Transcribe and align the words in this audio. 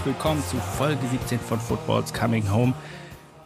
Herzlich 0.00 0.14
willkommen 0.14 0.42
zu 0.42 0.56
Folge 0.56 1.06
17 1.06 1.38
von 1.38 1.60
Football's 1.60 2.14
Coming 2.14 2.50
Home. 2.50 2.72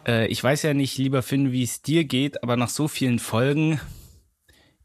Äh, 0.07 0.29
ich 0.29 0.45
weiß 0.45 0.63
ja 0.63 0.73
nicht, 0.73 0.97
lieber 0.99 1.23
Finn, 1.23 1.51
wie 1.51 1.65
es 1.65 1.83
dir 1.83 2.05
geht, 2.05 2.45
aber 2.45 2.57
nach 2.57 2.69
so 2.69 2.87
vielen 2.87 3.19
Folgen 3.19 3.81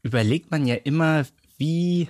überlegt 0.02 0.50
man 0.50 0.66
ja 0.66 0.74
immer, 0.74 1.26
wie 1.58 2.08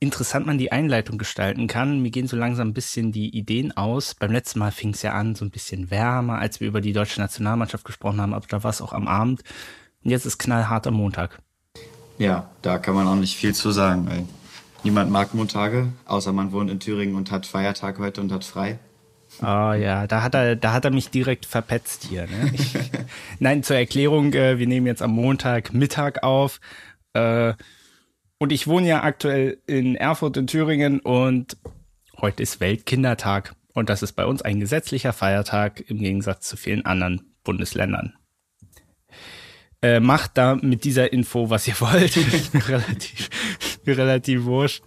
interessant 0.00 0.46
man 0.46 0.56
die 0.56 0.72
Einleitung 0.72 1.18
gestalten 1.18 1.66
kann. 1.66 2.00
Mir 2.00 2.10
gehen 2.10 2.26
so 2.26 2.38
langsam 2.38 2.68
ein 2.68 2.72
bisschen 2.72 3.12
die 3.12 3.36
Ideen 3.36 3.76
aus. 3.76 4.14
Beim 4.14 4.32
letzten 4.32 4.60
Mal 4.60 4.72
fing 4.72 4.94
es 4.94 5.02
ja 5.02 5.12
an, 5.12 5.34
so 5.34 5.44
ein 5.44 5.50
bisschen 5.50 5.90
wärmer, 5.90 6.38
als 6.38 6.60
wir 6.60 6.68
über 6.68 6.80
die 6.80 6.94
deutsche 6.94 7.20
Nationalmannschaft 7.20 7.84
gesprochen 7.84 8.22
haben, 8.22 8.32
aber 8.32 8.46
da 8.48 8.62
war 8.62 8.70
es 8.70 8.80
auch 8.80 8.94
am 8.94 9.08
Abend. 9.08 9.42
Und 10.02 10.10
jetzt 10.10 10.24
ist 10.24 10.38
knallhart 10.38 10.86
am 10.86 10.94
Montag. 10.94 11.38
Ja, 12.16 12.48
da 12.62 12.78
kann 12.78 12.94
man 12.94 13.08
auch 13.08 13.16
nicht 13.16 13.36
viel 13.36 13.54
zu 13.54 13.72
sagen, 13.72 14.06
weil 14.06 14.24
niemand 14.84 15.10
mag 15.10 15.34
Montage, 15.34 15.88
außer 16.04 16.32
man 16.32 16.52
wohnt 16.52 16.70
in 16.70 16.80
Thüringen 16.80 17.16
und 17.16 17.30
hat 17.30 17.46
Feiertag 17.46 17.98
heute 17.98 18.20
und 18.20 18.32
hat 18.32 18.44
frei. 18.44 18.78
Oh 19.40 19.72
ja, 19.72 20.06
da 20.06 20.22
hat 20.22 20.34
er, 20.34 20.54
da 20.54 20.72
hat 20.72 20.84
er 20.84 20.90
mich 20.90 21.10
direkt 21.10 21.46
verpetzt 21.46 22.06
hier. 22.08 22.26
Ne? 22.26 22.52
Ich, 22.52 22.74
nein, 23.40 23.62
zur 23.62 23.76
Erklärung, 23.76 24.32
äh, 24.34 24.58
wir 24.58 24.66
nehmen 24.66 24.86
jetzt 24.86 25.02
am 25.02 25.12
Montag 25.12 25.72
Mittag 25.72 26.22
auf. 26.22 26.60
Äh, 27.14 27.54
und 28.38 28.52
ich 28.52 28.66
wohne 28.66 28.88
ja 28.88 29.02
aktuell 29.02 29.58
in 29.66 29.96
Erfurt 29.96 30.36
in 30.36 30.46
Thüringen 30.46 31.00
und 31.00 31.56
heute 32.20 32.42
ist 32.42 32.60
Weltkindertag. 32.60 33.54
Und 33.72 33.88
das 33.88 34.02
ist 34.02 34.12
bei 34.12 34.24
uns 34.24 34.42
ein 34.42 34.60
gesetzlicher 34.60 35.12
Feiertag 35.12 35.82
im 35.88 35.98
Gegensatz 35.98 36.48
zu 36.48 36.56
vielen 36.56 36.86
anderen 36.86 37.34
Bundesländern. 37.42 38.14
Äh, 39.82 40.00
macht 40.00 40.38
da 40.38 40.54
mit 40.54 40.84
dieser 40.84 41.12
Info, 41.12 41.50
was 41.50 41.66
ihr 41.66 41.78
wollt. 41.80 42.16
relativ, 42.68 43.28
relativ 43.92 44.44
wurscht. 44.44 44.82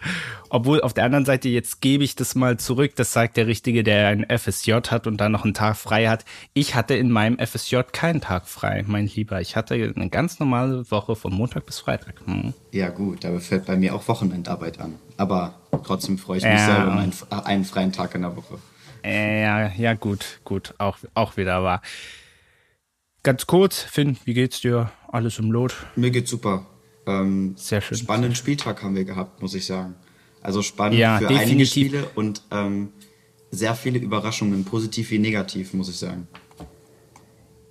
Obwohl 0.49 0.81
auf 0.81 0.93
der 0.93 1.03
anderen 1.03 1.25
Seite, 1.25 1.49
jetzt 1.49 1.81
gebe 1.81 2.03
ich 2.03 2.15
das 2.15 2.35
mal 2.35 2.57
zurück. 2.57 2.93
Das 2.95 3.13
sagt 3.13 3.37
der 3.37 3.47
Richtige, 3.47 3.83
der 3.83 4.07
ein 4.07 4.25
FSJ 4.29 4.73
hat 4.89 5.07
und 5.07 5.17
dann 5.17 5.31
noch 5.31 5.43
einen 5.43 5.53
Tag 5.53 5.75
frei 5.75 6.07
hat. 6.07 6.25
Ich 6.53 6.75
hatte 6.75 6.95
in 6.95 7.11
meinem 7.11 7.37
FSJ 7.39 7.77
keinen 7.91 8.21
Tag 8.21 8.47
frei, 8.47 8.83
mein 8.87 9.07
Lieber. 9.07 9.41
Ich 9.41 9.55
hatte 9.55 9.75
eine 9.75 10.09
ganz 10.09 10.39
normale 10.39 10.89
Woche 10.89 11.15
von 11.15 11.33
Montag 11.33 11.65
bis 11.65 11.79
Freitag. 11.79 12.15
Hm. 12.25 12.53
Ja 12.71 12.89
gut, 12.89 13.23
da 13.23 13.37
fällt 13.39 13.65
bei 13.65 13.75
mir 13.75 13.93
auch 13.93 14.07
Wochenendarbeit 14.07 14.79
an. 14.79 14.95
Aber 15.17 15.55
trotzdem 15.83 16.17
freue 16.17 16.37
ich 16.37 16.43
mich 16.43 16.53
ja. 16.53 16.65
sehr 16.65 16.83
über 16.83 16.93
einen, 16.93 17.13
einen 17.45 17.65
freien 17.65 17.91
Tag 17.91 18.15
in 18.15 18.21
der 18.21 18.35
Woche. 18.35 18.59
Ja, 19.03 19.71
ja, 19.73 19.93
gut, 19.93 20.39
gut, 20.43 20.73
auch, 20.77 20.97
auch 21.13 21.37
wieder 21.37 21.63
wahr. 21.63 21.81
Ganz 23.23 23.45
kurz, 23.45 23.81
Finn, 23.81 24.17
wie 24.25 24.33
geht's 24.33 24.61
dir? 24.61 24.91
Alles 25.09 25.39
im 25.39 25.51
Lot? 25.51 25.75
Mir 25.95 26.11
geht's 26.11 26.29
super. 26.29 26.65
Ähm, 27.07 27.53
Sehr 27.57 27.81
schön. 27.81 27.97
Spannenden 27.97 28.35
Spieltag 28.35 28.83
haben 28.83 28.95
wir 28.95 29.05
gehabt, 29.05 29.41
muss 29.41 29.53
ich 29.53 29.65
sagen. 29.65 29.95
Also 30.41 30.61
spannend 30.61 30.99
ja, 30.99 31.17
für 31.17 31.27
definitiv. 31.27 31.51
einige 31.51 31.65
Spiele 31.65 32.09
und 32.15 32.41
ähm, 32.51 32.89
sehr 33.51 33.75
viele 33.75 33.99
Überraschungen, 33.99 34.65
positiv 34.65 35.11
wie 35.11 35.19
negativ, 35.19 35.73
muss 35.73 35.89
ich 35.89 35.97
sagen. 35.97 36.27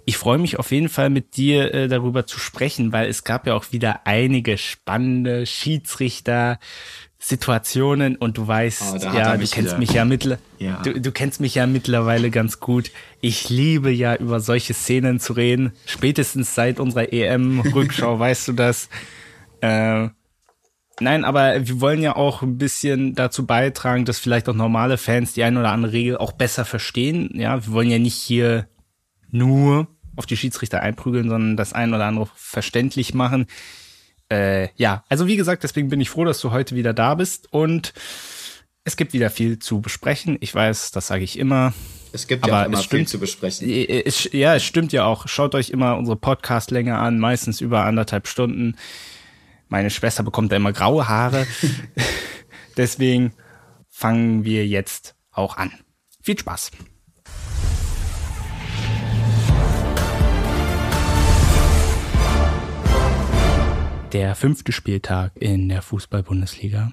Ich 0.09 0.19
freue 0.19 0.39
mich 0.39 0.59
auf 0.59 0.71
jeden 0.71 0.89
Fall 0.89 1.11
mit 1.11 1.37
dir 1.37 1.75
äh, 1.75 1.89
darüber 1.89 2.27
zu 2.27 2.39
sprechen, 2.39 2.93
weil 2.93 3.09
es 3.09 3.25
gab 3.25 3.47
ja 3.47 3.55
auch 3.55 3.73
wieder 3.73 4.07
einige 4.07 4.57
spannende 4.57 5.47
Schiedsrichter, 5.47 6.59
Situationen 7.19 8.15
und 8.15 8.39
du 8.39 8.47
weißt, 8.47 8.83
oh, 8.95 9.17
ja, 9.17 9.37
du 9.37 9.47
kennst 9.47 9.79
mich 9.79 9.91
ja, 9.91 10.05
mittler 10.05 10.39
ja. 10.59 10.81
Du, 10.83 11.01
du 11.01 11.11
kennst 11.11 11.41
mich 11.41 11.57
ja 11.57 11.67
mittlerweile 11.67 12.31
ganz 12.31 12.61
gut. 12.61 12.93
Ich 13.21 13.49
liebe 13.49 13.91
ja 13.91 14.15
über 14.15 14.39
solche 14.39 14.75
Szenen 14.75 15.19
zu 15.19 15.33
reden. 15.33 15.73
Spätestens 15.87 16.55
seit 16.55 16.79
unserer 16.79 17.13
EM-Rückschau 17.13 18.19
weißt 18.21 18.49
du 18.49 18.53
das. 18.53 18.89
Äh, 19.61 20.09
nein, 21.01 21.25
aber 21.25 21.67
wir 21.67 21.81
wollen 21.81 22.03
ja 22.03 22.17
auch 22.17 22.43
ein 22.43 22.59
bisschen 22.59 23.15
dazu 23.15 23.47
beitragen, 23.47 24.05
dass 24.05 24.19
vielleicht 24.19 24.49
auch 24.49 24.55
normale 24.55 24.99
Fans 24.99 25.33
die 25.33 25.43
eine 25.43 25.61
oder 25.61 25.73
andere 25.73 25.93
Regel 25.93 26.17
auch 26.17 26.33
besser 26.33 26.65
verstehen. 26.65 27.31
Ja, 27.35 27.67
wir 27.67 27.73
wollen 27.73 27.91
ja 27.91 27.99
nicht 27.99 28.17
hier 28.17 28.69
nur 29.31 29.89
auf 30.17 30.27
die 30.27 30.37
Schiedsrichter 30.37 30.81
einprügeln, 30.81 31.29
sondern 31.29 31.57
das 31.57 31.73
ein 31.73 31.93
oder 31.93 32.07
andere 32.07 32.29
verständlich 32.35 33.13
machen 33.15 33.47
äh, 34.31 34.69
ja, 34.77 35.05
also 35.09 35.27
wie 35.27 35.37
gesagt, 35.37 35.63
deswegen 35.63 35.89
bin 35.89 36.01
ich 36.01 36.11
froh, 36.11 36.25
dass 36.25 36.41
du 36.41 36.51
heute 36.51 36.75
wieder 36.75 36.93
da 36.93 37.15
bist 37.15 37.53
und 37.53 37.93
es 38.85 38.97
gibt 38.97 39.13
wieder 39.13 39.31
viel 39.31 39.59
zu 39.59 39.81
besprechen. 39.81 40.37
Ich 40.41 40.55
weiß, 40.55 40.91
das 40.93 41.09
sage 41.09 41.25
ich 41.25 41.39
immer. 41.39 41.73
Es 42.13 42.27
gibt 42.27 42.47
ja 42.47 42.65
immer 42.65 42.79
stimmt, 42.79 43.01
viel 43.01 43.09
zu 43.09 43.19
besprechen. 43.19 43.69
Es, 43.69 44.29
ja, 44.33 44.55
es 44.55 44.65
stimmt 44.65 44.93
ja 44.93 45.05
auch. 45.05 45.29
Schaut 45.29 45.55
euch 45.55 45.71
immer 45.71 45.97
unsere 45.97 46.17
Podcast-Länge 46.17 46.97
an, 46.97 47.19
meistens 47.19 47.61
über 47.61 47.85
anderthalb 47.85 48.27
Stunden. 48.27 48.77
Meine 49.69 49.91
Schwester 49.91 50.23
bekommt 50.23 50.53
da 50.53 50.57
immer 50.57 50.73
graue 50.73 51.09
Haare. 51.09 51.47
Deswegen 52.77 53.33
fangen 53.89 54.45
wir 54.45 54.67
jetzt 54.67 55.17
auch 55.31 55.57
an. 55.57 55.73
Viel 56.23 56.39
Spaß. 56.39 56.71
der 64.17 64.35
fünfte 64.35 64.73
Spieltag 64.73 65.33
in 65.35 65.69
der 65.69 65.83
Fußball-Bundesliga. 65.83 66.91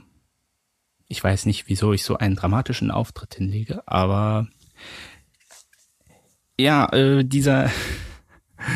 Ich 1.07 1.23
weiß 1.23 1.45
nicht, 1.45 1.69
wieso 1.69 1.93
ich 1.93 2.03
so 2.03 2.17
einen 2.17 2.35
dramatischen 2.35 2.91
Auftritt 2.91 3.35
hinlege, 3.35 3.81
aber 3.87 4.49
ja, 6.59 6.91
äh, 6.91 7.23
dieser 7.23 7.71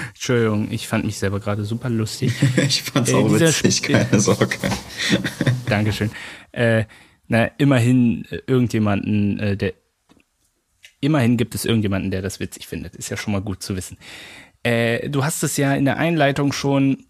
Entschuldigung, 0.09 0.67
ich 0.71 0.87
fand 0.87 1.05
mich 1.05 1.17
selber 1.17 1.39
gerade 1.39 1.63
super 1.63 1.89
lustig. 1.89 2.33
ich 2.57 2.83
fand's 2.83 3.11
äh, 3.11 3.15
auch 3.15 3.31
witzig, 3.31 3.83
keine 3.83 4.19
Sorge. 4.19 4.57
Dankeschön. 5.67 6.11
Äh, 6.51 6.85
na, 7.27 7.45
immerhin 7.57 8.25
äh, 8.29 8.39
irgendjemanden, 8.47 9.39
äh, 9.39 9.57
der 9.57 9.73
immerhin 10.99 11.37
gibt 11.37 11.55
es 11.55 11.65
irgendjemanden, 11.65 12.11
der 12.11 12.21
das 12.21 12.39
witzig 12.39 12.67
findet. 12.67 12.95
Ist 12.95 13.09
ja 13.09 13.17
schon 13.17 13.33
mal 13.33 13.41
gut 13.41 13.61
zu 13.61 13.75
wissen. 13.75 13.97
Äh, 14.63 15.09
du 15.09 15.23
hast 15.23 15.43
es 15.43 15.57
ja 15.57 15.75
in 15.75 15.85
der 15.85 15.97
Einleitung 15.97 16.51
schon 16.51 17.05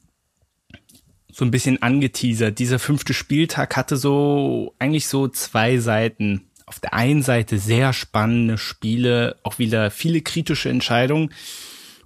so 1.32 1.46
ein 1.46 1.52
bisschen 1.52 1.82
angeteasert. 1.82 2.58
Dieser 2.58 2.80
fünfte 2.80 3.14
Spieltag 3.14 3.76
hatte 3.78 3.96
so 3.96 4.76
eigentlich 4.80 5.08
so 5.08 5.28
zwei 5.28 5.78
Seiten. 5.78 6.50
Auf 6.66 6.80
der 6.80 6.94
einen 6.94 7.22
Seite 7.22 7.60
sehr 7.60 7.94
spannende 7.94 8.58
Spiele, 8.58 9.38
auch 9.44 9.58
wieder 9.58 9.90
viele 9.90 10.22
kritische 10.22 10.70
Entscheidungen. 10.70 11.32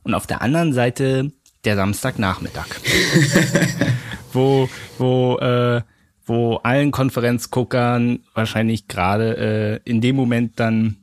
Und 0.04 0.14
auf 0.14 0.28
der 0.28 0.42
anderen 0.42 0.74
Seite 0.74 1.32
der 1.64 1.76
Samstagnachmittag. 1.76 2.68
wo, 4.34 4.70
wo, 4.98 5.38
äh, 5.38 5.82
wo 6.26 6.56
allen 6.58 6.92
Konferenzguckern 6.92 8.20
wahrscheinlich 8.34 8.88
gerade 8.88 9.82
äh, 9.86 9.90
in 9.90 10.02
dem 10.02 10.16
Moment 10.16 10.60
dann 10.60 10.98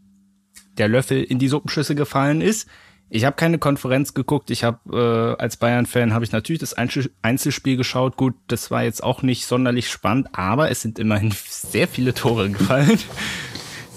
der 0.77 0.89
Löffel 0.89 1.23
in 1.23 1.39
die 1.39 1.49
Suppenschüssel 1.49 1.97
gefallen 1.97 2.41
ist 2.41 2.69
ich 3.11 3.25
habe 3.25 3.37
keine 3.37 3.59
Konferenz 3.59 4.13
geguckt. 4.13 4.51
Ich 4.51 4.65
habe 4.65 5.37
äh, 5.39 5.43
als 5.43 5.57
Bayern-Fan 5.57 6.13
habe 6.13 6.25
ich 6.25 6.33
natürlich 6.33 6.61
das 6.61 6.75
Einzelspiel 6.75 7.77
geschaut. 7.77 8.17
Gut, 8.17 8.35
das 8.49 8.71
war 8.71 8.83
jetzt 8.83 9.03
auch 9.03 9.23
nicht 9.23 9.47
sonderlich 9.47 9.89
spannend, 9.89 10.29
aber 10.33 10.71
es 10.71 10.83
sind 10.83 10.99
immerhin 10.99 11.33
sehr 11.49 11.89
viele 11.89 12.13
Tore 12.13 12.51
gefallen. 12.51 12.99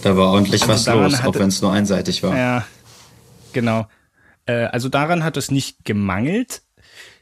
Da 0.01 0.15
war 0.15 0.31
ordentlich 0.31 0.61
also 0.61 0.73
was 0.73 0.85
los, 0.87 1.21
hatte, 1.21 1.29
auch 1.29 1.35
wenn 1.35 1.49
es 1.49 1.61
nur 1.61 1.73
einseitig 1.73 2.23
war. 2.23 2.35
Ja, 2.35 2.65
genau. 3.53 3.87
Äh, 4.51 4.65
also 4.65 4.89
daran 4.89 5.23
hat 5.23 5.37
es 5.37 5.51
nicht 5.51 5.85
gemangelt. 5.85 6.61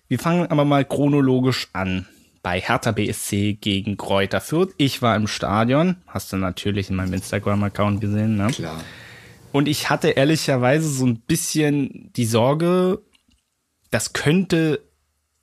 Wir 0.08 0.20
fangen 0.20 0.48
aber 0.48 0.66
mal 0.66 0.86
chronologisch 0.86 1.68
an. 1.74 2.08
Bei 2.42 2.60
Hertha 2.60 2.92
BSC 2.92 3.54
gegen 3.54 3.98
Kräuter 3.98 4.42
Fürth. 4.42 4.74
Ich 4.78 5.02
war 5.02 5.16
im 5.16 5.28
Stadion. 5.28 5.98
Hast 6.08 6.32
du 6.32 6.38
natürlich 6.38 6.90
in 6.90 6.96
meinem 6.96 7.14
Instagram-Account 7.14 8.00
gesehen, 8.02 8.38
ne? 8.38 8.48
Klar. 8.48 8.82
Und 9.52 9.68
ich 9.68 9.90
hatte 9.90 10.10
ehrlicherweise 10.10 10.88
so 10.88 11.06
ein 11.06 11.20
bisschen 11.20 12.12
die 12.16 12.26
Sorge, 12.26 13.02
das 13.92 14.14
könnte 14.14 14.82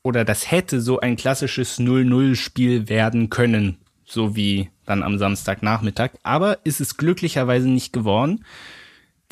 oder 0.02 0.24
das 0.24 0.50
hätte 0.50 0.80
so 0.80 1.00
ein 1.00 1.16
klassisches 1.16 1.78
0-0-Spiel 1.80 2.88
werden 2.88 3.28
können, 3.28 3.78
so 4.04 4.36
wie 4.36 4.70
dann 4.86 5.02
am 5.02 5.18
Samstagnachmittag. 5.18 6.12
Aber 6.22 6.58
ist 6.64 6.80
es 6.80 6.96
glücklicherweise 6.96 7.68
nicht 7.68 7.92
geworden. 7.92 8.44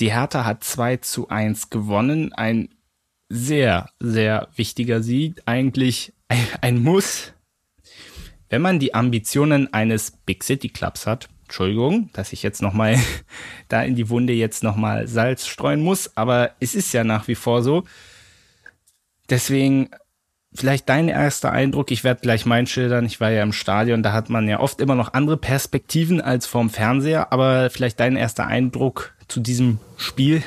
Die 0.01 0.13
Hertha 0.13 0.45
hat 0.45 0.65
2 0.65 0.99
zu 0.99 1.29
1 1.29 1.71
gewonnen. 1.71 2.33
Ein 2.33 2.69
sehr, 3.29 3.91
sehr 4.01 4.49
wichtiger 4.57 5.03
Sieg. 5.03 5.43
Eigentlich 5.47 6.13
ein, 6.61 6.83
Muss. 6.83 7.33
Wenn 8.49 8.63
man 8.63 8.79
die 8.79 8.95
Ambitionen 8.95 9.73
eines 9.73 10.11
Big 10.11 10.43
City 10.45 10.69
Clubs 10.69 11.07
hat, 11.07 11.29
Entschuldigung, 11.45 12.11
dass 12.13 12.33
ich 12.33 12.43
jetzt 12.43 12.63
nochmal 12.63 12.99
da 13.69 13.83
in 13.83 13.95
die 13.95 14.09
Wunde 14.09 14.33
jetzt 14.33 14.63
nochmal 14.63 15.07
Salz 15.07 15.47
streuen 15.47 15.81
muss, 15.81 16.17
aber 16.17 16.53
es 16.61 16.75
ist 16.75 16.93
ja 16.93 17.05
nach 17.05 17.29
wie 17.29 17.35
vor 17.35 17.63
so. 17.63 17.85
Deswegen 19.31 19.91
vielleicht 20.55 20.89
dein 20.89 21.09
erster 21.09 21.53
Eindruck, 21.53 21.91
ich 21.91 22.05
werde 22.05 22.21
gleich 22.21 22.47
meinen 22.47 22.67
schildern, 22.67 23.07
ich 23.07 23.21
war 23.21 23.31
ja 23.31 23.43
im 23.43 23.53
Stadion, 23.53 24.03
da 24.03 24.13
hat 24.13 24.31
man 24.31 24.49
ja 24.49 24.61
oft 24.61 24.81
immer 24.81 24.95
noch 24.95 25.15
andere 25.15 25.37
Perspektiven 25.37 26.21
als 26.21 26.47
vorm 26.47 26.71
Fernseher, 26.71 27.33
aber 27.33 27.71
vielleicht 27.71 28.01
dein 28.01 28.17
erster 28.17 28.47
Eindruck 28.47 29.15
zu 29.29 29.41
diesem 29.41 29.79
Spiel? 29.97 30.43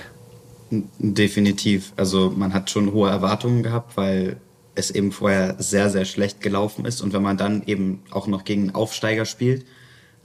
Definitiv. 0.69 1.94
Also 1.95 2.33
man 2.36 2.54
hat 2.54 2.69
schon 2.69 2.92
hohe 2.92 3.09
Erwartungen 3.09 3.63
gehabt, 3.63 3.98
weil 3.98 4.38
es 4.75 4.92
eben 4.92 5.12
vorher 5.12 5.56
sehr, 5.59 5.89
sehr 5.89 6.06
schlecht 6.06 6.42
gelaufen 6.42 6.86
ist 6.86 7.01
und 7.01 7.13
wenn 7.13 7.24
man 7.24 7.38
dann 7.38 7.63
eben 7.65 8.04
auch 8.12 8.27
noch 8.27 8.44
gegen 8.44 8.75
Aufsteiger 8.75 9.25
spielt, 9.25 9.65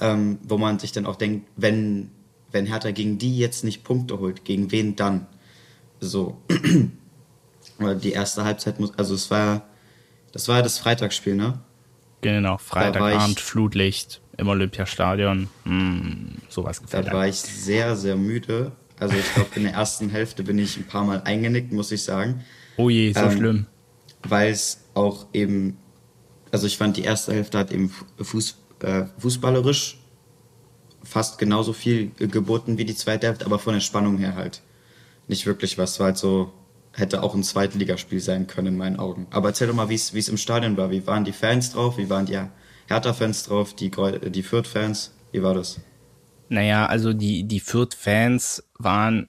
ähm, 0.01 0.39
wo 0.43 0.59
man 0.59 0.79
sich 0.79 0.93
dann 0.93 1.07
auch 1.07 1.17
denkt, 1.17 1.47
wenn 1.57 2.11
wenn 2.53 2.67
Hertha 2.67 2.91
gegen 2.91 3.19
die 3.19 3.37
jetzt 3.39 3.65
nicht 3.65 3.83
Punkte 3.83 4.21
holt, 4.21 4.45
gegen 4.45 4.71
wen 4.71 4.95
dann? 4.95 5.27
So. 6.01 6.37
die 8.03 8.13
erste 8.13 8.45
Halbzeit 8.45 8.79
muss, 8.79 8.97
also 8.97 9.15
es 9.15 9.31
war, 9.31 9.67
das 10.33 10.49
war 10.49 10.63
das 10.63 10.79
Freitagsspiel, 10.79 11.35
ne? 11.35 11.61
Genau, 12.23 12.57
Freitagabend, 12.57 13.41
Flutlicht 13.41 14.21
im 14.37 14.49
Olympiastadion. 14.49 15.49
Hm, 15.65 16.37
sowas 16.49 16.81
gefällt 16.81 17.09
Da 17.09 17.13
war 17.13 17.27
ich 17.27 17.37
sehr, 17.37 17.97
sehr 17.97 18.17
müde. 18.17 18.73
Also 18.99 19.17
ich 19.17 19.35
glaube, 19.35 19.51
in 19.57 19.65
der 19.65 19.73
ersten 19.73 20.09
Hälfte 20.09 20.45
bin 20.45 20.59
ich 20.59 20.77
ein 20.77 20.87
paar 20.87 21.05
Mal 21.05 21.23
eingenickt, 21.23 21.73
muss 21.73 21.91
ich 21.91 22.05
sagen. 22.05 22.45
Oh 22.77 22.89
je, 22.89 23.13
so 23.13 23.21
ähm, 23.21 23.37
schlimm. 23.37 23.67
Weil 24.23 24.53
es 24.53 24.85
auch 24.95 25.27
eben, 25.33 25.77
also 26.53 26.67
ich 26.67 26.79
fand, 26.79 26.97
die 26.97 27.03
erste 27.03 27.33
Hälfte 27.35 27.59
hat 27.59 27.73
eben 27.73 27.93
Fuß, 28.21 28.57
äh, 28.83 29.05
fußballerisch 29.19 29.99
fast 31.03 31.39
genauso 31.39 31.73
viel 31.73 32.11
geboten 32.17 32.79
wie 32.79 32.85
die 32.85 32.95
zweite 32.95 33.27
Hälfte, 33.27 33.45
aber 33.45 33.59
von 33.59 33.75
der 33.75 33.81
Spannung 33.81 34.19
her 34.19 34.37
halt 34.37 34.63
nicht 35.27 35.47
wirklich 35.47 35.79
was. 35.79 35.99
War 35.99 36.07
halt 36.07 36.19
so, 36.19 36.53
hätte 36.95 37.23
auch 37.23 37.35
ein 37.35 37.43
Zweitligaspiel 37.43 38.21
sein 38.21 38.47
können 38.47 38.69
in 38.69 38.77
meinen 38.77 38.99
Augen. 38.99 39.27
Aber 39.31 39.49
erzähl 39.49 39.67
doch 39.67 39.75
mal, 39.75 39.89
wie 39.89 39.95
es 39.95 40.29
im 40.29 40.37
Stadion 40.37 40.77
war. 40.77 40.91
Wie 40.91 41.07
waren 41.07 41.25
die 41.25 41.33
Fans 41.33 41.73
drauf? 41.73 41.99
Wie 41.99 42.11
waren 42.11 42.27
die 42.27 42.39
Hertha-Fans 42.89 43.45
drauf? 43.45 43.75
Die, 43.75 43.91
die 43.91 44.43
Fürth-Fans? 44.43 45.15
Wie 45.33 45.43
war 45.43 45.55
das? 45.55 45.81
Naja, 46.49 46.87
also 46.87 47.15
die, 47.15 47.45
die 47.45 47.61
Fürth-Fans 47.61 48.63
waren, 48.79 49.29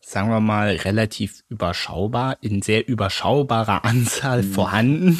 sagen 0.00 0.28
wir 0.28 0.40
mal, 0.40 0.76
relativ 0.76 1.42
überschaubar, 1.48 2.36
in 2.42 2.60
sehr 2.60 2.86
überschaubarer 2.86 3.84
Anzahl 3.86 4.42
mhm. 4.42 4.52
vorhanden. 4.52 5.18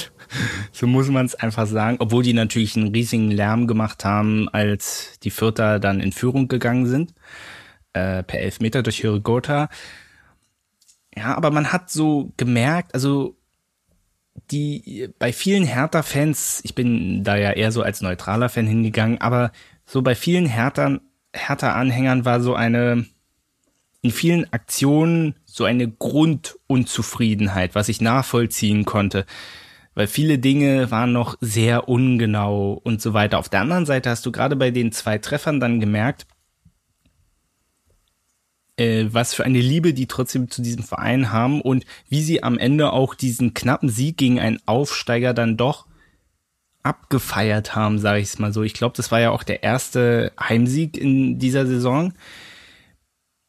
So 0.71 0.87
muss 0.87 1.09
man 1.09 1.27
es 1.27 1.35
einfach 1.35 1.67
sagen. 1.67 1.97
Obwohl 2.01 2.23
die 2.23 2.35
natürlich 2.35 2.77
einen 2.77 2.93
riesigen 2.93 3.31
Lärm 3.31 3.67
gemacht 3.67 4.05
haben, 4.05 4.49
als 4.51 5.19
die 5.23 5.31
Fürther 5.31 5.79
dann 5.79 6.01
in 6.01 6.13
Führung 6.13 6.49
gegangen 6.49 6.87
sind. 6.87 7.15
Äh, 7.95 8.23
per 8.23 8.41
Elfmeter 8.41 8.83
durch 8.83 8.99
Hirigota. 9.01 9.69
Ja, 11.17 11.37
aber 11.37 11.51
man 11.51 11.73
hat 11.73 11.91
so 11.91 12.33
gemerkt, 12.37 12.95
also 12.95 13.37
die 14.51 15.09
bei 15.19 15.33
vielen 15.33 15.65
Hertha-Fans, 15.65 16.61
ich 16.65 16.75
bin 16.75 17.23
da 17.23 17.37
ja 17.37 17.53
eher 17.53 17.73
so 17.73 17.83
als 17.83 18.01
neutraler 18.01 18.49
Fan 18.49 18.67
hingegangen, 18.67 19.21
aber 19.21 19.53
so 19.85 20.03
bei 20.03 20.15
vielen 20.15 20.47
Hertha, 20.47 21.01
Hertha-Anhängern 21.35 22.25
war 22.25 22.41
so 22.41 22.55
eine, 22.55 23.07
in 24.01 24.11
vielen 24.11 24.53
Aktionen 24.53 25.37
so 25.45 25.65
eine 25.65 25.89
Grundunzufriedenheit, 25.89 27.75
was 27.75 27.89
ich 27.89 28.01
nachvollziehen 28.01 28.85
konnte. 28.85 29.27
Weil 29.95 30.07
viele 30.07 30.39
Dinge 30.39 30.91
waren 30.91 31.13
noch 31.13 31.37
sehr 31.41 31.89
ungenau 31.89 32.81
und 32.83 33.03
so 33.03 33.13
weiter. 33.13 33.39
Auf 33.39 33.51
der 33.51 33.61
anderen 33.61 33.85
Seite 33.85 34.09
hast 34.09 34.25
du 34.25 34.33
gerade 34.33 34.57
bei 34.57 34.71
den 34.71 34.91
zwei 34.93 35.19
Treffern 35.19 35.61
dann 35.61 35.81
gemerkt, 35.81 36.27
äh, 38.83 39.15
was 39.15 39.35
für 39.35 39.45
eine 39.45 39.61
Liebe 39.61 39.95
die 39.95 40.07
trotzdem 40.07 40.51
zu 40.51 40.61
diesem 40.61 40.83
Verein 40.83 41.33
haben 41.33 41.61
und 41.61 41.85
wie 42.09 42.23
sie 42.23 42.43
am 42.43 42.59
Ende 42.59 42.93
auch 42.93 43.15
diesen 43.15 43.55
knappen 43.55 43.89
Sieg 43.89 44.17
gegen 44.17 44.41
einen 44.41 44.61
Aufsteiger 44.67 45.35
dann 45.35 45.57
doch 45.57 45.87
abgefeiert 46.83 47.77
haben, 47.77 47.99
sage 47.99 48.21
ich 48.21 48.29
es 48.29 48.39
mal 48.39 48.53
so. 48.53 48.63
Ich 48.63 48.75
glaube, 48.75 48.97
das 48.97 49.13
war 49.13 49.21
ja 49.21 49.31
auch 49.31 49.45
der 49.45 49.63
erste 49.63 50.33
Heimsieg 50.39 50.97
in 50.97 51.39
dieser 51.39 51.67
Saison. 51.67 52.13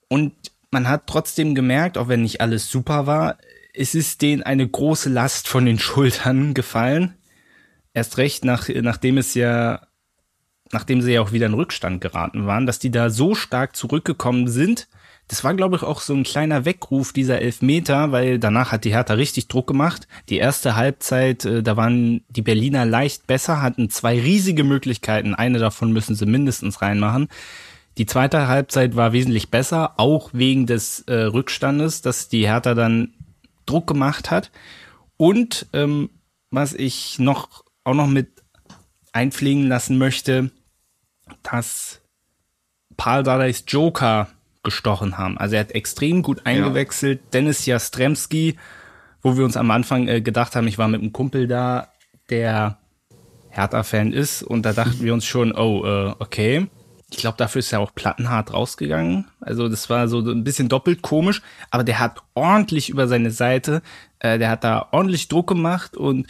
Und 0.08 0.34
man 0.70 0.88
hat 0.88 1.08
trotzdem 1.08 1.56
gemerkt, 1.56 1.98
auch 1.98 2.08
wenn 2.08 2.22
nicht 2.22 2.42
alles 2.42 2.70
super 2.70 3.08
war, 3.08 3.38
es 3.74 3.96
ist 3.96 4.22
denen 4.22 4.44
eine 4.44 4.68
große 4.68 5.10
Last 5.10 5.48
von 5.48 5.66
den 5.66 5.80
Schultern 5.80 6.54
gefallen. 6.54 7.16
Erst 7.94 8.18
recht, 8.18 8.46
nach, 8.46 8.70
nachdem 8.70 9.18
es 9.18 9.34
ja, 9.34 9.88
nachdem 10.72 11.02
sie 11.02 11.14
ja 11.14 11.22
auch 11.22 11.32
wieder 11.32 11.48
in 11.48 11.54
Rückstand 11.54 12.02
geraten 12.02 12.46
waren, 12.46 12.66
dass 12.68 12.80
die 12.80 12.92
da 12.92 13.10
so 13.10 13.34
stark 13.34 13.76
zurückgekommen 13.76 14.48
sind, 14.48 14.88
das 15.28 15.44
war, 15.44 15.54
glaube 15.54 15.78
ich, 15.78 15.84
auch 15.84 16.02
so 16.02 16.14
ein 16.14 16.24
kleiner 16.24 16.66
Weckruf 16.66 17.14
dieser 17.14 17.42
Elfmeter, 17.42 18.12
weil 18.12 18.40
danach 18.40 18.72
hat 18.72 18.84
die 18.84 18.94
Hertha 18.94 19.14
richtig 19.14 19.48
Druck 19.48 19.68
gemacht. 19.68 20.08
Die 20.30 20.38
erste 20.38 20.76
Halbzeit, 20.76 21.46
äh, 21.46 21.64
da 21.64 21.78
waren 21.78 22.24
die 22.30 22.42
Berliner 22.42 22.86
leicht 22.86 23.26
besser, 23.26 23.62
hatten 23.62 23.90
zwei 23.90 24.20
riesige 24.20 24.64
Möglichkeiten. 24.64 25.34
Eine 25.34 25.60
davon 25.60 25.92
müssen 25.92 26.16
sie 26.16 26.26
mindestens 26.26 26.82
reinmachen. 26.82 27.30
Die 27.98 28.06
zweite 28.06 28.48
Halbzeit 28.48 28.96
war 28.96 29.14
wesentlich 29.14 29.50
besser, 29.50 29.94
auch 29.98 30.32
wegen 30.34 30.66
des 30.66 31.02
äh, 31.02 31.14
Rückstandes, 31.14 32.02
dass 32.02 32.28
die 32.28 32.48
Hertha 32.48 32.74
dann 32.74 33.14
Druck 33.66 33.88
gemacht 33.88 34.32
hat. 34.32 34.52
Und 35.16 35.68
ähm, 35.74 36.10
was 36.52 36.74
ich 36.74 37.20
noch 37.20 37.64
auch 37.84 37.94
noch 37.94 38.08
mit 38.08 38.44
einfliegen 39.12 39.68
lassen 39.68 39.98
möchte, 39.98 40.52
dass 41.44 42.02
Paul 42.98 43.24
Dardais 43.24 43.64
Joker 43.68 44.28
gestochen 44.64 45.18
haben. 45.18 45.38
Also 45.38 45.56
er 45.56 45.62
hat 45.62 45.72
extrem 45.72 46.22
gut 46.24 46.46
eingewechselt. 46.46 47.20
Ja. 47.22 47.30
Dennis 47.34 47.66
Jastremski, 47.66 48.58
wo 49.22 49.38
wir 49.38 49.46
uns 49.46 49.58
am 49.58 49.72
Anfang 49.72 50.08
äh, 50.08 50.22
gedacht 50.22 50.56
haben, 50.56 50.68
ich 50.68 50.78
war 50.78 50.88
mit 50.88 51.02
einem 51.02 51.14
Kumpel 51.14 51.48
da, 51.48 51.90
der 52.30 52.78
Hertha-Fan 53.50 54.14
ist 54.14 54.42
und 54.42 54.66
da 54.66 54.74
dachten 54.74 55.02
wir 55.02 55.14
uns 55.14 55.26
schon, 55.26 55.54
oh, 55.54 55.86
äh, 55.86 56.16
okay. 56.20 56.68
Ich 57.12 57.18
glaube, 57.18 57.38
dafür 57.38 57.60
ist 57.60 57.72
er 57.72 57.80
auch 57.80 57.94
plattenhart 57.94 58.54
rausgegangen. 58.54 59.28
Also 59.40 59.70
das 59.70 59.88
war 59.90 60.08
so 60.08 60.20
ein 60.20 60.44
bisschen 60.44 60.68
doppelt 60.68 61.04
komisch, 61.04 61.44
aber 61.70 61.84
der 61.84 62.00
hat 62.00 62.22
ordentlich 62.34 62.90
über 62.90 63.08
seine 63.08 63.30
Seite, 63.30 63.84
äh, 64.18 64.40
der 64.40 64.50
hat 64.50 64.64
da 64.64 64.88
ordentlich 64.92 65.28
Druck 65.28 65.48
gemacht 65.48 65.96
und 65.96 66.26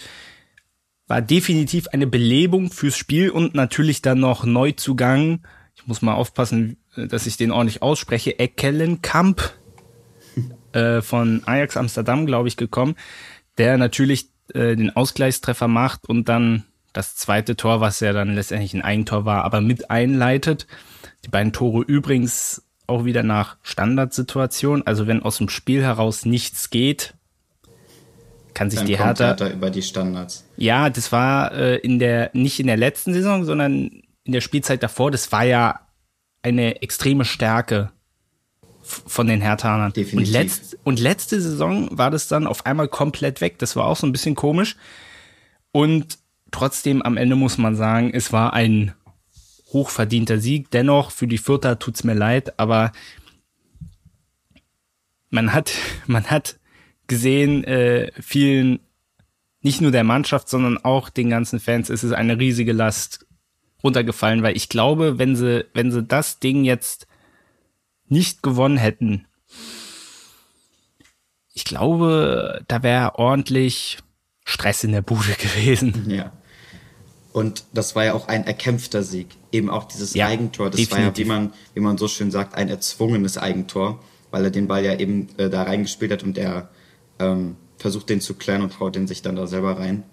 war 1.07 1.21
definitiv 1.21 1.87
eine 1.89 2.07
Belebung 2.07 2.69
fürs 2.69 2.97
Spiel 2.97 3.29
und 3.29 3.55
natürlich 3.55 4.01
dann 4.01 4.19
noch 4.19 4.43
Neuzugang. 4.45 5.45
Ich 5.75 5.87
muss 5.87 6.01
mal 6.01 6.15
aufpassen, 6.15 6.77
dass 6.95 7.27
ich 7.27 7.37
den 7.37 7.51
ordentlich 7.51 7.81
ausspreche, 7.81 8.31
Ekelenkamp 8.31 9.53
äh, 10.73 11.01
von 11.01 11.41
Ajax 11.45 11.77
Amsterdam, 11.77 12.25
glaube 12.25 12.47
ich, 12.47 12.57
gekommen, 12.57 12.95
der 13.57 13.77
natürlich 13.77 14.29
äh, 14.53 14.75
den 14.75 14.95
Ausgleichstreffer 14.95 15.67
macht 15.67 16.07
und 16.07 16.29
dann 16.29 16.65
das 16.93 17.15
zweite 17.15 17.55
Tor, 17.55 17.81
was 17.81 17.99
ja 17.99 18.13
dann 18.13 18.35
letztendlich 18.35 18.73
ein 18.73 18.83
Eigentor 18.83 19.25
war, 19.25 19.43
aber 19.43 19.61
mit 19.61 19.89
einleitet. 19.89 20.67
Die 21.25 21.29
beiden 21.29 21.51
Tore 21.51 21.83
übrigens 21.83 22.63
auch 22.85 23.05
wieder 23.05 23.23
nach 23.23 23.57
Standardsituation. 23.63 24.83
Also 24.85 25.07
wenn 25.07 25.23
aus 25.23 25.37
dem 25.37 25.49
Spiel 25.49 25.81
heraus 25.81 26.25
nichts 26.25 26.69
geht, 26.69 27.15
kann 28.53 28.69
sich 28.69 28.79
dann 28.79 28.87
die 28.87 28.97
Hertha, 28.97 29.27
Hertha 29.27 29.49
über 29.49 29.71
die 29.71 29.81
Standards. 29.81 30.45
Ja, 30.57 30.89
das 30.89 31.11
war 31.11 31.53
äh, 31.53 31.77
in 31.77 31.97
der 31.97 32.29
nicht 32.33 32.59
in 32.59 32.67
der 32.67 32.77
letzten 32.77 33.13
Saison, 33.13 33.45
sondern 33.45 34.03
in 34.23 34.31
der 34.31 34.41
Spielzeit 34.41 34.83
davor. 34.83 35.09
Das 35.09 35.31
war 35.31 35.43
ja 35.43 35.79
eine 36.43 36.81
extreme 36.81 37.25
Stärke 37.25 37.91
von 38.83 39.27
den 39.27 39.41
Herthanern. 39.41 39.93
Definitiv. 39.93 40.27
Und, 40.27 40.31
letzt, 40.31 40.77
und 40.83 40.99
letzte 40.99 41.41
Saison 41.41 41.97
war 41.97 42.11
das 42.11 42.27
dann 42.27 42.47
auf 42.47 42.65
einmal 42.65 42.87
komplett 42.87 43.41
weg. 43.41 43.57
Das 43.59 43.75
war 43.75 43.85
auch 43.85 43.97
so 43.97 44.05
ein 44.05 44.11
bisschen 44.11 44.35
komisch. 44.35 44.75
Und 45.71 46.19
trotzdem 46.51 47.01
am 47.01 47.17
Ende 47.17 47.35
muss 47.35 47.57
man 47.57 47.75
sagen, 47.75 48.11
es 48.13 48.31
war 48.31 48.53
ein 48.53 48.93
hochverdienter 49.71 50.39
Sieg. 50.39 50.69
Dennoch, 50.71 51.11
für 51.11 51.27
die 51.27 51.37
Vierter 51.37 51.79
tut's 51.79 52.03
mir 52.03 52.13
leid, 52.13 52.59
aber 52.59 52.91
man 55.29 55.53
hat, 55.53 55.71
man 56.07 56.25
hat 56.25 56.59
gesehen, 57.07 57.63
äh, 57.63 58.11
vielen, 58.21 58.79
nicht 59.61 59.81
nur 59.81 59.91
der 59.91 60.03
Mannschaft, 60.03 60.49
sondern 60.49 60.77
auch 60.77 61.09
den 61.09 61.29
ganzen 61.29 61.59
Fans, 61.59 61.89
ist 61.89 62.03
es 62.03 62.11
eine 62.11 62.37
riesige 62.37 62.73
Last 62.73 63.25
runtergefallen, 63.83 64.43
weil 64.43 64.55
ich 64.55 64.69
glaube, 64.69 65.17
wenn 65.19 65.35
sie, 65.35 65.65
wenn 65.73 65.91
sie 65.91 66.03
das 66.03 66.39
Ding 66.39 66.63
jetzt 66.63 67.07
nicht 68.07 68.43
gewonnen 68.43 68.77
hätten, 68.77 69.25
ich 71.53 71.65
glaube, 71.65 72.63
da 72.67 72.81
wäre 72.83 73.19
ordentlich 73.19 73.99
Stress 74.45 74.83
in 74.83 74.91
der 74.91 75.01
Bude 75.01 75.33
gewesen. 75.37 76.09
Ja. 76.09 76.31
Und 77.31 77.63
das 77.73 77.95
war 77.95 78.05
ja 78.05 78.13
auch 78.13 78.27
ein 78.27 78.45
erkämpfter 78.45 79.01
Sieg. 79.01 79.27
Eben 79.51 79.69
auch 79.69 79.85
dieses 79.85 80.13
ja, 80.13 80.27
Eigentor. 80.27 80.69
Das 80.69 80.79
definitiv. 80.79 80.97
war 80.97 81.11
ja, 81.11 81.17
wie 81.17 81.25
man, 81.25 81.53
wie 81.73 81.79
man 81.79 81.97
so 81.97 82.07
schön 82.07 82.29
sagt, 82.29 82.53
ein 82.53 82.69
erzwungenes 82.69 83.39
Eigentor, 83.39 84.03
weil 84.29 84.45
er 84.45 84.51
den 84.51 84.67
Ball 84.67 84.85
ja 84.85 84.97
eben 84.99 85.29
äh, 85.37 85.49
da 85.49 85.63
reingespielt 85.63 86.11
hat 86.11 86.23
und 86.23 86.37
er 86.37 86.69
ähm, 87.17 87.55
versucht 87.77 88.09
den 88.09 88.21
zu 88.21 88.35
klären 88.35 88.61
und 88.61 88.79
haut 88.79 88.95
den 88.95 89.07
sich 89.07 89.23
dann 89.23 89.35
da 89.35 89.47
selber 89.47 89.79
rein. 89.79 90.03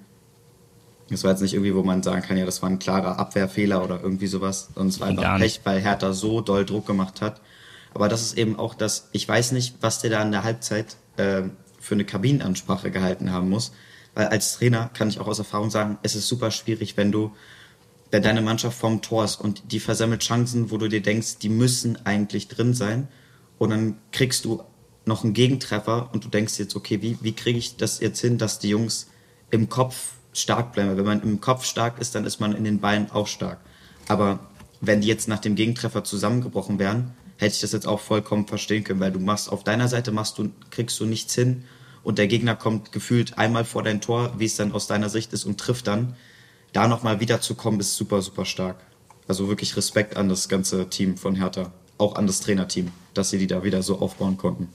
Das 1.10 1.24
war 1.24 1.32
jetzt 1.32 1.40
nicht 1.40 1.54
irgendwie, 1.54 1.74
wo 1.74 1.82
man 1.82 2.02
sagen 2.02 2.22
kann, 2.22 2.36
ja, 2.36 2.44
das 2.44 2.62
war 2.62 2.70
ein 2.70 2.78
klarer 2.78 3.18
Abwehrfehler 3.18 3.82
oder 3.82 4.00
irgendwie 4.00 4.28
sowas. 4.28 4.70
Und 4.76 4.88
es 4.88 5.00
war 5.00 5.08
einfach 5.08 5.38
Pech, 5.38 5.60
weil 5.64 5.80
Hertha 5.80 6.12
so 6.12 6.40
doll 6.40 6.64
Druck 6.64 6.86
gemacht 6.86 7.20
hat. 7.20 7.40
Aber 7.92 8.08
das 8.08 8.22
ist 8.22 8.38
eben 8.38 8.56
auch 8.56 8.74
das, 8.74 9.08
ich 9.12 9.28
weiß 9.28 9.52
nicht, 9.52 9.76
was 9.80 10.00
der 10.00 10.10
da 10.10 10.22
in 10.22 10.30
der 10.30 10.44
Halbzeit 10.44 10.96
äh, 11.16 11.42
für 11.80 11.94
eine 11.94 12.04
Kabinenansprache 12.04 12.90
gehalten 12.90 13.32
haben 13.32 13.48
muss. 13.48 13.72
Weil 14.14 14.28
als 14.28 14.56
Trainer 14.56 14.90
kann 14.94 15.08
ich 15.08 15.18
auch 15.18 15.26
aus 15.26 15.38
Erfahrung 15.38 15.70
sagen, 15.70 15.98
es 16.02 16.14
ist 16.14 16.28
super 16.28 16.50
schwierig, 16.50 16.96
wenn 16.96 17.10
du, 17.10 17.32
wenn 18.10 18.22
deine 18.22 18.42
Mannschaft 18.42 18.78
vorm 18.78 19.02
Tor 19.02 19.24
ist 19.24 19.36
und 19.36 19.72
die 19.72 19.80
versammelt 19.80 20.22
Chancen, 20.22 20.70
wo 20.70 20.76
du 20.76 20.88
dir 20.88 21.02
denkst, 21.02 21.38
die 21.38 21.48
müssen 21.48 22.04
eigentlich 22.06 22.48
drin 22.48 22.74
sein. 22.74 23.08
Und 23.58 23.70
dann 23.70 23.98
kriegst 24.12 24.44
du 24.44 24.62
noch 25.04 25.24
einen 25.24 25.34
Gegentreffer 25.34 26.10
und 26.12 26.24
du 26.24 26.28
denkst 26.28 26.58
jetzt, 26.58 26.76
okay, 26.76 27.02
wie, 27.02 27.18
wie 27.20 27.32
kriege 27.32 27.58
ich 27.58 27.76
das 27.76 28.00
jetzt 28.00 28.20
hin, 28.20 28.38
dass 28.38 28.58
die 28.58 28.68
Jungs 28.68 29.08
im 29.50 29.68
Kopf 29.68 30.12
stark 30.32 30.72
bleiben. 30.72 30.96
Wenn 30.96 31.04
man 31.04 31.22
im 31.22 31.40
Kopf 31.40 31.64
stark 31.64 32.00
ist, 32.00 32.14
dann 32.14 32.24
ist 32.24 32.40
man 32.40 32.54
in 32.54 32.64
den 32.64 32.80
Beinen 32.80 33.10
auch 33.10 33.26
stark. 33.26 33.58
Aber 34.08 34.40
wenn 34.80 35.00
die 35.00 35.08
jetzt 35.08 35.28
nach 35.28 35.38
dem 35.38 35.54
Gegentreffer 35.54 36.04
zusammengebrochen 36.04 36.78
wären, 36.78 37.12
hätte 37.36 37.54
ich 37.54 37.60
das 37.60 37.72
jetzt 37.72 37.86
auch 37.86 38.00
vollkommen 38.00 38.46
verstehen 38.46 38.84
können, 38.84 39.00
weil 39.00 39.12
du 39.12 39.18
machst 39.18 39.50
auf 39.50 39.64
deiner 39.64 39.88
Seite 39.88 40.12
machst 40.12 40.38
du, 40.38 40.50
kriegst 40.70 40.98
du 41.00 41.06
nichts 41.06 41.34
hin 41.34 41.64
und 42.02 42.18
der 42.18 42.28
Gegner 42.28 42.54
kommt 42.54 42.92
gefühlt 42.92 43.38
einmal 43.38 43.64
vor 43.64 43.82
dein 43.82 44.00
Tor, 44.00 44.32
wie 44.38 44.46
es 44.46 44.56
dann 44.56 44.72
aus 44.72 44.86
deiner 44.86 45.08
Sicht 45.08 45.32
ist 45.32 45.44
und 45.44 45.58
trifft 45.58 45.86
dann. 45.86 46.16
Da 46.72 46.86
nochmal 46.86 47.20
wiederzukommen, 47.20 47.80
ist 47.80 47.96
super, 47.96 48.22
super 48.22 48.44
stark. 48.44 48.76
Also 49.26 49.48
wirklich 49.48 49.76
Respekt 49.76 50.16
an 50.16 50.28
das 50.28 50.48
ganze 50.48 50.88
Team 50.88 51.16
von 51.16 51.34
Hertha, 51.34 51.72
auch 51.98 52.16
an 52.16 52.26
das 52.26 52.40
Trainerteam, 52.40 52.90
dass 53.14 53.30
sie 53.30 53.38
die 53.38 53.46
da 53.46 53.64
wieder 53.64 53.82
so 53.82 53.98
aufbauen 53.98 54.36
konnten. 54.36 54.68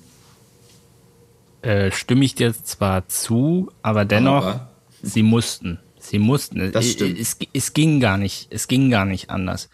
Äh, 1.62 1.92
stimme 1.92 2.26
ich 2.26 2.36
dir 2.36 2.54
zwar 2.54 3.08
zu, 3.08 3.72
aber 3.82 4.06
dennoch, 4.06 4.46
aber, 4.46 4.75
sie 5.06 5.24
mussten. 5.24 5.80
Sie 6.00 6.20
mussten. 6.20 6.72
Das 6.72 6.92
stimmt. 6.92 7.20
Es, 7.20 7.38
es, 7.40 7.48
es 7.54 7.74
ging 7.74 8.00
gar 8.00 8.18
nicht. 8.18 8.48
Es 8.52 8.68
ging 8.68 8.90
gar 8.90 9.06
nicht 9.06 9.30
anders. 9.30 9.70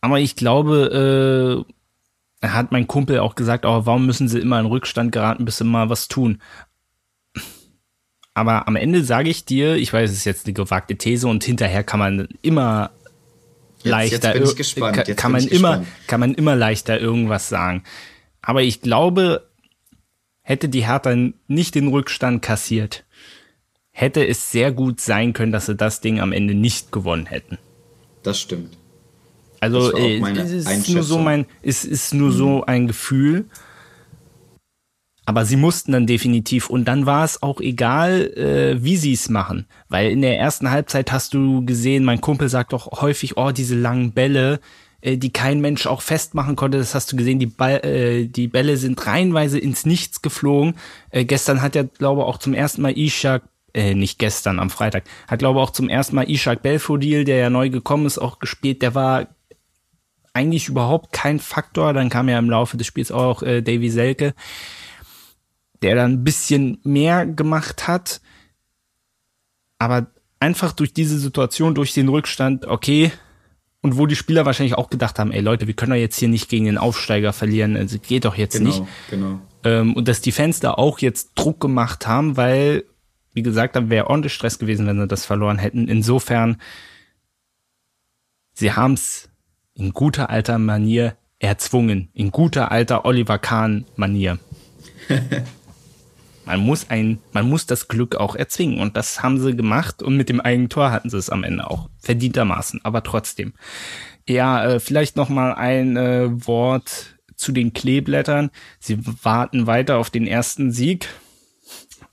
Aber 0.00 0.20
ich 0.20 0.36
glaube, 0.36 1.64
äh, 2.42 2.46
hat 2.46 2.72
mein 2.72 2.86
Kumpel 2.86 3.20
auch 3.20 3.34
gesagt, 3.34 3.64
oh, 3.64 3.86
warum 3.86 4.06
müssen 4.06 4.28
sie 4.28 4.38
immer 4.38 4.60
in 4.60 4.66
Rückstand 4.66 5.12
geraten, 5.12 5.44
bis 5.44 5.58
sie 5.58 5.64
mal 5.64 5.88
was 5.88 6.08
tun? 6.08 6.42
Aber 8.34 8.66
am 8.66 8.76
Ende 8.76 9.04
sage 9.04 9.30
ich 9.30 9.44
dir, 9.44 9.76
ich 9.76 9.92
weiß, 9.92 10.10
es 10.10 10.18
ist 10.18 10.24
jetzt 10.24 10.46
eine 10.46 10.54
gewagte 10.54 10.96
These 10.96 11.28
und 11.28 11.44
hinterher 11.44 11.84
kann 11.84 12.00
man 12.00 12.28
immer 12.42 12.90
jetzt, 13.78 13.84
leichter, 13.84 14.36
jetzt 14.36 14.76
kann, 14.76 14.92
kann 15.16 15.32
man 15.32 15.46
immer, 15.46 15.78
gespannt. 15.78 16.06
kann 16.08 16.20
man 16.20 16.34
immer 16.34 16.56
leichter 16.56 17.00
irgendwas 17.00 17.48
sagen. 17.48 17.84
Aber 18.42 18.62
ich 18.62 18.82
glaube, 18.82 19.48
hätte 20.42 20.68
die 20.68 20.86
Hertha 20.86 21.16
nicht 21.46 21.74
den 21.74 21.88
Rückstand 21.88 22.42
kassiert, 22.42 23.04
hätte 23.94 24.26
es 24.26 24.50
sehr 24.50 24.72
gut 24.72 25.00
sein 25.00 25.32
können, 25.32 25.52
dass 25.52 25.66
sie 25.66 25.76
das 25.76 26.00
Ding 26.00 26.20
am 26.20 26.32
Ende 26.32 26.52
nicht 26.52 26.90
gewonnen 26.90 27.26
hätten. 27.26 27.58
Das 28.24 28.40
stimmt. 28.40 28.76
Also 29.60 29.96
äh, 29.96 30.20
es 30.20 30.66
ist 30.66 30.88
nur 30.90 31.04
so 31.04 31.18
mein, 31.18 31.46
es 31.62 31.84
ist 31.84 32.12
nur 32.12 32.30
mhm. 32.30 32.36
so 32.36 32.64
ein 32.66 32.86
Gefühl. 32.88 33.46
Aber 35.26 35.46
sie 35.46 35.56
mussten 35.56 35.92
dann 35.92 36.06
definitiv 36.06 36.68
und 36.68 36.84
dann 36.86 37.06
war 37.06 37.24
es 37.24 37.42
auch 37.42 37.60
egal, 37.60 38.26
äh, 38.36 38.82
wie 38.84 38.98
sie 38.98 39.14
es 39.14 39.30
machen, 39.30 39.66
weil 39.88 40.10
in 40.10 40.20
der 40.20 40.38
ersten 40.38 40.70
Halbzeit 40.70 41.12
hast 41.12 41.32
du 41.32 41.64
gesehen, 41.64 42.04
mein 42.04 42.20
Kumpel 42.20 42.50
sagt 42.50 42.74
doch 42.74 43.00
häufig, 43.00 43.38
oh 43.38 43.50
diese 43.50 43.74
langen 43.74 44.12
Bälle, 44.12 44.60
äh, 45.00 45.16
die 45.16 45.32
kein 45.32 45.60
Mensch 45.60 45.86
auch 45.86 46.02
festmachen 46.02 46.56
konnte. 46.56 46.76
Das 46.76 46.94
hast 46.94 47.12
du 47.12 47.16
gesehen, 47.16 47.38
die, 47.38 47.46
Ball, 47.46 47.82
äh, 47.86 48.26
die 48.26 48.48
Bälle 48.48 48.76
sind 48.76 49.06
reihenweise 49.06 49.58
ins 49.58 49.86
Nichts 49.86 50.20
geflogen. 50.20 50.74
Äh, 51.10 51.24
gestern 51.24 51.62
hat 51.62 51.74
ja, 51.74 51.84
glaube 51.84 52.20
ich, 52.20 52.26
auch 52.26 52.38
zum 52.38 52.52
ersten 52.52 52.82
Mal 52.82 52.98
Ishak 52.98 53.44
äh, 53.74 53.94
nicht 53.94 54.18
gestern, 54.18 54.58
am 54.58 54.70
Freitag, 54.70 55.04
hat 55.28 55.40
glaube 55.40 55.60
auch 55.60 55.70
zum 55.70 55.88
ersten 55.88 56.16
Mal 56.16 56.30
Ishak 56.30 56.62
Belfodil, 56.62 57.24
der 57.24 57.36
ja 57.36 57.50
neu 57.50 57.70
gekommen 57.70 58.06
ist, 58.06 58.18
auch 58.18 58.38
gespielt. 58.38 58.82
Der 58.82 58.94
war 58.94 59.28
eigentlich 60.32 60.68
überhaupt 60.68 61.12
kein 61.12 61.38
Faktor. 61.38 61.92
Dann 61.92 62.08
kam 62.08 62.28
ja 62.28 62.38
im 62.38 62.50
Laufe 62.50 62.76
des 62.76 62.86
Spiels 62.86 63.12
auch 63.12 63.42
äh, 63.42 63.62
Davy 63.62 63.90
Selke, 63.90 64.34
der 65.82 65.94
dann 65.94 66.12
ein 66.12 66.24
bisschen 66.24 66.78
mehr 66.82 67.26
gemacht 67.26 67.88
hat. 67.88 68.20
Aber 69.78 70.06
einfach 70.40 70.72
durch 70.72 70.92
diese 70.92 71.18
Situation, 71.18 71.74
durch 71.74 71.92
den 71.94 72.08
Rückstand, 72.08 72.66
okay, 72.66 73.12
und 73.84 73.98
wo 73.98 74.06
die 74.06 74.16
Spieler 74.16 74.46
wahrscheinlich 74.46 74.76
auch 74.76 74.88
gedacht 74.88 75.18
haben, 75.18 75.30
ey 75.30 75.42
Leute, 75.42 75.66
wir 75.66 75.74
können 75.74 75.92
doch 75.92 75.98
jetzt 75.98 76.18
hier 76.18 76.28
nicht 76.28 76.48
gegen 76.48 76.64
den 76.64 76.78
Aufsteiger 76.78 77.34
verlieren, 77.34 77.76
also 77.76 77.98
geht 77.98 78.24
doch 78.24 78.34
jetzt 78.36 78.56
genau, 78.56 78.70
nicht. 78.70 78.82
Genau. 79.10 79.40
Ähm, 79.62 79.94
und 79.94 80.08
dass 80.08 80.22
die 80.22 80.32
Fans 80.32 80.60
da 80.60 80.72
auch 80.72 81.00
jetzt 81.00 81.32
Druck 81.34 81.60
gemacht 81.60 82.06
haben, 82.06 82.38
weil, 82.38 82.84
wie 83.34 83.42
gesagt, 83.42 83.76
da 83.76 83.90
wäre 83.90 84.08
ordentlich 84.08 84.32
Stress 84.32 84.58
gewesen, 84.58 84.86
wenn 84.86 84.98
sie 84.98 85.08
das 85.08 85.26
verloren 85.26 85.58
hätten. 85.58 85.88
Insofern, 85.88 86.56
sie 88.54 88.72
haben 88.72 88.94
es 88.94 89.28
in 89.74 89.92
guter 89.92 90.30
alter 90.30 90.58
Manier 90.58 91.16
erzwungen, 91.40 92.08
in 92.14 92.30
guter 92.30 92.70
alter 92.70 93.04
Oliver 93.04 93.38
Kahn 93.38 93.84
Manier. 93.96 94.38
man 96.46 96.60
muss 96.60 96.90
ein, 96.90 97.18
man 97.32 97.48
muss 97.48 97.66
das 97.66 97.88
Glück 97.88 98.14
auch 98.14 98.36
erzwingen 98.36 98.78
und 98.78 98.96
das 98.96 99.22
haben 99.22 99.40
sie 99.40 99.56
gemacht 99.56 100.02
und 100.02 100.16
mit 100.16 100.28
dem 100.28 100.40
Eigentor 100.40 100.92
hatten 100.92 101.10
sie 101.10 101.18
es 101.18 101.28
am 101.28 101.42
Ende 101.42 101.68
auch 101.68 101.90
verdientermaßen, 101.98 102.80
aber 102.84 103.02
trotzdem. 103.02 103.52
Ja, 104.28 104.64
äh, 104.64 104.80
vielleicht 104.80 105.16
noch 105.16 105.28
mal 105.28 105.52
ein 105.54 105.96
äh, 105.96 106.46
Wort 106.46 107.16
zu 107.34 107.50
den 107.50 107.72
Kleeblättern. 107.72 108.50
Sie 108.78 108.98
warten 109.24 109.66
weiter 109.66 109.98
auf 109.98 110.08
den 110.08 110.26
ersten 110.26 110.70
Sieg 110.70 111.08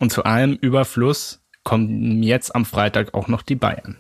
und 0.01 0.12
zu 0.12 0.25
allem 0.25 0.58
Überfluss 0.60 1.41
kommen 1.63 2.24
jetzt 2.24 2.55
am 2.55 2.65
Freitag 2.65 3.13
auch 3.13 3.27
noch 3.27 3.43
die 3.43 3.55
Bayern. 3.55 3.98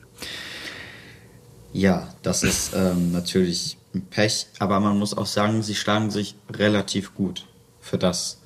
Ja, 1.73 2.09
das 2.23 2.43
ist 2.43 2.73
ähm, 2.75 3.11
natürlich 3.11 3.77
ein 3.93 4.01
Pech, 4.07 4.47
aber 4.57 4.79
man 4.79 4.97
muss 4.97 5.15
auch 5.15 5.27
sagen, 5.27 5.61
sie 5.61 5.75
schlagen 5.75 6.09
sich 6.09 6.35
relativ 6.51 7.13
gut 7.13 7.45
für 7.79 7.99
das, 7.99 8.41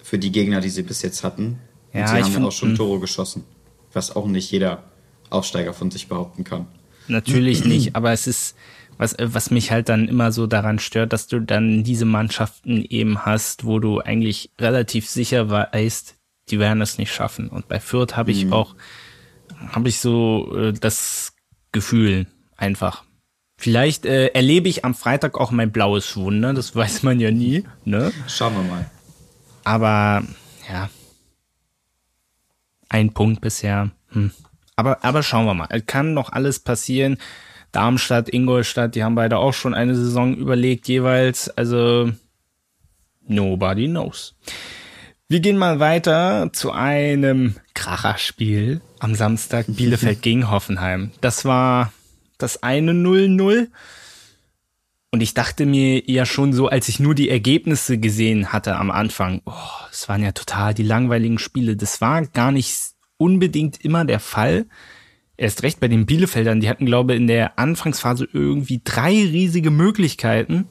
für 0.00 0.16
die 0.16 0.30
Gegner, 0.30 0.60
die 0.60 0.70
sie 0.70 0.82
bis 0.82 1.02
jetzt 1.02 1.24
hatten. 1.24 1.58
Und 1.92 2.00
ja, 2.00 2.06
sie 2.06 2.22
haben 2.22 2.32
find, 2.32 2.46
auch 2.46 2.52
schon 2.52 2.70
hm. 2.70 2.76
Tore 2.76 3.00
geschossen, 3.00 3.44
was 3.92 4.14
auch 4.14 4.26
nicht 4.26 4.50
jeder 4.52 4.84
Aufsteiger 5.28 5.74
von 5.74 5.90
sich 5.90 6.06
behaupten 6.06 6.44
kann. 6.44 6.66
Natürlich 7.08 7.64
nicht, 7.66 7.96
aber 7.96 8.12
es 8.12 8.28
ist, 8.28 8.56
was, 8.96 9.16
was 9.18 9.50
mich 9.50 9.72
halt 9.72 9.88
dann 9.88 10.06
immer 10.06 10.30
so 10.30 10.46
daran 10.46 10.78
stört, 10.78 11.12
dass 11.12 11.26
du 11.26 11.40
dann 11.40 11.82
diese 11.82 12.04
Mannschaften 12.04 12.84
eben 12.88 13.26
hast, 13.26 13.64
wo 13.64 13.80
du 13.80 13.98
eigentlich 13.98 14.52
relativ 14.60 15.10
sicher 15.10 15.50
weißt, 15.50 16.16
die 16.50 16.58
werden 16.58 16.82
es 16.82 16.98
nicht 16.98 17.12
schaffen. 17.12 17.48
Und 17.48 17.68
bei 17.68 17.80
Fürth 17.80 18.16
habe 18.16 18.30
ich 18.30 18.46
mhm. 18.46 18.52
auch, 18.52 18.74
habe 19.70 19.88
ich 19.88 20.00
so 20.00 20.56
äh, 20.56 20.72
das 20.72 21.34
Gefühl 21.72 22.26
einfach. 22.56 23.04
Vielleicht 23.56 24.06
äh, 24.06 24.28
erlebe 24.28 24.68
ich 24.68 24.84
am 24.84 24.94
Freitag 24.94 25.38
auch 25.38 25.50
mein 25.50 25.70
blaues 25.70 26.16
Wunder, 26.16 26.52
das 26.52 26.74
weiß 26.76 27.02
man 27.02 27.20
ja 27.20 27.30
nie. 27.30 27.64
Ne? 27.84 28.12
Schauen 28.26 28.54
wir 28.54 28.62
mal. 28.62 28.90
Aber 29.64 30.24
ja, 30.68 30.90
ein 32.88 33.12
Punkt 33.12 33.40
bisher. 33.40 33.90
Hm. 34.08 34.32
Aber, 34.76 35.04
aber 35.04 35.22
schauen 35.22 35.46
wir 35.46 35.54
mal. 35.54 35.68
Es 35.70 35.86
kann 35.86 36.14
noch 36.14 36.32
alles 36.32 36.60
passieren. 36.60 37.18
Darmstadt, 37.72 38.28
Ingolstadt, 38.28 38.94
die 38.94 39.02
haben 39.02 39.14
beide 39.14 39.38
auch 39.38 39.54
schon 39.54 39.74
eine 39.74 39.94
Saison 39.94 40.36
überlegt 40.36 40.88
jeweils. 40.88 41.48
Also 41.48 42.10
nobody 43.26 43.86
knows. 43.88 44.34
Wir 45.32 45.40
gehen 45.40 45.56
mal 45.56 45.80
weiter 45.80 46.50
zu 46.52 46.72
einem 46.72 47.54
Kracherspiel 47.72 48.82
am 48.98 49.14
Samstag 49.14 49.64
Bielefeld 49.66 50.20
gegen 50.22 50.50
Hoffenheim. 50.50 51.10
Das 51.22 51.46
war 51.46 51.90
das 52.36 52.62
eine 52.62 52.92
0-0. 52.92 53.68
Und 55.10 55.22
ich 55.22 55.32
dachte 55.32 55.64
mir 55.64 56.02
ja 56.04 56.26
schon 56.26 56.52
so, 56.52 56.68
als 56.68 56.86
ich 56.90 57.00
nur 57.00 57.14
die 57.14 57.30
Ergebnisse 57.30 57.96
gesehen 57.96 58.52
hatte 58.52 58.76
am 58.76 58.90
Anfang, 58.90 59.40
oh, 59.46 59.54
es 59.90 60.06
waren 60.06 60.22
ja 60.22 60.32
total 60.32 60.74
die 60.74 60.82
langweiligen 60.82 61.38
Spiele. 61.38 61.76
Das 61.76 62.02
war 62.02 62.26
gar 62.26 62.52
nicht 62.52 62.90
unbedingt 63.16 63.82
immer 63.82 64.04
der 64.04 64.20
Fall. 64.20 64.66
Erst 65.38 65.62
recht 65.62 65.80
bei 65.80 65.88
den 65.88 66.04
Bielefeldern, 66.04 66.60
die 66.60 66.68
hatten, 66.68 66.84
glaube 66.84 67.14
ich, 67.14 67.20
in 67.20 67.26
der 67.26 67.58
Anfangsphase 67.58 68.28
irgendwie 68.30 68.82
drei 68.84 69.12
riesige 69.12 69.70
Möglichkeiten. 69.70 70.68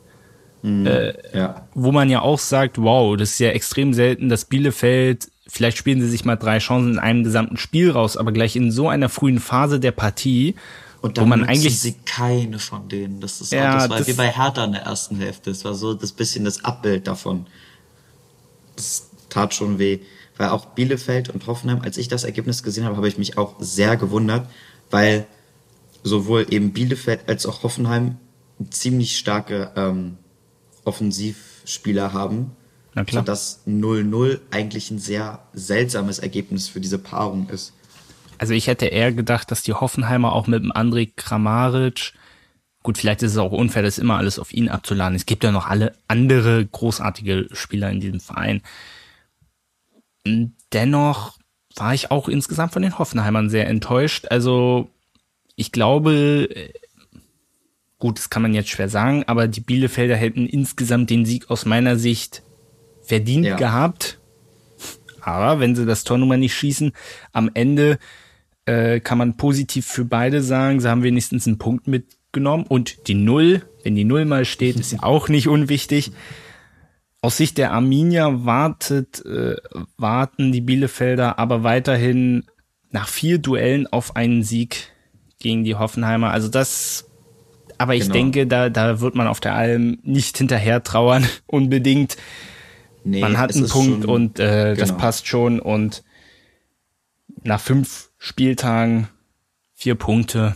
Mhm, 0.61 0.85
äh, 0.85 1.13
ja. 1.37 1.67
Wo 1.73 1.91
man 1.91 2.09
ja 2.09 2.21
auch 2.21 2.39
sagt, 2.39 2.81
wow, 2.81 3.17
das 3.17 3.31
ist 3.31 3.39
ja 3.39 3.49
extrem 3.49 3.93
selten, 3.93 4.29
dass 4.29 4.45
Bielefeld, 4.45 5.31
vielleicht 5.47 5.77
spielen 5.77 6.01
sie 6.01 6.09
sich 6.09 6.25
mal 6.25 6.35
drei 6.35 6.59
Chancen 6.59 6.93
in 6.93 6.99
einem 6.99 7.23
gesamten 7.23 7.57
Spiel 7.57 7.91
raus, 7.91 8.17
aber 8.17 8.31
gleich 8.31 8.55
in 8.55 8.71
so 8.71 8.89
einer 8.89 9.09
frühen 9.09 9.39
Phase 9.39 9.79
der 9.79 9.91
Partie 9.91 10.55
und 11.01 11.17
dann 11.17 11.25
wo 11.25 11.29
man 11.29 11.45
eigentlich 11.45 11.79
sie 11.79 11.95
keine 12.05 12.59
von 12.59 12.87
denen. 12.87 13.19
Das 13.21 13.41
ist 13.41 13.51
ja, 13.51 13.71
auch, 13.71 13.79
das 13.79 13.89
war 13.89 13.97
das 13.97 14.07
wie 14.07 14.13
bei 14.13 14.29
Hertha 14.29 14.63
in 14.63 14.73
der 14.73 14.83
ersten 14.83 15.17
Hälfte. 15.17 15.49
Das 15.49 15.65
war 15.65 15.73
so 15.73 15.95
das 15.95 16.11
bisschen 16.11 16.45
das 16.45 16.63
Abbild 16.63 17.07
davon. 17.07 17.47
Das 18.75 19.09
tat 19.29 19.53
schon 19.55 19.79
weh. 19.79 19.99
Weil 20.37 20.49
auch 20.49 20.65
Bielefeld 20.65 21.29
und 21.29 21.47
Hoffenheim, 21.47 21.81
als 21.81 21.97
ich 21.97 22.07
das 22.07 22.23
Ergebnis 22.23 22.61
gesehen 22.61 22.85
habe, 22.85 22.97
habe 22.97 23.07
ich 23.07 23.17
mich 23.17 23.37
auch 23.37 23.55
sehr 23.59 23.97
gewundert, 23.97 24.47
weil 24.91 25.25
sowohl 26.03 26.45
eben 26.49 26.71
Bielefeld 26.71 27.27
als 27.27 27.45
auch 27.47 27.63
Hoffenheim 27.63 28.17
ziemlich 28.69 29.17
starke 29.17 29.71
ähm, 29.75 30.17
Offensivspieler 30.83 32.13
haben. 32.13 32.51
Na 32.93 33.03
klar. 33.05 33.21
Sodass 33.21 33.61
0-0 33.67 34.39
eigentlich 34.51 34.91
ein 34.91 34.99
sehr 34.99 35.39
seltsames 35.53 36.19
Ergebnis 36.19 36.67
für 36.67 36.81
diese 36.81 36.97
Paarung 36.97 37.49
ist. 37.49 37.73
Also 38.37 38.53
ich 38.53 38.67
hätte 38.67 38.87
eher 38.87 39.11
gedacht, 39.11 39.51
dass 39.51 39.61
die 39.61 39.73
Hoffenheimer 39.73 40.33
auch 40.33 40.47
mit 40.47 40.63
dem 40.63 40.71
André 40.71 41.09
Kramaric, 41.15 42.13
gut, 42.83 42.97
vielleicht 42.97 43.21
ist 43.21 43.33
es 43.33 43.37
auch 43.37 43.51
unfair, 43.51 43.83
das 43.83 43.99
immer 43.99 44.17
alles 44.17 44.39
auf 44.39 44.51
ihn 44.51 44.67
abzuladen. 44.67 45.15
Es 45.15 45.25
gibt 45.25 45.43
ja 45.43 45.51
noch 45.51 45.67
alle 45.67 45.93
andere 46.07 46.65
großartige 46.65 47.47
Spieler 47.53 47.91
in 47.91 48.01
diesem 48.01 48.19
Verein. 48.19 48.61
Dennoch 50.73 51.37
war 51.75 51.93
ich 51.93 52.11
auch 52.11 52.27
insgesamt 52.27 52.73
von 52.73 52.81
den 52.81 52.97
Hoffenheimern 52.97 53.49
sehr 53.49 53.67
enttäuscht. 53.67 54.25
Also 54.29 54.89
ich 55.55 55.71
glaube, 55.71 56.49
gut, 58.01 58.17
das 58.17 58.29
kann 58.29 58.41
man 58.41 58.53
jetzt 58.53 58.69
schwer 58.69 58.89
sagen, 58.89 59.23
aber 59.27 59.47
die 59.47 59.61
Bielefelder 59.61 60.17
hätten 60.17 60.47
insgesamt 60.47 61.09
den 61.09 61.25
Sieg 61.25 61.49
aus 61.49 61.65
meiner 61.65 61.97
Sicht 61.97 62.43
verdient 63.03 63.45
ja. 63.45 63.55
gehabt. 63.55 64.19
Aber 65.21 65.59
wenn 65.59 65.75
sie 65.75 65.85
das 65.85 66.03
Tor 66.03 66.17
nun 66.17 66.27
mal 66.27 66.37
nicht 66.37 66.55
schießen, 66.55 66.93
am 67.31 67.51
Ende 67.53 67.99
äh, 68.65 68.99
kann 68.99 69.19
man 69.19 69.37
positiv 69.37 69.85
für 69.85 70.03
beide 70.03 70.41
sagen. 70.41 70.79
Sie 70.79 70.89
haben 70.89 71.03
wenigstens 71.03 71.45
einen 71.45 71.59
Punkt 71.59 71.87
mit 71.87 72.17
genommen 72.31 72.65
und 72.67 73.07
die 73.07 73.13
Null, 73.13 73.63
wenn 73.83 73.95
die 73.95 74.03
Null 74.03 74.25
mal 74.25 74.45
steht, 74.45 74.79
ist 74.79 74.93
ja 74.93 75.03
auch 75.03 75.29
nicht 75.29 75.47
unwichtig. 75.47 76.11
Aus 77.21 77.37
Sicht 77.37 77.59
der 77.59 77.71
Arminia 77.71 78.45
wartet, 78.45 79.23
äh, 79.25 79.57
warten 79.97 80.51
die 80.51 80.61
Bielefelder 80.61 81.37
aber 81.37 81.63
weiterhin 81.63 82.45
nach 82.89 83.07
vier 83.07 83.37
Duellen 83.37 83.85
auf 83.85 84.15
einen 84.15 84.43
Sieg 84.43 84.91
gegen 85.39 85.63
die 85.63 85.75
Hoffenheimer. 85.75 86.31
Also 86.31 86.47
das, 86.47 87.10
aber 87.81 87.95
ich 87.95 88.03
genau. 88.03 88.13
denke, 88.13 88.47
da, 88.47 88.69
da 88.69 88.99
wird 89.01 89.15
man 89.15 89.27
auf 89.27 89.39
der 89.39 89.55
Alm 89.55 89.97
nicht 90.03 90.37
hinterher 90.37 90.83
trauern, 90.83 91.27
unbedingt. 91.47 92.17
Nee, 93.03 93.21
man 93.21 93.37
hat 93.37 93.55
einen 93.55 93.67
Punkt 93.67 94.03
schon, 94.03 94.09
und 94.09 94.39
äh, 94.39 94.75
genau. 94.75 94.79
das 94.79 94.97
passt 94.97 95.27
schon 95.27 95.59
und 95.59 96.03
nach 97.43 97.59
fünf 97.59 98.09
Spieltagen 98.19 99.07
vier 99.73 99.95
Punkte, 99.95 100.55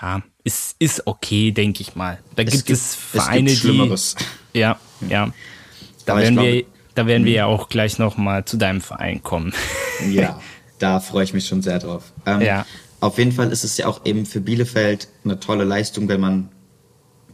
ja, 0.00 0.22
ist, 0.42 0.74
ist 0.80 1.06
okay, 1.06 1.52
denke 1.52 1.82
ich 1.82 1.94
mal. 1.94 2.18
Da 2.34 2.42
es 2.42 2.50
gibt, 2.50 2.66
gibt, 2.66 2.78
es 2.78 2.96
Vereine, 2.96 3.52
es 3.52 3.62
gibt 3.62 3.74
die. 3.74 4.24
Ja, 4.58 4.78
ja. 5.08 5.32
Da 6.04 6.16
werden, 6.16 6.34
glaube, 6.34 6.52
wir, 6.52 6.64
da 6.96 7.06
werden 7.06 7.24
wir 7.24 7.32
ja 7.32 7.46
auch 7.46 7.68
gleich 7.68 8.00
nochmal 8.00 8.44
zu 8.44 8.56
deinem 8.56 8.80
Verein 8.80 9.22
kommen. 9.22 9.52
Ja, 10.10 10.40
da 10.80 10.98
freue 10.98 11.22
ich 11.22 11.32
mich 11.32 11.46
schon 11.46 11.62
sehr 11.62 11.78
drauf. 11.78 12.12
Ähm, 12.26 12.40
ja. 12.40 12.66
Auf 13.02 13.18
jeden 13.18 13.32
Fall 13.32 13.50
ist 13.50 13.64
es 13.64 13.76
ja 13.76 13.86
auch 13.86 14.06
eben 14.06 14.26
für 14.26 14.40
Bielefeld 14.40 15.08
eine 15.24 15.40
tolle 15.40 15.64
Leistung, 15.64 16.08
wenn 16.08 16.20
man 16.20 16.48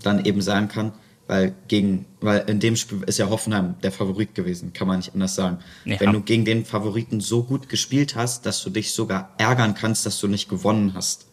dann 0.03 0.25
eben 0.25 0.41
sagen 0.41 0.69
kann, 0.69 0.93
weil 1.27 1.55
gegen, 1.69 2.07
weil 2.21 2.45
in 2.49 2.59
dem 2.59 2.75
Spiel 2.75 3.03
ist 3.07 3.19
ja 3.19 3.29
Hoffenheim 3.29 3.75
der 3.83 3.93
Favorit 3.93 4.35
gewesen, 4.35 4.73
kann 4.73 4.89
man 4.89 4.99
nicht 4.99 5.13
anders 5.13 5.35
sagen. 5.35 5.59
Ja. 5.85 6.01
Wenn 6.01 6.13
du 6.13 6.21
gegen 6.23 6.45
den 6.45 6.65
Favoriten 6.65 7.21
so 7.21 7.43
gut 7.43 7.69
gespielt 7.69 8.17
hast, 8.17 8.47
dass 8.47 8.63
du 8.63 8.71
dich 8.71 8.93
sogar 8.93 9.35
ärgern 9.39 9.75
kannst, 9.75 10.07
dass 10.07 10.19
du 10.19 10.27
nicht 10.27 10.49
gewonnen 10.49 10.95
hast. 10.95 11.27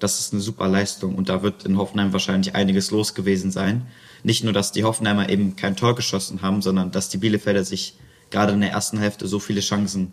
Das 0.00 0.20
ist 0.20 0.32
eine 0.32 0.42
super 0.42 0.68
Leistung 0.68 1.14
und 1.14 1.28
da 1.28 1.42
wird 1.42 1.64
in 1.64 1.78
Hoffenheim 1.78 2.12
wahrscheinlich 2.12 2.54
einiges 2.54 2.90
los 2.90 3.14
gewesen 3.14 3.50
sein 3.50 3.86
nicht 4.26 4.42
nur, 4.42 4.52
dass 4.52 4.72
die 4.72 4.82
Hoffenheimer 4.82 5.28
eben 5.28 5.54
kein 5.54 5.76
Tor 5.76 5.94
geschossen 5.94 6.42
haben, 6.42 6.60
sondern 6.60 6.90
dass 6.90 7.08
die 7.08 7.18
Bielefelder 7.18 7.64
sich 7.64 7.96
gerade 8.30 8.52
in 8.52 8.60
der 8.60 8.72
ersten 8.72 8.98
Hälfte 8.98 9.28
so 9.28 9.38
viele 9.38 9.60
Chancen 9.60 10.12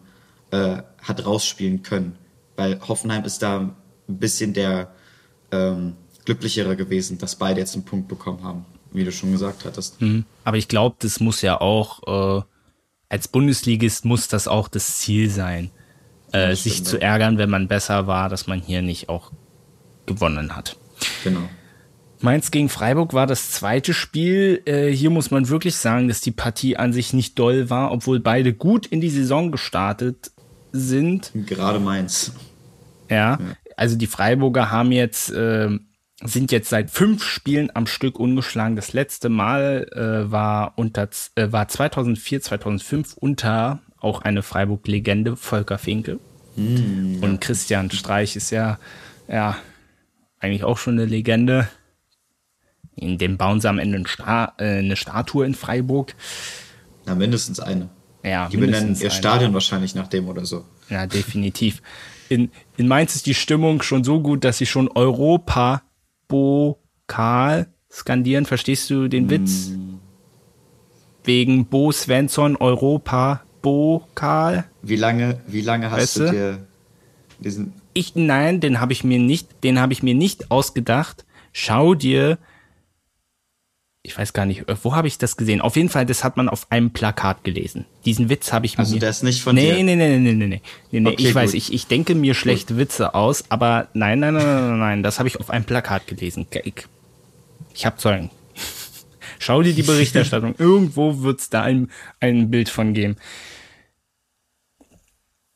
äh, 0.51 0.77
hat 1.01 1.25
rausspielen 1.25 1.81
können. 1.81 2.15
Weil 2.55 2.79
Hoffenheim 2.87 3.23
ist 3.25 3.41
da 3.41 3.59
ein 3.59 3.75
bisschen 4.07 4.53
der 4.53 4.93
ähm, 5.51 5.95
glücklichere 6.25 6.75
gewesen, 6.75 7.17
dass 7.17 7.35
beide 7.35 7.59
jetzt 7.59 7.75
einen 7.75 7.85
Punkt 7.85 8.07
bekommen 8.07 8.43
haben, 8.43 8.65
wie 8.91 9.03
du 9.03 9.11
schon 9.11 9.31
gesagt 9.31 9.65
hattest. 9.65 10.01
Mhm. 10.01 10.25
Aber 10.43 10.57
ich 10.57 10.67
glaube, 10.67 10.95
das 10.99 11.19
muss 11.19 11.41
ja 11.41 11.59
auch, 11.59 12.39
äh, 12.39 12.43
als 13.09 13.27
Bundesligist 13.27 14.05
muss 14.05 14.27
das 14.27 14.47
auch 14.47 14.67
das 14.67 14.97
Ziel 14.99 15.29
sein, 15.29 15.71
äh, 16.33 16.49
ja, 16.49 16.55
sich 16.55 16.83
zu 16.83 16.99
ärgern, 16.99 17.37
wenn 17.37 17.49
man 17.49 17.67
besser 17.67 18.07
war, 18.07 18.29
dass 18.29 18.47
man 18.47 18.59
hier 18.59 18.81
nicht 18.81 19.09
auch 19.09 19.31
gewonnen 20.05 20.55
hat. 20.55 20.77
Genau. 21.23 21.47
Mainz 22.21 22.51
gegen 22.51 22.69
Freiburg 22.69 23.13
war 23.13 23.27
das 23.27 23.51
zweite 23.51 23.93
Spiel. 23.93 24.61
Äh, 24.65 24.91
hier 24.91 25.09
muss 25.09 25.29
man 25.29 25.49
wirklich 25.49 25.75
sagen, 25.75 26.07
dass 26.07 26.21
die 26.21 26.31
Partie 26.31 26.77
an 26.77 26.93
sich 26.93 27.11
nicht 27.11 27.37
doll 27.37 27.69
war, 27.69 27.91
obwohl 27.91 28.21
beide 28.21 28.53
gut 28.53 28.85
in 28.85 29.01
die 29.01 29.09
Saison 29.09 29.51
gestartet 29.51 30.31
sind. 30.73 31.31
Gerade 31.33 31.79
Mainz. 31.79 32.33
Ja, 33.09 33.15
ja. 33.15 33.39
also 33.77 33.95
die 33.95 34.07
Freiburger 34.07 34.71
haben 34.71 34.91
jetzt 34.91 35.31
äh, 35.31 35.69
sind 36.21 36.51
jetzt 36.51 36.69
seit 36.69 36.89
fünf 36.89 37.23
Spielen 37.23 37.69
am 37.73 37.87
Stück 37.87 38.19
ungeschlagen. 38.19 38.75
Das 38.75 38.93
letzte 38.93 39.29
Mal 39.29 39.87
äh, 39.93 40.31
war 40.31 40.73
unter 40.77 41.09
äh, 41.35 41.51
war 41.51 41.67
2004, 41.67 42.41
2005 42.41 43.17
unter 43.17 43.81
auch 43.99 44.21
eine 44.21 44.41
Freiburg-Legende 44.41 45.35
Volker 45.35 45.77
Finke. 45.77 46.19
Mm, 46.55 47.23
Und 47.23 47.39
Christian 47.41 47.89
Streich 47.91 48.35
ist 48.35 48.51
ja 48.51 48.79
ja 49.27 49.57
eigentlich 50.39 50.63
auch 50.63 50.77
schon 50.77 50.95
eine 50.95 51.05
Legende. 51.05 51.67
In 52.95 53.17
dem 53.17 53.37
bauen 53.37 53.59
sie 53.59 53.69
am 53.69 53.79
Ende 53.79 54.03
äh, 54.19 54.79
eine 54.79 54.95
Statue 54.95 55.45
in 55.45 55.55
Freiburg. 55.55 56.15
Na, 57.05 57.15
mindestens 57.15 57.59
eine. 57.59 57.89
Ja, 58.23 58.47
Die 58.47 58.57
benennen 58.57 58.95
ihr 58.99 59.09
Stadion 59.09 59.53
wahrscheinlich 59.53 59.95
nach 59.95 60.07
dem 60.07 60.29
oder 60.29 60.45
so. 60.45 60.63
Ja, 60.89 61.05
definitiv. 61.05 61.81
In, 62.29 62.49
in 62.77 62.87
Mainz 62.87 63.15
ist 63.15 63.25
die 63.25 63.33
Stimmung 63.33 63.81
schon 63.81 64.05
so 64.05 64.21
gut, 64.21 64.45
dass 64.45 64.57
sie 64.57 64.65
schon 64.65 64.87
Europa-Pokal 64.87 67.67
skandieren. 67.91 68.45
Verstehst 68.45 68.89
du 68.89 69.09
den 69.09 69.29
Witz? 69.29 69.69
Mm. 69.69 69.95
Wegen 71.25 71.65
Bo 71.65 71.91
Svensson 71.91 72.55
Europa-Pokal. 72.55 74.63
Wie 74.81 74.95
lange, 74.95 75.41
wie 75.47 75.61
lange 75.61 75.91
hast 75.91 75.99
weißt 75.99 76.17
du 76.17 76.31
dir 76.31 76.65
diesen. 77.39 77.73
Ich, 77.93 78.15
nein, 78.15 78.61
den 78.61 78.79
habe 78.79 78.93
ich 78.93 79.03
mir 79.03 79.19
nicht, 79.19 79.49
den 79.63 79.79
habe 79.79 79.93
ich 79.93 80.01
mir 80.01 80.15
nicht 80.15 80.49
ausgedacht. 80.49 81.25
Schau 81.51 81.93
dir 81.93 82.39
ich 84.05 84.17
weiß 84.17 84.33
gar 84.33 84.45
nicht, 84.45 84.65
wo 84.83 84.93
habe 84.93 85.07
ich 85.07 85.17
das 85.17 85.37
gesehen? 85.37 85.61
Auf 85.61 85.77
jeden 85.77 85.87
Fall, 85.87 86.05
das 86.05 86.25
hat 86.25 86.35
man 86.35 86.49
auf 86.49 86.69
einem 86.69 86.91
Plakat 86.91 87.45
gelesen. 87.45 87.85
Diesen 88.03 88.27
Witz 88.27 88.51
habe 88.51 88.65
ich 88.65 88.77
mir. 88.77 88.83
Also 88.83 88.99
der 88.99 89.09
ist 89.09 89.23
nicht 89.23 89.41
von 89.41 89.55
nee, 89.55 89.71
dir? 89.71 89.83
Nee, 89.83 89.95
nee, 89.95 89.95
nee, 89.95 90.19
nee, 90.19 90.33
nee, 90.33 90.45
nee. 90.45 90.61
nee 90.99 91.09
okay, 91.09 91.15
ich 91.19 91.27
gut. 91.27 91.35
weiß, 91.35 91.53
ich, 91.53 91.71
ich 91.71 91.87
denke 91.87 92.13
mir 92.13 92.33
schlechte 92.33 92.73
gut. 92.73 92.81
Witze 92.81 93.15
aus, 93.15 93.45
aber 93.47 93.87
nein, 93.93 94.19
nein, 94.19 94.33
nein, 94.33 94.45
nein, 94.45 94.69
nein, 94.69 94.79
nein 94.79 95.03
das 95.03 95.19
habe 95.19 95.29
ich 95.29 95.39
auf 95.39 95.49
einem 95.49 95.63
Plakat 95.63 96.05
gelesen. 96.07 96.45
Ich, 96.65 96.85
ich 97.73 97.85
habe 97.85 97.95
Zeugen. 97.95 98.29
Schau 99.39 99.61
dir 99.61 99.73
die 99.73 99.83
Berichterstattung. 99.83 100.53
Irgendwo 100.57 101.21
wird 101.21 101.39
es 101.39 101.49
da 101.49 101.61
ein, 101.61 101.89
ein 102.19 102.51
Bild 102.51 102.67
von 102.67 102.93
geben. 102.93 103.15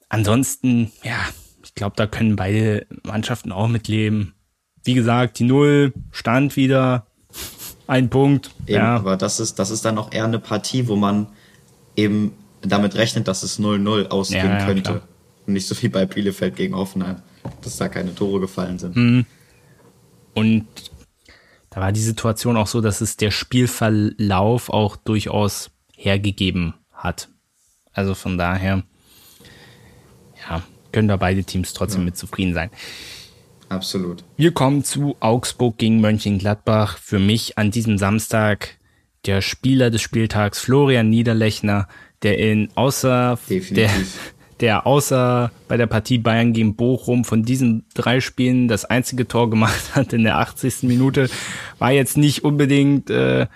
Ansonsten, 0.07 0.93
ja, 1.03 1.19
ich 1.65 1.75
glaube, 1.75 1.97
da 1.97 2.07
können 2.07 2.38
beide 2.38 2.88
Mannschaften 3.03 3.51
auch 3.51 3.67
mitleben. 3.67 4.36
Wie 4.86 4.93
gesagt, 4.93 5.39
die 5.39 5.43
Null 5.43 5.91
stand 6.12 6.55
wieder, 6.55 7.07
ein 7.88 8.10
Punkt. 8.10 8.52
Eben, 8.65 8.76
ja. 8.76 8.95
Aber 8.95 9.17
das 9.17 9.39
ist, 9.39 9.60
das 9.60 9.71
ist 9.71 9.86
dann 9.86 9.97
auch 9.97 10.12
eher 10.12 10.26
eine 10.26 10.39
Partie, 10.39 10.88
wo 10.88 10.95
man 10.95 11.28
eben 11.95 12.34
damit 12.62 12.95
rechnet, 12.95 13.28
dass 13.28 13.43
es 13.43 13.60
0-0 13.60 14.08
ausgehen 14.10 14.45
ja, 14.45 14.60
ja, 14.60 14.65
könnte. 14.65 14.91
Klar. 14.91 15.08
Und 15.45 15.54
nicht 15.54 15.67
so 15.67 15.82
wie 15.82 15.88
bei 15.88 16.06
Bielefeld 16.06 16.56
gegen 16.56 16.73
Offenheim, 16.73 17.21
dass 17.62 17.78
da 17.78 17.88
keine 17.88 18.13
Tore 18.13 18.41
gefallen 18.41 18.78
sind. 18.78 18.95
Mhm. 18.95 19.26
Und 20.34 20.67
da 21.69 21.82
war 21.82 21.91
die 21.91 22.02
Situation 22.02 22.58
auch 22.58 22.67
so, 22.67 22.82
dass 22.82 23.02
es 23.02 23.17
der 23.17 23.32
Spielverlauf 23.32 24.69
auch 24.69 24.95
durchaus 24.97 25.71
hergegeben 25.95 26.73
hat. 26.91 27.30
Also 27.93 28.13
von 28.13 28.38
daher, 28.38 28.84
ja, 30.47 30.62
können 30.91 31.08
da 31.08 31.17
beide 31.17 31.43
Teams 31.43 31.73
trotzdem 31.73 32.06
mit 32.06 32.17
zufrieden 32.17 32.54
sein. 32.54 32.69
Absolut. 33.69 34.23
Wir 34.38 34.51
kommen 34.53 34.84
zu 34.84 35.17
Augsburg 35.19 35.77
gegen 35.77 35.99
Mönchengladbach. 35.99 36.97
Für 36.97 37.19
mich 37.19 37.58
an 37.58 37.71
diesem 37.71 37.97
Samstag 37.97 38.77
der 39.25 39.41
Spieler 39.41 39.89
des 39.89 40.01
Spieltags 40.01 40.60
Florian 40.60 41.10
Niederlechner, 41.10 41.88
der 42.23 42.38
in 42.38 42.69
außer 42.75 43.38
der, 43.49 43.89
der 44.62 44.88
außer 44.88 45.51
bei 45.67 45.77
der 45.77 45.88
Partie 45.88 46.17
Bayern 46.17 46.53
gegen 46.53 46.75
Bochum 46.75 47.25
von 47.25 47.43
diesen 47.43 47.86
drei 47.93 48.21
Spielen 48.21 48.67
das 48.67 48.86
einzige 48.86 49.27
Tor 49.27 49.49
gemacht 49.49 49.91
hat 49.95 50.13
in 50.13 50.23
der 50.23 50.38
80. 50.38 50.84
Minute, 50.84 51.30
war 51.77 51.91
jetzt 51.91 52.17
nicht 52.17 52.43
unbedingt 52.43 53.10
äh, 53.10 53.47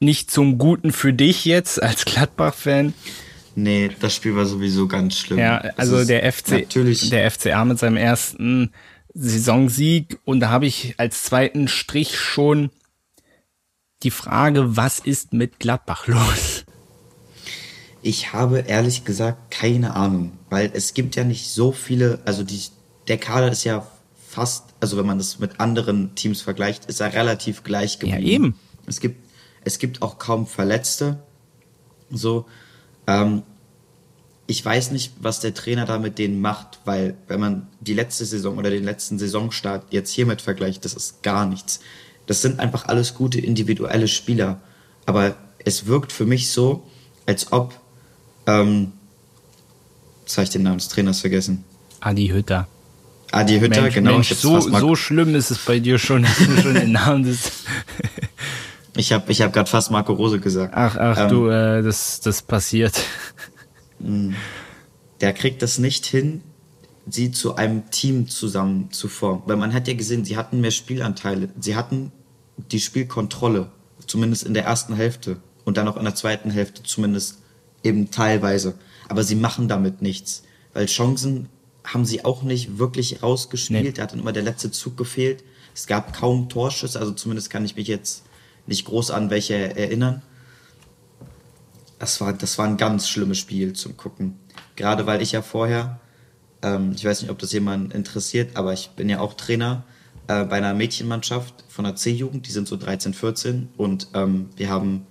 nicht 0.00 0.30
zum 0.30 0.58
Guten 0.58 0.92
für 0.92 1.12
dich 1.12 1.44
jetzt 1.44 1.82
als 1.82 2.04
Gladbach-Fan. 2.04 2.92
Nee, 3.60 3.90
das 3.98 4.14
Spiel 4.14 4.36
war 4.36 4.46
sowieso 4.46 4.86
ganz 4.86 5.16
schlimm. 5.18 5.40
Ja, 5.40 5.58
also 5.76 6.04
der 6.04 6.32
FC, 6.32 6.50
natürlich 6.50 7.10
der 7.10 7.28
FCA 7.28 7.64
mit 7.64 7.80
seinem 7.80 7.96
ersten 7.96 8.72
Saisonsieg 9.14 10.20
und 10.24 10.38
da 10.38 10.50
habe 10.50 10.66
ich 10.66 10.94
als 10.98 11.24
zweiten 11.24 11.66
Strich 11.66 12.16
schon 12.16 12.70
die 14.04 14.12
Frage, 14.12 14.76
was 14.76 15.00
ist 15.00 15.32
mit 15.32 15.58
Gladbach 15.58 16.06
los? 16.06 16.66
Ich 18.00 18.32
habe 18.32 18.60
ehrlich 18.60 19.04
gesagt 19.04 19.50
keine 19.50 19.96
Ahnung, 19.96 20.38
weil 20.50 20.70
es 20.72 20.94
gibt 20.94 21.16
ja 21.16 21.24
nicht 21.24 21.50
so 21.50 21.72
viele, 21.72 22.20
also 22.24 22.44
die, 22.44 22.60
der 23.08 23.18
Kader 23.18 23.50
ist 23.50 23.64
ja 23.64 23.84
fast, 24.24 24.66
also 24.78 24.96
wenn 24.98 25.06
man 25.06 25.18
das 25.18 25.40
mit 25.40 25.58
anderen 25.58 26.14
Teams 26.14 26.42
vergleicht, 26.42 26.84
ist 26.84 27.00
er 27.00 27.12
relativ 27.12 27.64
gleich 27.64 27.98
geblieben. 27.98 28.22
Ja, 28.24 28.32
eben. 28.32 28.54
Es 28.86 29.00
gibt, 29.00 29.16
es 29.64 29.80
gibt 29.80 30.00
auch 30.00 30.18
kaum 30.18 30.46
Verletzte. 30.46 31.24
So, 32.08 32.46
ähm, 33.08 33.42
ich 34.46 34.64
weiß 34.64 34.92
nicht, 34.92 35.12
was 35.20 35.40
der 35.40 35.52
Trainer 35.52 35.84
da 35.84 35.98
mit 35.98 36.18
denen 36.18 36.40
macht, 36.40 36.78
weil 36.84 37.16
wenn 37.26 37.40
man 37.40 37.66
die 37.80 37.94
letzte 37.94 38.24
Saison 38.24 38.56
oder 38.56 38.70
den 38.70 38.84
letzten 38.84 39.18
Saisonstart 39.18 39.86
jetzt 39.90 40.10
hiermit 40.10 40.40
vergleicht, 40.40 40.84
das 40.84 40.94
ist 40.94 41.22
gar 41.22 41.44
nichts. 41.44 41.80
Das 42.26 42.40
sind 42.42 42.60
einfach 42.60 42.86
alles 42.86 43.14
gute 43.14 43.40
individuelle 43.40 44.08
Spieler. 44.08 44.60
Aber 45.06 45.36
es 45.64 45.86
wirkt 45.86 46.12
für 46.12 46.24
mich 46.24 46.50
so, 46.50 46.86
als 47.26 47.52
ob, 47.52 47.78
ähm, 48.46 48.92
jetzt 50.22 50.38
habe 50.38 50.44
ich 50.44 50.50
den 50.50 50.62
Namen 50.62 50.78
des 50.78 50.88
Trainers 50.88 51.20
vergessen. 51.20 51.64
Adi 52.00 52.28
Hütter. 52.28 52.68
Adi 53.32 53.60
Hütter, 53.60 53.82
Mensch, 53.82 53.94
genau. 53.94 54.12
Mensch, 54.14 54.34
so, 54.34 54.60
so 54.60 54.96
schlimm 54.96 55.34
ist 55.34 55.50
es 55.50 55.58
bei 55.58 55.78
dir 55.78 55.98
schon, 55.98 56.22
dass 56.22 56.38
du 56.38 56.62
schon 56.62 56.74
den 56.74 56.92
Namen 56.92 57.24
des 57.24 57.50
Ich 58.98 59.12
habe 59.12 59.30
ich 59.30 59.40
hab 59.42 59.52
gerade 59.52 59.70
fast 59.70 59.92
Marco 59.92 60.12
Rose 60.12 60.40
gesagt. 60.40 60.74
Ach, 60.74 60.96
ach 60.96 61.18
ähm, 61.18 61.28
du, 61.28 61.48
äh, 61.48 61.82
das, 61.82 62.20
das 62.20 62.42
passiert. 62.42 63.00
Mm. 64.00 64.34
Der 65.20 65.32
kriegt 65.32 65.60
das 65.60 65.78
nicht 65.78 66.06
hin, 66.06 66.42
sie 67.08 67.32
zu 67.32 67.56
einem 67.56 67.90
Team 67.90 68.28
zusammen 68.28 68.92
zu 68.92 69.08
formen. 69.08 69.42
Weil 69.46 69.56
man 69.56 69.74
hat 69.74 69.88
ja 69.88 69.94
gesehen, 69.94 70.24
sie 70.24 70.36
hatten 70.36 70.60
mehr 70.60 70.70
Spielanteile, 70.70 71.48
sie 71.58 71.74
hatten 71.74 72.12
die 72.70 72.78
Spielkontrolle, 72.78 73.72
zumindest 74.06 74.44
in 74.44 74.54
der 74.54 74.66
ersten 74.66 74.94
Hälfte 74.94 75.38
und 75.64 75.78
dann 75.78 75.88
auch 75.88 75.96
in 75.96 76.04
der 76.04 76.14
zweiten 76.14 76.52
Hälfte 76.52 76.84
zumindest 76.84 77.38
eben 77.82 78.12
teilweise. 78.12 78.74
Aber 79.08 79.24
sie 79.24 79.34
machen 79.34 79.66
damit 79.66 80.00
nichts, 80.00 80.44
weil 80.74 80.86
Chancen 80.86 81.48
haben 81.82 82.04
sie 82.04 82.24
auch 82.24 82.44
nicht 82.44 82.78
wirklich 82.78 83.20
rausgespielt. 83.20 83.82
Nee. 83.82 83.90
Da 83.90 84.04
hat 84.04 84.12
dann 84.12 84.20
immer 84.20 84.32
der 84.32 84.44
letzte 84.44 84.70
Zug 84.70 84.96
gefehlt. 84.96 85.42
Es 85.74 85.88
gab 85.88 86.16
kaum 86.16 86.48
Torschüsse, 86.48 87.00
also 87.00 87.10
zumindest 87.10 87.50
kann 87.50 87.64
ich 87.64 87.74
mich 87.74 87.88
jetzt 87.88 88.22
nicht 88.68 88.84
groß 88.84 89.10
an 89.10 89.30
welche 89.30 89.76
erinnern. 89.76 90.22
Das 91.98 92.20
war, 92.20 92.32
das 92.32 92.58
war 92.58 92.66
ein 92.66 92.76
ganz 92.76 93.08
schlimmes 93.08 93.38
Spiel 93.38 93.72
zum 93.72 93.96
Gucken. 93.96 94.38
Gerade 94.76 95.06
weil 95.06 95.20
ich 95.20 95.32
ja 95.32 95.42
vorher, 95.42 95.98
ähm, 96.62 96.92
ich 96.94 97.04
weiß 97.04 97.22
nicht, 97.22 97.30
ob 97.30 97.38
das 97.38 97.52
jemand 97.52 97.92
interessiert, 97.92 98.56
aber 98.56 98.72
ich 98.72 98.90
bin 98.90 99.08
ja 99.08 99.18
auch 99.18 99.34
Trainer 99.34 99.84
äh, 100.28 100.44
bei 100.44 100.56
einer 100.56 100.74
Mädchenmannschaft 100.74 101.64
von 101.68 101.84
der 101.84 101.96
C-Jugend, 101.96 102.46
die 102.46 102.52
sind 102.52 102.68
so 102.68 102.76
13, 102.76 103.14
14 103.14 103.70
und 103.76 104.08
ähm, 104.14 104.50
wir 104.56 104.68
haben 104.68 105.06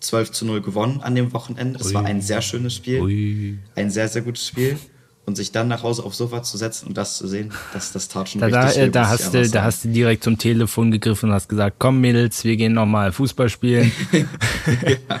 12 0.00 0.32
zu 0.32 0.46
0 0.46 0.62
gewonnen 0.62 1.00
an 1.02 1.14
dem 1.14 1.32
Wochenende. 1.32 1.78
Das 1.78 1.88
Ui. 1.88 1.94
war 1.94 2.04
ein 2.04 2.22
sehr 2.22 2.40
schönes 2.40 2.74
Spiel. 2.74 3.00
Ui. 3.00 3.58
Ein 3.74 3.90
sehr, 3.90 4.08
sehr 4.08 4.22
gutes 4.22 4.46
Spiel. 4.46 4.78
Und 5.26 5.36
sich 5.36 5.52
dann 5.52 5.68
nach 5.68 5.82
Hause 5.82 6.04
aufs 6.04 6.18
Sofa 6.18 6.42
zu 6.42 6.58
setzen 6.58 6.88
und 6.88 6.98
das 6.98 7.16
zu 7.16 7.26
sehen, 7.26 7.50
das, 7.72 7.92
das 7.92 8.08
tat 8.08 8.28
schon 8.28 8.42
da, 8.42 8.46
richtig 8.46 8.84
da, 8.84 8.88
da 8.88 9.08
hast 9.08 9.32
du, 9.32 9.48
da 9.48 9.62
hast 9.62 9.84
du 9.84 9.88
direkt 9.88 10.22
zum 10.22 10.36
Telefon 10.36 10.90
gegriffen 10.90 11.30
und 11.30 11.34
hast 11.34 11.48
gesagt, 11.48 11.76
komm 11.78 12.02
Mädels, 12.02 12.44
wir 12.44 12.56
gehen 12.56 12.74
nochmal 12.74 13.10
Fußball 13.10 13.48
spielen. 13.48 13.90
ja. 14.12 15.20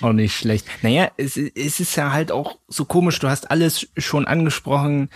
Auch 0.00 0.12
nicht 0.12 0.34
schlecht. 0.34 0.66
Naja, 0.82 1.10
es, 1.16 1.36
es 1.36 1.80
ist 1.80 1.96
ja 1.96 2.12
halt 2.12 2.32
auch 2.32 2.58
so 2.68 2.84
komisch, 2.84 3.18
du 3.18 3.28
hast 3.28 3.50
alles 3.50 3.88
schon 3.96 4.26
angesprochen 4.26 5.10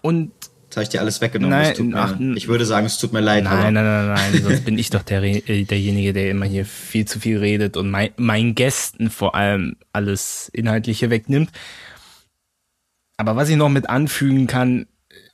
und 0.00 0.32
Jetzt 0.64 0.76
habe 0.76 0.84
ich 0.84 0.88
dir 0.90 1.00
alles 1.00 1.20
weggenommen. 1.20 1.58
Nein, 1.58 1.94
ach, 1.96 2.16
mir, 2.16 2.36
ich 2.36 2.46
würde 2.46 2.64
sagen, 2.64 2.86
es 2.86 2.96
tut 2.96 3.12
mir 3.12 3.18
leid. 3.18 3.42
Nein, 3.42 3.74
nein, 3.74 3.84
nein, 3.84 4.06
nein, 4.06 4.40
sonst 4.40 4.64
bin 4.64 4.78
ich 4.78 4.88
doch 4.90 5.02
der, 5.02 5.20
äh, 5.24 5.64
derjenige, 5.64 6.12
der 6.12 6.30
immer 6.30 6.46
hier 6.46 6.64
viel 6.64 7.06
zu 7.06 7.18
viel 7.18 7.38
redet 7.38 7.76
und 7.76 7.90
mein, 7.90 8.10
meinen 8.16 8.54
Gästen 8.54 9.10
vor 9.10 9.34
allem 9.34 9.74
alles 9.92 10.48
Inhaltliche 10.52 11.10
wegnimmt. 11.10 11.50
Aber 13.20 13.36
was 13.36 13.50
ich 13.50 13.56
noch 13.56 13.68
mit 13.68 13.90
anfügen 13.90 14.46
kann, 14.46 14.86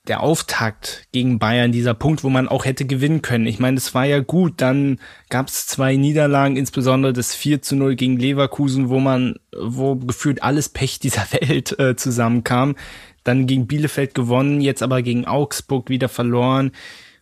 der 0.09 0.20
Auftakt 0.20 1.05
gegen 1.12 1.38
Bayern, 1.38 1.70
dieser 1.70 1.94
Punkt, 1.94 2.25
wo 2.25 2.29
man 2.29 2.49
auch 2.49 2.64
hätte 2.64 2.85
gewinnen 2.85 3.22
können. 3.22 3.46
Ich 3.46 3.61
meine, 3.61 3.77
es 3.77 3.94
war 3.94 4.05
ja 4.05 4.18
gut. 4.18 4.55
Dann 4.61 4.99
gab 5.31 5.46
es 5.46 5.68
zwei 5.68 5.94
Niederlagen, 5.94 6.57
insbesondere 6.57 7.12
das 7.12 7.33
4 7.37 7.62
zu 7.62 7.77
0 7.77 7.94
gegen 7.94 8.18
Leverkusen, 8.18 8.88
wo 8.88 8.99
man, 8.99 9.37
wo 9.57 9.94
gefühlt 9.94 10.42
alles 10.42 10.68
Pech 10.68 10.99
dieser 10.99 11.31
Welt 11.31 11.79
äh, 11.79 11.94
zusammenkam 11.94 12.75
dann 13.22 13.46
gegen 13.46 13.68
Bielefeld 13.68 14.14
gewonnen, 14.14 14.61
jetzt 14.61 14.83
aber 14.83 15.03
gegen 15.03 15.25
Augsburg 15.25 15.88
wieder 15.88 16.09
verloren 16.09 16.72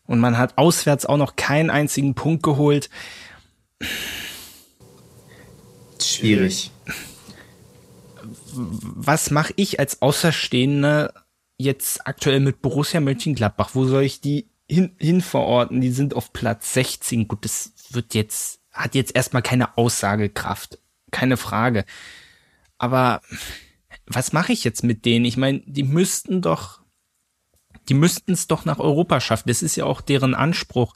und 0.06 0.18
man 0.18 0.38
hat 0.38 0.56
auswärts 0.56 1.06
auch 1.06 1.16
noch 1.16 1.36
keinen 1.36 1.70
einzigen 1.70 2.14
Punkt 2.14 2.42
geholt. 2.42 2.88
Schwierig. 6.00 6.70
Was 8.56 9.30
mache 9.30 9.52
ich 9.56 9.78
als 9.78 10.02
Außerstehender 10.02 11.12
jetzt 11.58 12.06
aktuell 12.06 12.40
mit 12.40 12.62
Borussia 12.62 13.00
Mönchengladbach? 13.00 13.70
Wo 13.74 13.86
soll 13.86 14.02
ich 14.02 14.20
die 14.20 14.48
hin, 14.68 14.94
hin 14.98 15.20
verorten? 15.20 15.80
Die 15.80 15.90
sind 15.90 16.14
auf 16.14 16.32
Platz 16.32 16.72
16. 16.74 17.28
Gut, 17.28 17.44
das 17.44 17.72
wird 17.90 18.14
jetzt, 18.14 18.60
hat 18.72 18.94
jetzt 18.94 19.14
erstmal 19.14 19.42
keine 19.42 19.76
Aussagekraft. 19.76 20.78
Keine 21.10 21.36
Frage. 21.36 21.84
Aber 22.78 23.20
was 24.06 24.32
mache 24.32 24.52
ich 24.52 24.64
jetzt 24.64 24.84
mit 24.84 25.04
denen? 25.04 25.24
Ich 25.24 25.36
meine, 25.36 25.60
die 25.66 25.84
müssten 25.84 26.42
doch, 26.42 26.80
die 27.88 27.94
müssten 27.94 28.32
es 28.32 28.46
doch 28.46 28.64
nach 28.64 28.78
Europa 28.78 29.20
schaffen. 29.20 29.48
Das 29.48 29.62
ist 29.62 29.76
ja 29.76 29.84
auch 29.84 30.00
deren 30.00 30.34
Anspruch. 30.34 30.94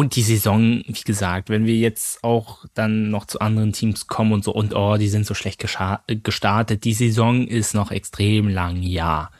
Und 0.00 0.16
die 0.16 0.22
Saison, 0.22 0.82
wie 0.86 1.02
gesagt, 1.02 1.50
wenn 1.50 1.66
wir 1.66 1.76
jetzt 1.76 2.24
auch 2.24 2.64
dann 2.72 3.10
noch 3.10 3.26
zu 3.26 3.38
anderen 3.40 3.74
Teams 3.74 4.06
kommen 4.06 4.32
und 4.32 4.42
so, 4.42 4.50
und 4.50 4.74
oh, 4.74 4.96
die 4.96 5.10
sind 5.10 5.26
so 5.26 5.34
schlecht 5.34 5.60
gestartet, 5.60 6.84
die 6.84 6.94
Saison 6.94 7.46
ist 7.46 7.74
noch 7.74 7.90
extrem 7.90 8.48
lang, 8.48 8.80
ja. 8.80 9.30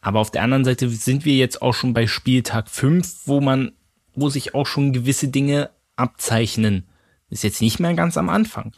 Aber 0.00 0.20
auf 0.20 0.30
der 0.30 0.42
anderen 0.42 0.64
Seite 0.64 0.88
sind 0.88 1.24
wir 1.24 1.34
jetzt 1.34 1.62
auch 1.62 1.74
schon 1.74 1.94
bei 1.94 2.06
Spieltag 2.06 2.70
5, 2.70 3.26
wo 3.26 3.40
man, 3.40 3.72
wo 4.14 4.28
sich 4.28 4.54
auch 4.54 4.68
schon 4.68 4.92
gewisse 4.92 5.26
Dinge 5.26 5.70
abzeichnen. 5.96 6.86
Ist 7.28 7.42
jetzt 7.42 7.60
nicht 7.60 7.80
mehr 7.80 7.94
ganz 7.94 8.16
am 8.16 8.28
Anfang. 8.28 8.70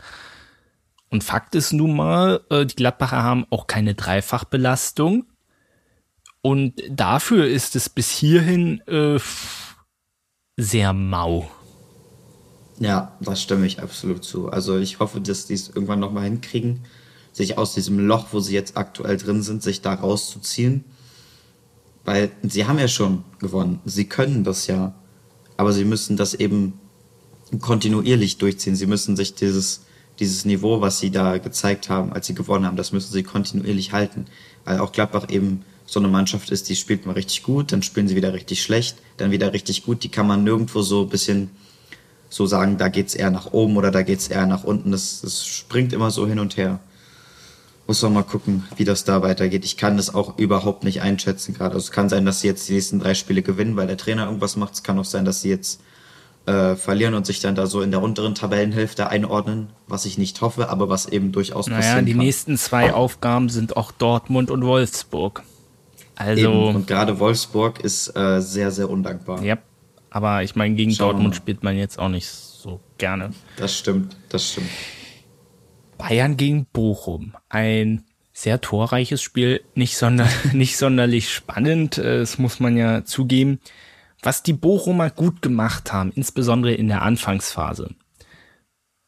Und 1.10 1.22
Fakt 1.22 1.54
ist 1.54 1.74
nun 1.74 1.96
mal, 1.96 2.40
äh, 2.48 2.64
die 2.64 2.76
Gladbacher 2.76 3.22
haben 3.22 3.44
auch 3.50 3.66
keine 3.66 3.94
Dreifachbelastung. 3.94 5.26
Und 6.40 6.80
dafür 6.88 7.46
ist 7.46 7.76
es 7.76 7.90
bis 7.90 8.10
hierhin 8.10 8.80
äh, 8.86 9.18
sehr 10.56 10.92
mau. 10.92 11.50
Ja, 12.78 13.16
das 13.20 13.42
stimme 13.42 13.66
ich 13.66 13.80
absolut 13.80 14.24
zu. 14.24 14.48
Also 14.50 14.78
ich 14.78 14.98
hoffe, 14.98 15.20
dass 15.20 15.46
die 15.46 15.54
es 15.54 15.68
irgendwann 15.68 16.00
nochmal 16.00 16.24
hinkriegen, 16.24 16.84
sich 17.32 17.58
aus 17.58 17.74
diesem 17.74 17.98
Loch, 17.98 18.28
wo 18.32 18.40
sie 18.40 18.54
jetzt 18.54 18.76
aktuell 18.76 19.16
drin 19.16 19.42
sind, 19.42 19.62
sich 19.62 19.80
da 19.80 19.94
rauszuziehen. 19.94 20.84
Weil 22.04 22.30
sie 22.42 22.66
haben 22.66 22.78
ja 22.78 22.88
schon 22.88 23.24
gewonnen. 23.38 23.80
Sie 23.84 24.06
können 24.06 24.44
das 24.44 24.66
ja. 24.66 24.94
Aber 25.56 25.72
sie 25.72 25.84
müssen 25.84 26.16
das 26.16 26.34
eben 26.34 26.74
kontinuierlich 27.60 28.38
durchziehen. 28.38 28.76
Sie 28.76 28.86
müssen 28.86 29.16
sich 29.16 29.34
dieses 29.34 29.86
dieses 30.18 30.44
Niveau, 30.44 30.80
was 30.80 30.98
sie 30.98 31.10
da 31.10 31.38
gezeigt 31.38 31.88
haben, 31.88 32.12
als 32.12 32.26
sie 32.26 32.34
gewonnen 32.34 32.66
haben, 32.66 32.76
das 32.76 32.92
müssen 32.92 33.12
sie 33.12 33.22
kontinuierlich 33.22 33.92
halten. 33.92 34.26
Weil 34.64 34.78
auch 34.80 34.92
Gladbach 34.92 35.28
eben 35.28 35.62
so 35.86 36.00
eine 36.00 36.08
Mannschaft 36.08 36.50
ist, 36.50 36.68
die 36.68 36.76
spielt 36.76 37.06
mal 37.06 37.12
richtig 37.12 37.44
gut, 37.44 37.72
dann 37.72 37.82
spielen 37.82 38.08
sie 38.08 38.16
wieder 38.16 38.32
richtig 38.32 38.62
schlecht, 38.62 38.96
dann 39.16 39.30
wieder 39.30 39.52
richtig 39.52 39.84
gut. 39.84 40.02
Die 40.02 40.08
kann 40.08 40.26
man 40.26 40.44
nirgendwo 40.44 40.82
so 40.82 41.02
ein 41.02 41.08
bisschen 41.08 41.50
so 42.28 42.46
sagen, 42.46 42.76
da 42.76 42.88
geht's 42.88 43.14
eher 43.14 43.30
nach 43.30 43.52
oben 43.52 43.76
oder 43.76 43.90
da 43.92 44.02
geht's 44.02 44.28
eher 44.28 44.46
nach 44.46 44.64
unten. 44.64 44.90
Das, 44.90 45.20
das 45.20 45.46
springt 45.46 45.92
immer 45.92 46.10
so 46.10 46.26
hin 46.26 46.40
und 46.40 46.56
her. 46.56 46.80
Muss 47.86 48.02
man 48.02 48.14
mal 48.14 48.24
gucken, 48.24 48.64
wie 48.74 48.84
das 48.84 49.04
da 49.04 49.22
weitergeht. 49.22 49.64
Ich 49.64 49.76
kann 49.76 49.96
das 49.96 50.12
auch 50.12 50.38
überhaupt 50.38 50.82
nicht 50.82 51.02
einschätzen 51.02 51.54
gerade. 51.54 51.74
Also 51.74 51.84
es 51.84 51.92
kann 51.92 52.08
sein, 52.08 52.26
dass 52.26 52.40
sie 52.40 52.48
jetzt 52.48 52.68
die 52.68 52.72
nächsten 52.72 52.98
drei 52.98 53.14
Spiele 53.14 53.42
gewinnen, 53.42 53.76
weil 53.76 53.86
der 53.86 53.96
Trainer 53.96 54.24
irgendwas 54.26 54.56
macht. 54.56 54.74
Es 54.74 54.82
kann 54.82 54.98
auch 54.98 55.04
sein, 55.04 55.24
dass 55.24 55.42
sie 55.42 55.50
jetzt 55.50 55.80
äh, 56.46 56.74
verlieren 56.74 57.14
und 57.14 57.26
sich 57.26 57.38
dann 57.38 57.54
da 57.54 57.66
so 57.66 57.82
in 57.82 57.92
der 57.92 58.02
unteren 58.02 58.34
Tabellenhälfte 58.34 59.08
einordnen, 59.08 59.68
was 59.86 60.04
ich 60.04 60.18
nicht 60.18 60.40
hoffe, 60.40 60.68
aber 60.68 60.88
was 60.88 61.06
eben 61.06 61.30
durchaus 61.30 61.68
naja, 61.68 61.80
passieren 61.80 62.06
die 62.06 62.12
kann. 62.12 62.20
nächsten 62.22 62.58
zwei 62.58 62.92
Aufgaben 62.92 63.48
sind 63.48 63.76
auch 63.76 63.92
Dortmund 63.92 64.50
und 64.50 64.64
Wolfsburg. 64.64 65.44
Also 66.16 66.42
eben. 66.42 66.76
und 66.76 66.86
gerade 66.86 67.18
Wolfsburg 67.20 67.80
ist 67.80 68.16
äh, 68.16 68.40
sehr 68.40 68.70
sehr 68.70 68.90
undankbar. 68.90 69.42
Ja, 69.42 69.58
aber 70.10 70.42
ich 70.42 70.56
meine 70.56 70.74
gegen 70.74 70.92
Schauen 70.92 71.10
Dortmund 71.12 71.36
spielt 71.36 71.62
man 71.62 71.76
jetzt 71.76 71.98
auch 71.98 72.08
nicht 72.08 72.26
so 72.26 72.80
gerne. 72.98 73.30
Das 73.56 73.76
stimmt, 73.76 74.16
das 74.28 74.50
stimmt. 74.50 74.68
Bayern 75.98 76.36
gegen 76.36 76.66
Bochum, 76.72 77.34
ein 77.48 78.04
sehr 78.32 78.60
torreiches 78.60 79.22
Spiel, 79.22 79.62
nicht, 79.74 79.96
sonder 79.96 80.28
nicht 80.52 80.76
sonderlich 80.76 81.32
spannend, 81.32 81.98
äh, 81.98 82.18
das 82.18 82.38
muss 82.38 82.60
man 82.60 82.76
ja 82.76 83.04
zugeben 83.04 83.60
was 84.26 84.42
die 84.42 84.52
Bochumer 84.52 85.08
gut 85.08 85.40
gemacht 85.40 85.92
haben, 85.92 86.12
insbesondere 86.14 86.74
in 86.74 86.88
der 86.88 87.02
Anfangsphase. 87.02 87.94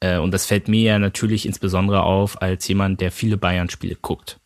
Äh, 0.00 0.18
und 0.18 0.32
das 0.32 0.46
fällt 0.46 0.68
mir 0.68 0.82
ja 0.82 0.98
natürlich 0.98 1.44
insbesondere 1.44 2.04
auf 2.04 2.40
als 2.40 2.66
jemand, 2.68 3.00
der 3.00 3.10
viele 3.10 3.36
Bayern-Spiele 3.36 3.96
guckt. 3.96 4.38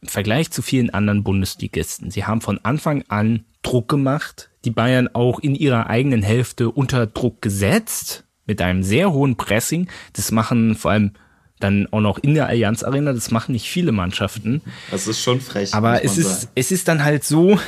Im 0.00 0.08
Vergleich 0.08 0.50
zu 0.50 0.62
vielen 0.62 0.90
anderen 0.90 1.24
Bundesligisten. 1.24 2.10
Sie 2.10 2.24
haben 2.24 2.40
von 2.40 2.58
Anfang 2.62 3.04
an 3.08 3.44
Druck 3.62 3.88
gemacht, 3.88 4.50
die 4.64 4.70
Bayern 4.70 5.08
auch 5.12 5.40
in 5.40 5.54
ihrer 5.54 5.88
eigenen 5.88 6.22
Hälfte 6.22 6.70
unter 6.70 7.06
Druck 7.06 7.42
gesetzt, 7.42 8.24
mit 8.46 8.62
einem 8.62 8.82
sehr 8.82 9.12
hohen 9.12 9.36
Pressing. 9.36 9.88
Das 10.12 10.30
machen 10.30 10.74
vor 10.74 10.92
allem 10.92 11.12
dann 11.60 11.88
auch 11.90 12.00
noch 12.00 12.18
in 12.18 12.34
der 12.34 12.46
Allianz 12.46 12.82
Arena, 12.82 13.12
das 13.12 13.30
machen 13.30 13.52
nicht 13.52 13.68
viele 13.68 13.92
Mannschaften. 13.92 14.62
Das 14.90 15.06
ist 15.06 15.20
schon 15.20 15.40
frech. 15.40 15.74
Aber 15.74 16.04
es 16.04 16.16
ist, 16.16 16.48
es 16.54 16.70
ist 16.70 16.88
dann 16.88 17.02
halt 17.02 17.24
so, 17.24 17.58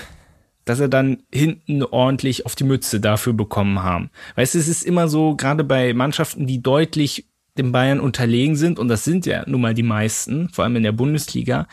dass 0.64 0.78
er 0.78 0.88
dann 0.88 1.24
hinten 1.32 1.82
ordentlich 1.82 2.46
auf 2.46 2.54
die 2.54 2.64
Mütze 2.64 3.00
dafür 3.00 3.32
bekommen 3.32 3.82
haben. 3.82 4.10
Weißt 4.36 4.54
du, 4.54 4.58
es 4.58 4.68
ist 4.68 4.84
immer 4.84 5.08
so, 5.08 5.34
gerade 5.34 5.64
bei 5.64 5.92
Mannschaften, 5.92 6.46
die 6.46 6.62
deutlich 6.62 7.26
den 7.58 7.72
Bayern 7.72 7.98
unterlegen 7.98 8.56
sind, 8.56 8.78
und 8.78 8.88
das 8.88 9.04
sind 9.04 9.26
ja 9.26 9.42
nun 9.48 9.60
mal 9.60 9.74
die 9.74 9.82
meisten, 9.82 10.48
vor 10.50 10.64
allem 10.64 10.76
in 10.76 10.84
der 10.84 10.92
Bundesliga, 10.92 11.66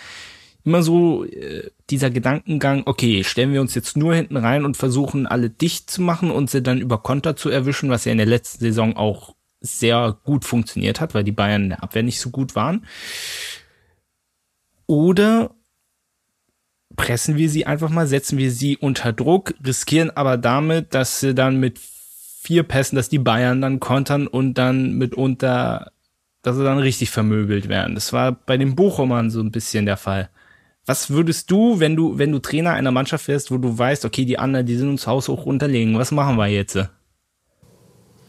immer 0.68 0.84
so 0.84 1.24
äh, 1.24 1.72
dieser 1.90 2.10
Gedankengang, 2.10 2.84
okay, 2.86 3.24
stellen 3.24 3.54
wir 3.54 3.62
uns 3.62 3.74
jetzt 3.74 3.96
nur 3.96 4.14
hinten 4.14 4.36
rein 4.36 4.66
und 4.66 4.76
versuchen 4.76 5.26
alle 5.26 5.50
dicht 5.50 5.90
zu 5.90 6.02
machen 6.02 6.30
und 6.30 6.50
sie 6.50 6.62
dann 6.62 6.82
über 6.82 6.98
Konter 6.98 7.38
zu 7.38 7.50
erwischen, 7.50 7.90
was 7.90 8.04
ja 8.04 8.12
in 8.12 8.18
der 8.18 8.28
letzten 8.28 8.60
Saison 8.60 8.98
auch 8.98 9.34
sehr 9.62 10.18
gut 10.26 10.44
funktioniert 10.44 11.00
hat, 11.00 11.16
weil 11.16 11.24
die 11.24 11.32
Bayern 11.32 11.64
in 11.64 11.70
der 11.70 11.84
Abwehr 11.84 12.04
nicht 12.04 12.20
so 12.20 12.32
gut 12.32 12.54
waren. 12.56 12.86
Oder 14.88 15.52
pressen 16.98 17.38
wir 17.38 17.50
sie 17.50 17.66
einfach 17.66 17.90
mal, 17.90 18.06
setzen 18.06 18.38
wir 18.38 18.52
sie 18.52 18.76
unter 18.76 19.14
Druck, 19.14 19.54
riskieren 19.66 20.12
aber 20.18 20.36
damit, 20.36 20.94
dass 20.94 21.22
sie 21.22 21.34
dann 21.34 21.62
mit 21.62 21.80
vier 21.80 22.64
Pässen, 22.64 22.98
dass 22.98 23.08
die 23.08 23.20
Bayern 23.20 23.62
dann 23.62 23.80
kontern 23.80 24.28
und 24.28 24.56
dann 24.56 24.98
mitunter, 24.98 25.94
dass 26.42 26.58
sie 26.58 26.64
dann 26.66 26.80
richtig 26.80 27.10
vermöbelt 27.10 27.70
werden. 27.70 27.96
Das 27.96 28.12
war 28.12 28.34
bei 28.34 28.58
den 28.58 28.76
Bochumern 28.76 29.30
so 29.30 29.40
ein 29.40 29.52
bisschen 29.52 29.86
der 29.86 29.98
Fall. 29.98 30.30
Was 30.88 31.10
würdest 31.10 31.52
du, 31.52 31.82
wenn 31.82 31.98
du, 31.98 32.18
wenn 32.18 32.32
du 32.32 32.40
Trainer 32.40 32.72
einer 32.72 32.92
Mannschaft 32.92 33.28
wärst, 33.28 33.52
wo 33.52 33.58
du 33.58 33.78
weißt, 33.78 34.06
okay, 34.06 34.24
die 34.24 34.40
anderen, 34.40 34.66
die 34.66 34.78
sind 34.78 34.88
uns 34.88 35.06
Haus 35.06 35.28
hoch 35.28 35.46
unterlegen, 35.46 36.00
was 36.00 36.12
machen 36.12 36.38
wir 36.38 36.48
jetzt? 36.48 36.78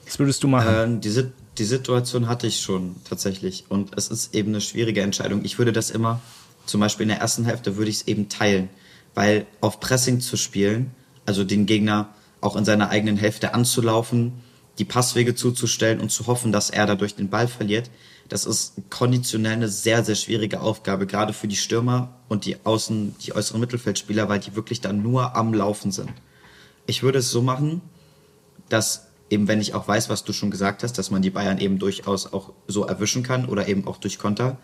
Was 0.05 0.19
würdest 0.19 0.43
du 0.43 0.49
machen? 0.49 0.75
Ähm, 0.75 1.01
die, 1.01 1.25
die 1.57 1.65
Situation 1.65 2.27
hatte 2.27 2.49
ich 2.49 2.61
schon 2.61 2.97
tatsächlich. 3.09 3.67
Und 3.69 3.97
es 3.97 4.09
ist 4.09 4.35
eben 4.35 4.49
eine 4.49 4.61
schwierige 4.61 5.03
Entscheidung. 5.03 5.45
Ich 5.45 5.59
würde 5.59 5.73
das 5.73 5.91
immer, 5.91 6.21
zum 6.67 6.81
Beispiel 6.81 7.05
in 7.05 7.11
der 7.11 7.19
ersten 7.19 7.45
Hälfte, 7.45 7.77
würde 7.77 7.91
ich 7.91 7.99
es 7.99 8.09
eben 8.09 8.29
teilen. 8.29 8.69
Weil 9.15 9.47
auf 9.61 9.79
Pressing 9.79 10.21
zu 10.21 10.37
spielen, 10.37 10.91
also 11.27 11.45
den 11.45 11.65
Gegner 11.65 12.13
auch 12.41 12.57
in 12.57 12.65
seiner 12.65 12.91
eigenen 12.91 13.19
Hälfte 13.19 13.55
anzulaufen, 13.55 14.33
die 14.81 14.85
Passwege 14.85 15.37
zuzustellen 15.37 16.01
und 16.01 16.11
zu 16.11 16.27
hoffen, 16.27 16.51
dass 16.51 16.71
er 16.71 16.87
dadurch 16.87 17.15
den 17.15 17.29
Ball 17.29 17.47
verliert, 17.47 17.89
das 18.29 18.45
ist 18.45 18.75
konditionell 18.91 19.55
eine 19.55 19.69
sehr, 19.69 20.05
sehr 20.05 20.15
schwierige 20.15 20.61
Aufgabe, 20.61 21.07
gerade 21.07 21.33
für 21.33 21.49
die 21.49 21.57
Stürmer 21.57 22.15
und 22.29 22.45
die 22.45 22.65
Außen, 22.65 23.17
die 23.21 23.35
äußeren 23.35 23.61
Mittelfeldspieler, 23.61 24.29
weil 24.29 24.41
die 24.41 24.55
wirklich 24.55 24.81
dann 24.81 25.03
nur 25.03 25.35
am 25.35 25.55
Laufen 25.55 25.93
sind. 25.93 26.13
Ich 26.87 27.03
würde 27.03 27.21
es 27.21 27.31
so 27.31 27.43
machen, 27.43 27.81
dass 28.69 29.07
eben, 29.31 29.49
wenn 29.49 29.61
ich 29.61 29.75
auch 29.75 29.89
weiß, 29.89 30.11
was 30.11 30.25
du 30.25 30.33
schon 30.33 30.51
gesagt 30.51 30.83
hast, 30.83 30.99
dass 30.99 31.11
man 31.11 31.23
die 31.23 31.31
Bayern 31.31 31.59
eben 31.59 31.79
durchaus 31.79 32.33
auch 32.33 32.53
so 32.67 32.85
erwischen 32.85 33.23
kann 33.23 33.47
oder 33.47 33.69
eben 33.69 33.87
auch 33.87 33.99
durch 33.99 34.19
Konter. 34.19 34.59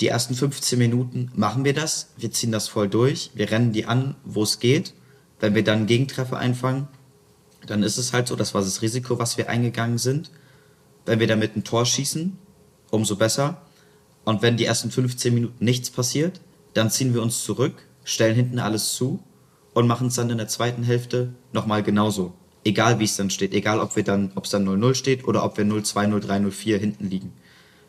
Die 0.00 0.08
ersten 0.08 0.34
15 0.34 0.78
Minuten 0.78 1.30
machen 1.34 1.64
wir 1.64 1.74
das, 1.74 2.10
wir 2.16 2.30
ziehen 2.30 2.52
das 2.52 2.68
voll 2.68 2.88
durch, 2.88 3.30
wir 3.34 3.50
rennen 3.50 3.72
die 3.72 3.86
an, 3.86 4.16
wo 4.24 4.42
es 4.42 4.58
geht. 4.58 4.94
Wenn 5.40 5.54
wir 5.54 5.64
dann 5.64 5.86
Gegentreffer 5.86 6.38
einfangen, 6.38 6.88
dann 7.66 7.82
ist 7.82 7.98
es 7.98 8.12
halt 8.12 8.28
so, 8.28 8.36
das 8.36 8.54
war 8.54 8.62
das 8.62 8.82
Risiko, 8.82 9.18
was 9.18 9.36
wir 9.36 9.48
eingegangen 9.48 9.98
sind. 9.98 10.30
Wenn 11.06 11.20
wir 11.20 11.26
damit 11.26 11.56
ein 11.56 11.64
Tor 11.64 11.86
schießen, 11.86 12.38
umso 12.94 13.16
besser. 13.16 13.62
Und 14.24 14.42
wenn 14.42 14.56
die 14.56 14.64
ersten 14.64 14.90
15 14.90 15.34
Minuten 15.34 15.64
nichts 15.64 15.90
passiert, 15.90 16.40
dann 16.72 16.90
ziehen 16.90 17.14
wir 17.14 17.22
uns 17.22 17.44
zurück, 17.44 17.74
stellen 18.04 18.34
hinten 18.34 18.58
alles 18.58 18.94
zu 18.94 19.22
und 19.74 19.86
machen 19.86 20.06
es 20.06 20.14
dann 20.14 20.30
in 20.30 20.38
der 20.38 20.48
zweiten 20.48 20.82
Hälfte 20.82 21.34
nochmal 21.52 21.82
genauso. 21.82 22.32
Egal 22.64 22.98
wie 22.98 23.04
es 23.04 23.16
dann 23.16 23.28
steht, 23.28 23.52
egal 23.52 23.80
ob 23.80 23.96
wir 23.96 24.04
dann, 24.04 24.32
ob 24.34 24.44
es 24.44 24.50
dann 24.50 24.66
0-0 24.66 24.94
steht 24.94 25.28
oder 25.28 25.44
ob 25.44 25.58
wir 25.58 25.66
0-2, 25.66 26.08
0-3, 26.08 26.46
0-4 26.46 26.78
hinten 26.78 27.10
liegen. 27.10 27.32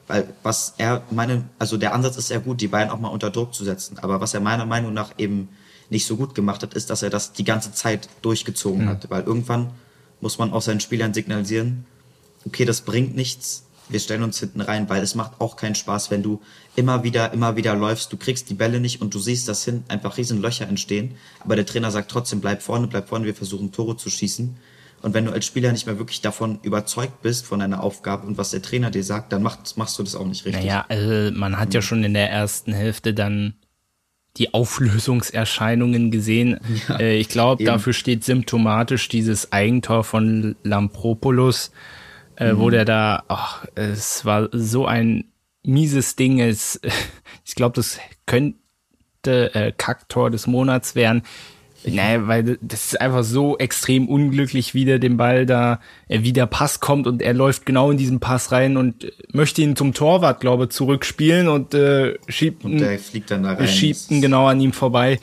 Weil 0.07 0.27
was 0.43 0.75
er 0.77 1.03
meine, 1.09 1.45
also 1.57 1.77
der 1.77 1.93
Ansatz 1.93 2.17
ist 2.17 2.27
sehr 2.27 2.39
gut, 2.39 2.61
die 2.61 2.67
beiden 2.67 2.91
auch 2.91 2.99
mal 2.99 3.07
unter 3.07 3.31
Druck 3.31 3.53
zu 3.53 3.63
setzen. 3.63 3.97
Aber 3.99 4.21
was 4.21 4.33
er 4.33 4.41
meiner 4.41 4.65
Meinung 4.65 4.93
nach 4.93 5.13
eben 5.17 5.49
nicht 5.89 6.05
so 6.05 6.17
gut 6.17 6.35
gemacht 6.35 6.61
hat, 6.61 6.73
ist, 6.73 6.89
dass 6.89 7.01
er 7.03 7.09
das 7.09 7.33
die 7.33 7.43
ganze 7.43 7.71
Zeit 7.71 8.09
durchgezogen 8.21 8.85
mhm. 8.85 8.89
hat. 8.89 9.09
Weil 9.09 9.23
irgendwann 9.23 9.71
muss 10.19 10.37
man 10.37 10.51
auch 10.51 10.61
seinen 10.61 10.79
Spielern 10.79 11.13
signalisieren, 11.13 11.85
okay, 12.45 12.65
das 12.65 12.81
bringt 12.81 13.15
nichts, 13.15 13.64
wir 13.89 13.99
stellen 13.99 14.23
uns 14.23 14.39
hinten 14.39 14.61
rein, 14.61 14.89
weil 14.89 15.03
es 15.03 15.15
macht 15.15 15.39
auch 15.39 15.55
keinen 15.55 15.75
Spaß, 15.75 16.11
wenn 16.11 16.23
du 16.23 16.41
immer 16.75 17.03
wieder, 17.03 17.33
immer 17.33 17.55
wieder 17.55 17.75
läufst, 17.75 18.11
du 18.11 18.17
kriegst 18.17 18.49
die 18.49 18.53
Bälle 18.53 18.79
nicht 18.79 19.01
und 19.01 19.13
du 19.13 19.19
siehst, 19.19 19.47
dass 19.47 19.63
hinten 19.63 19.89
einfach 19.89 20.17
riesen 20.17 20.41
Löcher 20.41 20.67
entstehen, 20.67 21.15
aber 21.39 21.55
der 21.55 21.65
Trainer 21.65 21.91
sagt 21.91 22.11
trotzdem, 22.11 22.41
bleib 22.41 22.61
vorne, 22.61 22.87
bleib 22.87 23.09
vorne, 23.09 23.25
wir 23.25 23.35
versuchen 23.35 23.71
Tore 23.71 23.97
zu 23.97 24.09
schießen. 24.09 24.57
Und 25.01 25.13
wenn 25.13 25.25
du 25.25 25.31
als 25.31 25.45
Spieler 25.45 25.71
nicht 25.71 25.85
mehr 25.85 25.99
wirklich 25.99 26.21
davon 26.21 26.57
überzeugt 26.63 27.21
bist, 27.21 27.45
von 27.45 27.59
deiner 27.59 27.83
Aufgabe 27.83 28.25
und 28.25 28.39
was 28.39 28.51
der 28.51 28.63
Trainer 28.63 28.89
dir 28.89 29.03
sagt, 29.03 29.31
dann 29.33 29.43
machst, 29.43 29.77
machst 29.77 29.99
du 29.99 30.03
das 30.03 30.15
auch 30.15 30.25
nicht 30.25 30.45
richtig. 30.45 30.63
Naja, 30.63 30.85
also 30.89 31.31
man 31.37 31.59
hat 31.59 31.75
ja 31.75 31.83
schon 31.83 32.03
in 32.03 32.15
der 32.15 32.31
ersten 32.31 32.73
Hälfte 32.73 33.13
dann 33.13 33.53
die 34.37 34.53
Auflösungserscheinungen 34.53 36.11
gesehen. 36.11 36.59
Ja, 36.87 36.99
äh, 36.99 37.17
ich 37.17 37.29
glaube, 37.29 37.63
dafür 37.63 37.93
steht 37.93 38.23
symptomatisch 38.23 39.07
dieses 39.07 39.51
Eigentor 39.51 40.03
von 40.03 40.55
Lampropoulos, 40.63 41.71
äh, 42.37 42.53
mhm. 42.53 42.59
wo 42.59 42.69
der 42.69 42.85
da, 42.85 43.23
ach, 43.27 43.65
es 43.75 44.25
war 44.25 44.49
so 44.51 44.85
ein 44.85 45.25
mieses 45.63 46.15
Ding. 46.15 46.39
Es, 46.39 46.79
ich 47.45 47.55
glaube, 47.55 47.75
das 47.75 47.99
könnte 48.25 49.53
äh, 49.53 49.71
Kacktor 49.75 50.29
des 50.29 50.47
Monats 50.47 50.95
werden. 50.95 51.23
Naja, 51.87 52.27
weil 52.27 52.57
das 52.61 52.85
ist 52.85 53.01
einfach 53.01 53.23
so 53.23 53.59
extrem 53.59 54.09
unglücklich, 54.09 54.73
wie 54.73 54.85
der 54.85 54.97
den 54.97 55.17
Ball 55.17 55.45
da, 55.45 55.79
äh, 56.07 56.21
wie 56.23 56.33
der 56.33 56.47
Pass 56.47 56.79
kommt 56.79 57.05
und 57.05 57.21
er 57.21 57.33
läuft 57.33 57.65
genau 57.65 57.91
in 57.91 57.97
diesen 57.97 58.19
Pass 58.19 58.51
rein 58.51 58.75
und 58.75 59.11
möchte 59.31 59.61
ihn 59.61 59.75
zum 59.75 59.93
Torwart, 59.93 60.39
glaube 60.39 60.67
zurückspielen 60.69 61.47
und 61.47 61.75
äh, 61.75 62.17
schiebt 62.27 62.65
und 62.65 62.79
der 62.79 62.97
fliegt 62.97 63.29
dann 63.29 63.43
da 63.43 63.67
schiebt 63.67 64.09
ihn 64.09 64.21
genau 64.21 64.47
an 64.47 64.59
ihm 64.61 64.73
vorbei. 64.73 65.19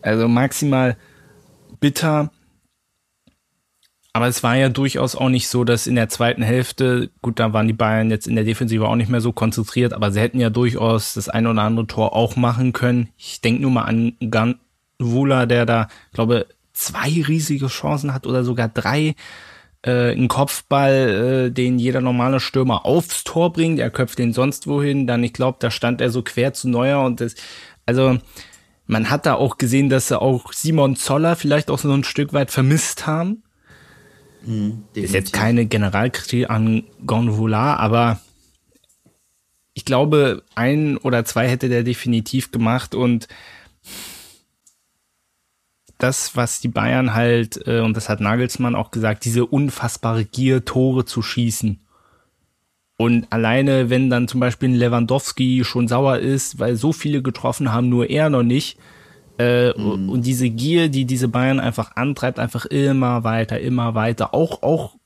Also 0.00 0.26
maximal 0.26 0.96
bitter. 1.80 2.30
Aber 4.16 4.28
es 4.28 4.42
war 4.42 4.56
ja 4.56 4.70
durchaus 4.70 5.14
auch 5.14 5.28
nicht 5.28 5.46
so, 5.46 5.62
dass 5.62 5.86
in 5.86 5.94
der 5.94 6.08
zweiten 6.08 6.40
Hälfte, 6.40 7.10
gut, 7.20 7.38
da 7.38 7.52
waren 7.52 7.66
die 7.66 7.74
Bayern 7.74 8.10
jetzt 8.10 8.26
in 8.26 8.34
der 8.34 8.46
Defensive 8.46 8.88
auch 8.88 8.96
nicht 8.96 9.10
mehr 9.10 9.20
so 9.20 9.30
konzentriert, 9.30 9.92
aber 9.92 10.10
sie 10.10 10.20
hätten 10.20 10.40
ja 10.40 10.48
durchaus 10.48 11.12
das 11.12 11.28
eine 11.28 11.50
oder 11.50 11.60
andere 11.60 11.86
Tor 11.86 12.16
auch 12.16 12.34
machen 12.34 12.72
können. 12.72 13.10
Ich 13.18 13.42
denke 13.42 13.60
nur 13.60 13.72
mal 13.72 13.82
an 13.82 14.16
Ganvula, 14.30 15.44
der 15.44 15.66
da, 15.66 15.88
glaube 16.14 16.46
zwei 16.72 17.10
riesige 17.28 17.66
Chancen 17.66 18.14
hat 18.14 18.26
oder 18.26 18.42
sogar 18.42 18.70
drei. 18.70 19.16
Äh, 19.82 20.12
ein 20.12 20.28
Kopfball, 20.28 21.48
äh, 21.48 21.50
den 21.50 21.78
jeder 21.78 22.00
normale 22.00 22.40
Stürmer 22.40 22.86
aufs 22.86 23.22
Tor 23.22 23.52
bringt. 23.52 23.78
Er 23.78 23.90
köpft 23.90 24.18
den 24.18 24.32
sonst 24.32 24.66
wohin. 24.66 25.06
Dann, 25.06 25.22
ich 25.24 25.34
glaube, 25.34 25.58
da 25.60 25.70
stand 25.70 26.00
er 26.00 26.08
so 26.08 26.22
quer 26.22 26.54
zu 26.54 26.70
Neuer 26.70 27.04
und 27.04 27.20
das, 27.20 27.34
also 27.84 28.16
man 28.86 29.10
hat 29.10 29.26
da 29.26 29.34
auch 29.34 29.58
gesehen, 29.58 29.90
dass 29.90 30.08
sie 30.08 30.18
auch 30.18 30.54
Simon 30.54 30.96
Zoller 30.96 31.36
vielleicht 31.36 31.70
auch 31.70 31.78
so 31.78 31.92
ein 31.92 32.02
Stück 32.02 32.32
weit 32.32 32.50
vermisst 32.50 33.06
haben 33.06 33.42
Mhm, 34.46 34.84
ist 34.94 35.12
jetzt 35.12 35.32
keine 35.32 35.66
Generalkritik 35.66 36.48
an 36.48 36.84
Gonvola, 37.04 37.76
aber 37.76 38.20
ich 39.74 39.84
glaube, 39.84 40.42
ein 40.54 40.96
oder 40.96 41.24
zwei 41.24 41.48
hätte 41.48 41.68
der 41.68 41.82
definitiv 41.82 42.52
gemacht 42.52 42.94
und 42.94 43.28
das, 45.98 46.36
was 46.36 46.60
die 46.60 46.68
Bayern 46.68 47.14
halt, 47.14 47.66
äh, 47.66 47.80
und 47.80 47.96
das 47.96 48.08
hat 48.08 48.20
Nagelsmann 48.20 48.74
auch 48.74 48.90
gesagt, 48.90 49.24
diese 49.24 49.46
unfassbare 49.46 50.24
Gier, 50.24 50.64
Tore 50.64 51.04
zu 51.04 51.22
schießen. 51.22 51.80
Und 52.98 53.26
alleine, 53.30 53.90
wenn 53.90 54.08
dann 54.08 54.28
zum 54.28 54.40
Beispiel 54.40 54.70
ein 54.70 54.74
Lewandowski 54.74 55.64
schon 55.64 55.88
sauer 55.88 56.18
ist, 56.18 56.58
weil 56.58 56.76
so 56.76 56.92
viele 56.92 57.22
getroffen 57.22 57.72
haben, 57.72 57.88
nur 57.88 58.08
er 58.08 58.30
noch 58.30 58.42
nicht, 58.42 58.78
äh, 59.38 59.78
mhm. 59.78 60.08
Und 60.08 60.26
diese 60.26 60.48
Gier, 60.48 60.88
die 60.88 61.04
diese 61.04 61.28
Bayern 61.28 61.60
einfach 61.60 61.96
antreibt, 61.96 62.38
einfach 62.38 62.64
immer 62.66 63.24
weiter, 63.24 63.60
immer 63.60 63.94
weiter. 63.94 64.34
Auch, 64.34 64.62
auch, 64.62 64.96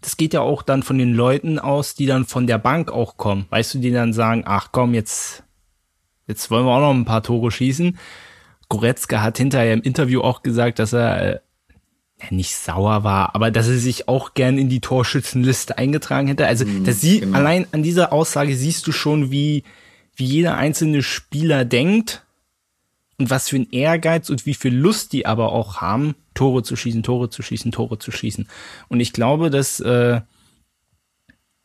das 0.00 0.16
geht 0.16 0.34
ja 0.34 0.40
auch 0.40 0.62
dann 0.62 0.82
von 0.82 0.98
den 0.98 1.14
Leuten 1.14 1.58
aus, 1.58 1.94
die 1.94 2.06
dann 2.06 2.24
von 2.24 2.46
der 2.46 2.58
Bank 2.58 2.90
auch 2.90 3.16
kommen. 3.16 3.46
Weißt 3.50 3.74
du, 3.74 3.78
die 3.78 3.90
dann 3.90 4.12
sagen, 4.12 4.44
ach 4.46 4.68
komm, 4.72 4.94
jetzt, 4.94 5.44
jetzt 6.26 6.50
wollen 6.50 6.64
wir 6.64 6.72
auch 6.72 6.80
noch 6.80 6.94
ein 6.94 7.04
paar 7.04 7.22
Tore 7.22 7.50
schießen. 7.50 7.98
Goretzka 8.68 9.20
hat 9.20 9.36
hinterher 9.36 9.74
im 9.74 9.82
Interview 9.82 10.22
auch 10.22 10.42
gesagt, 10.42 10.78
dass 10.78 10.94
er 10.94 11.34
äh, 11.34 11.40
nicht 12.30 12.56
sauer 12.56 13.04
war, 13.04 13.34
aber 13.34 13.50
dass 13.50 13.68
er 13.68 13.76
sich 13.76 14.08
auch 14.08 14.32
gern 14.32 14.56
in 14.56 14.70
die 14.70 14.80
Torschützenliste 14.80 15.76
eingetragen 15.76 16.28
hätte. 16.28 16.46
Also, 16.46 16.64
mhm, 16.64 16.84
dass 16.84 17.02
sie, 17.02 17.20
genau. 17.20 17.36
allein 17.36 17.66
an 17.72 17.82
dieser 17.82 18.14
Aussage 18.14 18.56
siehst 18.56 18.86
du 18.86 18.92
schon, 18.92 19.30
wie, 19.30 19.64
wie 20.16 20.24
jeder 20.24 20.56
einzelne 20.56 21.02
Spieler 21.02 21.66
denkt 21.66 22.24
und 23.22 23.30
was 23.30 23.48
für 23.48 23.56
ein 23.56 23.70
Ehrgeiz 23.70 24.30
und 24.30 24.46
wie 24.46 24.54
viel 24.54 24.74
Lust 24.74 25.12
die 25.12 25.26
aber 25.26 25.52
auch 25.52 25.76
haben, 25.76 26.16
Tore 26.34 26.64
zu 26.64 26.74
schießen, 26.74 27.04
Tore 27.04 27.30
zu 27.30 27.40
schießen, 27.40 27.70
Tore 27.70 28.00
zu 28.00 28.10
schießen. 28.10 28.48
Und 28.88 28.98
ich 28.98 29.12
glaube, 29.12 29.48
dass 29.48 29.78
äh, 29.78 30.20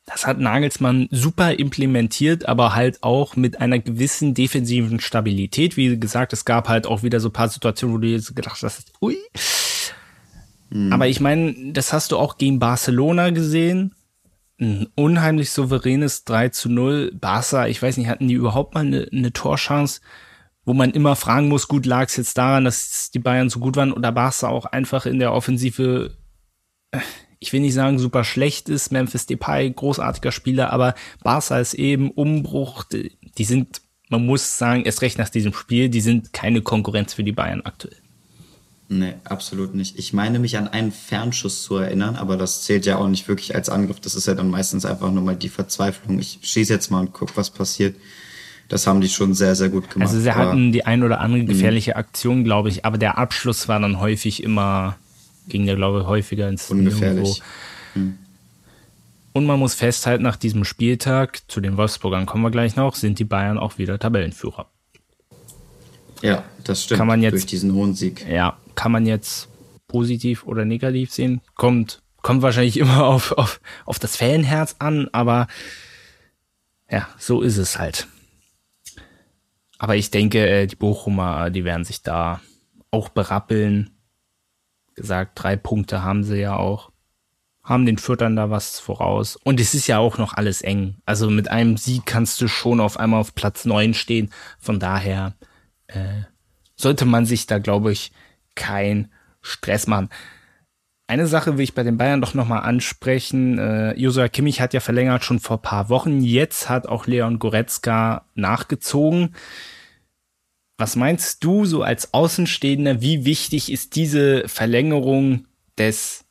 das 0.05 0.27
hat 0.27 0.39
Nagelsmann 0.39 1.07
super 1.09 1.57
implementiert, 1.57 2.47
aber 2.47 2.75
halt 2.75 3.01
auch 3.01 3.35
mit 3.35 3.59
einer 3.59 3.79
gewissen 3.79 4.35
defensiven 4.35 4.99
Stabilität. 4.99 5.77
Wie 5.77 5.99
gesagt, 5.99 6.31
es 6.31 6.45
gab 6.45 6.69
halt 6.69 6.85
auch 6.85 7.01
wieder 7.01 7.19
so 7.19 7.31
paar 7.31 7.49
Situationen, 7.49 7.95
wo 7.95 7.99
du 7.99 8.07
jetzt 8.07 8.35
gedacht 8.35 8.61
hast, 8.61 8.93
ui. 9.01 9.17
Mhm. 10.69 10.93
Aber 10.93 11.07
ich 11.07 11.19
meine, 11.19 11.73
das 11.73 11.91
hast 11.91 12.11
du 12.11 12.17
auch 12.17 12.37
gegen 12.37 12.59
Barcelona 12.59 13.31
gesehen. 13.31 13.95
Ein 14.59 14.87
unheimlich 14.93 15.49
souveränes 15.49 16.23
3 16.23 16.49
zu 16.49 16.69
0. 16.69 17.13
Barca, 17.19 17.65
ich 17.65 17.81
weiß 17.81 17.97
nicht, 17.97 18.09
hatten 18.09 18.27
die 18.27 18.35
überhaupt 18.35 18.75
mal 18.75 18.85
eine, 18.85 19.07
eine 19.11 19.33
Torchance? 19.33 20.01
Wo 20.67 20.73
man 20.73 20.91
immer 20.91 21.15
fragen 21.15 21.47
muss, 21.47 21.69
gut, 21.69 21.85
lag 21.85 22.09
es 22.09 22.17
jetzt 22.17 22.37
daran, 22.37 22.65
dass 22.65 23.09
die 23.09 23.19
Bayern 23.19 23.49
so 23.49 23.59
gut 23.59 23.77
waren 23.77 23.93
oder 23.93 24.11
Barca 24.11 24.49
auch 24.49 24.65
einfach 24.65 25.05
in 25.05 25.17
der 25.17 25.31
Offensive, 25.31 26.11
äh, 26.91 26.99
ich 27.39 27.53
will 27.53 27.61
nicht 27.61 27.73
sagen 27.73 27.99
super 27.99 28.25
schlecht 28.25 28.67
ist, 28.67 28.91
Memphis 28.91 29.25
Depay, 29.25 29.71
großartiger 29.71 30.33
Spieler, 30.33 30.73
aber 30.73 30.93
Barca 31.23 31.57
ist 31.57 31.73
eben 31.73 32.11
Umbruch, 32.11 32.83
die 32.83 33.43
sind, 33.45 33.81
man 34.09 34.25
muss 34.25 34.57
sagen, 34.57 34.83
erst 34.83 35.01
recht 35.01 35.17
nach 35.17 35.29
diesem 35.29 35.53
Spiel, 35.53 35.87
die 35.87 36.01
sind 36.01 36.33
keine 36.33 36.61
Konkurrenz 36.61 37.13
für 37.13 37.23
die 37.23 37.31
Bayern 37.31 37.61
aktuell. 37.61 37.95
Nee, 38.89 39.13
absolut 39.23 39.73
nicht. 39.73 39.97
Ich 39.97 40.11
meine 40.11 40.37
mich 40.37 40.57
an 40.57 40.67
einen 40.67 40.91
Fernschuss 40.91 41.63
zu 41.63 41.77
erinnern, 41.77 42.17
aber 42.17 42.35
das 42.35 42.63
zählt 42.63 42.85
ja 42.85 42.97
auch 42.97 43.07
nicht 43.07 43.29
wirklich 43.29 43.55
als 43.55 43.69
Angriff. 43.69 44.01
Das 44.01 44.15
ist 44.15 44.27
ja 44.27 44.33
dann 44.33 44.49
meistens 44.49 44.85
einfach 44.85 45.11
nur 45.11 45.23
mal 45.23 45.35
die 45.35 45.49
Verzweiflung. 45.49 46.19
Ich 46.19 46.39
schieße 46.41 46.73
jetzt 46.73 46.91
mal 46.91 47.01
und 47.01 47.13
guck, 47.13 47.37
was 47.37 47.49
passiert 47.49 47.95
das 48.67 48.87
haben 48.87 49.01
die 49.01 49.09
schon 49.09 49.33
sehr, 49.33 49.55
sehr 49.55 49.69
gut 49.69 49.89
gemacht. 49.89 50.09
Also 50.09 50.19
sie 50.19 50.33
hatten 50.33 50.71
die 50.71 50.85
ein 50.85 51.03
oder 51.03 51.19
andere 51.19 51.43
mhm. 51.43 51.47
gefährliche 51.47 51.95
Aktion, 51.95 52.43
glaube 52.43 52.69
ich, 52.69 52.85
aber 52.85 52.97
der 52.97 53.17
Abschluss 53.17 53.67
war 53.67 53.79
dann 53.79 53.99
häufig 53.99 54.43
immer, 54.43 54.97
ging 55.47 55.65
der, 55.65 55.75
glaube 55.75 56.01
ich, 56.01 56.07
häufiger 56.07 56.49
ins 56.49 56.69
Ungefährlich. 56.69 57.41
Mhm. 57.95 58.17
Und 59.33 59.45
man 59.45 59.59
muss 59.59 59.75
festhalten, 59.75 60.23
nach 60.23 60.35
diesem 60.35 60.63
Spieltag, 60.63 61.41
zu 61.47 61.61
den 61.61 61.77
Wolfsburgern 61.77 62.25
kommen 62.25 62.43
wir 62.43 62.51
gleich 62.51 62.75
noch, 62.75 62.95
sind 62.95 63.19
die 63.19 63.23
Bayern 63.23 63.57
auch 63.57 63.77
wieder 63.77 63.99
Tabellenführer. 63.99 64.67
Ja, 66.23 66.43
das 66.63 66.83
stimmt. 66.83 66.97
Kann 66.97 67.07
man 67.07 67.21
jetzt, 67.21 67.33
durch 67.33 67.45
diesen 67.45 67.73
hohen 67.73 67.93
Sieg. 67.93 68.25
Ja, 68.27 68.57
kann 68.73 68.91
man 68.91 69.05
jetzt 69.05 69.47
positiv 69.87 70.43
oder 70.43 70.65
negativ 70.65 71.11
sehen. 71.11 71.41
Kommt, 71.55 72.01
kommt 72.23 72.41
wahrscheinlich 72.41 72.77
immer 72.79 73.05
auf, 73.05 73.31
auf, 73.33 73.61
auf 73.85 73.99
das 73.99 74.15
Fanherz 74.15 74.75
an, 74.79 75.07
aber 75.11 75.47
ja, 76.89 77.07
so 77.19 77.41
ist 77.41 77.57
es 77.57 77.77
halt. 77.77 78.07
Aber 79.77 79.95
ich 79.95 80.11
denke, 80.11 80.47
äh, 80.47 80.67
die 80.67 80.75
Bochumer, 80.75 81.49
die 81.49 81.63
werden 81.63 81.85
sich 81.85 82.01
da 82.01 82.41
auch 82.91 83.09
berappeln. 83.09 83.91
Gesagt, 84.95 85.31
drei 85.35 85.55
Punkte 85.55 86.03
haben 86.03 86.23
sie 86.23 86.39
ja 86.39 86.55
auch. 86.55 86.91
Haben 87.63 87.85
den 87.85 87.97
Fürtern 87.97 88.35
da 88.35 88.49
was 88.49 88.79
voraus. 88.79 89.35
Und 89.35 89.59
es 89.59 89.73
ist 89.75 89.87
ja 89.87 89.99
auch 89.99 90.17
noch 90.17 90.33
alles 90.33 90.61
eng. 90.61 90.97
Also 91.05 91.29
mit 91.29 91.51
einem 91.51 91.77
Sieg 91.77 92.05
kannst 92.05 92.41
du 92.41 92.47
schon 92.47 92.79
auf 92.79 92.97
einmal 92.97 93.19
auf 93.19 93.35
Platz 93.35 93.65
neun 93.65 93.93
stehen. 93.93 94.31
Von 94.57 94.79
daher 94.79 95.35
äh, 95.87 96.23
sollte 96.75 97.05
man 97.05 97.25
sich 97.25 97.45
da, 97.45 97.59
glaube 97.59 97.91
ich, 97.91 98.11
kein 98.55 99.11
Stress 99.41 99.85
machen. 99.85 100.09
Eine 101.09 101.27
Sache 101.27 101.57
will 101.57 101.63
ich 101.63 101.73
bei 101.73 101.83
den 101.83 101.97
Bayern 101.97 102.19
doch 102.19 102.33
nochmal 102.33 102.63
ansprechen. 102.63 103.57
Äh, 103.57 103.97
Josua 103.97 104.27
Kimmich 104.27 104.59
hat 104.59 104.73
ja 104.73 104.81
verlängert 104.81 105.23
schon 105.23 105.39
vor 105.39 105.61
paar 105.61 105.87
Wochen. 105.87 106.19
Jetzt 106.21 106.67
hat 106.67 106.85
auch 106.85 107.07
Leon 107.07 107.39
Goretzka 107.39 108.25
nachgezogen. 108.35 109.33
Was 110.77 110.97
meinst 110.97 111.45
du 111.45 111.63
so 111.65 111.81
als 111.81 112.13
Außenstehender? 112.13 113.01
Wie 113.01 113.23
wichtig 113.23 113.71
ist 113.71 113.95
diese 113.95 114.49
Verlängerung 114.49 115.45
des, 115.77 116.25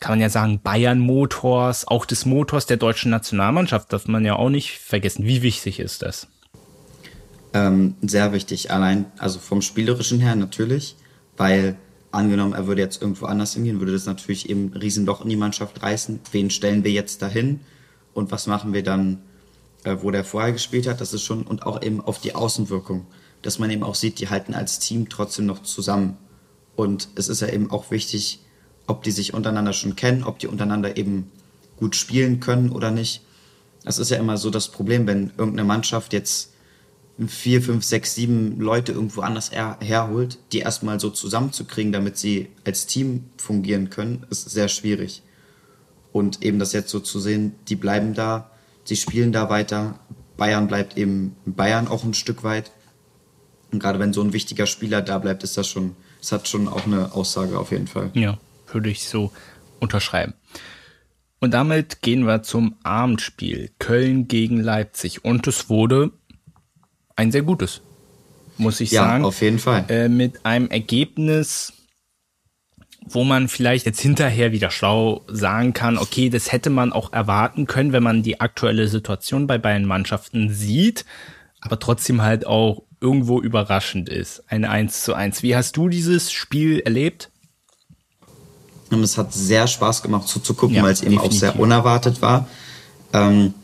kann 0.00 0.12
man 0.12 0.20
ja 0.20 0.30
sagen, 0.30 0.60
Bayern-Motors, 0.62 1.86
auch 1.86 2.06
des 2.06 2.24
Motors 2.24 2.64
der 2.64 2.78
deutschen 2.78 3.10
Nationalmannschaft? 3.10 3.92
Darf 3.92 4.08
man 4.08 4.24
ja 4.24 4.36
auch 4.36 4.48
nicht 4.48 4.78
vergessen. 4.78 5.26
Wie 5.26 5.42
wichtig 5.42 5.80
ist 5.80 6.00
das? 6.00 6.28
Ähm, 7.52 7.94
sehr 8.00 8.32
wichtig. 8.32 8.70
Allein, 8.70 9.04
also 9.18 9.38
vom 9.38 9.60
Spielerischen 9.60 10.18
her 10.18 10.34
natürlich, 10.34 10.96
weil 11.36 11.76
angenommen, 12.12 12.54
er 12.54 12.66
würde 12.66 12.82
jetzt 12.82 13.00
irgendwo 13.00 13.26
anders 13.26 13.54
hingehen, 13.54 13.80
würde 13.80 13.92
das 13.92 14.06
natürlich 14.06 14.48
eben 14.48 14.72
ein 14.72 14.76
Riesenloch 14.76 15.22
in 15.22 15.28
die 15.28 15.36
Mannschaft 15.36 15.82
reißen. 15.82 16.20
Wen 16.32 16.50
stellen 16.50 16.84
wir 16.84 16.90
jetzt 16.90 17.22
dahin? 17.22 17.60
Und 18.14 18.32
was 18.32 18.46
machen 18.46 18.72
wir 18.72 18.82
dann, 18.82 19.22
äh, 19.84 19.96
wo 20.00 20.10
der 20.10 20.24
vorher 20.24 20.52
gespielt 20.52 20.86
hat? 20.86 21.00
Das 21.00 21.12
ist 21.12 21.22
schon, 21.22 21.42
und 21.42 21.64
auch 21.64 21.82
eben 21.82 22.00
auf 22.00 22.18
die 22.18 22.34
Außenwirkung, 22.34 23.06
dass 23.42 23.58
man 23.58 23.70
eben 23.70 23.82
auch 23.82 23.94
sieht, 23.94 24.18
die 24.18 24.28
halten 24.28 24.54
als 24.54 24.78
Team 24.78 25.08
trotzdem 25.08 25.46
noch 25.46 25.62
zusammen. 25.62 26.16
Und 26.76 27.08
es 27.14 27.28
ist 27.28 27.40
ja 27.40 27.48
eben 27.48 27.70
auch 27.70 27.90
wichtig, 27.90 28.40
ob 28.86 29.02
die 29.02 29.12
sich 29.12 29.34
untereinander 29.34 29.72
schon 29.72 29.96
kennen, 29.96 30.24
ob 30.24 30.38
die 30.38 30.48
untereinander 30.48 30.96
eben 30.96 31.30
gut 31.76 31.94
spielen 31.96 32.40
können 32.40 32.70
oder 32.70 32.90
nicht. 32.90 33.22
Das 33.84 33.98
ist 33.98 34.10
ja 34.10 34.18
immer 34.18 34.36
so 34.36 34.50
das 34.50 34.68
Problem, 34.68 35.06
wenn 35.06 35.30
irgendeine 35.38 35.64
Mannschaft 35.64 36.12
jetzt 36.12 36.52
vier, 37.28 37.60
fünf, 37.62 37.84
sechs, 37.84 38.14
sieben 38.14 38.60
Leute 38.60 38.92
irgendwo 38.92 39.20
anders 39.20 39.52
her 39.52 39.76
herholt, 39.80 40.38
die 40.52 40.60
erstmal 40.60 41.00
so 41.00 41.10
zusammenzukriegen, 41.10 41.92
damit 41.92 42.16
sie 42.16 42.48
als 42.64 42.86
Team 42.86 43.24
fungieren 43.36 43.90
können, 43.90 44.26
ist 44.30 44.48
sehr 44.48 44.68
schwierig. 44.68 45.22
Und 46.12 46.42
eben 46.42 46.58
das 46.58 46.72
jetzt 46.72 46.90
so 46.90 47.00
zu 47.00 47.20
sehen, 47.20 47.54
die 47.68 47.76
bleiben 47.76 48.14
da, 48.14 48.50
sie 48.84 48.96
spielen 48.96 49.32
da 49.32 49.50
weiter, 49.50 50.00
Bayern 50.36 50.66
bleibt 50.66 50.96
eben 50.96 51.36
Bayern 51.44 51.88
auch 51.88 52.04
ein 52.04 52.14
Stück 52.14 52.42
weit. 52.42 52.72
Und 53.70 53.78
gerade 53.78 53.98
wenn 53.98 54.12
so 54.12 54.22
ein 54.22 54.32
wichtiger 54.32 54.66
Spieler 54.66 55.02
da 55.02 55.18
bleibt, 55.18 55.44
ist 55.44 55.56
das 55.56 55.68
schon, 55.68 55.94
es 56.20 56.32
hat 56.32 56.48
schon 56.48 56.66
auch 56.66 56.86
eine 56.86 57.12
Aussage 57.12 57.58
auf 57.58 57.70
jeden 57.70 57.86
Fall. 57.86 58.10
Ja, 58.14 58.38
würde 58.72 58.88
ich 58.88 59.04
so 59.04 59.30
unterschreiben. 59.78 60.34
Und 61.40 61.52
damit 61.52 62.02
gehen 62.02 62.26
wir 62.26 62.42
zum 62.42 62.76
Abendspiel. 62.82 63.70
Köln 63.78 64.28
gegen 64.28 64.60
Leipzig. 64.60 65.24
Und 65.24 65.46
es 65.46 65.68
wurde 65.70 66.12
ein 67.20 67.30
sehr 67.30 67.42
gutes, 67.42 67.82
muss 68.56 68.80
ich 68.80 68.90
ja, 68.92 69.02
sagen. 69.02 69.24
auf 69.24 69.42
jeden 69.42 69.58
Fall. 69.58 69.84
Äh, 69.88 70.08
mit 70.08 70.46
einem 70.46 70.70
Ergebnis, 70.70 71.74
wo 73.06 73.24
man 73.24 73.48
vielleicht 73.48 73.84
jetzt 73.84 74.00
hinterher 74.00 74.52
wieder 74.52 74.70
schlau 74.70 75.22
sagen 75.28 75.74
kann, 75.74 75.98
okay, 75.98 76.30
das 76.30 76.50
hätte 76.50 76.70
man 76.70 76.92
auch 76.92 77.12
erwarten 77.12 77.66
können, 77.66 77.92
wenn 77.92 78.02
man 78.02 78.22
die 78.22 78.40
aktuelle 78.40 78.88
Situation 78.88 79.46
bei 79.46 79.58
beiden 79.58 79.86
Mannschaften 79.86 80.50
sieht, 80.50 81.04
aber 81.60 81.78
trotzdem 81.78 82.22
halt 82.22 82.46
auch 82.46 82.84
irgendwo 83.02 83.38
überraschend 83.40 84.08
ist. 84.08 84.42
Ein 84.48 84.64
1 84.64 85.04
zu 85.04 85.14
1. 85.14 85.42
Wie 85.42 85.54
hast 85.54 85.76
du 85.76 85.88
dieses 85.88 86.32
Spiel 86.32 86.80
erlebt? 86.80 87.30
Es 88.90 89.18
hat 89.18 89.32
sehr 89.32 89.66
Spaß 89.66 90.02
gemacht 90.02 90.26
zuzugucken, 90.26 90.76
ja, 90.76 90.82
weil 90.82 90.92
es 90.92 91.02
eben 91.02 91.18
auch 91.18 91.30
sehr 91.30 91.60
unerwartet 91.60 92.22
war. 92.22 92.48
Ähm, 93.12 93.54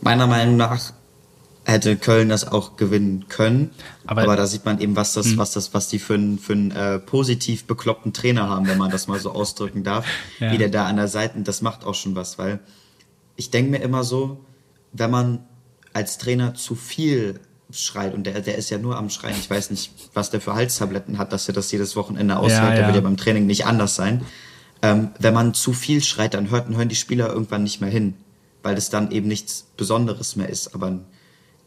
meiner 0.00 0.26
Meinung 0.26 0.56
nach 0.56 0.92
hätte 1.64 1.96
Köln 1.96 2.28
das 2.28 2.46
auch 2.46 2.76
gewinnen 2.76 3.26
können. 3.28 3.70
Aber, 4.06 4.22
aber 4.22 4.36
da 4.36 4.46
sieht 4.46 4.64
man 4.64 4.80
eben, 4.80 4.96
was 4.96 5.14
das, 5.14 5.26
hm. 5.26 5.38
was 5.38 5.52
das, 5.52 5.72
was 5.72 5.88
die 5.88 5.98
für 5.98 6.14
einen 6.14 6.38
für 6.38 6.52
einen 6.52 6.70
äh, 6.70 6.98
positiv 6.98 7.64
bekloppten 7.64 8.12
Trainer 8.12 8.48
haben, 8.48 8.66
wenn 8.66 8.78
man 8.78 8.90
das 8.90 9.08
mal 9.08 9.18
so 9.18 9.32
ausdrücken 9.32 9.82
darf. 9.82 10.06
ja. 10.40 10.52
Wie 10.52 10.58
der 10.58 10.68
da 10.68 10.86
an 10.86 10.96
der 10.96 11.08
Seite, 11.08 11.40
das 11.40 11.62
macht 11.62 11.84
auch 11.84 11.94
schon 11.94 12.14
was, 12.14 12.38
weil 12.38 12.60
ich 13.36 13.50
denke 13.50 13.70
mir 13.70 13.78
immer 13.82 14.04
so, 14.04 14.44
wenn 14.92 15.10
man 15.10 15.44
als 15.92 16.18
Trainer 16.18 16.54
zu 16.54 16.74
viel 16.74 17.40
schreit 17.70 18.14
und 18.14 18.24
der, 18.24 18.40
der 18.40 18.56
ist 18.56 18.70
ja 18.70 18.78
nur 18.78 18.96
am 18.96 19.10
Schreien, 19.10 19.34
ich 19.38 19.48
weiß 19.48 19.70
nicht, 19.70 19.90
was 20.12 20.30
der 20.30 20.40
für 20.40 20.54
Halstabletten 20.54 21.18
hat, 21.18 21.32
dass 21.32 21.48
er 21.48 21.54
das 21.54 21.72
jedes 21.72 21.96
Wochenende 21.96 22.36
aushält, 22.36 22.62
ja, 22.62 22.70
ja. 22.70 22.76
der 22.76 22.86
wird 22.86 22.96
ja 22.96 23.00
beim 23.00 23.16
Training 23.16 23.46
nicht 23.46 23.66
anders 23.66 23.96
sein. 23.96 24.22
Ähm, 24.82 25.10
wenn 25.18 25.34
man 25.34 25.54
zu 25.54 25.72
viel 25.72 26.02
schreit, 26.02 26.34
dann 26.34 26.50
hört, 26.50 26.68
hören 26.68 26.88
die 26.88 26.94
Spieler 26.94 27.28
irgendwann 27.28 27.62
nicht 27.62 27.80
mehr 27.80 27.90
hin, 27.90 28.14
weil 28.62 28.74
das 28.74 28.90
dann 28.90 29.10
eben 29.10 29.28
nichts 29.28 29.66
Besonderes 29.76 30.36
mehr 30.36 30.48
ist. 30.48 30.74
Aber 30.74 31.00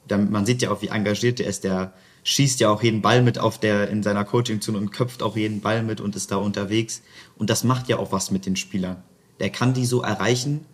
man 0.10 0.46
sieht 0.46 0.62
ja 0.62 0.72
auch, 0.72 0.82
wie 0.82 0.88
engagiert 0.88 1.40
er 1.40 1.48
ist. 1.48 1.64
Der 1.64 1.94
schießt 2.24 2.60
ja 2.60 2.70
auch 2.70 2.84
jeden 2.84 3.02
Ball 3.02 3.22
mit 3.22 3.40
auf 3.40 3.60
der 3.60 3.90
in 3.90 4.04
seiner 4.04 4.26
Coaching-Zone 4.26 4.78
und 4.78 4.92
köpft 4.92 5.24
auch 5.24 5.38
jeden 5.38 5.62
Ball 5.62 5.84
mit 5.84 6.02
und 6.02 6.16
ist 6.16 6.32
da 6.32 6.38
unterwegs. 6.38 7.02
Und 7.38 7.50
das 7.50 7.64
macht 7.64 7.88
ja 7.88 7.98
auch 7.98 8.12
was 8.12 8.32
mit 8.32 8.46
den 8.46 8.56
Spielern. 8.56 9.04
Der 9.40 9.50
kann 9.50 9.74
die 9.74 9.86
so 9.86 10.02
erreichen 10.02 10.66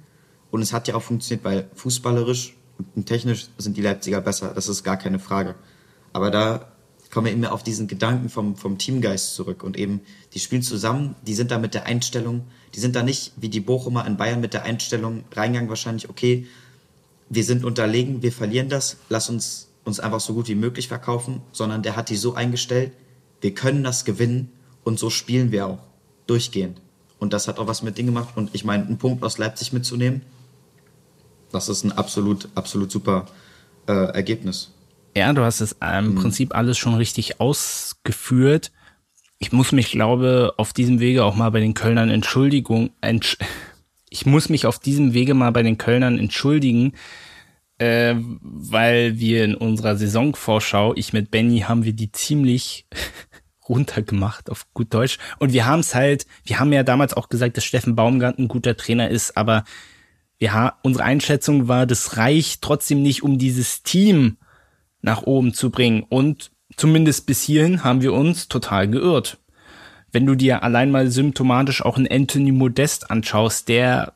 und 0.52 0.62
es 0.62 0.74
hat 0.74 0.88
ja 0.88 0.96
auch 0.96 1.02
funktioniert, 1.02 1.44
weil 1.44 1.70
fußballerisch 1.76 2.56
und 2.96 3.06
technisch 3.06 3.48
sind 3.58 3.78
die 3.78 3.82
Leipziger 3.82 4.22
besser. 4.22 4.54
Das 4.54 4.68
ist 4.68 4.84
gar 4.84 4.98
keine 4.98 5.20
Frage. 5.20 5.56
Aber 6.12 6.32
da 6.32 6.72
kommen 7.12 7.28
wir 7.28 7.34
immer 7.34 7.54
auf 7.54 7.62
diesen 7.62 7.88
Gedanken 7.88 8.30
vom, 8.30 8.56
vom 8.56 8.80
Teamgeist 8.80 9.36
zurück 9.36 9.64
und 9.64 9.78
eben, 9.78 10.02
die 10.34 10.40
spielen 10.40 10.64
zusammen, 10.64 11.16
die 11.22 11.36
sind 11.36 11.52
da 11.52 11.60
mit 11.60 11.76
der 11.76 11.86
Einstellung, 11.86 12.46
die 12.74 12.80
sind 12.80 12.96
da 12.96 13.04
nicht 13.04 13.34
wie 13.36 13.50
die 13.50 13.60
Bochumer 13.60 14.08
in 14.08 14.18
Bayern 14.18 14.42
mit 14.42 14.54
der 14.54 14.64
Einstellung 14.64 15.24
reingegangen 15.32 15.70
wahrscheinlich, 15.70 16.10
okay, 16.10 16.48
wir 17.30 17.44
sind 17.44 17.66
unterlegen, 17.66 18.22
wir 18.22 18.32
verlieren 18.32 18.70
das, 18.70 18.98
lass 19.10 19.30
uns 19.30 19.70
uns 19.86 20.00
einfach 20.00 20.20
so 20.20 20.34
gut 20.34 20.48
wie 20.48 20.56
möglich 20.56 20.88
verkaufen, 20.88 21.42
sondern 21.52 21.84
der 21.84 21.96
hat 21.96 22.10
die 22.10 22.16
so 22.16 22.36
eingestellt, 22.36 22.92
wir 23.42 23.54
können 23.54 23.84
das 23.84 24.06
gewinnen 24.06 24.50
und 24.84 25.00
so 25.00 25.10
spielen 25.10 25.52
wir 25.52 25.68
auch 25.68 25.80
durchgehend. 26.28 26.80
Und 27.20 27.34
das 27.34 27.48
hat 27.48 27.60
auch 27.60 27.68
was 27.68 27.84
mit 27.84 27.98
Ding 27.98 28.06
gemacht. 28.06 28.36
Und 28.36 28.54
ich 28.54 28.66
meine, 28.66 28.86
einen 28.86 28.98
Punkt 28.98 29.24
aus 29.24 29.38
Leipzig 29.38 29.74
mitzunehmen, 29.74 30.22
das 31.52 31.70
ist 31.70 31.84
ein 31.84 31.92
absolut, 31.92 32.50
absolut 32.56 32.92
super 32.92 33.28
äh, 33.88 33.92
Ergebnis. 33.92 34.72
Ja, 35.16 35.32
du 35.34 35.44
hast 35.44 35.62
es 35.62 35.74
im 35.74 36.12
mhm. 36.12 36.16
Prinzip 36.16 36.56
alles 36.56 36.78
schon 36.78 36.96
richtig 36.96 37.40
ausgeführt. 37.40 38.72
Ich 39.38 39.52
muss 39.52 39.72
mich, 39.72 39.92
glaube, 39.92 40.54
auf 40.58 40.74
diesem 40.74 41.00
Wege 41.00 41.24
auch 41.24 41.36
mal 41.36 41.50
bei 41.52 41.60
den 41.60 41.74
Kölnern 41.74 42.10
Entschuldigung, 42.10 42.92
entsch 43.02 43.38
ich 44.14 44.28
muss 44.28 44.48
mich 44.48 44.68
auf 44.68 44.78
diesem 44.78 45.14
Wege 45.14 45.34
mal 45.34 45.52
bei 45.52 45.64
den 45.64 45.80
Kölnern 45.80 46.20
entschuldigen, 46.20 46.94
äh, 47.80 48.14
weil 48.16 49.18
wir 49.18 49.44
in 49.44 49.56
unserer 49.56 49.96
Saisonvorschau, 49.96 50.94
ich 50.96 51.14
mit 51.14 51.32
Benny, 51.32 51.62
haben 51.62 51.84
wir 51.84 51.94
die 51.94 52.12
ziemlich 52.12 52.86
runtergemacht 53.68 54.52
auf 54.52 54.68
gut 54.76 54.94
Deutsch. 54.94 55.18
Und 55.40 55.52
wir 55.52 55.66
haben 55.66 55.80
es 55.80 55.96
halt, 55.96 56.28
wir 56.46 56.60
haben 56.60 56.72
ja 56.72 56.84
damals 56.84 57.16
auch 57.16 57.28
gesagt, 57.28 57.58
dass 57.58 57.66
Steffen 57.66 57.96
Baumgart 57.96 58.38
ein 58.38 58.48
guter 58.48 58.78
Trainer 58.78 59.10
ist, 59.10 59.36
aber 59.36 59.64
wir 60.38 60.54
haben, 60.54 60.78
unsere 60.84 61.06
Einschätzung 61.06 61.68
war, 61.68 61.88
das 61.88 62.16
reicht 62.18 62.62
trotzdem 62.62 63.02
nicht, 63.02 63.24
um 63.24 63.40
dieses 63.40 63.82
Team 63.82 64.38
nach 65.02 65.24
oben 65.24 65.56
zu 65.56 65.72
bringen. 65.72 66.04
Und 66.08 66.52
zumindest 66.78 67.26
bis 67.26 67.42
hierhin 67.42 67.84
haben 67.84 68.04
wir 68.04 68.14
uns 68.14 68.48
total 68.48 68.88
geirrt 68.88 69.40
wenn 70.14 70.26
du 70.26 70.36
dir 70.36 70.64
allein 70.64 70.92
mal 70.92 71.10
symptomatisch 71.10 71.84
auch 71.84 71.98
einen 71.98 72.08
Anthony 72.08 72.52
Modest 72.52 73.12
anschaust, 73.12 73.68
der, 73.68 74.14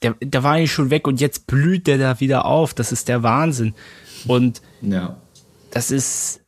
der, 0.00 0.14
der 0.22 0.42
war 0.42 0.54
eigentlich 0.54 0.72
schon 0.72 0.90
weg 0.90 1.06
und 1.06 1.20
jetzt 1.20 1.46
blüht 1.48 1.88
der 1.88 1.98
da 1.98 2.20
wieder 2.20 2.46
auf. 2.46 2.72
Das 2.72 2.92
ist 2.92 3.08
der 3.08 3.22
Wahnsinn. 3.22 3.74
Und 4.26 4.62
ja. 4.80 5.16
das 5.72 5.90
ist 5.90 6.40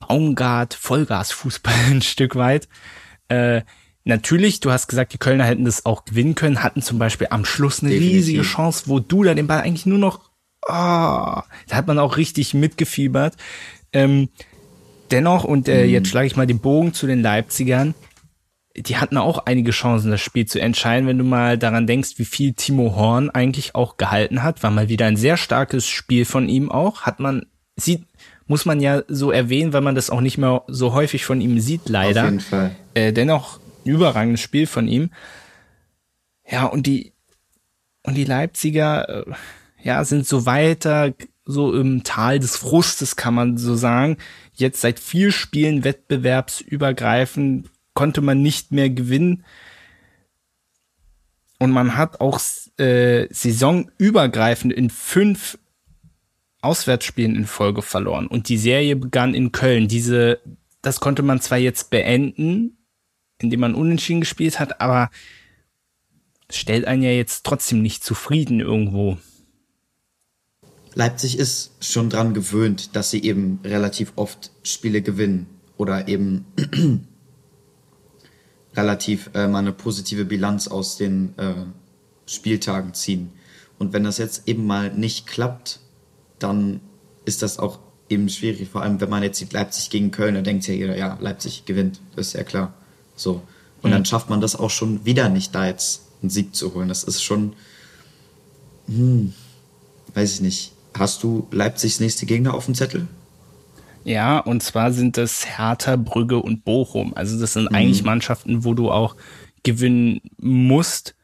Baumgart, 0.00 0.72
Vollgasfußball 0.74 1.74
ein 1.90 2.02
Stück 2.02 2.34
weit. 2.34 2.66
Äh, 3.28 3.62
natürlich, 4.04 4.60
du 4.60 4.72
hast 4.72 4.88
gesagt, 4.88 5.12
die 5.12 5.18
Kölner 5.18 5.44
hätten 5.44 5.66
das 5.66 5.84
auch 5.84 6.06
gewinnen 6.06 6.34
können, 6.34 6.62
hatten 6.62 6.80
zum 6.80 6.98
Beispiel 6.98 7.28
am 7.30 7.44
Schluss 7.44 7.82
eine 7.82 7.90
Definitiv. 7.90 8.16
riesige 8.16 8.42
Chance, 8.42 8.84
wo 8.86 9.00
du 9.00 9.22
da 9.22 9.34
den 9.34 9.46
Ball 9.46 9.60
eigentlich 9.60 9.86
nur 9.86 9.98
noch, 9.98 10.30
oh, 10.66 10.72
da 10.72 11.44
hat 11.72 11.86
man 11.86 11.98
auch 11.98 12.16
richtig 12.16 12.54
mitgefiebert. 12.54 13.36
Ähm, 13.92 14.30
dennoch, 15.12 15.44
und 15.44 15.68
äh, 15.68 15.84
mhm. 15.84 15.90
jetzt 15.90 16.08
schlage 16.08 16.26
ich 16.26 16.36
mal 16.36 16.46
den 16.46 16.60
Bogen 16.60 16.92
zu 16.94 17.06
den 17.06 17.22
Leipzigern, 17.22 17.94
die 18.76 18.96
hatten 18.96 19.16
auch 19.16 19.46
einige 19.46 19.72
Chancen, 19.72 20.10
das 20.10 20.20
Spiel 20.20 20.46
zu 20.46 20.60
entscheiden, 20.60 21.08
wenn 21.08 21.18
du 21.18 21.24
mal 21.24 21.58
daran 21.58 21.86
denkst, 21.86 22.10
wie 22.16 22.24
viel 22.24 22.52
Timo 22.52 22.94
Horn 22.94 23.30
eigentlich 23.30 23.74
auch 23.74 23.96
gehalten 23.96 24.42
hat. 24.42 24.62
War 24.62 24.70
mal 24.70 24.88
wieder 24.88 25.06
ein 25.06 25.16
sehr 25.16 25.36
starkes 25.36 25.86
Spiel 25.88 26.24
von 26.24 26.48
ihm 26.48 26.70
auch. 26.70 27.02
Hat 27.02 27.18
man, 27.18 27.46
sieht, 27.76 28.04
muss 28.46 28.66
man 28.66 28.80
ja 28.80 29.02
so 29.08 29.32
erwähnen, 29.32 29.72
weil 29.72 29.80
man 29.80 29.96
das 29.96 30.10
auch 30.10 30.20
nicht 30.20 30.38
mehr 30.38 30.62
so 30.68 30.92
häufig 30.92 31.24
von 31.24 31.40
ihm 31.40 31.58
sieht, 31.58 31.88
leider. 31.88 32.22
Auf 32.22 32.30
jeden 32.30 32.40
Fall. 32.40 32.76
Äh, 32.94 33.12
dennoch 33.12 33.58
ein 33.84 33.90
überragendes 33.90 34.40
Spiel 34.40 34.66
von 34.66 34.86
ihm. 34.86 35.10
Ja, 36.48 36.66
und 36.66 36.86
die, 36.86 37.12
und 38.04 38.14
die 38.16 38.24
Leipziger, 38.24 39.26
äh, 39.26 39.32
ja, 39.82 40.04
sind 40.04 40.26
so 40.26 40.46
weiter, 40.46 41.12
so 41.50 41.74
im 41.74 42.04
Tal 42.04 42.38
des 42.38 42.56
Frustes, 42.56 43.16
kann 43.16 43.34
man 43.34 43.58
so 43.58 43.74
sagen. 43.74 44.16
Jetzt 44.54 44.80
seit 44.80 44.98
vier 45.00 45.32
Spielen 45.32 45.84
wettbewerbsübergreifend 45.84 47.68
konnte 47.94 48.20
man 48.20 48.42
nicht 48.42 48.72
mehr 48.72 48.90
gewinnen. 48.90 49.44
Und 51.58 51.72
man 51.72 51.96
hat 51.96 52.20
auch 52.20 52.40
äh, 52.78 53.26
saisonübergreifend 53.30 54.72
in 54.72 54.88
fünf 54.88 55.58
Auswärtsspielen 56.62 57.36
in 57.36 57.46
Folge 57.46 57.82
verloren. 57.82 58.26
Und 58.26 58.48
die 58.48 58.58
Serie 58.58 58.96
begann 58.96 59.34
in 59.34 59.52
Köln. 59.52 59.88
Diese, 59.88 60.40
das 60.82 61.00
konnte 61.00 61.22
man 61.22 61.40
zwar 61.40 61.58
jetzt 61.58 61.90
beenden, 61.90 62.78
indem 63.38 63.60
man 63.60 63.74
unentschieden 63.74 64.20
gespielt 64.20 64.58
hat, 64.58 64.80
aber 64.80 65.10
stellt 66.50 66.84
einen 66.84 67.02
ja 67.02 67.10
jetzt 67.10 67.44
trotzdem 67.44 67.82
nicht 67.82 68.04
zufrieden 68.04 68.60
irgendwo. 68.60 69.18
Leipzig 70.94 71.38
ist 71.38 71.72
schon 71.80 72.10
dran 72.10 72.34
gewöhnt, 72.34 72.96
dass 72.96 73.10
sie 73.10 73.22
eben 73.22 73.60
relativ 73.64 74.12
oft 74.16 74.50
Spiele 74.62 75.02
gewinnen 75.02 75.46
oder 75.76 76.08
eben 76.08 76.46
relativ 78.76 79.30
äh, 79.34 79.46
mal 79.46 79.58
eine 79.60 79.72
positive 79.72 80.24
Bilanz 80.24 80.68
aus 80.68 80.96
den 80.96 81.34
äh, 81.38 81.54
Spieltagen 82.26 82.94
ziehen. 82.94 83.30
Und 83.78 83.92
wenn 83.92 84.04
das 84.04 84.18
jetzt 84.18 84.46
eben 84.46 84.66
mal 84.66 84.92
nicht 84.92 85.26
klappt, 85.26 85.80
dann 86.38 86.80
ist 87.24 87.42
das 87.42 87.58
auch 87.58 87.78
eben 88.08 88.28
schwierig. 88.28 88.68
Vor 88.68 88.82
allem, 88.82 89.00
wenn 89.00 89.08
man 89.08 89.22
jetzt 89.22 89.38
sieht 89.38 89.52
Leipzig 89.52 89.90
gegen 89.90 90.10
Köln, 90.10 90.34
dann 90.34 90.44
denkt 90.44 90.66
ja 90.66 90.74
jeder, 90.74 90.96
ja, 90.96 91.16
Leipzig 91.20 91.64
gewinnt, 91.64 92.00
das 92.16 92.28
ist 92.28 92.32
ja 92.34 92.42
klar. 92.42 92.74
So. 93.16 93.42
Und 93.82 93.90
mhm. 93.90 93.94
dann 93.94 94.04
schafft 94.04 94.28
man 94.28 94.40
das 94.40 94.56
auch 94.56 94.70
schon 94.70 95.04
wieder 95.04 95.28
nicht, 95.28 95.54
da 95.54 95.66
jetzt 95.66 96.02
einen 96.20 96.30
Sieg 96.30 96.54
zu 96.54 96.74
holen. 96.74 96.88
Das 96.88 97.04
ist 97.04 97.22
schon, 97.22 97.54
hm, 98.86 99.32
weiß 100.14 100.34
ich 100.34 100.40
nicht. 100.40 100.72
Hast 100.98 101.22
du 101.22 101.46
Leipzigs 101.50 102.00
nächste 102.00 102.26
Gegner 102.26 102.54
auf 102.54 102.66
dem 102.66 102.74
Zettel? 102.74 103.06
Ja, 104.04 104.38
und 104.38 104.62
zwar 104.62 104.92
sind 104.92 105.16
das 105.16 105.46
Hertha, 105.58 105.96
Brügge 105.96 106.38
und 106.38 106.64
Bochum. 106.64 107.12
Also 107.14 107.38
das 107.38 107.52
sind 107.52 107.70
mhm. 107.70 107.76
eigentlich 107.76 108.02
Mannschaften, 108.02 108.64
wo 108.64 108.74
du 108.74 108.90
auch 108.90 109.16
gewinnen 109.62 110.20
musst. 110.38 111.14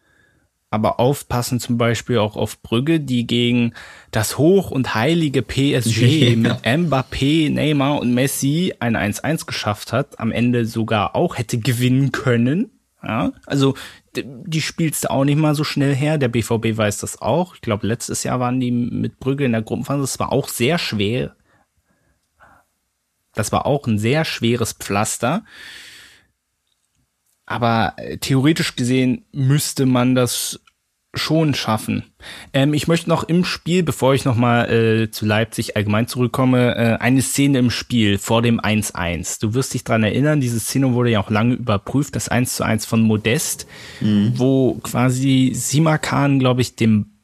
Aber 0.68 1.00
aufpassen 1.00 1.60
zum 1.60 1.78
Beispiel 1.78 2.18
auch 2.18 2.36
auf 2.36 2.60
Brügge, 2.60 3.00
die 3.00 3.26
gegen 3.26 3.72
das 4.10 4.36
hoch 4.36 4.70
und 4.70 4.94
heilige 4.94 5.40
PSG 5.42 6.02
ja. 6.30 6.36
mit 6.36 6.64
Mbappé, 6.64 7.50
Neymar 7.50 8.00
und 8.00 8.12
Messi 8.12 8.74
ein 8.80 8.96
1-1 8.96 9.46
geschafft 9.46 9.92
hat, 9.92 10.18
am 10.18 10.32
Ende 10.32 10.66
sogar 10.66 11.14
auch 11.14 11.38
hätte 11.38 11.58
gewinnen 11.58 12.12
können. 12.12 12.70
Ja, 13.02 13.32
also 13.46 13.74
die 14.14 14.62
spielst 14.62 15.04
du 15.04 15.10
auch 15.10 15.24
nicht 15.24 15.36
mal 15.36 15.54
so 15.54 15.64
schnell 15.64 15.94
her. 15.94 16.18
Der 16.18 16.28
BVB 16.28 16.76
weiß 16.76 16.98
das 16.98 17.20
auch. 17.20 17.54
Ich 17.54 17.60
glaube, 17.60 17.86
letztes 17.86 18.24
Jahr 18.24 18.40
waren 18.40 18.58
die 18.58 18.70
mit 18.70 19.20
Brügge 19.20 19.44
in 19.44 19.52
der 19.52 19.62
Gruppenphase. 19.62 20.00
Das 20.00 20.18
war 20.18 20.32
auch 20.32 20.48
sehr 20.48 20.78
schwer. 20.78 21.36
Das 23.34 23.52
war 23.52 23.66
auch 23.66 23.86
ein 23.86 23.98
sehr 23.98 24.24
schweres 24.24 24.72
Pflaster. 24.72 25.44
Aber 27.44 27.94
äh, 27.98 28.18
theoretisch 28.18 28.74
gesehen 28.74 29.24
müsste 29.30 29.86
man 29.86 30.14
das 30.14 30.60
schon 31.18 31.54
schaffen. 31.54 32.04
Ähm, 32.52 32.74
ich 32.74 32.88
möchte 32.88 33.08
noch 33.08 33.24
im 33.24 33.44
Spiel, 33.44 33.82
bevor 33.82 34.14
ich 34.14 34.24
nochmal 34.24 34.70
äh, 34.70 35.10
zu 35.10 35.26
Leipzig 35.26 35.76
allgemein 35.76 36.08
zurückkomme, 36.08 36.76
äh, 36.76 36.96
eine 37.00 37.22
Szene 37.22 37.58
im 37.58 37.70
Spiel 37.70 38.18
vor 38.18 38.42
dem 38.42 38.60
1-1. 38.60 39.40
Du 39.40 39.54
wirst 39.54 39.74
dich 39.74 39.84
dran 39.84 40.02
erinnern, 40.04 40.40
diese 40.40 40.60
Szene 40.60 40.94
wurde 40.94 41.10
ja 41.10 41.20
auch 41.20 41.30
lange 41.30 41.54
überprüft, 41.54 42.16
das 42.16 42.28
1 42.28 42.60
1 42.60 42.86
von 42.86 43.02
Modest, 43.02 43.66
mhm. 44.00 44.32
wo 44.36 44.74
quasi 44.82 45.52
Simakan, 45.54 46.38
glaube 46.38 46.62
ich, 46.62 46.76
den 46.76 47.16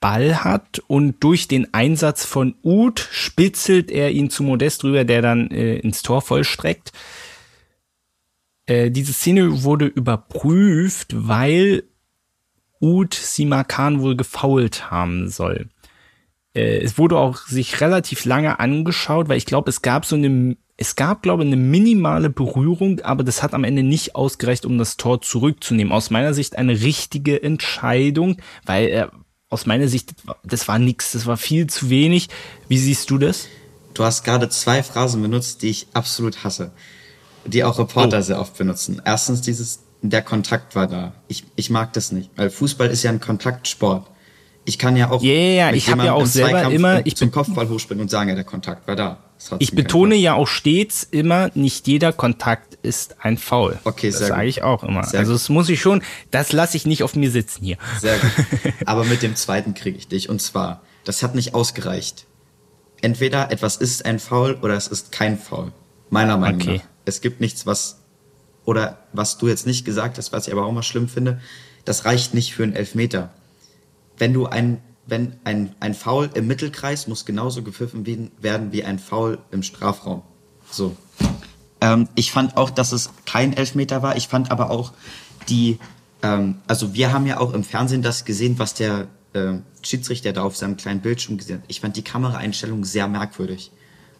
Ball 0.00 0.42
hat 0.42 0.80
und 0.86 1.22
durch 1.22 1.46
den 1.46 1.74
Einsatz 1.74 2.24
von 2.24 2.54
Uth 2.62 3.06
spitzelt 3.12 3.90
er 3.90 4.10
ihn 4.10 4.30
zu 4.30 4.42
Modest 4.42 4.82
rüber, 4.82 5.04
der 5.04 5.20
dann 5.20 5.50
äh, 5.50 5.76
ins 5.76 6.02
Tor 6.02 6.22
vollstreckt. 6.22 6.92
Äh, 8.66 8.90
diese 8.90 9.12
Szene 9.12 9.62
wurde 9.62 9.86
überprüft, 9.86 11.08
weil 11.14 11.84
Ud 12.80 13.14
Simakan 13.14 14.00
wohl 14.00 14.16
gefault 14.16 14.90
haben 14.90 15.28
soll. 15.28 15.68
Äh, 16.54 16.78
es 16.78 16.98
wurde 16.98 17.18
auch 17.18 17.46
sich 17.46 17.80
relativ 17.80 18.24
lange 18.24 18.58
angeschaut, 18.58 19.28
weil 19.28 19.38
ich 19.38 19.46
glaube, 19.46 19.70
es 19.70 19.82
gab 19.82 20.04
so 20.04 20.16
eine, 20.16 20.56
es 20.76 20.96
gab, 20.96 21.22
glaube 21.22 21.42
ich, 21.44 21.46
eine 21.46 21.56
minimale 21.56 22.30
Berührung, 22.30 23.00
aber 23.00 23.22
das 23.22 23.42
hat 23.42 23.54
am 23.54 23.64
Ende 23.64 23.82
nicht 23.82 24.14
ausgereicht, 24.14 24.64
um 24.64 24.78
das 24.78 24.96
Tor 24.96 25.20
zurückzunehmen. 25.20 25.92
Aus 25.92 26.10
meiner 26.10 26.34
Sicht 26.34 26.56
eine 26.56 26.80
richtige 26.80 27.42
Entscheidung, 27.42 28.36
weil 28.64 28.88
äh, 28.88 29.06
aus 29.50 29.66
meiner 29.66 29.88
Sicht, 29.88 30.14
das 30.44 30.68
war 30.68 30.78
nichts, 30.78 31.12
das 31.12 31.26
war 31.26 31.36
viel 31.36 31.66
zu 31.66 31.90
wenig. 31.90 32.28
Wie 32.68 32.78
siehst 32.78 33.10
du 33.10 33.18
das? 33.18 33.48
Du 33.94 34.04
hast 34.04 34.22
gerade 34.22 34.48
zwei 34.48 34.82
Phrasen 34.82 35.20
benutzt, 35.20 35.62
die 35.62 35.70
ich 35.70 35.88
absolut 35.92 36.44
hasse, 36.44 36.70
die 37.44 37.64
auch 37.64 37.78
Reporter 37.78 38.20
oh. 38.20 38.22
sehr 38.22 38.40
oft 38.40 38.56
benutzen. 38.56 39.02
Erstens 39.04 39.40
dieses 39.40 39.80
der 40.02 40.22
Kontakt 40.22 40.74
war 40.74 40.86
da. 40.86 41.12
Ich, 41.28 41.44
ich 41.56 41.70
mag 41.70 41.92
das 41.92 42.12
nicht, 42.12 42.30
weil 42.36 42.50
Fußball 42.50 42.88
ist 42.88 43.02
ja 43.02 43.10
ein 43.10 43.20
Kontaktsport. 43.20 44.06
Ich 44.64 44.78
kann 44.78 44.96
ja 44.96 45.10
auch 45.10 45.22
yeah, 45.22 45.72
ich 45.72 45.90
habe 45.90 46.04
ja 46.04 46.12
auch 46.12 46.26
selber 46.26 46.70
immer 46.70 47.04
ich 47.06 47.16
zum 47.16 47.30
Kopfball 47.30 47.68
hochspielen 47.68 48.00
und 48.00 48.10
sagen, 48.10 48.28
ja, 48.28 48.34
der 48.34 48.44
Kontakt 48.44 48.86
war 48.86 48.94
da. 48.94 49.18
Ich 49.58 49.74
betone 49.74 50.16
ja 50.16 50.34
auch 50.34 50.46
stets 50.46 51.02
immer, 51.02 51.50
nicht 51.54 51.86
jeder 51.86 52.12
Kontakt 52.12 52.78
ist 52.82 53.16
ein 53.20 53.38
Foul. 53.38 53.78
Okay, 53.84 54.10
sehr 54.10 54.20
das 54.20 54.28
sage 54.28 54.46
ich 54.46 54.62
auch 54.62 54.84
immer. 54.84 55.04
Sehr 55.04 55.20
also 55.20 55.32
das 55.32 55.48
muss 55.48 55.68
ich 55.70 55.80
schon, 55.80 56.02
das 56.30 56.52
lasse 56.52 56.76
ich 56.76 56.86
nicht 56.86 57.02
auf 57.02 57.16
mir 57.16 57.30
sitzen 57.30 57.64
hier. 57.64 57.78
Sehr 58.00 58.18
gut. 58.18 58.30
Aber 58.84 59.04
mit 59.04 59.22
dem 59.22 59.36
zweiten 59.36 59.72
kriege 59.72 59.96
ich 59.96 60.08
dich. 60.08 60.28
Und 60.28 60.42
zwar, 60.42 60.82
das 61.04 61.22
hat 61.22 61.34
nicht 61.34 61.54
ausgereicht. 61.54 62.26
Entweder 63.00 63.50
etwas 63.50 63.76
ist 63.76 64.04
ein 64.04 64.18
Foul 64.18 64.58
oder 64.60 64.74
es 64.74 64.88
ist 64.88 65.10
kein 65.10 65.38
Foul. 65.38 65.72
Meiner 66.10 66.36
Meinung 66.36 66.60
okay. 66.60 66.76
nach. 66.76 66.84
Es 67.06 67.22
gibt 67.22 67.40
nichts, 67.40 67.64
was 67.64 67.99
oder 68.64 68.98
was 69.12 69.38
du 69.38 69.48
jetzt 69.48 69.66
nicht 69.66 69.84
gesagt 69.84 70.18
hast, 70.18 70.32
was 70.32 70.46
ich 70.46 70.52
aber 70.52 70.64
auch 70.64 70.72
mal 70.72 70.82
schlimm 70.82 71.08
finde, 71.08 71.40
das 71.84 72.04
reicht 72.04 72.34
nicht 72.34 72.54
für 72.54 72.62
einen 72.62 72.74
Elfmeter. 72.74 73.30
Wenn 74.18 74.32
du 74.32 74.46
ein, 74.46 74.82
wenn 75.06 75.34
ein, 75.44 75.74
ein 75.80 75.94
Foul 75.94 76.30
im 76.34 76.46
Mittelkreis 76.46 77.06
muss 77.06 77.24
genauso 77.24 77.62
gepfiffen 77.62 78.30
werden 78.40 78.72
wie 78.72 78.84
ein 78.84 78.98
Foul 78.98 79.38
im 79.50 79.62
Strafraum. 79.62 80.22
So. 80.70 80.96
Ähm, 81.80 82.08
ich 82.14 82.32
fand 82.32 82.56
auch, 82.56 82.70
dass 82.70 82.92
es 82.92 83.10
kein 83.26 83.54
Elfmeter 83.54 84.02
war. 84.02 84.16
Ich 84.16 84.28
fand 84.28 84.50
aber 84.50 84.70
auch 84.70 84.92
die, 85.48 85.78
ähm, 86.22 86.56
also 86.66 86.94
wir 86.94 87.12
haben 87.12 87.26
ja 87.26 87.40
auch 87.40 87.54
im 87.54 87.64
Fernsehen 87.64 88.02
das 88.02 88.24
gesehen, 88.24 88.58
was 88.58 88.74
der 88.74 89.08
äh, 89.32 89.54
Schiedsrichter 89.82 90.32
da 90.32 90.42
auf 90.42 90.56
seinem 90.56 90.76
kleinen 90.76 91.00
Bildschirm 91.00 91.38
gesehen 91.38 91.58
hat. 91.58 91.64
Ich 91.68 91.80
fand 91.80 91.96
die 91.96 92.02
Kameraeinstellung 92.02 92.84
sehr 92.84 93.08
merkwürdig. 93.08 93.70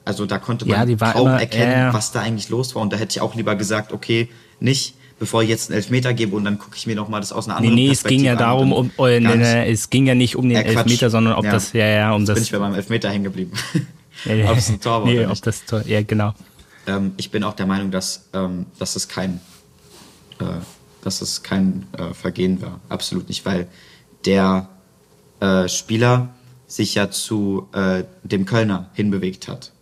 Also 0.05 0.27
da 0.27 0.39
konnte 0.39 0.67
man 0.67 0.89
ja, 0.89 1.13
kaum 1.13 1.29
immer, 1.29 1.41
erkennen, 1.41 1.91
äh, 1.91 1.95
was 1.95 2.13
da 2.13 2.21
eigentlich 2.21 2.49
los 2.49 2.75
war. 2.75 2.83
Und 2.83 2.93
da 2.93 2.97
hätte 2.97 3.13
ich 3.13 3.21
auch 3.21 3.35
lieber 3.35 3.55
gesagt, 3.55 3.93
okay, 3.93 4.29
nicht, 4.59 4.95
bevor 5.19 5.43
ich 5.43 5.49
jetzt 5.49 5.71
einen 5.71 5.77
Elfmeter 5.77 6.15
gebe 6.15 6.35
und 6.35 6.45
dann 6.45 6.59
gucke 6.59 6.77
ich 6.77 6.87
mir 6.87 6.97
nochmal 6.97 7.21
das 7.21 7.33
aus 7.33 7.47
einer 7.47 7.57
anderen 7.57 7.75
Nee, 7.75 7.87
nee, 7.89 7.93
es 7.93 8.03
ging 8.03 8.25
ja 8.25 8.35
darum, 8.35 8.73
um, 8.73 8.91
oh, 8.97 9.07
nee, 9.07 9.21
nee, 9.21 9.71
es 9.71 9.91
ging 9.91 10.07
ja 10.07 10.15
nicht 10.15 10.35
um 10.35 10.49
den 10.49 10.57
ja, 10.57 10.63
Elfmeter, 10.63 11.11
sondern 11.11 11.35
ob 11.35 11.45
ja. 11.45 11.53
das, 11.53 11.73
ja, 11.75 11.87
ja, 11.87 12.13
um 12.13 12.23
jetzt 12.23 12.31
das. 12.31 12.35
bin 12.37 12.45
ich 12.45 12.53
bei 12.53 12.59
meinem 12.59 12.75
Elfmeter 12.75 13.11
hängen 13.11 13.25
geblieben. 13.25 13.53
ob 14.25 14.57
es 14.57 14.71
ein 14.71 14.81
Tor 14.81 15.03
war 15.03 15.07
nee, 15.07 15.19
oder 15.19 15.29
nicht. 15.29 15.39
ob 15.39 15.45
das 15.45 15.65
Tor, 15.67 15.83
ja, 15.87 16.03
genau. 16.03 16.33
Ähm, 16.87 17.13
ich 17.19 17.31
bin 17.31 17.45
auch 17.45 17.55
der 17.55 17.67
Meinung, 17.67 17.91
dass, 17.91 18.29
ähm, 18.33 18.67
dass 18.79 18.97
es 18.97 19.09
kein, 19.09 19.41
äh, 20.41 20.45
dass 21.05 21.21
es 21.21 21.43
kein 21.43 21.87
äh, 21.99 22.15
Vergehen 22.15 22.63
war. 22.63 22.81
Absolut 22.89 23.29
nicht, 23.29 23.45
weil 23.45 23.69
der 24.25 24.71
äh, 25.41 25.69
Spieler 25.69 26.31
sich 26.67 26.95
ja 26.95 27.11
zu 27.11 27.69
äh, 27.75 28.05
dem 28.23 28.47
Kölner 28.47 28.89
hinbewegt 28.95 29.49
hat 29.49 29.73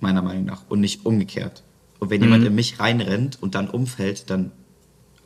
meiner 0.00 0.22
Meinung 0.22 0.44
nach, 0.44 0.62
und 0.68 0.80
nicht 0.80 1.06
umgekehrt. 1.06 1.62
Und 1.98 2.10
wenn 2.10 2.20
mhm. 2.20 2.26
jemand 2.26 2.46
in 2.46 2.54
mich 2.54 2.80
reinrennt 2.80 3.38
und 3.40 3.54
dann 3.54 3.68
umfällt, 3.68 4.30
dann, 4.30 4.52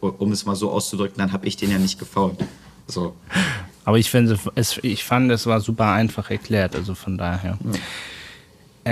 um 0.01 0.33
es 0.33 0.47
mal 0.47 0.57
so 0.57 0.71
auszudrücken, 0.71 1.19
dann 1.19 1.33
habe 1.33 1.47
ich 1.47 1.57
den 1.57 1.71
ja 1.71 1.79
nicht 1.79 1.99
gefault. 1.99 2.39
So. 2.87 3.17
Aber 3.85 3.99
ich 3.99 4.11
finde, 4.11 4.39
es, 4.55 4.79
ich 4.83 5.05
fand, 5.05 5.31
es 5.31 5.47
war 5.47 5.61
super 5.61 5.93
einfach 5.93 6.31
erklärt, 6.31 6.77
also 6.77 6.95
von 6.95 7.19
daher. 7.19 7.59
Ja. 7.65 7.79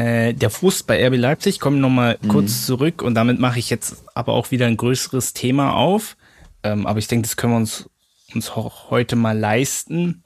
Äh, 0.01 0.35
der 0.35 0.51
Frust 0.51 0.87
bei 0.87 1.07
RB 1.07 1.17
Leipzig, 1.17 1.59
kommen 1.59 1.81
nochmal 1.81 2.19
mhm. 2.21 2.29
kurz 2.29 2.67
zurück 2.67 3.03
und 3.03 3.15
damit 3.15 3.39
mache 3.39 3.59
ich 3.59 3.71
jetzt 3.71 4.05
aber 4.15 4.33
auch 4.33 4.51
wieder 4.51 4.67
ein 4.67 4.77
größeres 4.77 5.33
Thema 5.33 5.75
auf. 5.75 6.17
Ähm, 6.63 6.87
aber 6.87 6.99
ich 6.99 7.09
denke, 7.09 7.27
das 7.27 7.37
können 7.37 7.55
wir 7.55 7.59
uns, 7.59 7.89
uns 8.35 8.57
heute 8.57 9.17
mal 9.17 9.39
leisten. 9.39 10.23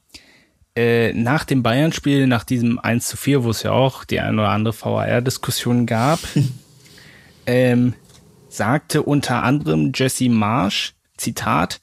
Äh, 0.77 1.13
nach 1.15 1.45
dem 1.45 1.63
Bayern-Spiel, 1.63 2.27
nach 2.27 2.45
diesem 2.45 2.79
1 2.79 3.09
zu 3.09 3.17
4, 3.17 3.45
wo 3.45 3.51
es 3.51 3.65
ja 3.65 3.73
auch 3.73 4.05
die 4.05 4.21
eine 4.21 4.41
oder 4.41 4.51
andere 4.51 4.75
VAR-Diskussion 4.75 5.87
gab, 5.87 6.21
ähm, 7.47 7.95
sagte 8.49 9.03
unter 9.03 9.43
anderem 9.43 9.93
Jesse 9.95 10.29
Marsch, 10.29 10.95
Zitat, 11.17 11.81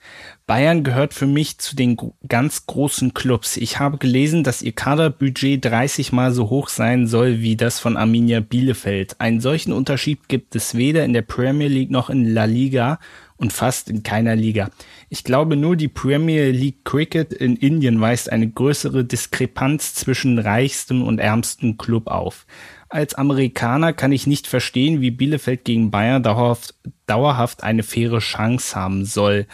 Bayern 0.47 0.83
gehört 0.83 1.13
für 1.13 1.27
mich 1.27 1.59
zu 1.59 1.75
den 1.75 1.97
ganz 2.27 2.65
großen 2.65 3.13
Clubs. 3.13 3.57
Ich 3.57 3.79
habe 3.79 3.97
gelesen, 3.97 4.43
dass 4.43 4.61
ihr 4.61 4.71
Kaderbudget 4.71 5.63
30 5.63 6.11
mal 6.11 6.31
so 6.31 6.49
hoch 6.49 6.69
sein 6.69 7.05
soll 7.05 7.41
wie 7.41 7.55
das 7.55 7.79
von 7.79 7.97
Arminia 7.97 8.39
Bielefeld. 8.39 9.19
Einen 9.19 9.41
solchen 9.41 9.73
Unterschied 9.73 10.27
gibt 10.27 10.55
es 10.55 10.75
weder 10.75 11.05
in 11.05 11.13
der 11.13 11.21
Premier 11.21 11.67
League 11.67 11.91
noch 11.91 12.09
in 12.09 12.33
La 12.33 12.45
Liga 12.45 12.99
und 13.37 13.53
fast 13.53 13.89
in 13.89 14.03
keiner 14.03 14.35
Liga. 14.35 14.69
Ich 15.09 15.23
glaube 15.23 15.55
nur 15.55 15.75
die 15.75 15.87
Premier 15.87 16.51
League 16.51 16.83
Cricket 16.83 17.33
in 17.33 17.55
Indien 17.55 18.01
weist 18.01 18.31
eine 18.31 18.49
größere 18.49 19.05
Diskrepanz 19.05 19.93
zwischen 19.93 20.39
reichstem 20.39 21.03
und 21.03 21.19
ärmstem 21.19 21.77
Club 21.77 22.07
auf. 22.07 22.45
Als 22.89 23.15
Amerikaner 23.15 23.93
kann 23.93 24.11
ich 24.11 24.27
nicht 24.27 24.47
verstehen, 24.47 25.01
wie 25.01 25.11
Bielefeld 25.11 25.65
gegen 25.65 25.91
Bayern 25.91 26.23
dauerhaft, 26.23 26.75
dauerhaft 27.05 27.63
eine 27.63 27.83
faire 27.83 28.19
Chance 28.19 28.75
haben 28.75 29.05
soll. 29.05 29.45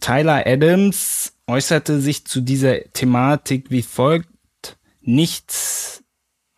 Tyler 0.00 0.46
Adams 0.46 1.34
äußerte 1.46 2.00
sich 2.00 2.26
zu 2.26 2.40
dieser 2.40 2.92
Thematik 2.92 3.70
wie 3.70 3.82
folgt. 3.82 4.28
Nichts 5.00 6.02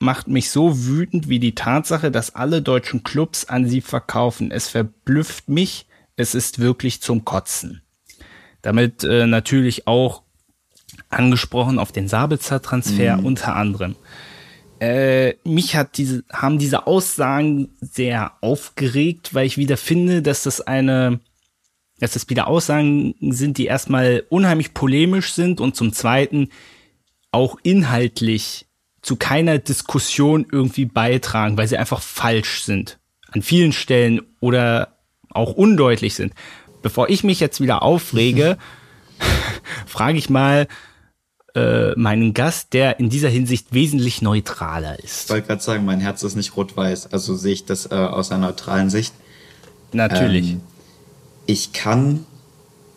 macht 0.01 0.29
mich 0.29 0.51
so 0.51 0.87
wütend 0.87 1.29
wie 1.29 1.41
die 1.41 1.55
Tatsache, 1.55 2.11
dass 2.11 2.35
alle 2.35 2.63
deutschen 2.63 3.03
Clubs 3.03 3.45
an 3.45 3.69
sie 3.69 3.81
verkaufen. 3.81 4.51
Es 4.51 4.69
verblüfft 4.69 5.49
mich, 5.49 5.88
es 6.19 6.35
ist 6.35 6.59
wirklich 6.59 7.01
zum 7.01 7.25
Kotzen. 7.25 7.81
Damit 8.61 9.05
äh, 9.05 9.27
natürlich 9.27 9.87
auch 9.87 10.23
angesprochen 11.09 11.79
auf 11.79 11.93
den 11.93 12.09
Sabitzer-Transfer 12.09 13.19
mhm. 13.19 13.25
unter 13.25 13.57
anderem. 13.57 13.95
Äh, 14.81 15.35
mich 15.45 15.77
hat 15.77 15.97
diese, 15.97 16.25
haben 16.31 16.59
diese 16.59 16.87
Aussagen 16.87 17.71
sehr 17.81 18.33
aufgeregt, 18.43 19.33
weil 19.33 19.47
ich 19.47 19.59
wieder 19.59 19.77
finde, 19.77 20.21
dass 20.21 20.43
das 20.43 20.61
eine, 20.61 21.21
dass 22.01 22.13
das 22.13 22.29
wieder 22.29 22.49
Aussagen 22.49 23.15
sind, 23.21 23.57
die 23.57 23.67
erstmal 23.67 24.25
unheimlich 24.29 24.75
polemisch 24.75 25.33
sind 25.33 25.61
und 25.61 25.77
zum 25.77 25.93
zweiten 25.93 26.49
auch 27.31 27.59
inhaltlich 27.63 28.67
zu 29.03 29.15
keiner 29.15 29.59
Diskussion 29.59 30.47
irgendwie 30.51 30.85
beitragen, 30.85 31.57
weil 31.57 31.69
sie 31.69 31.77
einfach 31.77 32.03
falsch 32.03 32.63
sind. 32.65 32.99
An 33.31 33.43
vielen 33.43 33.73
Stellen 33.73 34.23
oder 34.41 34.98
auch 35.31 35.53
undeutlich 35.53 36.15
sind. 36.15 36.33
Bevor 36.83 37.09
ich 37.09 37.25
mich 37.25 37.41
jetzt 37.41 37.61
wieder 37.61 37.83
aufrege, 37.83 38.59
frage 39.87 40.19
ich 40.19 40.31
mal 40.31 40.69
äh, 41.55 41.93
meinen 41.97 42.35
Gast, 42.35 42.73
der 42.73 43.01
in 43.01 43.11
dieser 43.11 43.29
Hinsicht 43.29 43.73
wesentlich 43.73 44.23
neutraler 44.23 45.03
ist. 45.03 45.25
Ich 45.25 45.31
wollte 45.31 45.49
gerade 45.49 45.63
sagen, 45.63 45.85
mein 45.85 46.01
Herz 46.01 46.23
ist 46.23 46.37
nicht 46.37 46.57
rot-weiß, 46.57 47.13
also 47.13 47.35
sehe 47.35 47.55
ich 47.55 47.65
das 47.65 47.91
äh, 47.91 47.95
aus 47.95 48.31
einer 48.31 48.47
neutralen 48.47 48.91
Sicht. 48.91 49.15
Natürlich. 49.93 50.53
Ähm, 50.53 50.61
ich 51.47 51.73
kann, 51.73 52.27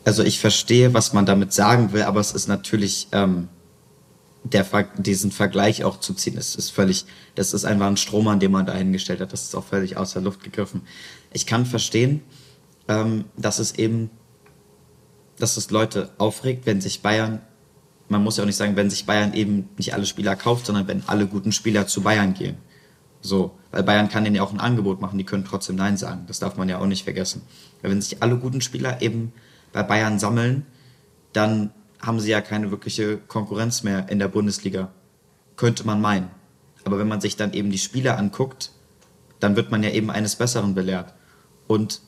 also 0.04 0.24
ich 0.24 0.40
verstehe, 0.40 0.94
was 0.94 1.14
man 1.14 1.26
damit 1.26 1.54
sagen 1.54 1.94
will, 1.94 2.04
aber 2.04 2.20
es 2.20 2.34
ist 2.34 2.48
natürlich 2.48 3.08
ähm, 3.14 3.48
der 4.44 4.66
diesen 4.98 5.32
Vergleich 5.32 5.84
auch 5.84 6.00
zu 6.00 6.14
ziehen, 6.14 6.38
ist, 6.38 6.56
ist 6.56 6.72
völlig, 6.72 7.06
das 7.36 7.54
ist 7.54 7.66
einfach 7.66 7.88
ein 7.88 7.98
Strohmann, 7.98 8.40
den 8.40 8.52
man 8.52 8.66
da 8.66 8.74
hingestellt 8.74 9.22
hat. 9.22 9.34
Das 9.34 9.44
ist 9.44 9.56
auch 9.56 9.66
völlig 9.66 9.98
aus 9.98 10.14
der 10.14 10.22
Luft 10.22 10.44
gegriffen. 10.44 10.82
Ich 11.34 11.46
kann 11.46 11.66
verstehen, 11.66 12.22
ähm, 12.88 13.26
dass 13.38 13.60
es 13.60 13.76
eben, 13.76 14.10
dass 15.38 15.58
es 15.58 15.72
Leute 15.72 16.12
aufregt, 16.18 16.66
wenn 16.66 16.82
sich 16.82 17.02
Bayern, 17.02 17.42
man 18.10 18.24
muss 18.24 18.38
ja 18.38 18.44
auch 18.44 18.48
nicht 18.48 18.58
sagen, 18.58 18.76
wenn 18.76 18.90
sich 18.90 19.06
Bayern 19.06 19.34
eben 19.34 19.70
nicht 19.78 19.94
alle 19.94 20.06
Spieler 20.06 20.36
kauft, 20.36 20.66
sondern 20.66 20.88
wenn 20.88 21.04
alle 21.08 21.28
guten 21.28 21.52
Spieler 21.52 21.88
zu 21.88 22.02
Bayern 22.02 22.34
gehen. 22.34 22.58
So, 23.22 23.52
weil 23.72 23.84
Bayern 23.84 24.10
kann 24.10 24.24
denen 24.24 24.36
ja 24.36 24.44
auch 24.44 24.52
ein 24.52 24.60
Angebot 24.60 25.00
machen, 25.00 25.18
die 25.18 25.24
können 25.24 25.46
trotzdem 25.46 25.76
Nein 25.76 25.96
sagen. 25.96 26.24
Das 26.28 26.40
darf 26.40 26.58
man 26.58 26.68
ja 26.68 26.80
auch 26.80 26.88
nicht 26.88 27.04
vergessen. 27.04 27.44
Weil 27.82 27.92
wenn 27.92 28.02
sich 28.02 28.22
alle 28.22 28.38
guten 28.38 28.62
Spieler 28.62 29.02
eben 29.02 29.32
bei 29.72 29.84
Bayern 29.84 30.20
sammeln, 30.20 30.66
dann 31.32 31.72
haben 32.02 32.20
sie 32.20 32.32
ja 32.32 32.42
keine 32.42 32.72
wirkliche 32.72 33.18
Konkurrenz 33.18 33.84
mehr 33.84 34.10
in 34.10 34.20
der 34.20 34.28
Bundesliga. 34.28 34.92
Könnte 35.56 35.86
man 35.86 36.02
meinen. 36.02 36.30
Aber 36.84 36.98
wenn 36.98 37.08
man 37.08 37.22
sich 37.22 37.36
dann 37.36 37.54
eben 37.54 37.70
die 37.70 37.78
Spieler 37.78 38.18
anguckt, 38.18 38.72
dann 39.40 39.56
wird 39.56 39.72
man 39.72 39.84
ja 39.84 39.92
eben 39.92 40.10
eines 40.10 40.36
Besseren 40.36 40.74
belehrt. 40.74 41.14
Und 41.72 42.02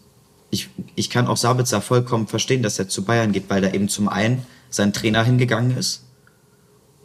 ich, 0.50 0.70
ich 0.96 1.10
kann 1.10 1.28
auch 1.28 1.38
Sabitzer 1.38 1.80
vollkommen 1.80 2.28
verstehen, 2.28 2.64
dass 2.64 2.78
er 2.80 2.90
zu 2.90 3.06
Bayern 3.06 3.32
geht, 3.32 3.50
weil 3.50 3.62
da 3.62 3.72
eben 3.72 3.88
zum 3.88 4.10
einen 4.10 4.46
sein 4.70 4.92
Trainer 4.92 5.24
hingegangen 5.24 5.78
ist 5.78 6.04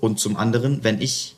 und 0.00 0.18
zum 0.18 0.36
anderen, 0.36 0.82
wenn 0.82 1.00
ich 1.00 1.36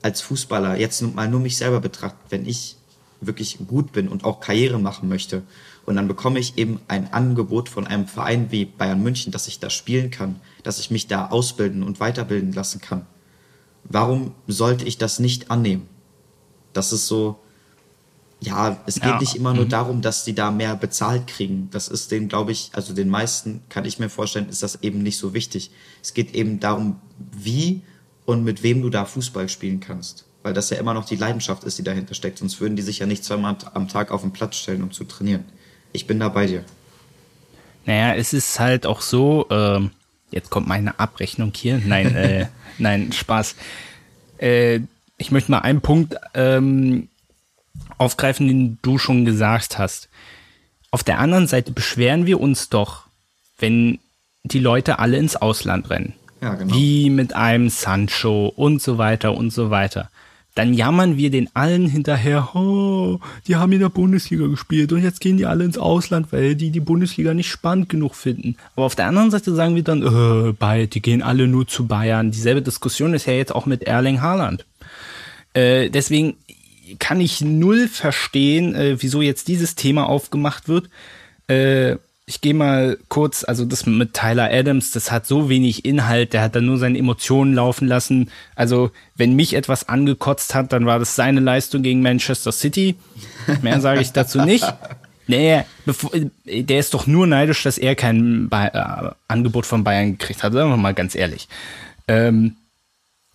als 0.00 0.20
Fußballer 0.20 0.76
jetzt 0.76 1.02
mal 1.02 1.28
nur 1.28 1.40
mich 1.40 1.56
selber 1.56 1.80
betrachte, 1.80 2.18
wenn 2.30 2.46
ich 2.46 2.76
wirklich 3.20 3.58
gut 3.66 3.90
bin 3.90 4.06
und 4.06 4.22
auch 4.22 4.38
Karriere 4.38 4.78
machen 4.78 5.08
möchte 5.08 5.42
und 5.86 5.96
dann 5.96 6.06
bekomme 6.06 6.38
ich 6.38 6.56
eben 6.56 6.78
ein 6.86 7.12
Angebot 7.12 7.68
von 7.68 7.88
einem 7.88 8.06
Verein 8.06 8.52
wie 8.52 8.64
Bayern 8.64 9.02
München, 9.02 9.32
dass 9.32 9.48
ich 9.48 9.58
da 9.58 9.70
spielen 9.70 10.12
kann, 10.12 10.40
dass 10.62 10.78
ich 10.78 10.92
mich 10.92 11.08
da 11.08 11.26
ausbilden 11.30 11.82
und 11.82 11.98
weiterbilden 11.98 12.52
lassen 12.52 12.80
kann. 12.80 13.06
Warum 13.82 14.36
sollte 14.46 14.84
ich 14.84 14.98
das 14.98 15.18
nicht 15.18 15.50
annehmen? 15.50 15.88
Das 16.72 16.92
ist 16.92 17.08
so, 17.08 17.40
ja, 18.44 18.76
es 18.86 18.96
geht 18.96 19.04
ja. 19.04 19.18
nicht 19.18 19.34
immer 19.34 19.54
nur 19.54 19.64
mhm. 19.64 19.70
darum, 19.70 20.02
dass 20.02 20.24
die 20.24 20.34
da 20.34 20.50
mehr 20.50 20.76
bezahlt 20.76 21.26
kriegen. 21.26 21.68
Das 21.70 21.88
ist 21.88 22.10
denen, 22.10 22.28
glaube 22.28 22.52
ich, 22.52 22.70
also 22.72 22.94
den 22.94 23.08
meisten 23.08 23.62
kann 23.68 23.84
ich 23.84 23.98
mir 23.98 24.08
vorstellen, 24.08 24.48
ist 24.48 24.62
das 24.62 24.82
eben 24.82 25.02
nicht 25.02 25.18
so 25.18 25.34
wichtig. 25.34 25.70
Es 26.02 26.14
geht 26.14 26.34
eben 26.34 26.60
darum, 26.60 27.00
wie 27.32 27.82
und 28.26 28.44
mit 28.44 28.62
wem 28.62 28.82
du 28.82 28.90
da 28.90 29.04
Fußball 29.04 29.48
spielen 29.48 29.80
kannst. 29.80 30.24
Weil 30.42 30.52
das 30.52 30.70
ja 30.70 30.76
immer 30.76 30.94
noch 30.94 31.06
die 31.06 31.16
Leidenschaft 31.16 31.64
ist, 31.64 31.78
die 31.78 31.82
dahinter 31.82 32.14
steckt. 32.14 32.38
Sonst 32.38 32.60
würden 32.60 32.76
die 32.76 32.82
sich 32.82 32.98
ja 32.98 33.06
nicht 33.06 33.24
zweimal 33.24 33.56
am 33.72 33.88
Tag 33.88 34.10
auf 34.10 34.20
den 34.20 34.32
Platz 34.32 34.56
stellen, 34.56 34.82
um 34.82 34.92
zu 34.92 35.04
trainieren 35.04 35.44
ich 35.94 36.06
bin 36.06 36.20
da 36.20 36.28
bei 36.28 36.46
dir. 36.46 36.64
Naja, 37.86 38.14
es 38.14 38.34
ist 38.34 38.60
halt 38.60 38.84
auch 38.84 39.00
so, 39.00 39.46
äh, 39.48 39.80
jetzt 40.30 40.50
kommt 40.50 40.66
meine 40.66 40.98
Abrechnung 40.98 41.52
hier. 41.54 41.80
Nein, 41.82 42.14
äh, 42.14 42.46
nein, 42.78 43.12
Spaß. 43.12 43.54
Äh, 44.38 44.80
ich 45.16 45.30
möchte 45.30 45.50
mal 45.52 45.60
einen 45.60 45.80
Punkt 45.80 46.16
ähm, 46.34 47.08
aufgreifen, 47.98 48.48
den 48.48 48.78
du 48.82 48.98
schon 48.98 49.24
gesagt 49.24 49.78
hast. 49.78 50.08
Auf 50.90 51.02
der 51.02 51.18
anderen 51.18 51.46
Seite 51.46 51.72
beschweren 51.72 52.26
wir 52.26 52.40
uns 52.40 52.68
doch, 52.68 53.04
wenn 53.58 53.98
die 54.44 54.60
Leute 54.60 54.98
alle 54.98 55.16
ins 55.16 55.36
Ausland 55.36 55.90
rennen. 55.90 56.14
Ja, 56.40 56.54
genau. 56.54 56.74
Wie 56.74 57.10
mit 57.10 57.34
einem 57.34 57.70
Sancho 57.70 58.48
und 58.48 58.82
so 58.82 58.98
weiter 58.98 59.34
und 59.34 59.50
so 59.50 59.70
weiter 59.70 60.10
dann 60.54 60.72
jammern 60.72 61.16
wir 61.16 61.30
den 61.30 61.48
allen 61.54 61.86
hinterher, 61.86 62.54
oh, 62.54 63.18
die 63.46 63.56
haben 63.56 63.72
in 63.72 63.80
der 63.80 63.88
Bundesliga 63.88 64.46
gespielt 64.46 64.92
und 64.92 65.02
jetzt 65.02 65.20
gehen 65.20 65.36
die 65.36 65.46
alle 65.46 65.64
ins 65.64 65.78
Ausland, 65.78 66.28
weil 66.32 66.54
die 66.54 66.70
die 66.70 66.80
Bundesliga 66.80 67.34
nicht 67.34 67.50
spannend 67.50 67.88
genug 67.88 68.14
finden. 68.14 68.56
Aber 68.76 68.86
auf 68.86 68.94
der 68.94 69.06
anderen 69.06 69.32
Seite 69.32 69.54
sagen 69.54 69.74
wir 69.74 69.82
dann, 69.82 70.02
äh, 70.02 70.52
bei, 70.52 70.86
die 70.86 71.02
gehen 71.02 71.22
alle 71.22 71.48
nur 71.48 71.66
zu 71.66 71.86
Bayern. 71.86 72.30
Dieselbe 72.30 72.62
Diskussion 72.62 73.14
ist 73.14 73.26
ja 73.26 73.32
jetzt 73.32 73.54
auch 73.54 73.66
mit 73.66 73.82
Erling 73.82 74.20
Haaland. 74.20 74.64
Äh, 75.54 75.90
deswegen 75.90 76.36
kann 76.98 77.20
ich 77.20 77.40
null 77.40 77.88
verstehen, 77.88 78.74
äh, 78.74 78.96
wieso 79.00 79.22
jetzt 79.22 79.48
dieses 79.48 79.74
Thema 79.74 80.08
aufgemacht 80.08 80.68
wird. 80.68 80.88
Äh, 81.48 81.96
ich 82.26 82.40
gehe 82.40 82.54
mal 82.54 82.98
kurz, 83.08 83.44
also 83.44 83.66
das 83.66 83.84
mit 83.84 84.14
Tyler 84.14 84.48
Adams, 84.50 84.92
das 84.92 85.12
hat 85.12 85.26
so 85.26 85.50
wenig 85.50 85.84
Inhalt, 85.84 86.32
der 86.32 86.40
hat 86.40 86.56
da 86.56 86.60
nur 86.62 86.78
seine 86.78 86.98
Emotionen 86.98 87.52
laufen 87.52 87.86
lassen. 87.86 88.30
Also, 88.56 88.90
wenn 89.14 89.36
mich 89.36 89.52
etwas 89.52 89.88
angekotzt 89.88 90.54
hat, 90.54 90.72
dann 90.72 90.86
war 90.86 90.98
das 90.98 91.16
seine 91.16 91.40
Leistung 91.40 91.82
gegen 91.82 92.00
Manchester 92.00 92.52
City. 92.52 92.96
Mehr 93.62 93.80
sage 93.80 94.00
ich 94.00 94.12
dazu 94.12 94.40
nicht. 94.40 94.64
Nee, 95.26 95.62
bevor, 95.84 96.10
der 96.44 96.78
ist 96.78 96.94
doch 96.94 97.06
nur 97.06 97.26
neidisch, 97.26 97.62
dass 97.62 97.78
er 97.78 97.94
kein 97.94 98.48
Be 98.48 98.70
äh, 98.72 99.10
Angebot 99.28 99.66
von 99.66 99.84
Bayern 99.84 100.18
gekriegt 100.18 100.42
hat, 100.42 100.52
sagen 100.52 100.70
wir 100.70 100.76
mal 100.76 100.94
ganz 100.94 101.14
ehrlich. 101.14 101.48
Ähm, 102.08 102.56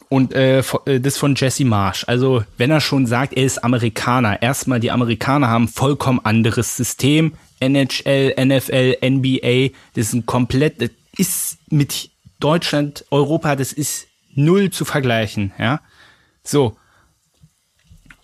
und 0.10 0.34
äh, 0.34 0.60
äh 0.60 1.00
das 1.00 1.18
von 1.18 1.36
Jesse 1.36 1.66
Marsh. 1.66 2.04
Also, 2.08 2.44
wenn 2.58 2.72
er 2.72 2.82
schon 2.82 3.06
sagt, 3.06 3.34
er 3.34 3.46
ist 3.46 3.64
Amerikaner, 3.64 4.42
erstmal 4.42 4.80
die 4.80 4.92
Amerikaner 4.92 5.48
haben 5.48 5.68
vollkommen 5.68 6.20
anderes 6.24 6.76
System. 6.76 7.34
NHL, 7.60 8.34
NFL, 8.38 8.98
NBA, 9.04 9.76
das 9.94 10.08
ist 10.08 10.14
ein 10.14 10.26
komplett, 10.26 10.82
das 10.82 10.92
ist 11.18 11.58
mit 11.70 12.10
Deutschland, 12.40 13.06
Europa, 13.12 13.56
das 13.56 13.74
ist 13.74 14.08
null 14.34 14.70
zu 14.70 14.86
vergleichen, 14.86 15.52
ja. 15.60 15.82
So. 16.44 16.78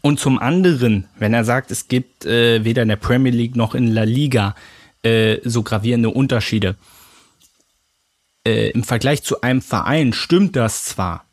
Und 0.01 0.19
zum 0.19 0.39
anderen, 0.39 1.07
wenn 1.17 1.33
er 1.33 1.43
sagt, 1.43 1.71
es 1.71 1.87
gibt 1.87 2.25
äh, 2.25 2.63
weder 2.63 2.83
in 2.83 2.89
der 2.89 2.95
Premier 2.95 3.31
League 3.31 3.55
noch 3.55 3.75
in 3.75 3.87
La 3.87 4.03
Liga 4.03 4.55
äh, 5.03 5.39
so 5.43 5.63
gravierende 5.63 6.09
Unterschiede. 6.09 6.75
Äh, 8.45 8.69
Im 8.69 8.83
Vergleich 8.83 9.23
zu 9.23 9.41
einem 9.41 9.61
Verein 9.61 10.13
stimmt 10.13 10.55
das 10.55 10.85
zwar, 10.85 11.25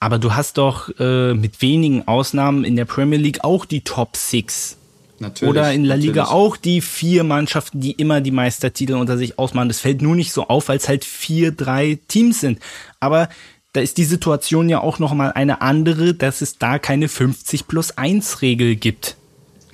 aber 0.00 0.18
du 0.18 0.34
hast 0.34 0.58
doch 0.58 0.90
äh, 0.98 1.34
mit 1.34 1.60
wenigen 1.60 2.06
Ausnahmen 2.06 2.64
in 2.64 2.76
der 2.76 2.84
Premier 2.84 3.18
League 3.18 3.44
auch 3.44 3.64
die 3.64 3.80
Top 3.80 4.16
Six. 4.16 4.76
Natürlich, 5.20 5.50
Oder 5.50 5.72
in 5.72 5.84
La 5.84 5.96
Liga 5.96 6.22
natürlich. 6.22 6.30
auch 6.30 6.56
die 6.56 6.80
vier 6.80 7.24
Mannschaften, 7.24 7.80
die 7.80 7.90
immer 7.92 8.20
die 8.20 8.30
Meistertitel 8.30 8.94
unter 8.94 9.18
sich 9.18 9.36
ausmachen. 9.38 9.68
Das 9.68 9.80
fällt 9.80 10.00
nur 10.00 10.14
nicht 10.14 10.32
so 10.32 10.46
auf, 10.46 10.68
weil 10.68 10.76
es 10.76 10.88
halt 10.88 11.04
vier, 11.04 11.50
drei 11.50 11.98
Teams 12.06 12.40
sind. 12.40 12.60
Aber 13.00 13.28
da 13.72 13.80
ist 13.80 13.98
die 13.98 14.04
Situation 14.04 14.68
ja 14.68 14.80
auch 14.80 15.00
noch 15.00 15.14
mal 15.14 15.32
eine 15.32 15.60
andere, 15.60 16.14
dass 16.14 16.40
es 16.40 16.58
da 16.58 16.78
keine 16.78 17.08
50 17.08 17.66
plus 17.66 17.98
1 17.98 18.42
Regel 18.42 18.76
gibt. 18.76 19.16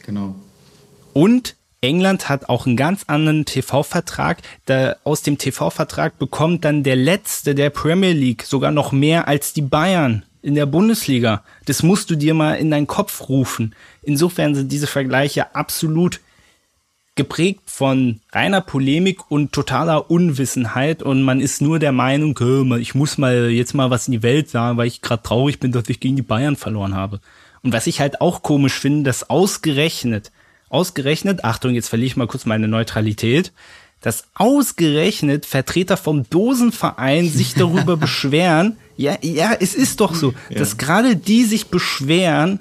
Genau. 0.06 0.34
Und 1.12 1.56
England 1.84 2.28
hat 2.28 2.48
auch 2.48 2.66
einen 2.66 2.76
ganz 2.76 3.04
anderen 3.06 3.44
TV-Vertrag. 3.44 4.42
aus 5.04 5.22
dem 5.22 5.38
TV-Vertrag 5.38 6.18
bekommt 6.18 6.64
dann 6.64 6.82
der 6.82 6.96
Letzte 6.96 7.54
der 7.54 7.70
Premier 7.70 8.12
League 8.12 8.42
sogar 8.42 8.70
noch 8.70 8.92
mehr 8.92 9.28
als 9.28 9.52
die 9.52 9.62
Bayern 9.62 10.24
in 10.42 10.54
der 10.54 10.66
Bundesliga. 10.66 11.42
Das 11.64 11.82
musst 11.82 12.10
du 12.10 12.16
dir 12.16 12.34
mal 12.34 12.54
in 12.54 12.70
deinen 12.70 12.86
Kopf 12.86 13.28
rufen. 13.28 13.74
Insofern 14.02 14.54
sind 14.54 14.70
diese 14.70 14.86
Vergleiche 14.86 15.54
absolut 15.54 16.20
geprägt 17.16 17.62
von 17.66 18.20
reiner 18.32 18.60
Polemik 18.60 19.30
und 19.30 19.52
totaler 19.52 20.10
Unwissenheit 20.10 21.02
und 21.02 21.22
man 21.22 21.40
ist 21.40 21.62
nur 21.62 21.78
der 21.78 21.92
Meinung, 21.92 22.36
ich 22.80 22.94
muss 22.94 23.18
mal 23.18 23.50
jetzt 23.50 23.72
mal 23.72 23.90
was 23.90 24.08
in 24.08 24.12
die 24.12 24.22
Welt 24.24 24.50
sagen, 24.50 24.76
weil 24.76 24.88
ich 24.88 25.00
gerade 25.00 25.22
traurig 25.22 25.60
bin, 25.60 25.70
dass 25.70 25.88
ich 25.88 26.00
gegen 26.00 26.16
die 26.16 26.22
Bayern 26.22 26.56
verloren 26.56 26.94
habe. 26.94 27.20
Und 27.62 27.72
was 27.72 27.86
ich 27.86 28.00
halt 28.00 28.20
auch 28.20 28.42
komisch 28.42 28.74
finde, 28.74 29.04
dass 29.04 29.30
ausgerechnet, 29.30 30.32
ausgerechnet, 30.74 31.44
Achtung, 31.44 31.74
jetzt 31.74 31.88
verliere 31.88 32.08
ich 32.08 32.16
mal 32.16 32.26
kurz 32.26 32.44
meine 32.44 32.68
Neutralität, 32.68 33.52
dass 34.00 34.24
ausgerechnet 34.34 35.46
Vertreter 35.46 35.96
vom 35.96 36.28
Dosenverein 36.28 37.28
sich 37.30 37.54
darüber 37.54 37.96
beschweren, 37.96 38.76
ja, 38.96 39.16
ja, 39.22 39.56
es 39.58 39.74
ist 39.74 40.00
doch 40.00 40.14
so, 40.14 40.34
ja. 40.50 40.58
dass 40.58 40.76
gerade 40.76 41.16
die 41.16 41.44
sich 41.44 41.68
beschweren, 41.68 42.60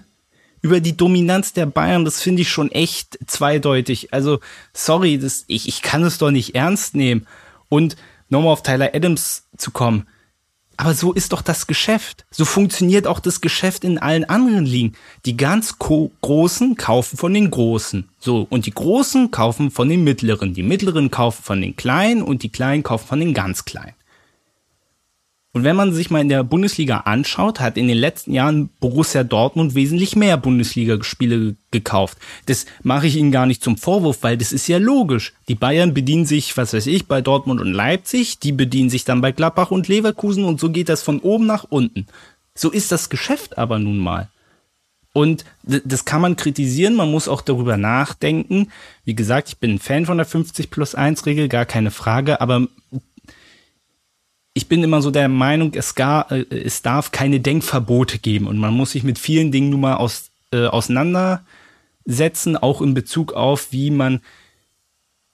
über 0.64 0.80
die 0.80 0.95
Dominanz 0.95 1.51
der 1.51 1.66
Bayern, 1.66 2.05
das 2.05 2.22
finde 2.22 2.41
ich 2.41 2.49
schon 2.49 2.72
echt 2.72 3.20
zweideutig. 3.28 4.14
Also, 4.14 4.39
sorry, 4.72 5.20
das, 5.20 5.43
ich, 5.47 5.68
ich 5.68 5.82
kann 5.82 6.03
es 6.03 6.18
doch 6.18 6.32
nicht 6.32 6.55
ernst 6.55 6.95
nehmen. 6.95 7.28
Und 7.68 7.97
nochmal 8.30 8.53
auf 8.53 8.64
Tyler 8.64 8.91
Adams 8.93 9.43
zu 9.57 9.72
kommen. 9.72 10.07
Aber 10.84 10.95
so 10.95 11.13
ist 11.13 11.31
doch 11.31 11.41
das 11.41 11.65
Geschäft. 11.65 12.25
So 12.29 12.43
funktioniert 12.43 13.07
auch 13.07 13.21
das 13.21 13.39
Geschäft 13.39 13.86
in 13.86 13.99
allen 13.99 14.25
anderen 14.25 14.65
Ligen. 14.65 14.95
Die 15.25 15.38
ganz 15.38 15.79
Großen 15.79 16.75
kaufen 16.75 17.15
von 17.15 17.34
den 17.34 17.49
Großen. 17.49 18.09
So. 18.19 18.45
Und 18.49 18.65
die 18.65 18.73
Großen 18.73 19.31
kaufen 19.31 19.71
von 19.71 19.88
den 19.88 20.03
Mittleren. 20.03 20.53
Die 20.53 20.61
Mittleren 20.61 21.09
kaufen 21.09 21.41
von 21.41 21.61
den 21.61 21.77
Kleinen 21.77 22.21
und 22.21 22.43
die 22.43 22.49
Kleinen 22.49 22.84
kaufen 22.84 23.07
von 23.07 23.21
den 23.21 23.34
ganz 23.34 23.63
Kleinen. 23.63 23.93
Und 25.56 25.64
wenn 25.64 25.76
man 25.76 25.93
sich 25.93 26.10
mal 26.10 26.20
in 26.20 26.30
der 26.30 26.43
Bundesliga 26.43 27.01
anschaut, 27.01 27.60
hat 27.60 27.78
in 27.78 27.88
den 27.88 27.97
letzten 27.97 28.34
Jahren 28.34 28.70
Borussia 28.80 29.24
Dortmund 29.24 29.76
wesentlich 29.76 30.16
mehr 30.16 30.36
Bundesligaspiele 30.36 31.56
gekauft. 31.70 32.18
Das 32.47 32.66
mache 32.82 33.06
ich 33.06 33.16
Ihnen 33.16 33.32
gar 33.32 33.45
nicht 33.45 33.64
zum 33.64 33.78
Vorwurf, 33.78 34.24
weil 34.24 34.36
das 34.36 34.51
ist 34.51 34.68
ja 34.68 34.80
logisch. 34.80 35.34
Die 35.47 35.56
Bayern 35.56 35.93
bedienen 35.93 36.26
sich, 36.26 36.58
was 36.58 36.74
weiß 36.74 36.88
ich, 36.88 37.08
bei 37.08 37.22
Dortmund 37.22 37.62
und 37.62 37.72
Leipzig, 37.72 38.39
die 38.39 38.51
bedienen 38.51 38.89
sich 38.89 39.06
dann 39.06 39.22
bei 39.22 39.32
Gladbach 39.32 39.70
und 39.70 39.88
Leverkusen 39.88 40.43
und 40.43 40.60
so 40.60 40.72
geht 40.72 40.89
das 40.89 41.04
von 41.04 41.20
oben 41.20 41.45
nach 41.45 41.66
unten. 41.70 42.08
So 42.56 42.72
ist 42.72 42.91
das 42.91 43.12
Geschäft 43.12 43.60
aber 43.60 43.78
nun 43.78 43.99
mal. 43.99 44.30
Und 45.14 45.45
das 45.62 46.06
kann 46.06 46.22
man 46.22 46.36
kritisieren, 46.36 46.95
man 46.95 47.12
muss 47.12 47.28
auch 47.28 47.41
darüber 47.41 47.78
nachdenken. 47.78 48.70
Wie 49.06 49.14
gesagt, 49.14 49.49
ich 49.49 49.58
bin 49.60 49.76
ein 49.76 49.80
Fan 49.80 50.08
von 50.08 50.18
der 50.18 50.26
50 50.26 50.72
plus 50.72 50.95
1 50.95 51.28
Regel, 51.28 51.47
gar 51.47 51.66
keine 51.66 51.91
Frage, 51.91 52.41
aber 52.41 52.68
ich 54.54 54.68
bin 54.68 54.84
immer 54.84 55.01
so 55.01 55.12
der 55.12 55.30
Meinung, 55.30 55.74
es, 55.74 55.95
gar, 55.95 56.32
äh, 56.32 56.45
es 56.49 56.82
darf 56.82 57.12
keine 57.12 57.39
Denkverbote 57.39 58.20
geben 58.20 58.47
und 58.47 58.58
man 58.58 58.74
muss 58.74 58.91
sich 58.91 59.04
mit 59.04 59.18
vielen 59.18 59.51
Dingen 59.51 59.70
nun 59.70 59.82
mal 59.82 59.95
aus, 59.95 60.30
äh, 60.51 60.66
auseinandersetzen, 60.66 62.58
auch 62.58 62.82
in 62.82 62.93
Bezug 62.93 63.34
auf, 63.34 63.72
wie 63.72 63.89
man 63.89 64.22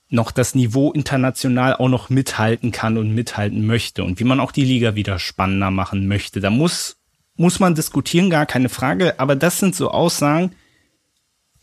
noch 0.09 0.31
das 0.31 0.55
Niveau 0.55 0.91
international 0.91 1.75
auch 1.75 1.89
noch 1.89 2.09
mithalten 2.09 2.71
kann 2.71 2.97
und 2.97 3.13
mithalten 3.13 3.65
möchte 3.65 4.03
und 4.03 4.19
wie 4.19 4.23
man 4.23 4.39
auch 4.39 4.51
die 4.51 4.65
Liga 4.65 4.95
wieder 4.95 5.19
spannender 5.19 5.69
machen 5.69 6.07
möchte. 6.07 6.39
Da 6.39 6.49
muss, 6.49 6.97
muss 7.35 7.59
man 7.59 7.75
diskutieren, 7.75 8.29
gar 8.29 8.47
keine 8.47 8.69
Frage, 8.69 9.19
aber 9.19 9.35
das 9.35 9.59
sind 9.59 9.75
so 9.75 9.91
Aussagen, 9.91 10.53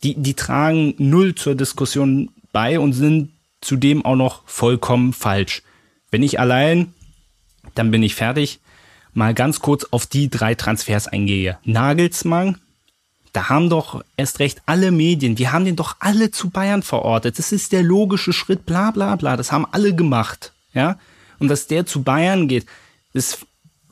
die, 0.03 0.15
die 0.15 0.35
tragen 0.35 0.93
null 0.97 1.35
zur 1.35 1.55
Diskussion 1.55 2.29
bei 2.53 2.79
und 2.79 2.93
sind 2.93 3.31
zudem 3.59 4.05
auch 4.05 4.15
noch 4.15 4.47
vollkommen 4.47 5.11
falsch. 5.11 5.63
Wenn 6.09 6.23
ich 6.23 6.39
allein 6.39 6.93
dann 7.77 7.91
bin 7.91 8.03
ich 8.03 8.15
fertig. 8.15 8.59
Mal 9.13 9.33
ganz 9.33 9.59
kurz 9.59 9.85
auf 9.91 10.05
die 10.05 10.29
drei 10.29 10.55
Transfers 10.55 11.07
eingehe. 11.07 11.57
Nagelsmann, 11.63 12.57
da 13.33 13.49
haben 13.49 13.69
doch 13.69 14.03
erst 14.15 14.39
recht 14.39 14.61
alle 14.65 14.91
Medien, 14.91 15.37
wir 15.37 15.51
haben 15.51 15.65
den 15.65 15.75
doch 15.75 15.95
alle 15.99 16.31
zu 16.31 16.49
Bayern 16.49 16.83
verortet. 16.83 17.37
Das 17.39 17.51
ist 17.51 17.71
der 17.71 17.83
logische 17.83 18.33
Schritt, 18.33 18.65
bla 18.65 18.91
bla 18.91 19.15
bla. 19.15 19.37
Das 19.37 19.51
haben 19.51 19.65
alle 19.71 19.93
gemacht. 19.95 20.53
Ja. 20.73 20.99
Und 21.39 21.47
dass 21.49 21.67
der 21.67 21.85
zu 21.85 22.03
Bayern 22.03 22.47
geht, 22.47 22.65
das 23.13 23.39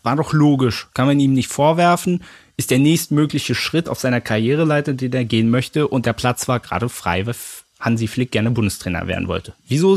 war 0.03 0.15
doch 0.15 0.33
logisch. 0.33 0.87
Kann 0.93 1.07
man 1.07 1.19
ihm 1.19 1.33
nicht 1.33 1.49
vorwerfen. 1.49 2.23
Ist 2.57 2.71
der 2.71 2.79
nächstmögliche 2.79 3.55
Schritt 3.55 3.89
auf 3.89 3.99
seiner 3.99 4.21
Karriereleiter, 4.21 4.93
den 4.93 5.13
er 5.13 5.25
gehen 5.25 5.49
möchte. 5.49 5.87
Und 5.87 6.05
der 6.05 6.13
Platz 6.13 6.47
war 6.47 6.59
gerade 6.59 6.87
frei, 6.89 7.25
weil 7.25 7.35
Hansi 7.79 8.07
Flick 8.07 8.31
gerne 8.31 8.51
Bundestrainer 8.51 9.07
werden 9.07 9.27
wollte. 9.27 9.53
Wieso 9.67 9.95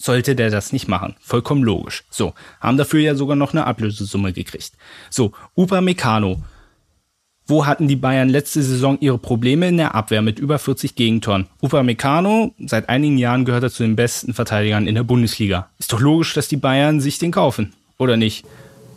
sollte 0.00 0.36
der 0.36 0.50
das 0.50 0.72
nicht 0.72 0.88
machen. 0.88 1.16
Vollkommen 1.20 1.62
logisch. 1.62 2.04
So, 2.08 2.32
haben 2.60 2.78
dafür 2.78 3.00
ja 3.00 3.14
sogar 3.14 3.36
noch 3.36 3.52
eine 3.52 3.66
Ablösesumme 3.66 4.32
gekriegt. 4.32 4.72
So, 5.10 5.32
Upamecano. 5.56 6.40
Wo 7.50 7.64
hatten 7.64 7.88
die 7.88 7.96
Bayern 7.96 8.28
letzte 8.28 8.62
Saison 8.62 8.98
ihre 9.00 9.18
Probleme 9.18 9.68
in 9.68 9.78
der 9.78 9.94
Abwehr 9.94 10.20
mit 10.20 10.38
über 10.38 10.58
40 10.58 10.94
Gegentoren? 10.94 11.46
Upamecano, 11.62 12.54
seit 12.58 12.90
einigen 12.90 13.16
Jahren 13.16 13.46
gehört 13.46 13.62
er 13.64 13.70
zu 13.70 13.82
den 13.82 13.96
besten 13.96 14.34
Verteidigern 14.34 14.86
in 14.86 14.94
der 14.94 15.02
Bundesliga. 15.02 15.70
Ist 15.78 15.92
doch 15.92 16.00
logisch, 16.00 16.34
dass 16.34 16.48
die 16.48 16.58
Bayern 16.58 17.00
sich 17.00 17.18
den 17.18 17.32
kaufen, 17.32 17.72
oder 17.96 18.18
nicht? 18.18 18.44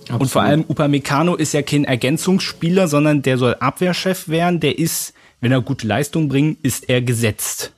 Absolut. 0.02 0.22
Und 0.22 0.28
vor 0.28 0.42
allem 0.42 0.66
Upamecano 0.68 1.36
ist 1.36 1.54
ja 1.54 1.62
kein 1.62 1.86
Ergänzungsspieler, 1.86 2.90
sondern 2.90 3.22
der 3.22 3.38
soll 3.38 3.56
Abwehrchef 3.56 4.28
werden. 4.28 4.60
Der 4.60 4.78
ist, 4.78 5.14
wenn 5.40 5.54
er 5.54 5.62
gute 5.62 5.88
Leistung 5.88 6.28
bringt, 6.28 6.60
ist 6.62 6.90
er 6.90 7.02
gesetzt. 7.02 7.72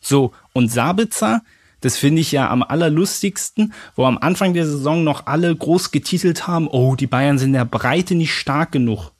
So, 0.00 0.32
und 0.52 0.72
Sabitzer, 0.72 1.42
das 1.84 1.98
finde 1.98 2.22
ich 2.22 2.32
ja 2.32 2.48
am 2.48 2.62
allerlustigsten, 2.62 3.74
wo 3.94 4.06
am 4.06 4.16
Anfang 4.16 4.54
der 4.54 4.64
Saison 4.64 5.04
noch 5.04 5.26
alle 5.26 5.54
groß 5.54 5.90
getitelt 5.90 6.46
haben, 6.46 6.66
oh, 6.66 6.96
die 6.96 7.06
Bayern 7.06 7.36
sind 7.36 7.48
in 7.48 7.54
der 7.54 7.66
Breite 7.66 8.14
nicht 8.14 8.32
stark 8.32 8.72
genug. 8.72 9.12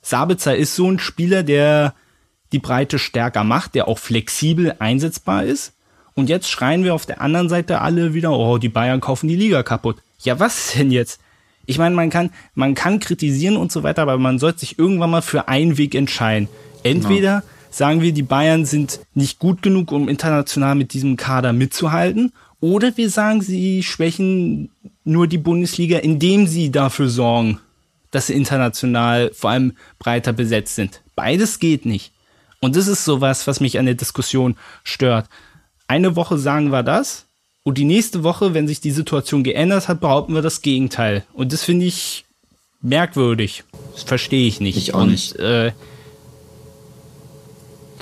Sabitzer 0.00 0.56
ist 0.56 0.74
so 0.74 0.90
ein 0.90 0.98
Spieler, 0.98 1.42
der 1.42 1.94
die 2.52 2.58
Breite 2.58 2.98
stärker 2.98 3.44
macht, 3.44 3.74
der 3.74 3.86
auch 3.86 3.98
flexibel 3.98 4.74
einsetzbar 4.78 5.44
ist. 5.44 5.74
Und 6.14 6.30
jetzt 6.30 6.48
schreien 6.48 6.84
wir 6.84 6.94
auf 6.94 7.04
der 7.04 7.20
anderen 7.20 7.50
Seite 7.50 7.82
alle 7.82 8.14
wieder, 8.14 8.32
oh, 8.32 8.56
die 8.56 8.70
Bayern 8.70 9.02
kaufen 9.02 9.28
die 9.28 9.36
Liga 9.36 9.62
kaputt. 9.62 10.02
Ja, 10.20 10.40
was 10.40 10.72
denn 10.76 10.90
jetzt? 10.90 11.20
Ich 11.66 11.76
meine, 11.76 11.94
man 11.94 12.08
kann, 12.08 12.30
man 12.54 12.74
kann 12.74 12.98
kritisieren 12.98 13.58
und 13.58 13.70
so 13.70 13.82
weiter, 13.82 14.02
aber 14.02 14.16
man 14.16 14.38
sollte 14.38 14.60
sich 14.60 14.78
irgendwann 14.78 15.10
mal 15.10 15.22
für 15.22 15.48
einen 15.48 15.76
Weg 15.76 15.94
entscheiden. 15.94 16.48
Entweder 16.82 17.40
genau 17.40 17.51
sagen 17.72 18.02
wir, 18.02 18.12
die 18.12 18.22
Bayern 18.22 18.64
sind 18.64 19.00
nicht 19.14 19.40
gut 19.40 19.62
genug, 19.62 19.90
um 19.90 20.08
international 20.08 20.76
mit 20.76 20.92
diesem 20.92 21.16
Kader 21.16 21.52
mitzuhalten. 21.52 22.32
Oder 22.60 22.96
wir 22.96 23.10
sagen, 23.10 23.40
sie 23.40 23.82
schwächen 23.82 24.70
nur 25.04 25.26
die 25.26 25.38
Bundesliga, 25.38 25.98
indem 25.98 26.46
sie 26.46 26.70
dafür 26.70 27.08
sorgen, 27.08 27.58
dass 28.12 28.28
sie 28.28 28.34
international 28.34 29.32
vor 29.34 29.50
allem 29.50 29.72
breiter 29.98 30.32
besetzt 30.32 30.76
sind. 30.76 31.00
Beides 31.16 31.58
geht 31.58 31.86
nicht. 31.86 32.12
Und 32.60 32.76
das 32.76 32.86
ist 32.86 33.04
sowas, 33.04 33.48
was 33.48 33.58
mich 33.58 33.78
an 33.78 33.86
der 33.86 33.96
Diskussion 33.96 34.56
stört. 34.84 35.28
Eine 35.88 36.14
Woche 36.14 36.38
sagen 36.38 36.70
wir 36.70 36.84
das 36.84 37.26
und 37.64 37.78
die 37.78 37.84
nächste 37.84 38.22
Woche, 38.22 38.54
wenn 38.54 38.68
sich 38.68 38.80
die 38.80 38.90
Situation 38.90 39.42
geändert 39.42 39.88
hat, 39.88 40.00
behaupten 40.00 40.34
wir 40.34 40.42
das 40.42 40.62
Gegenteil. 40.62 41.24
Und 41.32 41.52
das 41.52 41.64
finde 41.64 41.86
ich 41.86 42.24
merkwürdig. 42.80 43.64
Das 43.94 44.04
verstehe 44.04 44.46
ich 44.46 44.60
nicht. 44.60 44.76
Ich 44.76 44.94
auch 44.94 45.06
nicht. 45.06 45.36
Und, 45.36 45.40
äh, 45.40 45.72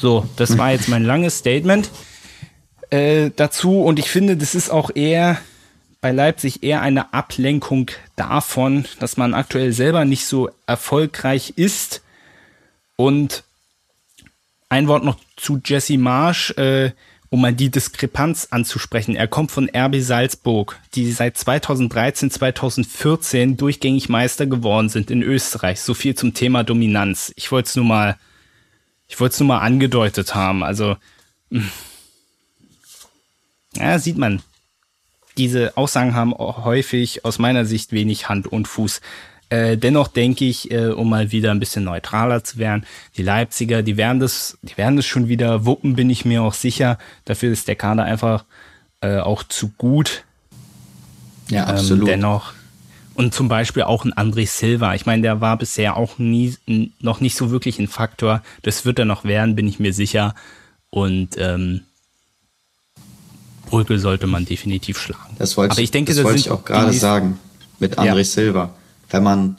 so, 0.01 0.27
das 0.37 0.57
war 0.59 0.73
jetzt 0.73 0.89
mein 0.89 1.05
langes 1.05 1.39
Statement 1.39 1.91
äh, 2.91 3.31
dazu 3.37 3.83
und 3.83 3.99
ich 3.99 4.11
finde, 4.11 4.37
das 4.37 4.55
ist 4.55 4.71
auch 4.71 4.91
eher 4.95 5.39
bei 6.01 6.13
Leipzig 6.13 6.63
eher 6.63 6.81
eine 6.81 7.13
Ablenkung 7.13 7.91
davon, 8.17 8.87
dass 8.99 9.17
man 9.17 9.35
aktuell 9.35 9.73
selber 9.73 10.05
nicht 10.05 10.25
so 10.25 10.51
erfolgreich 10.67 11.55
ist. 11.57 12.03
Und 12.97 13.45
ein 14.69 14.89
Wort 14.89 15.05
noch 15.05 15.17
zu 15.37 15.61
Jesse 15.65 15.99
Marsch, 15.99 16.53
äh, 16.53 16.93
um 17.29 17.43
mal 17.43 17.53
die 17.53 17.71
Diskrepanz 17.71 18.49
anzusprechen. 18.51 19.15
Er 19.15 19.29
kommt 19.29 19.53
von 19.53 19.71
RB 19.75 20.01
Salzburg, 20.01 20.79
die 20.95 21.13
seit 21.13 21.37
2013, 21.37 22.31
2014 22.31 23.57
durchgängig 23.57 24.09
Meister 24.09 24.47
geworden 24.47 24.89
sind 24.89 25.11
in 25.11 25.23
Österreich. 25.23 25.81
So 25.81 25.95
viel 25.95 26.15
zum 26.15 26.35
Thema 26.35 26.65
Dominanz. 26.65 27.33
Ich 27.37 27.53
wollte 27.53 27.69
es 27.69 27.77
nur 27.77 27.85
mal 27.85 28.17
ich 29.11 29.19
wollte 29.19 29.35
es 29.35 29.41
nur 29.41 29.49
mal 29.49 29.59
angedeutet 29.59 30.37
haben. 30.37 30.63
Also, 30.63 30.97
hm. 31.51 31.69
ja, 33.75 33.99
sieht 33.99 34.17
man. 34.17 34.41
Diese 35.37 35.77
Aussagen 35.77 36.15
haben 36.15 36.33
häufig 36.33 37.25
aus 37.25 37.39
meiner 37.39 37.65
Sicht 37.65 37.93
wenig 37.93 38.29
Hand 38.29 38.47
und 38.47 38.69
Fuß. 38.69 39.01
Äh, 39.49 39.77
dennoch 39.77 40.07
denke 40.07 40.45
ich, 40.45 40.71
äh, 40.71 40.91
um 40.91 41.11
mal 41.11 41.33
wieder 41.33 41.51
ein 41.51 41.59
bisschen 41.59 41.85
neutraler 41.85 42.45
zu 42.45 42.59
werden, 42.59 42.87
die 43.17 43.23
Leipziger, 43.23 43.83
die 43.83 43.97
werden 43.97 44.21
das, 44.21 44.59
die 44.63 44.77
werden 44.77 44.95
das 44.95 45.07
schon 45.07 45.27
wieder 45.27 45.67
wuppen, 45.67 45.97
bin 45.97 46.09
ich 46.09 46.25
mir 46.25 46.43
auch 46.43 46.55
sicher. 46.55 46.97
Dafür 47.25 47.51
ist 47.51 47.67
der 47.67 47.75
Kader 47.75 48.05
einfach 48.05 48.45
äh, 49.01 49.19
auch 49.19 49.43
zu 49.43 49.71
gut. 49.77 50.25
Ja, 51.49 51.65
absolut. 51.65 52.03
Ähm, 52.03 52.21
dennoch 52.21 52.53
und 53.21 53.35
zum 53.35 53.49
Beispiel 53.49 53.83
auch 53.83 54.07
ein 54.07 54.15
André 54.15 54.47
Silva. 54.47 54.95
Ich 54.95 55.05
meine, 55.05 55.21
der 55.21 55.43
war 55.43 55.59
bisher 55.59 55.99
auch 55.99 56.17
nie, 56.17 56.57
noch 57.01 57.21
nicht 57.21 57.37
so 57.37 57.51
wirklich 57.51 57.79
ein 57.79 57.87
Faktor. 57.87 58.43
Das 58.63 58.87
wird 58.87 58.99
er 58.99 59.05
noch 59.05 59.25
werden, 59.25 59.57
bin 59.57 59.69
ich 59.69 59.79
mir 59.79 59.93
sicher. 59.93 60.35
Und 60.89 61.37
ähm, 61.37 61.83
Brügge 63.67 63.99
sollte 63.99 64.27
man 64.27 64.47
definitiv 64.47 64.99
schlagen. 64.99 65.37
Das 65.39 65.59
wollte, 65.59 65.73
Aber 65.73 65.83
ich, 65.83 65.91
denke, 65.91 66.15
das 66.15 66.25
wollte 66.25 66.39
ich 66.39 66.51
auch 66.51 66.65
gerade 66.65 66.95
sagen 66.95 67.39
mit 67.79 67.99
André 67.99 68.17
ja. 68.17 68.25
Silva. 68.25 68.75
Wenn 69.11 69.23
man 69.23 69.59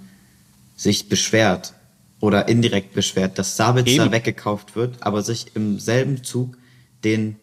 sich 0.76 1.07
beschwert 1.07 1.74
oder 2.20 2.47
indirekt 2.47 2.95
beschwert, 2.95 3.38
dass 3.38 3.57
Sabitzer 3.57 4.05
Eben. 4.05 4.12
weggekauft 4.12 4.76
wird, 4.76 5.03
aber 5.03 5.22
sich 5.22 5.55
im 5.55 5.78
selben 5.80 6.24
Zug 6.24 6.57
den 7.03 7.36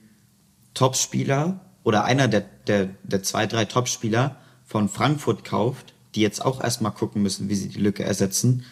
Topspieler 0.75 1.61
oder 1.85 2.05
einer 2.05 2.27
der, 2.27 2.45
der, 2.67 2.89
der 3.05 3.23
zwei, 3.23 3.47
drei 3.47 3.67
Topspieler 3.67 4.35
von 4.67 4.89
Frankfurt 4.89 5.45
kauft, 5.45 5.95
die 6.15 6.21
jetzt 6.21 6.45
auch 6.45 6.63
erstmal 6.63 6.93
gucken 6.93 7.23
müssen, 7.23 7.49
wie 7.49 7.55
sie 7.55 7.69
die 7.69 7.81
Lücke 7.81 8.05
ersetzen. 8.05 8.65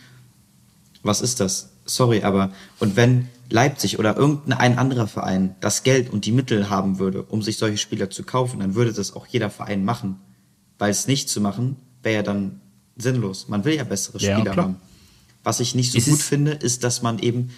Was 1.02 1.20
ist 1.20 1.40
das? 1.40 1.70
Sorry, 1.84 2.22
aber 2.22 2.50
und 2.78 2.96
wenn 2.96 3.28
Leipzig 3.48 3.98
oder 3.98 4.16
irgendein 4.16 4.78
anderer 4.78 5.06
Verein 5.06 5.54
das 5.60 5.82
Geld 5.82 6.10
und 6.10 6.24
die 6.24 6.32
Mittel 6.32 6.68
haben 6.68 6.98
würde, 6.98 7.22
um 7.22 7.42
sich 7.42 7.58
solche 7.58 7.78
Spieler 7.78 8.10
zu 8.10 8.24
kaufen, 8.24 8.60
dann 8.60 8.74
würde 8.74 8.92
das 8.92 9.14
auch 9.14 9.26
jeder 9.26 9.50
Verein 9.50 9.84
machen. 9.84 10.16
Weil 10.78 10.90
es 10.90 11.06
nicht 11.06 11.28
zu 11.28 11.40
machen, 11.40 11.76
wäre 12.02 12.16
ja 12.16 12.22
dann 12.22 12.60
sinnlos. 12.96 13.48
Man 13.48 13.64
will 13.64 13.74
ja 13.74 13.84
bessere 13.84 14.18
Spieler 14.18 14.44
ja, 14.44 14.56
haben. 14.56 14.76
Was 15.44 15.60
ich 15.60 15.74
nicht 15.74 15.92
so 15.92 15.98
ist 15.98 16.08
gut 16.08 16.20
finde, 16.20 16.52
ist, 16.52 16.82
dass 16.82 17.02
man 17.02 17.18
eben 17.20 17.50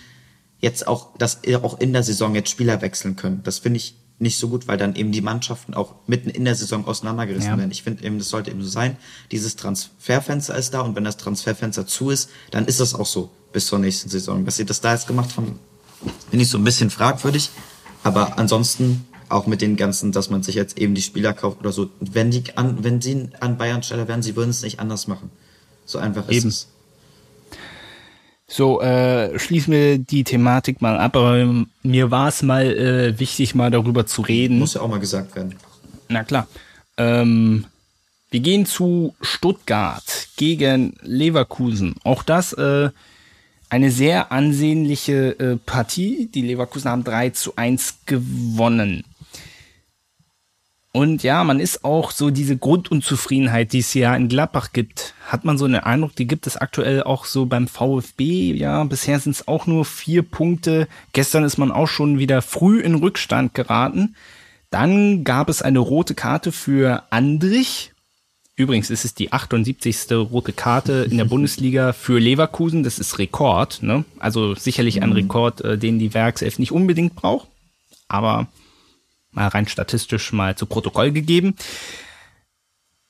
jetzt 0.61 0.87
auch, 0.87 1.17
dass 1.17 1.41
auch 1.63 1.81
in 1.81 1.93
der 1.93 2.03
Saison 2.03 2.35
jetzt 2.35 2.51
Spieler 2.51 2.83
wechseln 2.83 3.17
können. 3.17 3.41
Das 3.45 3.59
finde 3.59 3.79
ich 3.79 3.95
nicht 4.19 4.39
so 4.39 4.49
gut, 4.49 4.67
weil 4.67 4.79
dann 4.79 4.97
eben 4.97 5.13
die 5.13 5.21
Mannschaften 5.21 5.75
auch 5.75 5.95
mitten 6.07 6.29
in 6.29 6.45
der 6.45 6.55
Saison 6.55 6.87
auseinandergerissen 6.87 7.51
ja. 7.51 7.59
werden. 7.59 7.71
Ich 7.71 7.83
finde 7.83 8.05
eben, 8.05 8.19
das 8.19 8.29
sollte 8.29 8.51
eben 8.51 8.63
so 8.63 8.69
sein. 8.69 8.97
Dieses 9.31 9.57
Transferfenster 9.57 10.57
ist 10.57 10.75
da 10.75 10.81
und 10.81 10.97
wenn 10.97 11.05
das 11.05 11.17
Transferfenster 11.17 11.87
zu 11.87 12.11
ist, 12.11 12.31
dann 12.51 12.67
ist 12.67 12.81
das 12.81 12.95
auch 12.95 13.07
so 13.07 13.31
bis 13.53 13.67
zur 13.67 13.79
nächsten 13.79 14.09
Saison. 14.09 14.47
Was 14.47 14.57
sie 14.57 14.65
das 14.65 14.81
da 14.81 14.93
jetzt 14.93 15.07
gemacht 15.07 15.37
haben, 15.37 15.59
finde 16.31 16.43
ich 16.43 16.49
so 16.49 16.59
ein 16.59 16.65
bisschen 16.65 16.91
fragwürdig. 16.91 17.51
Aber 18.03 18.39
ansonsten 18.39 19.07
auch 19.29 19.47
mit 19.47 19.61
den 19.61 19.77
ganzen, 19.77 20.13
dass 20.13 20.31
man 20.31 20.43
sich 20.43 20.55
jetzt 20.55 20.79
eben 20.79 20.95
die 20.95 21.03
Spieler 21.03 21.33
kauft 21.33 21.61
oder 21.61 21.73
so. 21.73 21.91
Wenn 22.01 22.31
die 22.31 22.57
an, 22.57 22.83
wenn 22.83 23.01
sie 23.01 23.29
an 23.41 23.59
Bayern 23.59 23.83
Stelle 23.83 24.09
wären, 24.09 24.23
sie 24.23 24.37
würden 24.37 24.51
es 24.51 24.63
nicht 24.63 24.81
anders 24.81 25.07
machen. 25.07 25.31
So 25.85 25.99
einfach 25.99 26.29
ist 26.29 26.37
eben. 26.37 26.49
es. 26.49 26.69
So, 28.51 28.81
äh, 28.81 29.39
schließen 29.39 29.73
wir 29.75 29.99
die 29.99 30.25
Thematik 30.25 30.81
mal 30.81 30.99
ab, 30.99 31.17
aber 31.17 31.67
mir 31.83 32.11
war 32.11 32.29
es 32.29 32.43
mal 32.43 32.65
äh, 32.65 33.21
wichtig, 33.21 33.55
mal 33.55 33.71
darüber 33.71 34.07
zu 34.07 34.23
reden. 34.23 34.59
Muss 34.59 34.75
ja 34.75 34.81
auch 34.81 34.89
mal 34.89 34.99
gesagt 34.99 35.37
werden. 35.37 35.55
Na 36.09 36.25
klar. 36.25 36.49
Ähm, 36.97 37.67
wir 38.31 38.41
gehen 38.41 38.65
zu 38.65 39.15
Stuttgart 39.21 40.29
gegen 40.37 40.95
Leverkusen. 41.03 41.97
Auch 42.05 42.23
das 42.23 42.55
äh, 42.55 42.89
eine 43.69 43.91
sehr 43.91 44.33
ansehnliche 44.33 45.39
äh, 45.39 45.57
Partie. 45.57 46.31
Die 46.33 46.43
Leverkusen 46.43 46.91
haben 46.91 47.05
3 47.05 47.31
zu 47.31 47.55
1 47.57 48.01
gewonnen. 48.07 49.05
Und 50.99 51.23
ja, 51.23 51.45
man 51.45 51.61
ist 51.61 51.85
auch 51.85 52.11
so 52.11 52.31
diese 52.31 52.57
Grundunzufriedenheit, 52.57 53.73
die 53.73 53.79
es 53.79 53.95
ja 53.95 54.17
in 54.17 54.29
Gladbach 54.29 54.73
gibt, 54.73 55.15
hat 55.29 55.45
man 55.45 55.57
so 55.57 55.65
einen 55.65 55.77
Eindruck, 55.77 56.17
die 56.17 56.27
gibt 56.27 56.49
es 56.49 56.57
aktuell 56.57 57.05
auch 57.05 57.25
so 57.25 57.47
beim 57.47 57.69
VfB. 57.69 58.53
Ja, 58.55 58.83
bisher 58.83 59.21
sind 59.21 59.37
es 59.37 59.47
auch 59.47 59.69
nur 59.69 59.85
vier 59.85 60.25
Punkte. 60.25 60.89
Gestern 61.13 61.45
ist 61.45 61.57
man 61.57 61.71
auch 61.71 61.87
schon 61.87 62.19
wieder 62.19 62.43
früh 62.43 62.81
in 62.81 62.97
Rückstand 62.97 63.55
geraten. 63.55 64.17
Dann 64.71 65.23
gab 65.23 65.49
es 65.49 65.63
eine 65.63 65.79
rote 65.79 66.17
Karte 66.17 66.51
für 66.51 67.05
Andrich. 67.11 67.93
Übrigens 68.57 68.91
ist 68.91 69.05
es 69.05 69.15
die 69.15 69.31
78. 69.31 70.11
rote 70.11 70.53
Karte 70.53 71.07
in 71.09 71.17
der 71.17 71.25
Bundesliga 71.27 71.93
für 71.93 72.19
Leverkusen. 72.19 72.83
Das 72.83 72.99
ist 72.99 73.21
Rekord. 73.21 73.85
Ne? 73.85 74.05
Also 74.19 74.57
sicherlich 74.57 75.01
ein 75.01 75.11
mhm. 75.11 75.15
Rekord, 75.15 75.61
äh, 75.61 75.79
den 75.79 76.01
die 76.01 76.13
Werkself 76.13 76.59
nicht 76.59 76.73
unbedingt 76.73 77.15
braucht. 77.15 77.47
Aber 78.09 78.49
mal 79.33 79.49
rein 79.49 79.69
statistisch 79.69 80.33
mal 80.33 80.57
zu 80.57 80.67
Protokoll 80.67 81.13
gegeben. 81.13 81.55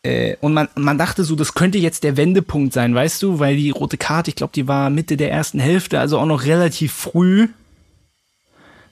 Äh, 0.02 0.36
und 0.40 0.54
man, 0.54 0.68
man 0.74 0.98
dachte 0.98 1.24
so, 1.24 1.34
das 1.34 1.54
könnte 1.54 1.78
jetzt 1.78 2.04
der 2.04 2.16
Wendepunkt 2.16 2.72
sein, 2.72 2.94
weißt 2.94 3.22
du, 3.22 3.38
weil 3.38 3.56
die 3.56 3.70
rote 3.70 3.98
Karte, 3.98 4.30
ich 4.30 4.36
glaube, 4.36 4.52
die 4.54 4.68
war 4.68 4.90
Mitte 4.90 5.16
der 5.16 5.32
ersten 5.32 5.58
Hälfte, 5.58 6.00
also 6.00 6.18
auch 6.18 6.26
noch 6.26 6.44
relativ 6.44 6.92
früh. 6.92 7.48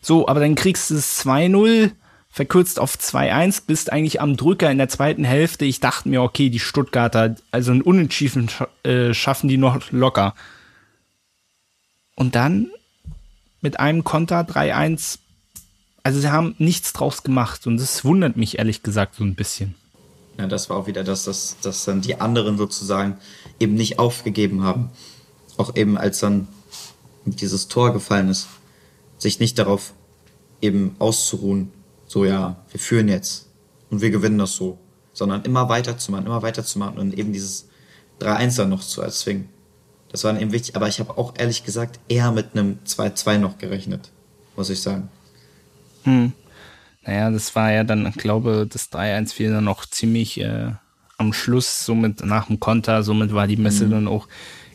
So, 0.01 0.29
aber 0.29 0.41
dann 0.41 0.55
kriegst 0.55 0.91
du 0.91 0.95
es 0.95 1.24
2-0, 1.24 1.93
verkürzt 2.29 2.79
auf 2.79 2.97
2-1, 2.97 3.62
bist 3.66 3.93
eigentlich 3.93 4.20
am 4.20 4.37
Drücker 4.37 4.70
in 4.70 4.79
der 4.79 4.89
zweiten 4.89 5.24
Hälfte. 5.24 5.64
Ich 5.64 5.81
dachte 5.81 6.09
mir, 6.09 6.22
okay, 6.22 6.51
die 6.51 6.59
Stuttgarter, 6.59 7.37
also 7.51 7.72
ein 7.72 7.83
Unentschieden 7.83 8.51
äh, 8.83 9.14
schaffen 9.14 9.49
die 9.49 9.57
noch 9.57 9.91
locker. 9.91 10.35
Und 12.14 12.35
dann 12.35 12.70
mit 13.61 13.81
einem 13.81 14.05
Konter 14.05 14.41
3-1 14.41 15.18
also 16.07 16.20
sie 16.20 16.30
haben 16.30 16.54
nichts 16.59 16.92
draus 16.92 17.24
gemacht 17.24 17.66
und 17.66 17.78
das 17.80 18.04
wundert 18.04 18.36
mich 18.36 18.61
ehrlich 18.61 18.84
gesagt 18.84 19.16
so 19.16 19.24
ein 19.24 19.34
bisschen. 19.34 19.74
Ja, 20.38 20.46
das 20.46 20.70
war 20.70 20.76
auch 20.76 20.86
wieder 20.86 21.02
das, 21.02 21.24
dass, 21.24 21.57
dass 21.62 21.84
dann 21.84 22.00
die 22.00 22.20
anderen 22.20 22.59
sozusagen 22.59 23.18
eben 23.59 23.74
nicht 23.74 23.98
aufgegeben 23.98 24.62
haben. 24.62 24.90
Auch 25.57 25.74
eben 25.74 25.98
als 25.98 26.20
dann 26.20 26.46
dieses 27.24 27.66
Tor 27.66 27.92
gefallen 27.92 28.28
ist, 28.28 28.46
sich 29.18 29.40
nicht 29.40 29.59
darauf 29.59 29.94
eben 30.62 30.94
auszuruhen, 31.00 31.72
so 32.07 32.24
ja, 32.24 32.54
wir 32.70 32.78
führen 32.78 33.09
jetzt 33.09 33.48
und 33.90 34.00
wir 34.00 34.11
gewinnen 34.11 34.38
das 34.38 34.54
so, 34.54 34.78
sondern 35.12 35.42
immer 35.42 35.68
weiterzumachen, 35.68 36.26
immer 36.26 36.42
weiterzumachen 36.42 37.00
und 37.00 37.18
eben 37.18 37.32
dieses 37.32 37.66
3-1 38.20 38.59
dann 38.59 38.68
noch 38.68 38.84
zu 38.84 39.02
erzwingen. 39.02 39.48
Das 40.12 40.22
war 40.22 40.32
dann 40.32 40.40
eben 40.40 40.52
wichtig, 40.52 40.76
aber 40.76 40.86
ich 40.86 41.00
habe 41.00 41.18
auch 41.18 41.34
ehrlich 41.36 41.64
gesagt 41.64 41.98
eher 42.07 42.30
mit 42.30 42.52
einem 42.52 42.78
2-2 42.86 43.38
noch 43.38 43.59
gerechnet, 43.59 44.12
muss 44.54 44.70
ich 44.70 44.80
sagen. 44.80 45.09
Hm. 46.07 46.32
Naja, 47.04 47.30
das 47.30 47.54
war 47.54 47.70
ja 47.70 47.84
dann, 47.84 48.07
ich 48.07 48.16
glaube, 48.16 48.66
das 48.68 48.90
3-1 48.90 49.34
fiel 49.34 49.52
dann 49.52 49.64
noch 49.64 49.86
ziemlich 49.86 50.40
äh, 50.40 50.72
am 51.18 51.32
Schluss, 51.32 51.84
somit 51.84 52.24
nach 52.24 52.46
dem 52.46 52.59
Konter, 52.61 53.02
somit 53.02 53.32
war 53.32 53.46
die 53.46 53.57
Messe 53.57 53.86
mhm. 53.86 53.90
dann 53.90 54.09
auch 54.09 54.28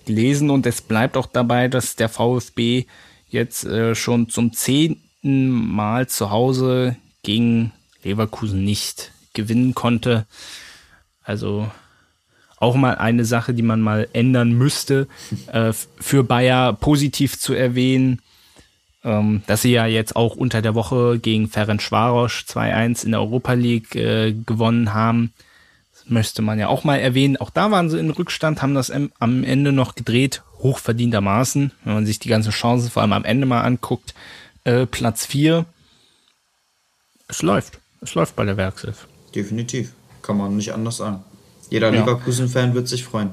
gelesen 0.06 0.50
und 0.50 0.66
es 0.66 0.82
bleibt 0.82 1.18
auch 1.18 1.28
dabei, 1.28 1.68
dass 1.68 1.96
der 1.96 2.10
VfB 2.10 2.86
jetzt 3.30 3.66
äh, 3.66 3.96
schon 3.96 4.30
zum 4.30 4.54
zehnten 4.54 5.52
Mal 5.52 6.08
zu 6.08 6.32
Hause 6.32 6.96
gegen 7.24 7.72
Leverkusen 8.04 8.64
nicht 8.64 9.12
gewinnen 9.34 9.76
konnte. 9.76 10.26
Also 11.24 11.70
auch 12.58 12.76
mal 12.76 12.96
eine 12.96 13.26
Sache, 13.26 13.54
die 13.54 13.62
man 13.62 13.82
mal 13.82 14.08
ändern 14.14 14.54
müsste, 14.54 15.08
äh, 15.52 15.74
für 15.74 16.24
Bayer 16.24 16.74
positiv 16.74 17.40
zu 17.40 17.54
erwähnen 17.54 18.22
ähm, 19.04 19.42
dass 19.48 19.62
sie 19.62 19.72
ja 19.72 19.86
jetzt 19.86 20.16
auch 20.16 20.36
unter 20.36 20.62
der 20.62 20.76
Woche 20.76 21.20
gegen 21.20 21.48
Ferenc 21.48 21.82
Schwarosch 21.82 22.46
2-1 22.48 23.06
in 23.06 23.12
der 23.12 23.22
Europa 23.22 23.54
League 23.54 23.96
äh, 23.96 24.34
gewonnen 24.34 24.94
haben. 24.94 25.34
Das 25.94 26.10
möchte 26.10 26.42
man 26.42 26.60
ja 26.60 26.68
auch 26.68 26.84
mal 26.84 26.98
erwähnen. 26.98 27.38
Auch 27.38 27.50
da 27.50 27.72
waren 27.72 27.90
sie 27.90 28.00
in 28.00 28.10
Rückstand, 28.10 28.62
haben 28.62 28.76
das 28.76 28.92
am 28.92 29.44
Ende 29.44 29.72
noch 29.72 29.96
gedreht, 29.96 30.44
hochverdientermaßen. 30.60 31.72
Wenn 31.84 31.94
man 31.94 32.06
sich 32.06 32.20
die 32.20 32.30
ganzen 32.30 32.52
Chancen 32.52 32.90
vor 32.90 33.02
allem 33.02 33.14
am 33.14 33.26
Ende 33.26 33.46
mal 33.46 33.62
anguckt, 33.62 34.14
äh, 34.64 34.86
Platz 34.86 35.26
4. 35.26 35.66
Es 37.28 37.42
läuft. 37.42 37.80
Es 38.02 38.14
läuft 38.16 38.36
bei 38.36 38.46
der 38.46 38.58
Werkself. 38.58 39.08
Definitiv. 39.34 39.94
Kann 40.22 40.38
man 40.38 40.58
nicht 40.58 40.74
anders 40.74 40.98
sagen. 40.98 41.24
Jeder 41.70 41.92
ja. 41.94 42.02
Leverkusen-Fan 42.02 42.74
wird 42.74 42.88
sich 42.88 43.04
freuen. 43.04 43.32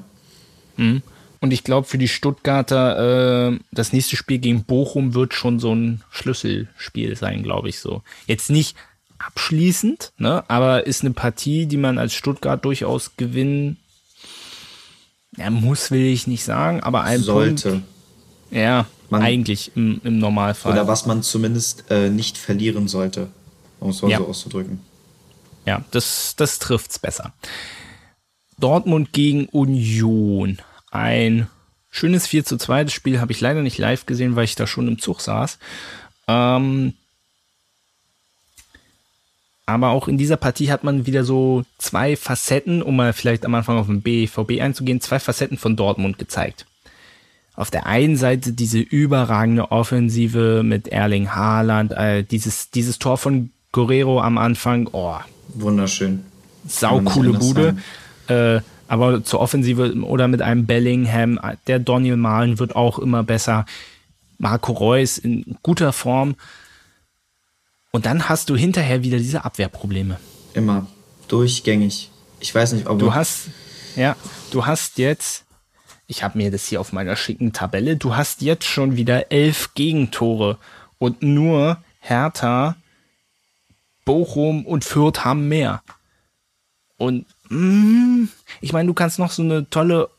Mhm. 0.77 1.03
Und 1.41 1.53
ich 1.53 1.64
glaube, 1.64 1.86
für 1.86 1.99
die 1.99 2.09
Stuttgarter, 2.09 3.53
äh, 3.53 3.59
das 3.70 3.93
nächste 3.93 4.16
Spiel 4.16 4.39
gegen 4.39 4.64
Bochum 4.64 5.14
wird 5.14 5.34
schon 5.34 5.61
so 5.61 5.74
ein 5.74 6.03
Schlüsselspiel 6.11 7.16
sein, 7.16 7.43
glaube 7.43 7.68
ich 7.68 7.78
so. 7.78 8.03
Jetzt 8.26 8.51
nicht 8.51 8.76
abschließend, 9.18 10.12
ne, 10.18 10.45
aber 10.49 10.86
ist 10.86 11.03
eine 11.03 11.12
Partie, 11.12 11.66
die 11.66 11.76
man 11.76 11.99
als 11.99 12.14
Stuttgart 12.14 12.64
durchaus 12.64 13.16
gewinnen 13.16 13.78
ja, 15.39 15.51
muss, 15.51 15.91
will 15.91 16.05
ich 16.05 16.26
nicht 16.26 16.45
sagen, 16.45 16.80
aber 16.80 17.03
ein 17.03 17.20
sollte. 17.20 17.70
Punkt, 17.70 17.86
ja, 18.51 18.86
man, 19.09 19.22
eigentlich 19.22 19.72
im, 19.76 20.01
im 20.05 20.18
Normalfall. 20.18 20.72
Oder 20.72 20.89
was 20.89 21.07
man 21.07 21.22
zumindest 21.22 21.84
äh, 21.91 22.11
nicht 22.11 22.36
verlieren 22.36 22.89
sollte, 22.89 23.28
um 23.78 23.91
es 23.91 24.03
mal 24.03 24.11
ja. 24.11 24.18
so 24.18 24.26
auszudrücken. 24.26 24.80
Ja, 25.64 25.84
das, 25.91 26.34
das 26.36 26.59
trifft's 26.59 26.99
besser. 26.99 27.34
Dortmund 28.59 29.12
gegen 29.12 29.47
Union 29.47 30.59
ein 30.91 31.49
schönes 31.91 32.26
4 32.26 32.45
zu 32.45 32.57
2. 32.57 32.84
Das 32.84 32.93
Spiel 32.93 33.20
habe 33.20 33.32
ich 33.32 33.41
leider 33.41 33.62
nicht 33.62 33.78
live 33.78 34.07
gesehen, 34.07 34.36
weil 34.36 34.45
ich 34.45 34.55
da 34.55 34.66
schon 34.66 34.89
im 34.89 34.99
Zug 34.99 35.20
saß. 35.20 35.59
Ähm, 36.28 36.95
aber 39.66 39.91
auch 39.91 40.09
in 40.09 40.16
dieser 40.16 40.39
Partie 40.39 40.70
hat 40.70 40.82
man 40.82 41.05
wieder 41.05 41.24
so 41.24 41.62
zwei 41.76 42.16
Facetten, 42.16 42.80
um 42.82 42.97
mal 42.97 43.12
vielleicht 43.12 43.45
am 43.45 43.55
Anfang 43.55 43.76
auf 43.76 43.86
den 43.86 44.01
BVB 44.01 44.62
einzugehen, 44.62 45.03
zwei 45.03 45.18
Facetten 45.18 45.59
von 45.59 45.76
Dortmund 45.76 46.18
gezeigt. 46.18 46.64
Auf 47.55 47.70
der 47.70 47.86
einen 47.86 48.16
Seite 48.16 48.53
diese 48.53 48.78
überragende 48.78 49.70
Offensive 49.70 50.62
mit 50.64 50.89
Erling 50.89 51.34
Haaland, 51.34 51.93
äh, 51.93 52.22
dieses, 52.22 52.70
dieses 52.70 52.99
Tor 52.99 53.18
von 53.18 53.51
Guerrero 53.72 54.22
am 54.22 54.39
Anfang, 54.39 54.89
oh. 54.93 55.16
Wunderschön. 55.49 56.24
Sau 56.66 57.01
coole 57.01 57.32
Bude. 57.32 57.76
Äh, 58.28 58.61
aber 58.89 59.22
zur 59.22 59.41
Offensive 59.41 59.95
oder 60.03 60.28
mit 60.28 60.43
einem 60.43 60.66
Bellingham, 60.66 61.39
der 61.66 61.78
Daniel 61.78 62.16
Malen 62.16 62.59
wird 62.59 62.74
auch 62.74 62.99
immer 62.99 63.22
besser. 63.22 63.66
Marco 64.39 64.72
Reus 64.72 65.18
in 65.18 65.57
guter 65.62 65.93
Form. 65.93 66.36
Und 67.91 68.07
dann 68.07 68.28
hast 68.28 68.51
du 68.51 68.57
hinterher 68.57 69.03
wieder 69.03 69.18
diese 69.18 69.45
Abwehrprobleme. 69.45 70.18
Immer. 70.55 70.86
Durchgängig. 71.28 72.11
Ich 72.41 72.55
weiß 72.55 72.72
nicht, 72.72 72.86
ob 72.86 72.99
du 72.99 73.14
hast, 73.14 73.49
ja, 73.97 74.16
du 74.51 74.64
hast 74.64 74.99
jetzt, 74.99 75.45
ich 76.07 76.22
habe 76.22 76.39
mir 76.39 76.51
das 76.51 76.66
hier 76.66 76.80
auf 76.80 76.93
meiner 76.93 77.16
schicken 77.16 77.53
Tabelle, 77.53 77.97
du 77.97 78.16
hast 78.16 78.43
jetzt 78.43 78.64
schon 78.64 78.97
wieder 78.97 79.32
elf 79.32 79.74
Gegentore 79.74 80.59
und 80.99 81.22
nur 81.22 81.82
Hertha, 82.01 82.76
Bochum 84.05 84.64
und 84.64 84.84
Fürth 84.84 85.24
haben 85.24 85.49
mehr. 85.49 85.82
Und 86.97 87.26
ich 87.51 88.72
meine, 88.72 88.86
du 88.86 88.94
kannst 88.94 89.18
noch 89.18 89.30
so 89.30 89.42
eine 89.42 89.68
tolle 89.70 90.11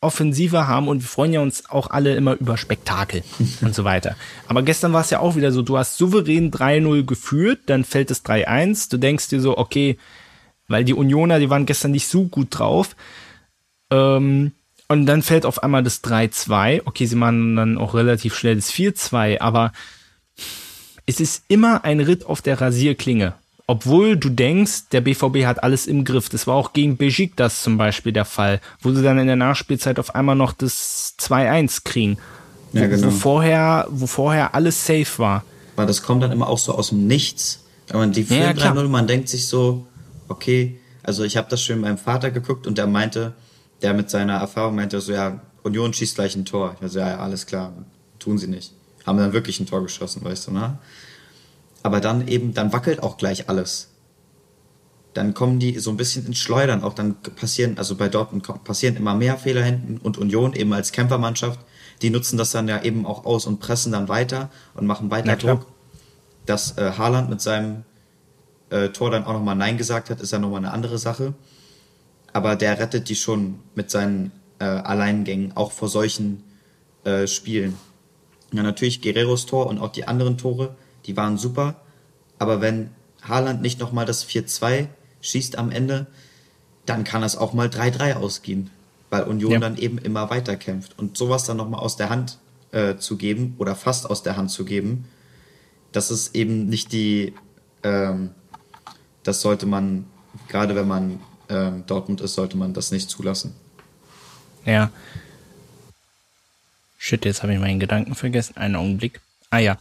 Offensive 0.00 0.68
haben 0.68 0.86
und 0.86 1.02
wir 1.02 1.08
freuen 1.08 1.32
ja 1.32 1.40
uns 1.40 1.68
auch 1.70 1.90
alle 1.90 2.14
immer 2.14 2.34
über 2.34 2.56
Spektakel 2.56 3.24
und 3.62 3.74
so 3.74 3.84
weiter. 3.84 4.16
Aber 4.46 4.62
gestern 4.62 4.92
war 4.92 5.00
es 5.00 5.10
ja 5.10 5.20
auch 5.20 5.34
wieder 5.34 5.50
so, 5.50 5.62
du 5.62 5.76
hast 5.76 5.96
souverän 5.96 6.52
3-0 6.52 7.04
geführt, 7.04 7.60
dann 7.66 7.84
fällt 7.84 8.10
es 8.10 8.24
3-1, 8.24 8.90
du 8.90 8.98
denkst 8.98 9.28
dir 9.28 9.40
so, 9.40 9.58
okay, 9.58 9.98
weil 10.68 10.84
die 10.84 10.94
Unioner, 10.94 11.40
die 11.40 11.50
waren 11.50 11.66
gestern 11.66 11.90
nicht 11.90 12.06
so 12.06 12.24
gut 12.24 12.48
drauf, 12.50 12.94
ähm, 13.90 14.52
und 14.90 15.04
dann 15.04 15.22
fällt 15.22 15.44
auf 15.44 15.62
einmal 15.62 15.82
das 15.82 16.02
3-2, 16.02 16.82
okay, 16.84 17.06
sie 17.06 17.16
machen 17.16 17.56
dann 17.56 17.76
auch 17.76 17.94
relativ 17.94 18.34
schnell 18.36 18.56
das 18.56 18.72
4-2, 18.72 19.40
aber 19.40 19.72
es 21.06 21.20
ist 21.20 21.44
immer 21.48 21.84
ein 21.84 22.00
Ritt 22.00 22.24
auf 22.24 22.40
der 22.40 22.60
Rasierklinge 22.60 23.34
obwohl 23.70 24.16
du 24.16 24.30
denkst, 24.30 24.88
der 24.92 25.02
BVB 25.02 25.44
hat 25.44 25.62
alles 25.62 25.86
im 25.86 26.04
Griff. 26.04 26.30
Das 26.30 26.46
war 26.46 26.54
auch 26.54 26.72
gegen 26.72 26.96
das 27.36 27.62
zum 27.62 27.76
Beispiel 27.76 28.12
der 28.12 28.24
Fall, 28.24 28.60
wo 28.80 28.90
sie 28.92 29.02
dann 29.02 29.18
in 29.18 29.26
der 29.26 29.36
Nachspielzeit 29.36 29.98
auf 29.98 30.14
einmal 30.14 30.36
noch 30.36 30.54
das 30.54 31.14
2-1 31.20 31.84
kriegen. 31.84 32.16
Ja, 32.72 32.86
genau. 32.86 33.08
wo, 33.08 33.10
vorher, 33.10 33.86
wo 33.90 34.06
vorher 34.06 34.54
alles 34.54 34.86
safe 34.86 35.18
war. 35.18 35.44
Weil 35.76 35.86
das 35.86 36.02
kommt 36.02 36.22
dann 36.22 36.32
immer 36.32 36.48
auch 36.48 36.58
so 36.58 36.74
aus 36.74 36.88
dem 36.88 37.06
Nichts. 37.06 37.64
Wenn 37.88 37.98
man 37.98 38.12
die 38.12 38.24
führen 38.24 38.56
ja, 38.56 38.72
3-0, 38.72 38.88
man 38.88 39.06
denkt 39.06 39.28
sich 39.28 39.46
so, 39.46 39.86
okay, 40.28 40.80
also 41.02 41.22
ich 41.24 41.36
habe 41.36 41.48
das 41.50 41.62
schön 41.62 41.80
meinem 41.80 41.98
Vater 41.98 42.30
geguckt 42.30 42.66
und 42.66 42.78
der 42.78 42.86
meinte, 42.86 43.34
der 43.82 43.92
mit 43.92 44.08
seiner 44.08 44.38
Erfahrung 44.38 44.76
meinte 44.76 44.98
so, 45.02 45.12
ja, 45.12 45.40
Union 45.62 45.92
schießt 45.92 46.14
gleich 46.14 46.34
ein 46.36 46.46
Tor. 46.46 46.74
Ich 46.80 46.90
so, 46.90 46.98
ja, 46.98 47.08
ja, 47.08 47.18
alles 47.18 47.44
klar, 47.44 47.74
tun 48.18 48.38
sie 48.38 48.48
nicht. 48.48 48.72
Haben 49.04 49.18
dann 49.18 49.34
wirklich 49.34 49.60
ein 49.60 49.66
Tor 49.66 49.82
geschossen, 49.82 50.24
weißt 50.24 50.46
du, 50.46 50.52
ne? 50.52 50.78
Aber 51.88 52.02
dann 52.02 52.28
eben, 52.28 52.52
dann 52.52 52.70
wackelt 52.74 53.02
auch 53.02 53.16
gleich 53.16 53.48
alles. 53.48 53.88
Dann 55.14 55.32
kommen 55.32 55.58
die 55.58 55.78
so 55.78 55.90
ein 55.90 55.96
bisschen 55.96 56.26
ins 56.26 56.36
Schleudern, 56.36 56.84
auch 56.84 56.92
dann 56.92 57.16
passieren, 57.34 57.78
also 57.78 57.94
bei 57.94 58.10
Dortmund 58.10 58.46
passieren 58.62 58.94
immer 58.94 59.14
mehr 59.14 59.38
Fehler 59.38 59.62
hinten 59.62 59.96
und 59.96 60.18
Union 60.18 60.52
eben 60.52 60.74
als 60.74 60.92
Kämpfermannschaft, 60.92 61.58
die 62.02 62.10
nutzen 62.10 62.36
das 62.36 62.50
dann 62.50 62.68
ja 62.68 62.82
eben 62.82 63.06
auch 63.06 63.24
aus 63.24 63.46
und 63.46 63.58
pressen 63.58 63.90
dann 63.90 64.10
weiter 64.10 64.50
und 64.74 64.86
machen 64.86 65.10
weiter 65.10 65.34
Druck. 65.36 65.64
Dass 66.44 66.76
äh, 66.76 66.92
Haaland 66.98 67.30
mit 67.30 67.40
seinem 67.40 67.84
äh, 68.68 68.90
Tor 68.90 69.10
dann 69.10 69.24
auch 69.24 69.32
nochmal 69.32 69.56
Nein 69.56 69.78
gesagt 69.78 70.10
hat, 70.10 70.20
ist 70.20 70.30
ja 70.30 70.38
nochmal 70.38 70.58
eine 70.58 70.72
andere 70.72 70.98
Sache. 70.98 71.32
Aber 72.34 72.54
der 72.54 72.78
rettet 72.78 73.08
die 73.08 73.16
schon 73.16 73.60
mit 73.74 73.90
seinen 73.90 74.30
äh, 74.58 74.64
Alleingängen, 74.64 75.56
auch 75.56 75.72
vor 75.72 75.88
solchen 75.88 76.44
äh, 77.04 77.26
Spielen. 77.26 77.78
Ja, 78.52 78.62
natürlich 78.62 79.00
Guerreros 79.00 79.46
Tor 79.46 79.68
und 79.68 79.78
auch 79.78 79.90
die 79.90 80.06
anderen 80.06 80.36
Tore 80.36 80.76
die 81.08 81.16
waren 81.16 81.38
super. 81.38 81.74
Aber 82.38 82.60
wenn 82.60 82.90
Haaland 83.22 83.62
nicht 83.62 83.80
nochmal 83.80 84.06
das 84.06 84.24
4-2 84.24 84.86
schießt 85.20 85.58
am 85.58 85.72
Ende, 85.72 86.06
dann 86.86 87.02
kann 87.02 87.22
es 87.22 87.36
auch 87.36 87.52
mal 87.52 87.68
3-3 87.68 88.14
ausgehen, 88.14 88.70
weil 89.10 89.24
Union 89.24 89.52
ja. 89.52 89.58
dann 89.58 89.76
eben 89.76 89.98
immer 89.98 90.30
weiter 90.30 90.54
kämpft. 90.56 90.96
Und 90.98 91.16
sowas 91.16 91.44
dann 91.44 91.56
nochmal 91.56 91.80
aus 91.80 91.96
der 91.96 92.10
Hand 92.10 92.38
äh, 92.70 92.96
zu 92.96 93.16
geben 93.16 93.56
oder 93.58 93.74
fast 93.74 94.08
aus 94.08 94.22
der 94.22 94.36
Hand 94.36 94.50
zu 94.50 94.64
geben, 94.64 95.06
das 95.92 96.10
ist 96.10 96.34
eben 96.36 96.66
nicht 96.68 96.92
die, 96.92 97.34
ähm, 97.82 98.30
das 99.24 99.40
sollte 99.40 99.66
man, 99.66 100.06
gerade 100.48 100.76
wenn 100.76 100.86
man 100.86 101.20
ähm, 101.48 101.84
Dortmund 101.86 102.20
ist, 102.20 102.34
sollte 102.34 102.56
man 102.56 102.74
das 102.74 102.92
nicht 102.92 103.10
zulassen. 103.10 103.54
Ja. 104.64 104.90
Shit, 106.98 107.24
jetzt 107.24 107.42
habe 107.42 107.54
ich 107.54 107.58
meinen 107.58 107.80
Gedanken 107.80 108.14
vergessen. 108.14 108.56
Einen 108.56 108.76
Augenblick. 108.76 109.20
Ah 109.50 109.58
ja. 109.58 109.78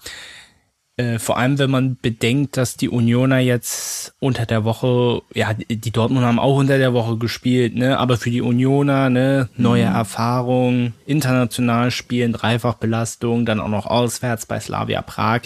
Äh, 0.97 1.19
vor 1.19 1.37
allem, 1.37 1.59
wenn 1.59 1.69
man 1.69 1.95
bedenkt, 2.01 2.57
dass 2.57 2.75
die 2.75 2.89
Unioner 2.89 3.37
jetzt 3.37 4.15
unter 4.19 4.47
der 4.47 4.63
Woche, 4.63 5.21
ja, 5.35 5.53
die 5.53 5.91
Dortmund 5.91 6.25
haben 6.25 6.39
auch 6.39 6.57
unter 6.57 6.79
der 6.79 6.91
Woche 6.93 7.17
gespielt, 7.17 7.75
ne, 7.75 7.99
aber 7.99 8.17
für 8.17 8.31
die 8.31 8.41
Unioner, 8.41 9.11
ne, 9.11 9.47
neue 9.55 9.87
mhm. 9.87 9.95
Erfahrung, 9.95 10.93
international 11.05 11.91
spielen, 11.91 12.33
Dreifachbelastung, 12.33 13.45
dann 13.45 13.59
auch 13.59 13.67
noch 13.67 13.85
auswärts 13.85 14.47
bei 14.47 14.59
Slavia 14.59 15.03
Prag. 15.03 15.41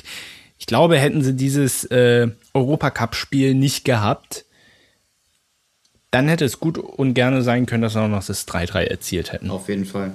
Ich 0.58 0.68
glaube, 0.68 0.98
hätten 0.98 1.22
sie 1.22 1.36
dieses 1.36 1.84
äh, 1.84 2.30
Europacup-Spiel 2.54 3.54
nicht 3.54 3.84
gehabt, 3.84 4.46
dann 6.12 6.30
hätte 6.30 6.46
es 6.46 6.62
gut 6.62 6.78
und 6.78 7.14
gerne 7.14 7.42
sein 7.42 7.66
können, 7.66 7.82
dass 7.82 7.94
sie 7.94 8.02
auch 8.02 8.08
noch 8.08 8.24
das 8.24 8.48
3-3 8.48 8.84
erzielt 8.84 9.34
hätten. 9.34 9.52
Auf 9.52 9.68
jeden 9.68 9.86
Fall. 9.86 10.14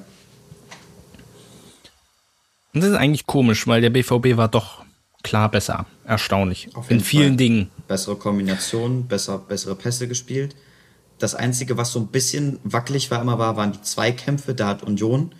Und 2.72 2.82
das 2.82 2.90
ist 2.90 2.96
eigentlich 2.96 3.26
komisch, 3.26 3.66
weil 3.66 3.82
der 3.82 3.90
BVB 3.90 4.38
war 4.38 4.48
doch 4.48 4.85
klar 5.22 5.50
besser. 5.50 5.86
Erstaunlich. 6.04 6.68
In 6.88 7.00
vielen 7.00 7.30
Fall. 7.30 7.36
Dingen. 7.36 7.70
Bessere 7.88 8.16
Kombinationen, 8.16 9.06
besser, 9.06 9.38
bessere 9.38 9.74
Pässe 9.74 10.08
gespielt. 10.08 10.54
Das 11.18 11.34
Einzige, 11.34 11.76
was 11.76 11.92
so 11.92 12.00
ein 12.00 12.08
bisschen 12.08 12.58
wackelig 12.62 13.10
war, 13.10 13.20
immer 13.20 13.38
war, 13.38 13.56
waren 13.56 13.72
die 13.72 13.82
Zweikämpfe. 13.82 14.54
Da 14.54 14.68
hat 14.68 14.82
Union 14.82 15.32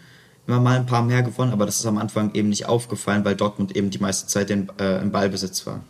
immer 0.47 0.61
mal 0.61 0.77
ein 0.77 0.87
paar 0.87 1.03
mehr 1.03 1.23
gewonnen, 1.23 1.53
aber 1.53 1.67
das 1.67 1.81
ist 1.81 1.87
am 1.87 1.99
Anfang 1.99 2.35
eben 2.35 2.49
nicht 2.49 2.67
aufgefallen, 2.67 3.25
weil 3.25 3.35
Dortmund 3.35 3.77
eben 3.77 3.91
die 3.91 3.99
meiste 3.99 4.27
Zeit 4.27 4.51
in, 4.51 4.69
äh, 4.79 5.01
im 5.01 5.11
Ballbesitz 5.11 5.67
war. 5.67 5.83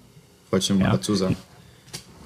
Wollte 0.50 0.64
ich 0.64 0.70
nur 0.70 0.80
ja. 0.80 0.86
mal 0.86 0.96
dazu 0.96 1.14
sagen. 1.14 1.36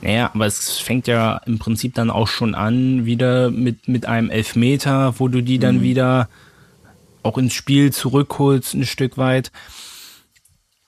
Naja, 0.02 0.30
aber 0.32 0.46
es 0.46 0.78
fängt 0.78 1.06
ja 1.06 1.40
im 1.44 1.58
Prinzip 1.58 1.94
dann 1.94 2.10
auch 2.10 2.28
schon 2.28 2.54
an, 2.54 3.04
wieder 3.04 3.50
mit, 3.50 3.88
mit 3.88 4.06
einem 4.06 4.30
Elfmeter, 4.30 5.14
wo 5.18 5.28
du 5.28 5.42
die 5.42 5.58
dann 5.58 5.78
mhm. 5.78 5.82
wieder 5.82 6.28
auch 7.22 7.36
ins 7.36 7.52
Spiel 7.52 7.92
zurückholst, 7.92 8.74
ein 8.74 8.86
Stück 8.86 9.18
weit. 9.18 9.52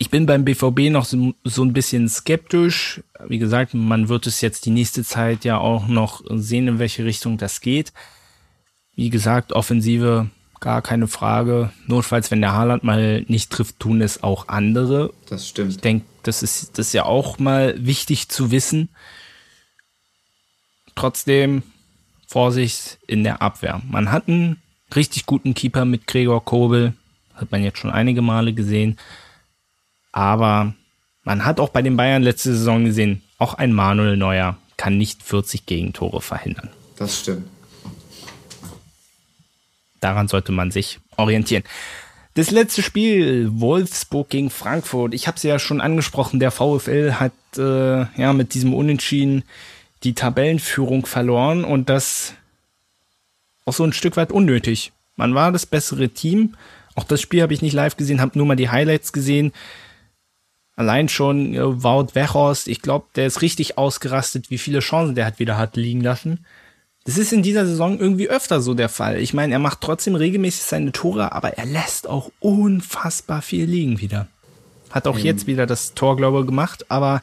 Ich 0.03 0.11
bin 0.11 0.27
beim 0.27 0.45
BVB 0.45 0.91
noch 0.91 1.05
so, 1.05 1.33
so, 1.45 1.63
ein 1.63 1.73
bisschen 1.73 2.09
skeptisch. 2.09 3.01
Wie 3.29 3.39
gesagt, 3.39 3.73
man 3.73 4.09
wird 4.09 4.27
es 4.27 4.41
jetzt 4.41 4.67
die 4.67 4.73
nächste 4.73 5.05
Zeit 5.05 5.45
ja 5.45 5.59
auch 5.59 5.87
noch 5.87 6.25
sehen, 6.29 6.67
in 6.67 6.81
welche 6.81 7.05
Richtung 7.05 7.39
das 7.39 7.61
geht. 7.61 7.93
Wie 8.97 9.11
gesagt, 9.11 9.53
Offensive 9.53 10.29
gar 10.59 10.83
keine 10.83 11.07
Frage. 11.07 11.71
Notfalls, 11.87 12.33
wenn 12.33 12.41
der 12.41 12.53
Haaland 12.53 12.83
mal 12.83 13.23
nicht 13.29 13.53
trifft, 13.53 13.79
tun 13.79 14.01
es 14.03 14.25
auch 14.25 14.49
andere. 14.49 15.15
Das 15.29 15.47
stimmt. 15.47 15.71
Ich 15.71 15.79
denke, 15.79 16.05
das 16.25 16.43
ist, 16.43 16.77
das 16.79 16.89
ist 16.89 16.95
ja 16.95 17.05
auch 17.05 17.39
mal 17.39 17.77
wichtig 17.79 18.29
zu 18.29 18.51
wissen. 18.51 18.89
Trotzdem 20.97 21.63
Vorsicht 22.27 22.99
in 23.07 23.23
der 23.23 23.41
Abwehr. 23.41 23.81
Man 23.89 24.11
hat 24.11 24.27
einen 24.27 24.61
richtig 24.97 25.27
guten 25.27 25.55
Keeper 25.55 25.85
mit 25.85 26.09
Gregor 26.09 26.45
Kobel. 26.45 26.95
Hat 27.37 27.53
man 27.53 27.63
jetzt 27.63 27.79
schon 27.79 27.93
einige 27.93 28.21
Male 28.21 28.53
gesehen. 28.53 28.99
Aber 30.13 30.75
man 31.25 31.45
hat 31.45 31.59
auch 31.59 31.71
bei 31.71 31.83
den 31.83 31.97
Bayern 31.97 32.23
letzte 32.23 32.55
Saison 32.55 32.85
gesehen, 32.85 33.23
auch 33.39 33.55
ein 33.55 33.73
Manuel 33.73 34.17
Neuer 34.17 34.57
kann 34.77 34.99
nicht 34.99 35.23
40 35.23 35.67
Gegentore 35.67 36.21
verhindern. 36.21 36.69
Das 36.97 37.21
stimmt. 37.21 37.49
Daran 40.01 40.29
sollte 40.29 40.53
man 40.53 40.71
sich 40.71 41.01
orientieren. 41.17 41.63
Das 42.35 42.51
letzte 42.51 42.83
Spiel, 42.83 43.49
Wolfsburg 43.61 44.31
gegen 44.31 44.51
Frankfurt. 44.51 45.15
Ich 45.15 45.27
habe 45.27 45.37
es 45.37 45.43
ja 45.43 45.59
schon 45.59 45.81
angesprochen, 45.81 46.41
der 46.41 46.51
VfL 46.51 47.13
hat 47.13 47.33
äh, 47.57 48.07
ja 48.21 48.33
mit 48.33 48.55
diesem 48.55 48.75
Unentschieden 48.75 49.45
die 50.03 50.15
Tabellenführung 50.15 51.07
verloren 51.07 51.65
und 51.65 51.89
das 51.89 52.35
auch 53.65 53.75
so 53.75 53.85
ein 53.85 53.93
Stück 53.93 54.17
weit 54.17 54.33
unnötig. 54.33 54.93
Man 55.17 55.35
war 55.35 55.53
das 55.53 55.67
bessere 55.67 56.09
Team. 56.09 56.57
Auch 56.95 57.05
das 57.05 57.21
Spiel 57.21 57.43
habe 57.43 57.55
ich 57.55 57.63
nicht 57.63 57.75
live 57.75 57.97
gesehen, 57.97 58.21
habe 58.21 58.37
nur 58.37 58.47
mal 58.47 58.57
die 58.57 58.71
Highlights 58.71 59.13
gesehen. 59.13 59.53
Allein 60.75 61.09
schon 61.09 61.55
äh, 61.55 61.83
Wout 61.83 62.15
Weghorst, 62.15 62.69
ich 62.69 62.81
glaube, 62.81 63.07
der 63.15 63.27
ist 63.27 63.43
richtig 63.43 63.79
ausgerastet, 63.79 64.51
wie 64.51 64.59
viele 64.59 64.81
Chancen 64.81 65.15
der 65.15 65.27
hat 65.27 65.39
wieder 65.39 65.59
hat 65.59 65.77
liegen 65.77 66.01
lassen. 66.01 66.45
Das 67.05 67.19
ist 67.19 67.33
in 67.33 67.43
dieser 67.43 67.67
Saison 67.67 67.99
irgendwie 67.99 68.29
öfter 68.29 68.61
so 68.61 68.75
der 68.75 68.89
Fall. 68.89 69.19
Ich 69.19 69.35
meine, 69.35 69.53
er 69.53 69.59
macht 69.59 69.81
trotzdem 69.81 70.15
regelmäßig 70.15 70.63
seine 70.63 70.93
Tore, 70.93 71.33
aber 71.33 71.59
er 71.59 71.67
lässt 71.67 72.09
auch 72.09 72.31
unfassbar 72.39 73.43
viel 73.43 73.65
liegen 73.65 74.01
wieder. 74.01 74.29
Hat 74.91 75.07
auch 75.07 75.17
mhm. 75.17 75.25
jetzt 75.25 75.47
wieder 75.47 75.67
das 75.67 75.95
Tor, 75.95 76.17
glaube 76.17 76.41
ich, 76.41 76.47
gemacht, 76.47 76.91
aber 76.91 77.23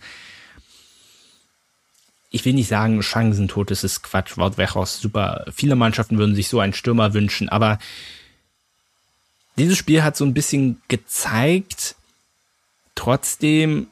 ich 2.29 2.45
will 2.45 2.53
nicht 2.53 2.67
sagen, 2.67 3.01
Chancentod, 3.01 3.71
das 3.71 3.83
ist 3.83 4.03
Quatsch. 4.03 4.37
Wout 4.37 4.57
Weghorst, 4.57 5.01
super. 5.01 5.45
Viele 5.51 5.75
Mannschaften 5.75 6.17
würden 6.17 6.35
sich 6.35 6.49
so 6.49 6.59
einen 6.59 6.73
Stürmer 6.73 7.13
wünschen, 7.13 7.49
aber 7.49 7.79
dieses 9.57 9.77
Spiel 9.77 10.03
hat 10.03 10.15
so 10.15 10.25
ein 10.25 10.33
bisschen 10.33 10.81
gezeigt, 10.87 11.95
trotzdem, 12.99 13.87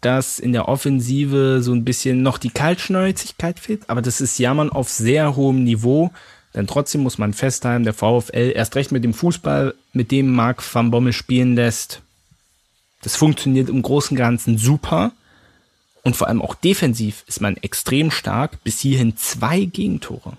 dass 0.00 0.38
in 0.38 0.52
der 0.52 0.68
Offensive 0.68 1.62
so 1.62 1.72
ein 1.72 1.84
bisschen 1.84 2.22
noch 2.22 2.38
die 2.38 2.50
Kaltschnäuzigkeit 2.50 3.60
fehlt, 3.60 3.88
aber 3.88 4.02
das 4.02 4.20
ist 4.20 4.38
Jammern 4.38 4.70
auf 4.70 4.88
sehr 4.88 5.36
hohem 5.36 5.64
Niveau. 5.64 6.10
Denn 6.54 6.66
trotzdem 6.66 7.02
muss 7.02 7.18
man 7.18 7.34
festhalten, 7.34 7.84
der 7.84 7.92
VfL 7.92 8.52
erst 8.54 8.76
recht 8.76 8.90
mit 8.90 9.04
dem 9.04 9.12
Fußball, 9.12 9.74
mit 9.92 10.10
dem 10.10 10.32
Marc 10.32 10.62
van 10.74 10.90
Bommel 10.90 11.12
spielen 11.12 11.54
lässt, 11.54 12.00
Das 13.02 13.14
funktioniert 13.14 13.68
im 13.68 13.82
Großen 13.82 14.16
und 14.16 14.18
Ganzen 14.18 14.56
super. 14.56 15.12
Und 16.02 16.16
vor 16.16 16.28
allem 16.28 16.40
auch 16.40 16.54
defensiv 16.54 17.24
ist 17.26 17.42
man 17.42 17.56
extrem 17.58 18.10
stark. 18.10 18.62
Bis 18.64 18.80
hierhin 18.80 19.16
zwei 19.18 19.64
Gegentore. 19.64 20.38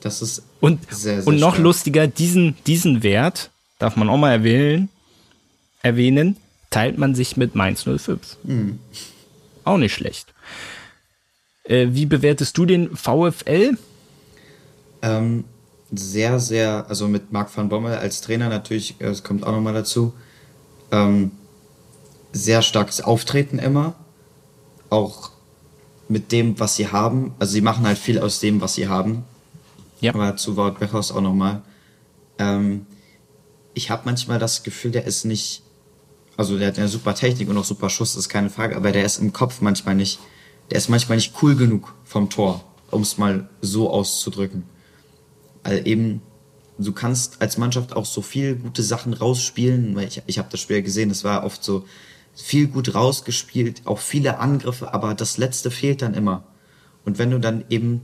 Das 0.00 0.20
ist 0.20 0.42
und, 0.60 0.80
sehr, 0.90 1.22
sehr 1.22 1.26
Und 1.28 1.38
noch 1.38 1.54
stark. 1.54 1.64
lustiger, 1.64 2.06
diesen, 2.08 2.56
diesen 2.66 3.02
Wert, 3.04 3.50
darf 3.78 3.94
man 3.94 4.08
auch 4.08 4.16
mal 4.16 4.32
erwähnen, 4.32 4.88
erwähnen, 5.82 6.36
teilt 6.70 6.98
man 6.98 7.14
sich 7.14 7.36
mit 7.36 7.54
Mainz 7.54 7.84
05. 7.84 8.36
Mhm. 8.44 8.78
Auch 9.64 9.78
nicht 9.78 9.94
schlecht. 9.94 10.32
Äh, 11.64 11.88
wie 11.90 12.06
bewertest 12.06 12.56
du 12.56 12.66
den 12.66 12.96
VfL? 12.96 13.76
Ähm, 15.02 15.44
sehr, 15.92 16.38
sehr, 16.40 16.86
also 16.88 17.08
mit 17.08 17.32
Marc 17.32 17.56
van 17.56 17.68
Bommel 17.68 17.94
als 17.94 18.20
Trainer 18.20 18.48
natürlich, 18.48 19.00
äh, 19.00 19.04
das 19.04 19.22
kommt 19.22 19.44
auch 19.44 19.52
nochmal 19.52 19.74
dazu, 19.74 20.12
ähm, 20.90 21.32
sehr 22.32 22.62
starkes 22.62 23.00
Auftreten 23.00 23.58
immer. 23.58 23.94
Auch 24.88 25.30
mit 26.08 26.32
dem, 26.32 26.58
was 26.58 26.76
sie 26.76 26.88
haben. 26.88 27.34
Also 27.38 27.52
sie 27.52 27.60
machen 27.60 27.86
halt 27.86 27.98
viel 27.98 28.18
aus 28.18 28.40
dem, 28.40 28.60
was 28.60 28.74
sie 28.74 28.88
haben. 28.88 29.24
Ja. 30.00 30.14
Aber 30.14 30.36
zu 30.36 30.56
Wout 30.56 30.78
Bechhaus 30.80 31.12
auch 31.12 31.20
nochmal. 31.20 31.62
Ähm, 32.38 32.86
ich 33.74 33.90
habe 33.90 34.02
manchmal 34.04 34.38
das 34.38 34.62
Gefühl, 34.62 34.90
der 34.90 35.04
ist 35.04 35.24
nicht, 35.24 35.62
also 36.40 36.58
der 36.58 36.68
hat 36.68 36.78
eine 36.78 36.88
super 36.88 37.14
Technik 37.14 37.50
und 37.50 37.58
auch 37.58 37.66
super 37.66 37.90
Schuss, 37.90 38.16
ist 38.16 38.30
keine 38.30 38.48
Frage, 38.48 38.74
aber 38.74 38.92
der 38.92 39.04
ist 39.04 39.18
im 39.18 39.34
Kopf 39.34 39.60
manchmal 39.60 39.94
nicht, 39.94 40.18
der 40.70 40.78
ist 40.78 40.88
manchmal 40.88 41.16
nicht 41.16 41.34
cool 41.42 41.54
genug 41.54 41.94
vom 42.02 42.30
Tor, 42.30 42.64
um 42.90 43.02
es 43.02 43.18
mal 43.18 43.50
so 43.60 43.90
auszudrücken. 43.90 44.62
Also 45.64 45.84
eben, 45.84 46.22
du 46.78 46.92
kannst 46.92 47.42
als 47.42 47.58
Mannschaft 47.58 47.94
auch 47.94 48.06
so 48.06 48.22
viel 48.22 48.54
gute 48.54 48.82
Sachen 48.82 49.12
rausspielen, 49.12 49.94
weil 49.94 50.08
ich, 50.08 50.22
ich 50.24 50.38
habe 50.38 50.48
das 50.50 50.60
Spiel 50.60 50.80
gesehen, 50.80 51.10
es 51.10 51.24
war 51.24 51.44
oft 51.44 51.62
so 51.62 51.84
viel 52.34 52.68
gut 52.68 52.94
rausgespielt, 52.94 53.82
auch 53.84 53.98
viele 53.98 54.38
Angriffe, 54.38 54.94
aber 54.94 55.12
das 55.12 55.36
Letzte 55.36 55.70
fehlt 55.70 56.00
dann 56.00 56.14
immer. 56.14 56.44
Und 57.04 57.18
wenn 57.18 57.30
du 57.30 57.38
dann 57.38 57.66
eben 57.68 58.00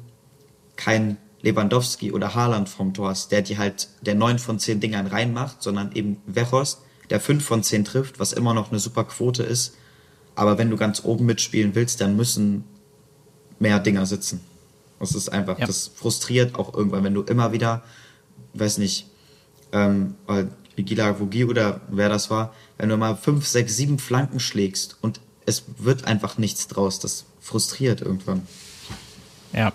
kein 0.76 1.16
Lewandowski 1.40 2.12
oder 2.12 2.34
Haaland 2.34 2.68
vom 2.68 2.92
Tor 2.92 3.08
hast, 3.08 3.32
der 3.32 3.40
die 3.40 3.56
halt 3.56 3.88
der 4.02 4.14
neun 4.14 4.38
von 4.38 4.58
zehn 4.58 4.78
Dingern 4.78 5.06
reinmacht, 5.06 5.62
sondern 5.62 5.92
eben 5.92 6.18
Wechhorst, 6.26 6.82
der 7.10 7.20
fünf 7.20 7.44
von 7.44 7.62
zehn 7.62 7.84
trifft, 7.84 8.18
was 8.18 8.32
immer 8.32 8.54
noch 8.54 8.70
eine 8.70 8.80
super 8.80 9.04
Quote 9.04 9.42
ist. 9.42 9.74
Aber 10.34 10.58
wenn 10.58 10.70
du 10.70 10.76
ganz 10.76 11.04
oben 11.04 11.26
mitspielen 11.26 11.74
willst, 11.74 12.00
dann 12.00 12.16
müssen 12.16 12.64
mehr 13.58 13.78
Dinger 13.80 14.06
sitzen. 14.06 14.40
Das 14.98 15.14
ist 15.14 15.28
einfach, 15.28 15.58
ja. 15.58 15.66
das 15.66 15.88
frustriert 15.94 16.54
auch 16.54 16.74
irgendwann, 16.74 17.04
wenn 17.04 17.14
du 17.14 17.22
immer 17.22 17.52
wieder, 17.52 17.82
weiß 18.54 18.78
nicht, 18.78 19.06
ähm, 19.72 20.14
Vigila 20.74 21.18
Vogi 21.18 21.44
oder 21.44 21.80
wer 21.88 22.08
das 22.08 22.30
war, 22.30 22.54
wenn 22.78 22.88
du 22.88 22.96
mal 22.96 23.16
fünf, 23.16 23.46
sechs, 23.46 23.76
sieben 23.76 23.98
Flanken 23.98 24.40
schlägst 24.40 24.96
und 25.00 25.20
es 25.46 25.64
wird 25.78 26.04
einfach 26.04 26.38
nichts 26.38 26.68
draus, 26.68 26.98
das 26.98 27.24
frustriert 27.40 28.00
irgendwann. 28.00 28.46
Ja. 29.52 29.72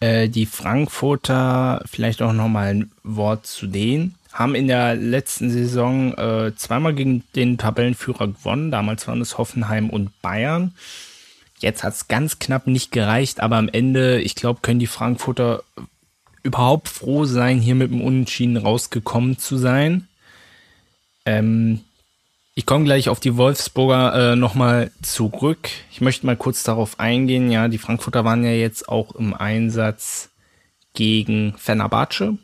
Äh, 0.00 0.28
die 0.28 0.46
Frankfurter, 0.46 1.82
vielleicht 1.86 2.22
auch 2.22 2.32
nochmal 2.32 2.68
ein 2.68 2.92
Wort 3.02 3.46
zu 3.46 3.66
denen, 3.66 4.14
haben 4.32 4.54
in 4.54 4.68
der 4.68 4.94
letzten 4.94 5.50
Saison 5.50 6.14
äh, 6.14 6.52
zweimal 6.56 6.94
gegen 6.94 7.24
den 7.34 7.58
Tabellenführer 7.58 8.28
gewonnen. 8.28 8.70
Damals 8.70 9.08
waren 9.08 9.20
es 9.20 9.38
Hoffenheim 9.38 9.90
und 9.90 10.20
Bayern. 10.22 10.74
Jetzt 11.60 11.82
hat 11.82 11.94
es 11.94 12.08
ganz 12.08 12.38
knapp 12.38 12.66
nicht 12.66 12.92
gereicht, 12.92 13.40
aber 13.40 13.56
am 13.56 13.68
Ende, 13.68 14.20
ich 14.20 14.34
glaube, 14.34 14.60
können 14.62 14.78
die 14.78 14.86
Frankfurter 14.86 15.64
überhaupt 16.42 16.88
froh 16.88 17.24
sein, 17.24 17.58
hier 17.58 17.74
mit 17.74 17.90
dem 17.90 18.00
Unentschieden 18.00 18.56
rausgekommen 18.56 19.38
zu 19.38 19.56
sein. 19.56 20.06
Ähm, 21.26 21.80
ich 22.54 22.66
komme 22.66 22.84
gleich 22.84 23.08
auf 23.08 23.20
die 23.20 23.36
Wolfsburger 23.36 24.32
äh, 24.32 24.36
nochmal 24.36 24.90
zurück. 25.02 25.68
Ich 25.90 26.00
möchte 26.00 26.26
mal 26.26 26.36
kurz 26.36 26.62
darauf 26.62 27.00
eingehen. 27.00 27.50
Ja, 27.50 27.68
die 27.68 27.78
Frankfurter 27.78 28.24
waren 28.24 28.44
ja 28.44 28.50
jetzt 28.50 28.88
auch 28.88 29.14
im 29.14 29.34
Einsatz 29.34 30.30
gegen 30.94 31.54
Fenerbahce 31.56 32.38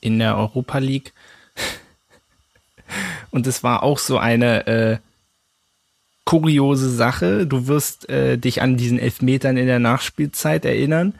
in 0.00 0.18
der 0.18 0.36
Europa 0.36 0.78
League. 0.78 1.12
Und 3.30 3.46
es 3.46 3.62
war 3.62 3.82
auch 3.82 3.98
so 3.98 4.18
eine 4.18 4.66
äh, 4.66 4.98
kuriose 6.24 6.90
Sache. 6.90 7.46
Du 7.46 7.66
wirst 7.66 8.08
äh, 8.08 8.36
dich 8.36 8.62
an 8.62 8.76
diesen 8.76 8.98
Elfmetern 8.98 9.56
in 9.56 9.66
der 9.66 9.78
Nachspielzeit 9.78 10.64
erinnern, 10.64 11.14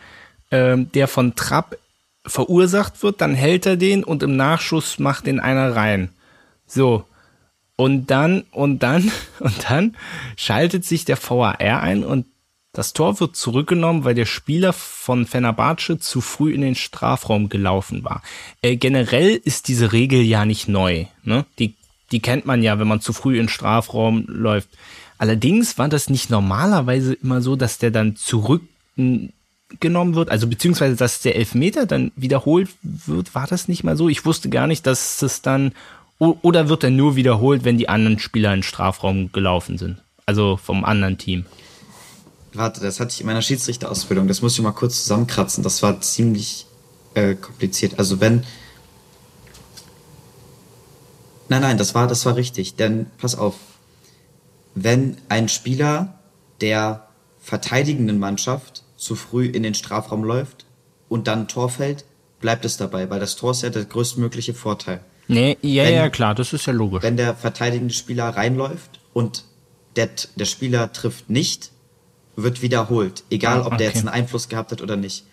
ähm, 0.51 0.91
der 0.93 1.09
von 1.09 1.35
Trapp 1.35 1.79
verursacht 2.27 3.03
wird, 3.03 3.21
dann 3.21 3.35
hält 3.35 3.67
er 3.67 3.77
den 3.77 4.05
und 4.05 4.23
im 4.23 4.37
Nachschuss 4.37 4.99
macht 4.99 5.27
den 5.27 5.41
einer 5.41 5.75
rein. 5.75 6.11
So. 6.67 7.05
Und 7.77 8.11
dann, 8.11 8.45
und 8.51 8.83
dann, 8.83 9.13
und 9.39 9.71
dann 9.71 9.97
schaltet 10.37 10.85
sich 10.85 11.05
der 11.05 11.19
VAR 11.19 11.61
ein 11.61 12.05
und 12.05 12.27
das 12.77 12.93
Tor 12.93 13.21
wird 13.21 13.37
zurückgenommen, 13.37 14.05
weil 14.05 14.15
der 14.15 14.27
Spieler 14.27 14.73
von 14.73 15.27
Fenerbahce 15.27 15.99
zu 15.99 16.21
früh 16.21 16.53
in 16.53 16.61
den 16.61 16.75
Strafraum 16.75 17.49
gelaufen 17.49 18.05
war. 18.05 18.23
Äh, 18.63 18.77
generell 18.77 19.41
ist 19.43 19.69
diese 19.69 19.93
Regel 19.93 20.21
ja 20.23 20.45
nicht 20.45 20.69
neu. 20.69 21.07
Ne? 21.25 21.47
Die 21.59 21.75
die 22.13 22.21
kennt 22.21 22.47
man 22.47 22.63
ja, 22.63 22.79
wenn 22.79 22.89
man 22.89 23.01
zu 23.01 23.13
früh 23.13 23.35
in 23.35 23.45
den 23.45 23.49
Strafraum 23.49 24.25
läuft. 24.29 24.69
Allerdings 25.19 25.79
war 25.79 25.89
das 25.89 26.11
nicht 26.11 26.31
normalerweise 26.31 27.15
immer 27.15 27.41
so, 27.41 27.57
dass 27.57 27.79
der 27.79 27.91
dann 27.91 28.17
zurückgenommen 28.17 30.15
wird, 30.15 30.31
also 30.31 30.47
beziehungsweise 30.47 30.97
dass 30.97 31.23
der 31.23 31.37
Elfmeter 31.37 31.87
dann 31.87 32.13
wiederholt 32.17 32.69
wird, 32.83 33.35
war 33.35 33.47
das 33.47 33.69
nicht 33.69 33.83
mal 33.83 33.97
so. 33.97 34.09
Ich 34.09 34.25
wusste 34.25 34.51
gar 34.51 34.67
nicht, 34.67 34.87
dass 34.87 35.23
es 35.23 35.43
dann 35.43 35.73
oder 36.19 36.69
wird 36.69 36.85
er 36.85 36.91
nur 36.91 37.17
wiederholt, 37.17 37.65
wenn 37.65 37.77
die 37.77 37.91
anderen 37.91 38.19
Spieler 38.19 38.53
in 38.55 38.61
den 38.61 38.63
Strafraum 38.63 39.33
gelaufen 39.33 39.77
sind, 39.77 39.99
also 40.25 40.57
vom 40.57 40.85
anderen 40.85 41.19
Team. 41.19 41.45
Warte, 42.57 42.81
das 42.81 43.01
hatte 43.01 43.13
ich 43.13 43.21
in 43.21 43.27
meiner 43.27 43.43
Schiedsrichterausbildung. 43.43 44.29
Das 44.29 44.43
muss 44.43 44.55
ich 44.55 44.63
mal 44.63 44.73
kurz 44.73 45.03
zusammenkratzen. 45.03 45.63
Das 45.63 45.83
war 45.83 46.01
ziemlich 46.01 46.67
äh, 47.15 47.35
kompliziert. 47.35 47.99
Also 47.99 48.21
wenn 48.21 48.45
Nein, 51.49 51.63
nein, 51.63 51.79
das 51.79 51.95
war, 51.95 52.07
das 52.07 52.27
war 52.27 52.37
richtig. 52.37 52.75
Denn 52.77 53.07
pass 53.19 53.37
auf, 53.37 53.55
wenn 54.75 55.17
ein 55.29 55.49
Spieler 55.49 56.19
der 56.61 57.09
verteidigenden 57.41 58.19
Mannschaft 58.19 58.83
zu 58.97 59.15
früh 59.15 59.47
in 59.47 59.63
den 59.63 59.75
Strafraum 59.75 60.25
läuft 60.25 60.67
und 61.09 61.29
dann 61.29 61.49
Tor 61.49 61.69
fällt, 61.69 62.05
bleibt 62.41 62.65
es 62.65 62.77
dabei, 62.77 63.09
weil 63.11 63.21
das 63.21 63.37
Tor 63.37 63.53
ist 63.53 63.63
ja 63.63 63.71
der 63.71 63.85
größtmögliche 63.85 64.55
Vorteil. 64.55 65.01
Nee, 65.29 65.57
ja, 65.63 65.85
wenn, 65.85 65.95
ja, 65.95 66.09
klar, 66.09 66.35
das 66.35 66.53
ist 66.53 66.67
ja 66.67 66.73
logisch. 66.73 67.03
Wenn 67.03 67.17
der 67.17 67.35
verteidigende 67.35 67.95
Spieler 67.95 68.29
reinläuft 68.29 69.01
und 69.13 69.45
der, 69.97 70.11
der 70.37 70.45
Spieler 70.45 70.93
trifft 70.93 71.31
nicht, 71.31 71.71
wird 72.37 72.63
wiederholt. 72.63 73.25
Egal, 73.31 73.61
ob 73.61 73.69
okay. 73.69 73.79
der 73.79 73.87
jetzt 73.89 73.99
einen 73.99 74.09
Einfluss 74.09 74.49
gehabt 74.49 74.73
hat 74.73 74.83
oder 74.83 74.97
nicht. 74.97 75.25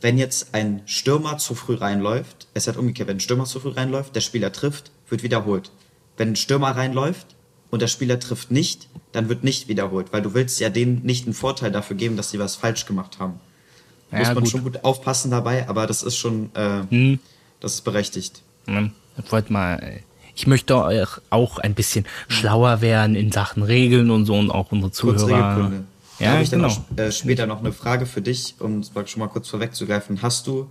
Wenn 0.00 0.16
jetzt 0.16 0.54
ein 0.54 0.82
Stürmer 0.86 1.38
zu 1.38 1.54
früh 1.54 1.74
reinläuft, 1.74 2.46
es 2.54 2.68
hat 2.68 2.76
umgekehrt, 2.76 3.08
wenn 3.08 3.16
ein 3.16 3.20
Stürmer 3.20 3.44
zu 3.44 3.60
früh 3.60 3.70
reinläuft, 3.70 4.14
der 4.14 4.20
Spieler 4.20 4.52
trifft, 4.52 4.90
wird 5.08 5.22
wiederholt. 5.22 5.70
Wenn 6.16 6.30
ein 6.30 6.36
Stürmer 6.36 6.70
reinläuft 6.70 7.26
und 7.70 7.82
der 7.82 7.88
Spieler 7.88 8.20
trifft 8.20 8.50
nicht, 8.50 8.88
dann 9.12 9.28
wird 9.28 9.44
nicht 9.44 9.68
wiederholt, 9.68 10.12
weil 10.12 10.22
du 10.22 10.34
willst 10.34 10.60
ja 10.60 10.70
denen 10.70 11.02
nicht 11.04 11.26
einen 11.26 11.34
Vorteil 11.34 11.72
dafür 11.72 11.96
geben, 11.96 12.16
dass 12.16 12.30
sie 12.30 12.38
was 12.38 12.56
falsch 12.56 12.86
gemacht 12.86 13.18
haben. 13.18 13.40
Ja, 14.12 14.18
Muss 14.18 14.28
man 14.28 14.36
gut. 14.36 14.48
schon 14.48 14.62
gut 14.62 14.84
aufpassen 14.84 15.30
dabei, 15.30 15.68
aber 15.68 15.86
das 15.86 16.02
ist 16.02 16.16
schon, 16.16 16.50
äh, 16.54 16.82
hm. 16.88 17.18
das 17.60 17.74
ist 17.74 17.80
berechtigt. 17.82 18.42
Ja, 18.66 18.88
ich 19.22 19.32
wollte 19.32 19.52
mal, 19.52 20.00
ich 20.34 20.46
möchte 20.46 20.76
auch 21.30 21.58
ein 21.58 21.74
bisschen 21.74 22.06
schlauer 22.28 22.80
werden 22.80 23.16
in 23.16 23.32
Sachen 23.32 23.62
Regeln 23.62 24.10
und 24.10 24.24
so 24.24 24.34
und 24.34 24.50
auch 24.50 24.70
unsere 24.70 24.92
Zuhörer. 24.92 25.72
Ja, 26.18 26.26
da 26.26 26.32
habe 26.32 26.42
ich 26.42 26.50
genau. 26.50 26.68
dann 26.68 26.84
noch, 26.96 27.04
äh, 27.04 27.12
später 27.12 27.46
noch 27.46 27.60
eine 27.60 27.72
Frage 27.72 28.06
für 28.06 28.22
dich, 28.22 28.56
um 28.58 28.80
es 28.80 28.90
schon 29.06 29.20
mal 29.20 29.28
kurz 29.28 29.48
vorwegzugreifen. 29.48 30.22
Hast 30.22 30.46
du 30.46 30.70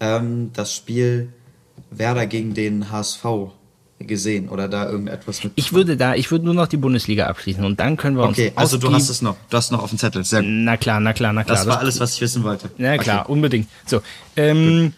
ähm, 0.00 0.50
das 0.54 0.74
Spiel 0.74 1.32
Werder 1.90 2.26
gegen 2.26 2.54
den 2.54 2.90
HSV 2.90 3.24
gesehen 3.98 4.48
oder 4.48 4.68
da 4.68 4.88
irgendetwas 4.88 5.44
mit? 5.44 5.52
Ich 5.56 5.72
würde 5.72 5.96
da, 5.96 6.14
ich 6.14 6.30
würde 6.30 6.44
nur 6.44 6.54
noch 6.54 6.66
die 6.66 6.76
Bundesliga 6.76 7.26
abschließen 7.26 7.64
und 7.64 7.80
dann 7.80 7.96
können 7.96 8.16
wir 8.16 8.24
uns. 8.24 8.38
Okay, 8.38 8.52
also 8.54 8.78
du 8.78 8.92
hast 8.92 9.08
es 9.08 9.22
noch, 9.22 9.36
du 9.48 9.56
hast 9.56 9.70
noch 9.70 9.82
auf 9.82 9.90
dem 9.90 9.98
Zettel. 9.98 10.24
Sehr 10.24 10.40
gut. 10.40 10.50
Na 10.50 10.76
klar, 10.76 11.00
na 11.00 11.12
klar, 11.12 11.32
na 11.32 11.44
klar. 11.44 11.58
Das 11.58 11.66
war 11.66 11.78
alles, 11.78 12.00
was 12.00 12.14
ich 12.14 12.20
wissen 12.20 12.42
wollte. 12.42 12.70
Na 12.78 12.96
klar, 12.98 13.22
okay. 13.22 13.32
unbedingt. 13.32 13.68
So, 13.86 14.00
ähm, 14.36 14.94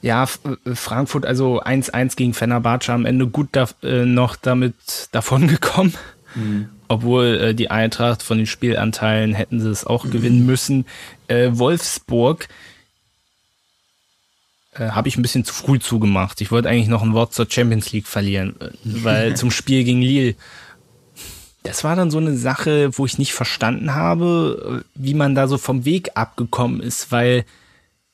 ja, 0.00 0.24
äh, 0.24 0.74
Frankfurt 0.74 1.26
also 1.26 1.60
1-1 1.60 2.16
gegen 2.16 2.34
Fenerbahce 2.34 2.92
am 2.92 3.04
Ende 3.04 3.26
gut 3.26 3.48
da, 3.52 3.68
äh, 3.82 4.04
noch 4.04 4.36
damit 4.36 4.74
davon 5.10 5.48
gekommen. 5.48 5.94
Mhm. 6.34 6.68
Obwohl 6.88 7.40
äh, 7.40 7.54
die 7.54 7.70
Eintracht 7.70 8.22
von 8.22 8.38
den 8.38 8.46
Spielanteilen 8.46 9.34
hätten 9.34 9.60
sie 9.60 9.70
es 9.70 9.86
auch 9.86 10.04
mhm. 10.04 10.10
gewinnen 10.10 10.46
müssen. 10.46 10.86
Äh, 11.28 11.50
Wolfsburg 11.52 12.48
äh, 14.72 14.90
habe 14.90 15.08
ich 15.08 15.16
ein 15.16 15.22
bisschen 15.22 15.44
zu 15.44 15.52
früh 15.52 15.78
zugemacht. 15.78 16.40
Ich 16.40 16.50
wollte 16.50 16.68
eigentlich 16.68 16.88
noch 16.88 17.02
ein 17.02 17.12
Wort 17.12 17.34
zur 17.34 17.46
Champions 17.48 17.92
League 17.92 18.06
verlieren, 18.06 18.56
äh, 18.60 18.70
weil 18.84 19.36
zum 19.36 19.50
Spiel 19.50 19.84
gegen 19.84 20.02
Lille. 20.02 20.34
Das 21.62 21.84
war 21.84 21.96
dann 21.96 22.10
so 22.10 22.18
eine 22.18 22.36
Sache, 22.36 22.96
wo 22.96 23.04
ich 23.04 23.18
nicht 23.18 23.34
verstanden 23.34 23.94
habe, 23.94 24.82
äh, 24.82 24.88
wie 24.94 25.14
man 25.14 25.34
da 25.34 25.48
so 25.48 25.58
vom 25.58 25.84
Weg 25.84 26.10
abgekommen 26.14 26.80
ist, 26.80 27.12
weil 27.12 27.44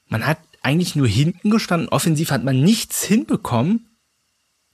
man 0.08 0.26
hat 0.26 0.38
eigentlich 0.62 0.96
nur 0.96 1.06
hinten 1.06 1.50
gestanden. 1.50 1.88
Offensiv 1.90 2.30
hat 2.30 2.42
man 2.42 2.60
nichts 2.60 3.04
hinbekommen. 3.04 3.86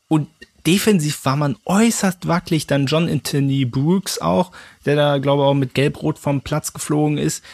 Und 0.09 0.29
defensiv 0.67 1.25
war 1.25 1.37
man 1.37 1.57
äußerst 1.65 2.27
wackelig. 2.27 2.67
Dann 2.67 2.87
John 2.87 3.09
Anthony 3.09 3.65
Brooks 3.65 4.21
auch, 4.21 4.53
der 4.87 4.97
da, 4.97 5.19
glaube 5.19 5.43
ich, 5.43 5.47
auch 5.47 5.55
mit 5.55 5.75
Gelb-Rot 5.75 6.19
vom 6.19 6.41
Platz 6.41 6.73
geflogen 6.73 7.19
ist. 7.19 7.45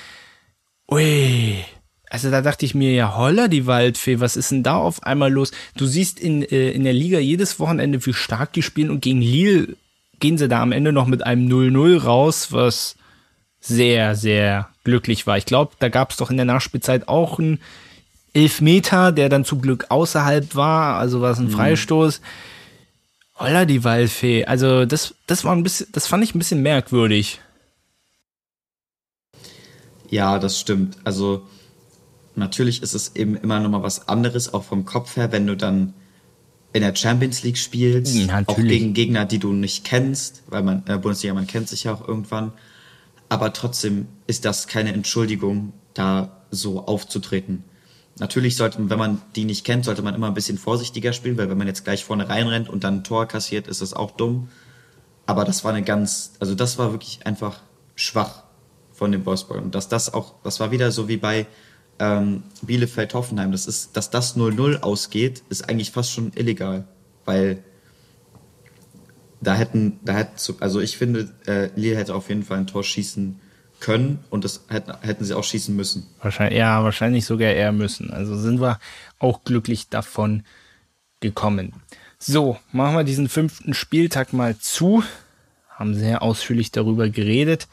Ui. 0.90 1.64
Also 2.08 2.30
da 2.30 2.40
dachte 2.40 2.64
ich 2.64 2.74
mir, 2.74 2.92
ja, 2.92 3.16
holla 3.16 3.48
die 3.48 3.66
Waldfee, 3.66 4.20
was 4.20 4.36
ist 4.36 4.52
denn 4.52 4.62
da 4.62 4.76
auf 4.76 5.02
einmal 5.02 5.32
los? 5.32 5.50
Du 5.76 5.86
siehst 5.86 6.20
in, 6.20 6.42
äh, 6.42 6.70
in 6.70 6.84
der 6.84 6.92
Liga 6.92 7.18
jedes 7.18 7.58
Wochenende, 7.58 8.04
wie 8.06 8.12
stark 8.12 8.52
die 8.52 8.62
spielen 8.62 8.90
und 8.90 9.00
gegen 9.00 9.20
Lille 9.20 9.76
gehen 10.20 10.38
sie 10.38 10.48
da 10.48 10.62
am 10.62 10.72
Ende 10.72 10.92
noch 10.92 11.06
mit 11.06 11.26
einem 11.26 11.48
0-0 11.48 11.98
raus, 12.02 12.52
was 12.52 12.96
sehr, 13.60 14.14
sehr 14.14 14.68
glücklich 14.84 15.26
war. 15.26 15.36
Ich 15.36 15.46
glaube, 15.46 15.72
da 15.78 15.88
gab 15.88 16.10
es 16.10 16.16
doch 16.16 16.30
in 16.30 16.36
der 16.36 16.46
Nachspielzeit 16.46 17.08
auch 17.08 17.38
einen 17.38 17.60
Elfmeter, 18.32 19.12
der 19.12 19.28
dann 19.28 19.44
zum 19.44 19.60
Glück 19.60 19.86
außerhalb 19.88 20.54
war, 20.54 20.98
also 20.98 21.20
war 21.20 21.32
es 21.32 21.38
ein 21.38 21.46
mhm. 21.46 21.50
Freistoß. 21.50 22.20
Holla 23.38 23.64
die 23.66 23.84
Waldfee. 23.84 24.44
Also 24.46 24.86
das, 24.86 25.14
das 25.26 25.44
war 25.44 25.54
ein 25.54 25.62
bisschen, 25.62 25.88
das 25.92 26.06
fand 26.06 26.24
ich 26.24 26.34
ein 26.34 26.38
bisschen 26.38 26.62
merkwürdig. 26.62 27.40
Ja, 30.08 30.38
das 30.38 30.58
stimmt. 30.58 30.96
Also 31.04 31.46
natürlich 32.34 32.82
ist 32.82 32.94
es 32.94 33.14
eben 33.14 33.36
immer 33.36 33.60
noch 33.60 33.70
mal 33.70 33.82
was 33.82 34.08
anderes, 34.08 34.54
auch 34.54 34.64
vom 34.64 34.84
Kopf 34.84 35.16
her, 35.16 35.32
wenn 35.32 35.46
du 35.46 35.56
dann 35.56 35.94
in 36.72 36.82
der 36.82 36.94
Champions 36.94 37.42
League 37.42 37.58
spielst, 37.58 38.14
ja, 38.14 38.42
auch 38.46 38.56
gegen 38.56 38.92
Gegner, 38.92 39.24
die 39.24 39.38
du 39.38 39.52
nicht 39.52 39.84
kennst, 39.84 40.42
weil 40.48 40.62
man 40.62 40.82
äh, 40.86 40.98
Bundesliga, 40.98 41.32
man 41.32 41.46
kennt 41.46 41.68
sich 41.68 41.84
ja 41.84 41.94
auch 41.94 42.06
irgendwann. 42.06 42.52
Aber 43.28 43.52
trotzdem 43.52 44.06
ist 44.26 44.44
das 44.44 44.66
keine 44.68 44.92
Entschuldigung, 44.92 45.72
da 45.94 46.44
so 46.50 46.86
aufzutreten. 46.86 47.64
Natürlich 48.18 48.56
sollte, 48.56 48.78
wenn 48.88 48.98
man 48.98 49.20
die 49.34 49.44
nicht 49.44 49.64
kennt, 49.64 49.84
sollte 49.84 50.02
man 50.02 50.14
immer 50.14 50.28
ein 50.28 50.34
bisschen 50.34 50.56
vorsichtiger 50.56 51.12
spielen, 51.12 51.36
weil 51.36 51.50
wenn 51.50 51.58
man 51.58 51.66
jetzt 51.66 51.84
gleich 51.84 52.04
vorne 52.04 52.28
reinrennt 52.28 52.68
und 52.68 52.82
dann 52.82 52.96
ein 52.96 53.04
Tor 53.04 53.26
kassiert, 53.26 53.68
ist 53.68 53.82
das 53.82 53.92
auch 53.92 54.10
dumm. 54.10 54.48
Aber 55.26 55.44
das 55.44 55.64
war 55.64 55.72
eine 55.72 55.82
ganz, 55.82 56.32
also 56.40 56.54
das 56.54 56.78
war 56.78 56.92
wirklich 56.92 57.26
einfach 57.26 57.60
schwach 57.94 58.44
von 58.92 59.12
den 59.12 59.26
Wolfsburg. 59.26 59.62
Und 59.62 59.74
dass 59.74 59.88
das 59.88 60.14
auch, 60.14 60.34
das 60.44 60.60
war 60.60 60.70
wieder 60.70 60.92
so 60.92 61.08
wie 61.08 61.18
bei 61.18 61.46
ähm, 61.98 62.44
Bielefeld-Hoffenheim. 62.62 63.52
Das 63.52 63.66
ist, 63.66 63.96
dass 63.96 64.10
das 64.10 64.36
0-0 64.36 64.80
ausgeht, 64.80 65.42
ist 65.50 65.68
eigentlich 65.68 65.90
fast 65.90 66.12
schon 66.12 66.32
illegal, 66.34 66.86
weil 67.26 67.62
da 69.40 69.54
hätten, 69.54 70.00
da 70.02 70.14
hätte, 70.14 70.54
also 70.60 70.80
ich 70.80 70.96
finde, 70.96 71.34
äh, 71.46 71.68
Lille 71.78 71.96
hätte 71.96 72.14
auf 72.14 72.30
jeden 72.30 72.42
Fall 72.42 72.58
ein 72.58 72.66
Tor 72.66 72.82
schießen 72.82 73.40
können 73.80 74.24
und 74.30 74.44
das 74.44 74.64
hätten, 74.68 74.92
hätten 75.00 75.24
sie 75.24 75.34
auch 75.34 75.44
schießen 75.44 75.74
müssen. 75.74 76.06
Wahrscheinlich, 76.22 76.58
ja, 76.58 76.82
wahrscheinlich 76.82 77.24
sogar 77.24 77.50
eher 77.50 77.72
müssen. 77.72 78.10
Also 78.10 78.36
sind 78.36 78.60
wir 78.60 78.78
auch 79.18 79.44
glücklich 79.44 79.88
davon 79.88 80.44
gekommen. 81.20 81.72
So, 82.18 82.58
machen 82.72 82.96
wir 82.96 83.04
diesen 83.04 83.28
fünften 83.28 83.74
Spieltag 83.74 84.32
mal 84.32 84.56
zu. 84.58 85.02
Haben 85.68 85.94
sehr 85.94 86.22
ausführlich 86.22 86.72
darüber 86.72 87.08
geredet. 87.08 87.68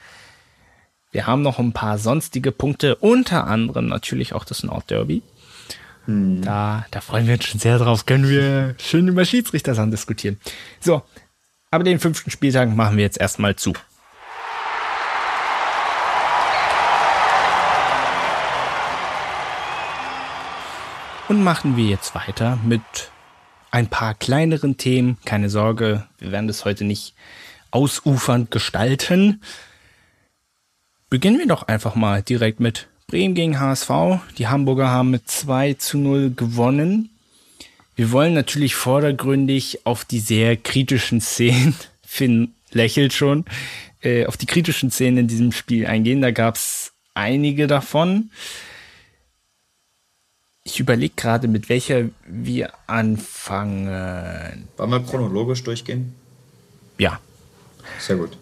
Wir 1.11 1.27
haben 1.27 1.41
noch 1.41 1.59
ein 1.59 1.73
paar 1.73 1.97
sonstige 1.97 2.51
Punkte, 2.51 2.95
unter 2.95 3.47
anderem 3.47 3.87
natürlich 3.87 4.33
auch 4.33 4.45
das 4.45 4.63
Nordderby. 4.63 5.21
Hm. 6.05 6.41
Da, 6.41 6.85
da 6.91 7.01
freuen 7.01 7.27
wir 7.27 7.35
uns 7.35 7.45
schon 7.45 7.59
sehr 7.59 7.77
drauf. 7.77 8.05
Können 8.05 8.27
wir 8.27 8.75
schön 8.79 9.07
über 9.07 9.23
Schiedsrichter 9.23 9.73
diskutieren. 9.87 10.39
So, 10.81 11.03
aber 11.71 11.83
den 11.83 11.99
fünften 11.99 12.29
Spieltag 12.29 12.75
machen 12.75 12.97
wir 12.97 13.03
jetzt 13.03 13.19
erstmal 13.19 13.55
zu. 13.55 13.73
Und 21.29 21.41
machen 21.41 21.77
wir 21.77 21.85
jetzt 21.85 22.15
weiter 22.15 22.59
mit 22.65 22.81
ein 23.71 23.87
paar 23.87 24.13
kleineren 24.13 24.77
Themen. 24.77 25.17
Keine 25.23 25.49
Sorge, 25.49 26.05
wir 26.19 26.31
werden 26.31 26.47
das 26.47 26.65
heute 26.65 26.83
nicht 26.83 27.15
ausufernd 27.71 28.51
gestalten. 28.51 29.41
Beginnen 31.09 31.39
wir 31.39 31.47
doch 31.47 31.63
einfach 31.63 31.95
mal 31.95 32.21
direkt 32.21 32.59
mit 32.59 32.87
Bremen 33.07 33.35
gegen 33.35 33.59
HSV. 33.59 33.89
Die 34.37 34.47
Hamburger 34.47 34.89
haben 34.89 35.11
mit 35.11 35.29
2 35.29 35.75
zu 35.75 35.97
0 35.97 36.33
gewonnen. 36.35 37.09
Wir 37.95 38.11
wollen 38.11 38.33
natürlich 38.33 38.75
vordergründig 38.75 39.85
auf 39.85 40.03
die 40.03 40.19
sehr 40.19 40.57
kritischen 40.57 41.21
Szenen, 41.21 41.75
Finn 42.05 42.53
lächelt 42.71 43.13
schon, 43.13 43.45
äh, 44.01 44.25
auf 44.25 44.35
die 44.35 44.45
kritischen 44.45 44.91
Szenen 44.91 45.19
in 45.19 45.27
diesem 45.27 45.51
Spiel 45.51 45.85
eingehen. 45.85 46.21
Da 46.21 46.31
gab 46.31 46.55
es 46.55 46.91
einige 47.13 47.67
davon. 47.67 48.29
Ich 50.63 50.79
überlege 50.79 51.13
gerade, 51.15 51.47
mit 51.47 51.69
welcher 51.69 52.09
wir 52.25 52.73
anfangen. 52.87 53.87
Wollen 54.77 54.91
wir 54.91 54.99
chronologisch 55.01 55.63
durchgehen? 55.63 56.15
Ja. 56.97 57.19
Sehr 57.99 58.15
gut. 58.15 58.37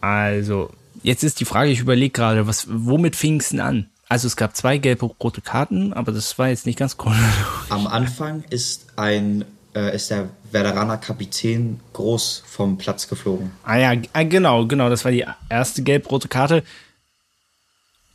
Also, 0.00 0.70
Jetzt 1.02 1.24
ist 1.24 1.40
die 1.40 1.44
Frage, 1.44 1.70
ich 1.70 1.80
überlege 1.80 2.10
gerade, 2.10 2.46
was, 2.46 2.66
womit 2.68 3.16
fing 3.16 3.40
es 3.40 3.48
denn 3.48 3.60
an? 3.60 3.88
Also 4.08 4.26
es 4.26 4.36
gab 4.36 4.54
zwei 4.56 4.78
gelbe 4.78 5.06
rote 5.06 5.40
Karten, 5.40 5.92
aber 5.92 6.12
das 6.12 6.38
war 6.38 6.48
jetzt 6.48 6.66
nicht 6.66 6.78
ganz 6.78 6.96
chronologisch. 6.96 7.70
Am 7.70 7.86
Anfang 7.86 8.44
ist 8.50 8.86
ein 8.96 9.44
äh, 9.74 9.96
ist 9.96 10.10
der 10.10 10.28
Werderaner 10.50 10.98
Kapitän 10.98 11.80
groß 11.94 12.44
vom 12.46 12.76
Platz 12.76 13.08
geflogen. 13.08 13.52
Ah 13.64 13.78
ja, 13.78 13.94
ah, 14.12 14.22
genau, 14.22 14.66
genau, 14.66 14.90
das 14.90 15.04
war 15.04 15.12
die 15.12 15.24
erste 15.48 15.82
gelb-rote 15.82 16.28
Karte. 16.28 16.62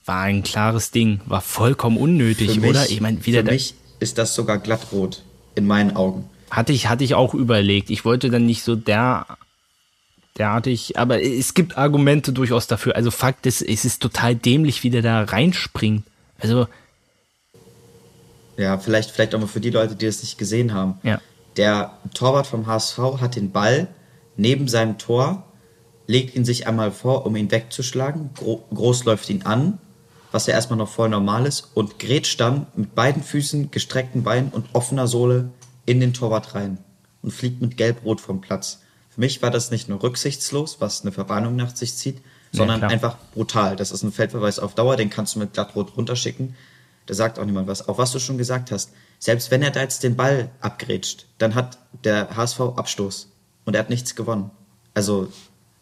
War 0.08 0.22
ein 0.22 0.42
klares 0.42 0.92
Ding, 0.92 1.20
war 1.26 1.42
vollkommen 1.42 1.98
unnötig, 1.98 2.60
mich, 2.62 2.70
oder? 2.70 2.90
Ich 2.90 3.02
meine, 3.02 3.26
wieder 3.26 3.44
für 3.44 3.52
mich 3.52 3.76
ist 4.00 4.18
das 4.18 4.34
sogar 4.34 4.58
glattrot 4.58 5.22
in 5.56 5.68
meinen 5.68 5.96
Augen. 5.98 6.30
Hatte 6.50 6.72
ich, 6.72 6.88
hatte 6.88 7.04
ich 7.04 7.14
auch 7.14 7.34
überlegt. 7.34 7.90
Ich 7.90 8.06
wollte 8.06 8.30
dann 8.30 8.46
nicht 8.46 8.64
so 8.64 8.76
der 8.78 9.26
derartig, 10.38 10.98
aber 10.98 11.22
es 11.22 11.54
gibt 11.54 11.78
Argumente 11.78 12.32
durchaus 12.32 12.68
dafür. 12.68 12.96
Also 12.96 13.12
Fakt 13.12 13.46
ist, 13.46 13.62
es 13.62 13.84
ist 13.84 14.02
total 14.02 14.36
dämlich, 14.36 14.84
wie 14.84 14.90
der 14.90 15.02
da 15.02 15.24
reinspringt. 15.24 16.04
Also. 16.40 16.68
Ja, 18.56 18.78
vielleicht, 18.78 19.12
vielleicht 19.12 19.36
auch 19.36 19.40
mal 19.40 19.48
für 19.48 19.60
die 19.60 19.72
Leute, 19.72 19.96
die 19.96 20.06
es 20.06 20.22
nicht 20.22 20.38
gesehen 20.38 20.74
haben. 20.74 21.00
Ja. 21.04 21.20
Der 21.58 21.98
Torwart 22.14 22.48
vom 22.48 22.66
HSV 22.66 22.98
hat 23.20 23.36
den 23.36 23.52
Ball 23.52 23.88
neben 24.38 24.70
seinem 24.70 24.98
Tor, 24.98 25.44
legt 26.06 26.36
ihn 26.36 26.46
sich 26.46 26.68
einmal 26.68 26.92
vor, 26.92 27.26
um 27.26 27.36
ihn 27.36 27.52
wegzuschlagen. 27.52 28.30
Groß 28.36 29.06
läuft 29.06 29.30
ihn 29.30 29.42
an, 29.44 29.80
was 30.32 30.48
ja 30.48 30.54
erstmal 30.54 30.78
noch 30.78 30.90
voll 30.90 31.10
normal 31.10 31.46
ist, 31.46 31.72
und 31.74 32.00
grätscht 32.00 32.40
dann 32.40 32.68
mit 32.76 32.96
beiden 32.96 33.24
Füßen, 33.24 33.72
gestreckten 33.72 34.24
Beinen 34.24 34.50
und 34.50 34.68
offener 34.74 35.08
Sohle 35.08 35.50
in 35.86 36.00
den 36.00 36.14
Torwart 36.14 36.56
rein 36.56 36.78
und 37.22 37.32
fliegt 37.32 37.62
mit 37.62 37.78
Gelb-Rot 37.78 38.22
vom 38.22 38.42
Platz. 38.42 38.80
Für 39.10 39.22
mich 39.22 39.42
war 39.42 39.52
das 39.52 39.72
nicht 39.72 39.90
nur 39.90 40.04
rücksichtslos, 40.04 40.80
was 40.80 41.02
eine 41.02 41.12
Verwarnung 41.12 41.56
nach 41.56 41.76
sich 41.76 41.96
zieht, 41.96 42.22
sondern 42.52 42.82
ja, 42.82 42.88
einfach 42.88 43.18
brutal. 43.34 43.76
Das 43.76 43.92
ist 43.92 44.04
ein 44.04 44.12
Feldverweis 44.12 44.60
auf 44.60 44.76
Dauer, 44.76 44.96
den 44.96 45.10
kannst 45.10 45.36
du 45.36 45.40
mit 45.40 45.54
glattrot 45.54 45.98
runterschicken. 45.98 46.56
Da 47.06 47.14
sagt 47.14 47.40
auch 47.40 47.46
niemand 47.46 47.68
was. 47.68 47.88
Auch 47.88 47.98
was 47.98 48.12
du 48.12 48.20
schon 48.20 48.38
gesagt 48.38 48.72
hast. 48.72 48.92
Selbst 49.20 49.50
wenn 49.50 49.64
er 49.64 49.72
da 49.72 49.82
jetzt 49.82 50.04
den 50.04 50.16
Ball 50.16 50.50
abgrätscht, 50.62 51.26
dann 51.38 51.56
hat 51.56 51.78
der 52.04 52.36
HSV 52.36 52.60
Abstoß 52.60 53.30
und 53.66 53.76
er 53.76 53.80
hat 53.80 53.90
nichts 53.90 54.16
gewonnen. 54.16 54.52
Also, 54.94 55.30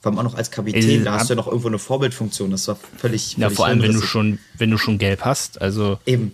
vor 0.06 0.12
allem 0.12 0.20
auch 0.20 0.32
noch 0.32 0.38
als 0.38 0.52
Kapitän, 0.52 1.04
da 1.04 1.14
hast 1.14 1.32
du 1.32 1.34
ja 1.34 1.36
noch 1.36 1.48
irgendwo 1.48 1.68
eine 1.68 1.80
Vorbildfunktion. 1.80 2.52
Das 2.52 2.68
war 2.68 2.76
völlig. 2.76 3.34
völlig 3.34 3.38
ja, 3.38 3.50
vor 3.50 3.66
allem, 3.66 3.82
wenn 3.82 3.92
du 3.92 4.04
schon, 4.04 4.38
wenn 4.56 4.70
du 4.70 4.78
schon 4.78 5.00
gelb 5.00 5.22
hast. 5.26 5.60
Also. 5.60 5.98
Eben. 6.06 6.32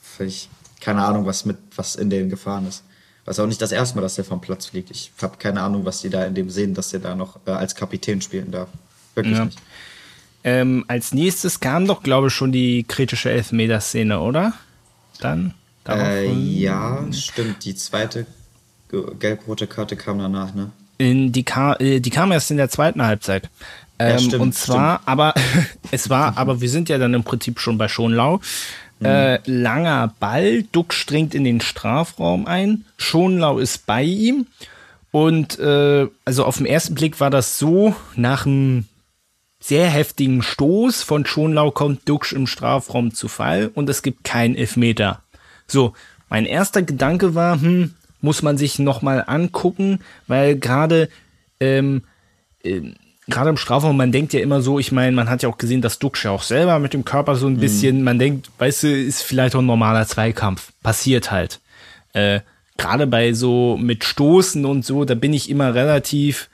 Völlig, 0.00 0.48
keine 0.80 1.04
Ahnung, 1.04 1.26
was 1.26 1.44
mit, 1.46 1.56
was 1.74 1.96
in 1.96 2.10
den 2.10 2.30
Gefahren 2.30 2.68
ist. 2.68 2.84
Was 3.24 3.40
auch 3.40 3.48
nicht 3.48 3.60
das 3.60 3.72
erste 3.72 3.96
Mal, 3.96 4.02
dass 4.02 4.18
er 4.18 4.24
vom 4.24 4.40
Platz 4.40 4.66
fliegt. 4.66 4.92
Ich 4.92 5.10
habe 5.20 5.36
keine 5.36 5.62
Ahnung, 5.62 5.84
was 5.84 6.02
die 6.02 6.10
da 6.10 6.24
in 6.26 6.36
dem 6.36 6.48
sehen, 6.48 6.74
dass 6.74 6.92
er 6.92 7.00
da 7.00 7.16
noch 7.16 7.40
äh, 7.44 7.50
als 7.50 7.74
Kapitän 7.74 8.20
spielen 8.20 8.52
darf. 8.52 8.68
Wirklich 9.16 9.36
ja. 9.36 9.46
nicht. 9.46 9.58
Ähm, 10.44 10.84
als 10.86 11.12
nächstes 11.12 11.58
kam 11.58 11.88
doch, 11.88 12.04
glaube 12.04 12.28
ich, 12.28 12.34
schon 12.34 12.52
die 12.52 12.84
kritische 12.84 13.30
Elfmeterszene, 13.32 14.20
oder? 14.20 14.52
Dann? 15.18 15.54
Äh, 15.88 16.32
ja, 16.32 17.04
stimmt. 17.10 17.64
Die 17.64 17.74
zweite 17.74 18.26
gelb-rote 19.18 19.66
Karte 19.66 19.96
kam 19.96 20.20
danach, 20.20 20.54
ne? 20.54 20.70
In 21.04 21.32
die, 21.32 21.44
kam, 21.44 21.76
äh, 21.78 22.00
die 22.00 22.10
kam 22.10 22.32
erst 22.32 22.50
in 22.50 22.56
der 22.56 22.68
zweiten 22.68 23.02
Halbzeit. 23.02 23.50
Ähm, 23.98 24.10
ja, 24.10 24.18
stimmt, 24.18 24.42
und 24.42 24.54
zwar, 24.54 24.96
stimmt. 24.96 25.08
aber 25.08 25.34
es 25.90 26.10
war, 26.10 26.36
aber 26.36 26.60
wir 26.60 26.68
sind 26.68 26.88
ja 26.88 26.98
dann 26.98 27.14
im 27.14 27.24
Prinzip 27.24 27.60
schon 27.60 27.78
bei 27.78 27.88
Schonlau. 27.88 28.40
Mhm. 29.00 29.06
Äh, 29.06 29.38
langer 29.44 30.14
Ball, 30.18 30.62
Duck 30.72 30.94
strengt 30.94 31.34
in 31.34 31.44
den 31.44 31.60
Strafraum 31.60 32.46
ein, 32.46 32.84
Schonlau 32.96 33.58
ist 33.58 33.86
bei 33.86 34.02
ihm. 34.02 34.46
Und 35.10 35.58
äh, 35.60 36.08
also 36.24 36.44
auf 36.44 36.56
den 36.56 36.66
ersten 36.66 36.94
Blick 36.94 37.20
war 37.20 37.30
das 37.30 37.58
so, 37.58 37.94
nach 38.16 38.46
einem 38.46 38.86
sehr 39.60 39.88
heftigen 39.88 40.42
Stoß 40.42 41.02
von 41.02 41.24
Schonlau 41.24 41.70
kommt 41.70 42.08
Duxch 42.08 42.32
im 42.32 42.46
Strafraum 42.46 43.14
zu 43.14 43.28
Fall 43.28 43.70
und 43.72 43.88
es 43.88 44.02
gibt 44.02 44.24
keinen 44.24 44.56
Elfmeter. 44.56 45.22
So, 45.66 45.94
mein 46.28 46.46
erster 46.46 46.82
Gedanke 46.82 47.34
war, 47.34 47.60
hm, 47.60 47.94
muss 48.24 48.42
man 48.42 48.56
sich 48.56 48.78
nochmal 48.78 49.22
angucken, 49.26 50.00
weil 50.26 50.56
gerade 50.56 51.10
ähm, 51.60 52.02
äh, 52.62 52.80
gerade 53.28 53.50
im 53.50 53.56
Strafraum, 53.58 53.96
man 53.96 54.12
denkt 54.12 54.32
ja 54.32 54.40
immer 54.40 54.62
so, 54.62 54.78
ich 54.78 54.92
meine, 54.92 55.14
man 55.14 55.28
hat 55.28 55.42
ja 55.42 55.48
auch 55.48 55.58
gesehen, 55.58 55.82
dass 55.82 55.98
Duxch 55.98 56.24
ja 56.24 56.30
auch 56.30 56.42
selber 56.42 56.78
mit 56.78 56.94
dem 56.94 57.04
Körper 57.04 57.36
so 57.36 57.46
ein 57.46 57.54
mhm. 57.54 57.60
bisschen, 57.60 58.02
man 58.02 58.18
denkt, 58.18 58.50
weißt 58.58 58.82
du, 58.84 58.88
ist 58.88 59.22
vielleicht 59.22 59.54
auch 59.54 59.60
ein 59.60 59.66
normaler 59.66 60.06
Zweikampf. 60.06 60.72
Passiert 60.82 61.30
halt. 61.30 61.60
Äh, 62.14 62.40
gerade 62.78 63.06
bei 63.06 63.34
so 63.34 63.76
mit 63.76 64.04
Stoßen 64.04 64.64
und 64.64 64.84
so, 64.84 65.04
da 65.04 65.14
bin 65.14 65.32
ich 65.32 65.50
immer 65.50 65.74
relativ 65.74 66.48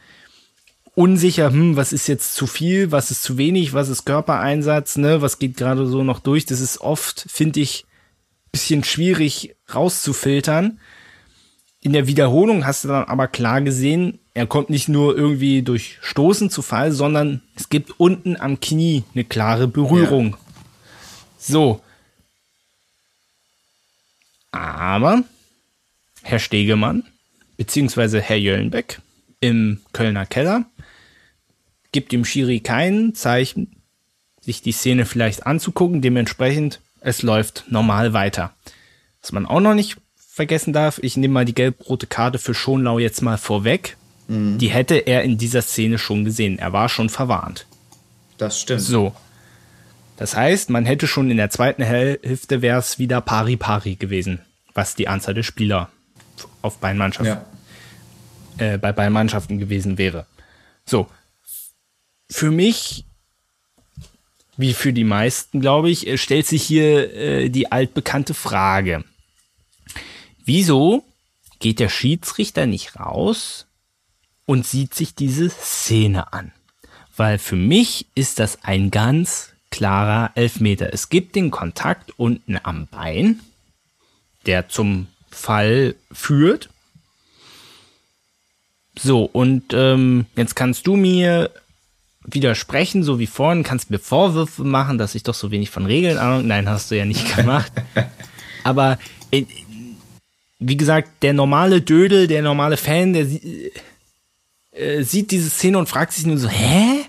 unsicher, 0.95 1.51
hm, 1.51 1.77
was 1.77 1.93
ist 1.93 2.09
jetzt 2.09 2.35
zu 2.35 2.47
viel, 2.47 2.91
was 2.91 3.11
ist 3.11 3.23
zu 3.23 3.39
wenig, 3.39 3.73
was 3.73 3.89
ist 3.89 4.05
Körpereinsatz, 4.05 4.97
ne, 4.97 5.23
was 5.23 5.39
geht 5.39 5.57
gerade 5.57 5.87
so 5.87 6.03
noch 6.03 6.19
durch. 6.19 6.47
Das 6.47 6.61
ist 6.61 6.81
oft, 6.81 7.27
finde 7.29 7.61
ich, 7.61 7.87
bisschen 8.53 8.83
schwierig 8.85 9.55
rauszufiltern. 9.73 10.81
In 11.83 11.93
der 11.95 12.07
Wiederholung 12.07 12.67
hast 12.67 12.85
du 12.85 12.89
dann 12.89 13.05
aber 13.05 13.27
klar 13.27 13.63
gesehen, 13.63 14.19
er 14.35 14.47
kommt 14.47 14.69
nicht 14.69 14.89
nur 14.89 15.17
irgendwie 15.17 15.63
durch 15.63 15.99
Stoßen 16.03 16.51
zu 16.51 16.61
Fall, 16.61 16.93
sondern 16.93 17.43
es 17.57 17.71
gibt 17.71 17.99
unten 17.99 18.37
am 18.39 18.61
Knie 18.61 19.05
eine 19.15 19.25
klare 19.25 19.67
Berührung. 19.67 20.31
Ja. 20.31 20.39
So. 21.39 21.83
Aber 24.53 25.25
Herr 26.23 26.39
Stegemann, 26.39 27.05
beziehungsweise 27.57 28.21
Herr 28.21 28.37
Jöllenbeck 28.37 29.01
im 29.41 29.81
Kölner 29.93 30.27
Keller, 30.27 30.67
gibt 31.93 32.13
dem 32.13 32.27
Schiri 32.27 32.61
kein 32.61 33.15
Zeichen, 33.15 33.83
sich 34.41 34.61
die 34.61 34.73
Szene 34.73 35.07
vielleicht 35.07 35.47
anzugucken. 35.47 36.03
Dementsprechend, 36.03 36.81
es 37.01 37.23
läuft 37.23 37.65
normal 37.69 38.13
weiter. 38.13 38.55
Was 39.23 39.33
man 39.33 39.47
auch 39.47 39.61
noch 39.61 39.75
nicht 39.75 39.97
vergessen 40.31 40.73
darf, 40.73 40.99
ich 41.03 41.17
nehme 41.17 41.35
mal 41.35 41.45
die 41.45 41.55
gelb-rote 41.55 42.07
Karte 42.07 42.39
für 42.39 42.55
Schonlau 42.55 42.99
jetzt 42.99 43.21
mal 43.21 43.37
vorweg. 43.37 43.97
Mhm. 44.29 44.59
Die 44.59 44.69
hätte 44.69 44.95
er 44.95 45.23
in 45.25 45.39
dieser 45.39 45.61
Szene 45.63 45.99
schon 45.99 46.25
gesehen. 46.25 46.59
Er 46.59 46.73
war 46.73 46.89
schon 46.89 47.09
verwarnt. 47.09 47.67
Das 48.39 48.61
stimmt. 48.61 48.81
So. 48.81 49.15
Das 50.17 50.37
heißt, 50.37 50.71
man 50.71 50.87
hätte 50.87 51.07
schon 51.07 51.31
in 51.31 51.37
der 51.37 51.51
zweiten 51.51 51.83
Hälfte 51.83 52.63
wäre 52.63 52.79
es 52.79 52.99
wieder 52.99 53.21
pari-pari 53.21 53.97
gewesen, 53.97 54.41
was 54.73 54.95
die 54.95 55.09
Anzahl 55.09 55.35
der 55.35 55.43
Spieler 55.43 55.91
auf 56.63 56.79
beiden 56.79 56.99
Mannschaften, 56.99 57.39
ja. 58.59 58.75
äh, 58.75 58.79
bei 58.79 58.93
beiden 58.93 59.13
Mannschaften 59.13 59.59
gewesen 59.59 59.99
wäre. 59.99 60.27
So. 60.87 61.09
Für 62.31 62.51
mich, 62.51 63.05
wie 64.57 64.75
für 64.75 64.93
die 64.93 65.05
meisten, 65.05 65.61
glaube 65.61 65.91
ich, 65.91 66.07
äh, 66.07 66.19
stellt 66.19 66.47
sich 66.47 66.63
hier 66.63 67.15
äh, 67.15 67.49
die 67.49 67.73
altbekannte 67.73 68.35
Frage. 68.35 69.05
Wieso 70.53 71.05
geht 71.61 71.79
der 71.79 71.89
Schiedsrichter 71.89 72.67
nicht 72.67 72.99
raus 72.99 73.67
und 74.47 74.67
sieht 74.67 74.95
sich 74.95 75.15
diese 75.15 75.49
Szene 75.49 76.33
an? 76.33 76.51
Weil 77.17 77.39
für 77.39 77.55
mich 77.55 78.07
ist 78.17 78.41
das 78.41 78.65
ein 78.65 78.91
ganz 78.91 79.53
klarer 79.71 80.33
Elfmeter. 80.35 80.93
Es 80.93 81.09
gibt 81.09 81.37
den 81.37 81.53
Kontakt 81.53 82.19
unten 82.19 82.59
am 82.61 82.89
Bein, 82.89 83.39
der 84.45 84.69
zum 84.69 85.07
Fall 85.31 85.95
führt. 86.11 86.69
So, 88.99 89.27
und 89.27 89.73
ähm, 89.73 90.27
jetzt 90.35 90.57
kannst 90.57 90.85
du 90.89 90.97
mir 90.97 91.53
widersprechen, 92.25 93.05
so 93.05 93.21
wie 93.21 93.29
vorhin, 93.29 93.63
kannst 93.63 93.91
mir 93.91 94.01
Vorwürfe 94.01 94.65
machen, 94.65 94.99
dass 94.99 95.15
ich 95.15 95.23
doch 95.23 95.35
so 95.35 95.53
wenig 95.53 95.71
von 95.71 95.87
Regeln 95.87 96.19
ahnung. 96.19 96.49
Nein, 96.49 96.69
hast 96.69 96.91
du 96.91 96.97
ja 96.97 97.05
nicht 97.05 97.37
gemacht. 97.37 97.71
Aber 98.65 98.99
äh, 99.31 99.45
wie 100.61 100.77
gesagt, 100.77 101.23
der 101.23 101.33
normale 101.33 101.81
Dödel, 101.81 102.27
der 102.27 102.43
normale 102.43 102.77
Fan, 102.77 103.13
der 103.13 103.27
äh, 104.73 105.03
sieht 105.03 105.31
diese 105.31 105.51
Szene 105.51 105.79
und 105.79 105.89
fragt 105.89 106.13
sich 106.13 106.27
nur 106.27 106.39
so, 106.39 106.49
hä? 106.49 107.05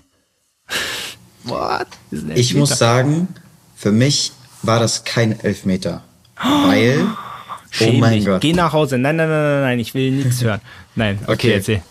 What? 1.44 1.86
Ich 2.34 2.54
muss 2.54 2.78
sagen, 2.78 3.28
für 3.76 3.92
mich 3.92 4.32
war 4.62 4.80
das 4.80 5.04
kein 5.04 5.38
Elfmeter. 5.40 6.02
Weil 6.36 7.06
Schäm 7.70 7.96
oh 7.96 7.98
mein 7.98 8.24
Gott. 8.24 8.40
Geh 8.42 8.52
nach 8.52 8.72
Hause. 8.72 8.98
Nein, 8.98 9.16
nein, 9.16 9.28
nein, 9.28 9.42
nein, 9.42 9.60
nein, 9.62 9.78
ich 9.78 9.94
will 9.94 10.10
nichts 10.10 10.42
hören. 10.42 10.60
Nein, 10.94 11.18
okay, 11.22 11.32
okay 11.32 11.52
erzähl. 11.52 11.82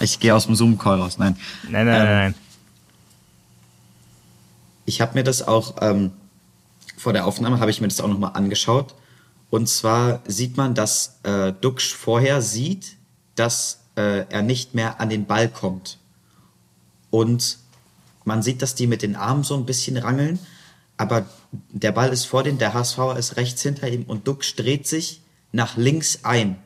Ich 0.00 0.18
gehe 0.18 0.34
aus 0.34 0.46
dem 0.46 0.54
Zoom-Call 0.54 1.00
raus. 1.00 1.18
Nein. 1.18 1.36
Nein, 1.68 1.86
nein, 1.86 2.00
ähm, 2.00 2.04
nein, 2.04 2.16
nein. 2.16 2.34
Ich 4.86 5.00
habe 5.00 5.14
mir 5.14 5.24
das 5.24 5.46
auch 5.46 5.74
ähm, 5.82 6.12
vor 6.96 7.12
der 7.12 7.26
Aufnahme 7.26 7.60
habe 7.60 7.70
ich 7.70 7.80
mir 7.80 7.88
das 7.88 8.00
auch 8.00 8.08
nochmal 8.08 8.32
angeschaut. 8.34 8.94
Und 9.50 9.68
zwar 9.68 10.22
sieht 10.26 10.56
man, 10.56 10.74
dass 10.74 11.20
äh, 11.22 11.52
Duxch 11.52 11.94
vorher 11.94 12.42
sieht, 12.42 12.96
dass 13.34 13.80
äh, 13.96 14.26
er 14.28 14.42
nicht 14.42 14.74
mehr 14.74 15.00
an 15.00 15.08
den 15.08 15.26
Ball 15.26 15.48
kommt. 15.48 15.98
Und 17.10 17.58
man 18.24 18.42
sieht, 18.42 18.60
dass 18.62 18.74
die 18.74 18.86
mit 18.86 19.02
den 19.02 19.16
Armen 19.16 19.44
so 19.44 19.54
ein 19.56 19.66
bisschen 19.66 19.96
rangeln, 19.96 20.38
aber 20.96 21.26
der 21.70 21.92
Ball 21.92 22.12
ist 22.12 22.24
vor 22.24 22.42
dem, 22.42 22.58
der 22.58 22.74
HSV 22.74 22.98
ist 23.18 23.36
rechts 23.36 23.62
hinter 23.62 23.88
ihm 23.88 24.04
und 24.04 24.26
Duxch 24.26 24.56
dreht 24.56 24.86
sich 24.86 25.20
nach 25.52 25.76
links 25.76 26.20
ein. 26.24 26.56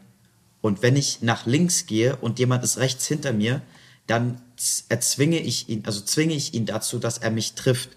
Und 0.62 0.82
wenn 0.82 0.96
ich 0.96 1.22
nach 1.22 1.46
links 1.46 1.86
gehe 1.86 2.16
und 2.16 2.38
jemand 2.38 2.64
ist 2.64 2.78
rechts 2.78 3.06
hinter 3.06 3.32
mir, 3.32 3.62
dann 4.06 4.40
erzwinge 4.88 5.38
ich 5.38 5.68
ihn, 5.68 5.84
also 5.86 6.00
zwinge 6.00 6.34
ich 6.34 6.54
ihn 6.54 6.66
dazu, 6.66 6.98
dass 6.98 7.18
er 7.18 7.30
mich 7.30 7.54
trifft. 7.54 7.90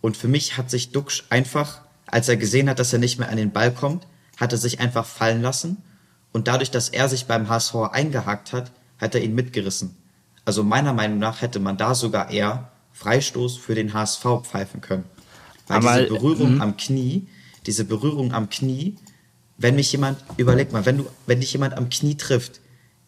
Und 0.00 0.16
für 0.16 0.28
mich 0.28 0.56
hat 0.56 0.70
sich 0.70 0.90
Duxch 0.90 1.24
einfach, 1.30 1.82
als 2.06 2.28
er 2.28 2.36
gesehen 2.36 2.68
hat, 2.68 2.78
dass 2.78 2.92
er 2.92 2.98
nicht 2.98 3.18
mehr 3.18 3.28
an 3.28 3.36
den 3.36 3.52
Ball 3.52 3.72
kommt, 3.72 4.06
hat 4.38 4.52
er 4.52 4.58
sich 4.58 4.80
einfach 4.80 5.04
fallen 5.04 5.42
lassen. 5.42 5.76
Und 6.32 6.48
dadurch, 6.48 6.70
dass 6.70 6.88
er 6.88 7.08
sich 7.08 7.26
beim 7.26 7.48
HSV 7.48 7.74
eingehakt 7.92 8.52
hat, 8.52 8.72
hat 8.98 9.14
er 9.14 9.22
ihn 9.22 9.34
mitgerissen. 9.34 9.96
Also 10.44 10.62
meiner 10.62 10.94
Meinung 10.94 11.18
nach 11.18 11.42
hätte 11.42 11.60
man 11.60 11.76
da 11.76 11.94
sogar 11.94 12.30
eher 12.30 12.70
Freistoß 12.92 13.58
für 13.58 13.74
den 13.74 13.92
HSV 13.92 14.24
pfeifen 14.42 14.80
können. 14.80 15.04
Weil 15.66 15.76
Aber, 15.76 15.98
diese 15.98 16.08
Berührung 16.08 16.56
mh. 16.56 16.64
am 16.64 16.76
Knie, 16.76 17.26
diese 17.66 17.84
Berührung 17.84 18.32
am 18.32 18.48
Knie, 18.48 18.96
wenn 19.58 19.74
mich 19.74 19.92
jemand, 19.92 20.18
überleg 20.36 20.72
mal, 20.72 20.86
wenn 20.86 20.98
du, 20.98 21.06
wenn 21.26 21.40
dich 21.40 21.52
jemand 21.52 21.74
am 21.74 21.90
Knie 21.90 22.14
trifft, 22.14 22.60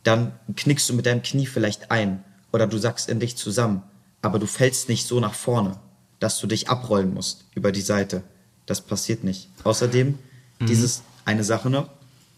dann 0.03 0.33
knickst 0.57 0.89
du 0.89 0.95
mit 0.95 1.07
deinem 1.07 1.23
Knie 1.23 1.47
vielleicht 1.47 1.91
ein 1.91 2.25
oder 2.53 2.67
du 2.67 2.79
sagst 2.79 3.09
in 3.09 3.21
dich 3.21 3.37
zusammen, 3.37 3.83
aber 4.23 4.39
du 4.39 4.47
fällst 4.47 4.89
nicht 4.89 5.07
so 5.07 5.21
nach 5.21 5.35
vorne, 5.35 5.77
dass 6.19 6.39
du 6.39 6.47
dich 6.47 6.69
abrollen 6.69 7.15
musst 7.15 7.45
über 7.55 7.73
die 7.73 7.81
Seite. 7.81 8.23
Das 8.67 8.81
passiert 8.81 9.25
nicht. 9.25 9.49
Außerdem, 9.65 10.19
mhm. 10.59 10.67
dieses 10.67 11.03
eine 11.25 11.45
Sache 11.45 11.71
noch. 11.71 11.89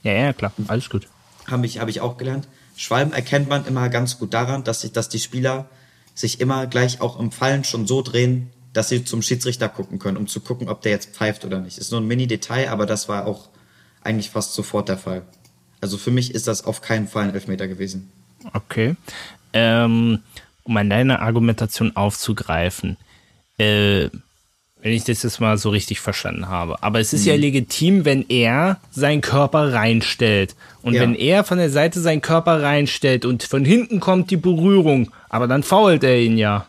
Ja, 0.03 0.13
ja, 0.13 0.33
klar, 0.33 0.53
alles 0.69 0.91
gut. 0.91 1.09
Habe 1.51 1.67
ich, 1.67 1.79
hab 1.79 1.89
ich 1.89 2.01
auch 2.01 2.17
gelernt. 2.17 2.49
Schwalben 2.77 3.13
erkennt 3.13 3.49
man 3.49 3.67
immer 3.67 3.89
ganz 3.89 4.19
gut 4.19 4.35
daran, 4.35 4.65
dass, 4.65 4.81
sich, 4.81 4.93
dass 4.93 5.09
die 5.09 5.19
Spieler 5.19 5.69
sich 6.15 6.41
immer 6.41 6.67
gleich 6.67 7.01
auch 7.01 7.19
im 7.19 7.33
Fallen 7.33 7.65
schon 7.65 7.87
so 7.87 8.03
drehen, 8.03 8.51
dass 8.73 8.89
sie 8.89 9.05
zum 9.05 9.23
Schiedsrichter 9.23 9.69
gucken 9.69 9.99
können, 9.99 10.17
um 10.17 10.27
zu 10.27 10.41
gucken, 10.41 10.69
ob 10.69 10.83
der 10.83 10.93
jetzt 10.93 11.15
pfeift 11.15 11.45
oder 11.45 11.61
nicht. 11.61 11.79
Ist 11.79 11.93
nur 11.93 12.01
ein 12.01 12.07
Mini-Detail, 12.07 12.71
aber 12.71 12.87
das 12.87 13.09
war 13.09 13.27
auch 13.27 13.49
eigentlich 14.03 14.31
fast 14.31 14.55
sofort 14.55 14.89
der 14.89 14.99
Fall. 14.99 15.23
Also 15.81 15.99
für 15.99 16.11
mich 16.11 16.35
ist 16.35 16.47
das 16.47 16.65
auf 16.65 16.81
keinen 16.81 17.09
Fall 17.09 17.25
ein 17.25 17.35
Elfmeter 17.35 17.69
gewesen. 17.69 18.11
Okay. 18.53 18.97
Ähm, 19.53 20.21
um 20.65 20.77
an 20.77 20.91
deine 20.91 21.21
Argumentation 21.21 21.95
aufzugreifen, 21.97 22.97
äh, 23.59 24.09
wenn 24.83 24.93
ich 24.93 25.05
das 25.05 25.23
jetzt 25.23 25.41
mal 25.41 25.57
so 25.59 25.71
richtig 25.71 26.01
verstanden 26.01 26.49
habe. 26.49 26.83
Aber 26.83 26.99
es 26.99 27.13
ist 27.13 27.23
mhm. 27.23 27.29
ja 27.29 27.37
legitim, 27.37 28.05
wenn 28.05 28.29
er 28.29 28.81
seinen 28.91 29.21
Körper 29.21 29.73
reinstellt. 29.73 30.57
Und 30.83 30.95
ja. 30.95 31.03
wenn 31.03 31.15
er 31.15 31.45
von 31.45 31.59
der 31.59 31.71
Seite 31.71 32.01
seinen 32.01 32.21
Körper 32.21 32.63
reinstellt 32.63 33.25
und 33.25 33.45
von 33.45 33.65
hinten 33.65 34.01
kommt 34.01 34.31
die 34.33 34.37
Berührung, 34.37 35.13
aber 35.29 35.47
dann 35.47 35.63
fault 35.63 36.03
er 36.03 36.19
ihn 36.19 36.37
ja. 36.37 36.67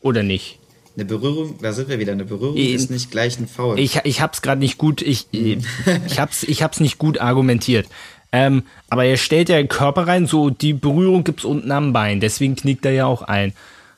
Oder 0.00 0.22
nicht? 0.22 0.58
Eine 0.96 1.06
Berührung, 1.06 1.58
da 1.62 1.72
sind 1.72 1.88
wir 1.88 1.98
wieder. 1.98 2.12
Eine 2.12 2.26
Berührung 2.26 2.58
ich, 2.58 2.74
ist 2.74 2.90
nicht 2.90 3.10
gleich 3.10 3.38
ein 3.38 3.48
Foul. 3.48 3.78
Ich, 3.78 3.96
ich 4.04 4.20
hab's 4.20 4.42
gerade 4.42 4.60
nicht 4.60 4.76
gut, 4.76 5.00
ich, 5.00 5.28
mhm. 5.32 5.64
ich 6.06 6.20
hab's, 6.20 6.42
ich 6.42 6.62
hab's 6.62 6.78
nicht 6.78 6.98
gut 6.98 7.20
argumentiert. 7.20 7.86
Ähm, 8.32 8.64
aber 8.90 9.06
er 9.06 9.16
stellt 9.16 9.48
ja 9.48 9.56
den 9.56 9.68
Körper 9.68 10.06
rein, 10.06 10.26
so 10.26 10.50
die 10.50 10.74
Berührung 10.74 11.24
gibt's 11.24 11.44
unten 11.44 11.72
am 11.72 11.92
Bein, 11.92 12.20
deswegen 12.20 12.54
knickt 12.54 12.84
er 12.84 12.92
ja 12.92 13.06
auch 13.06 13.22
ein. 13.22 13.54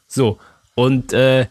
So. 0.07 0.39
Und 0.75 1.13
äh, 1.13 1.47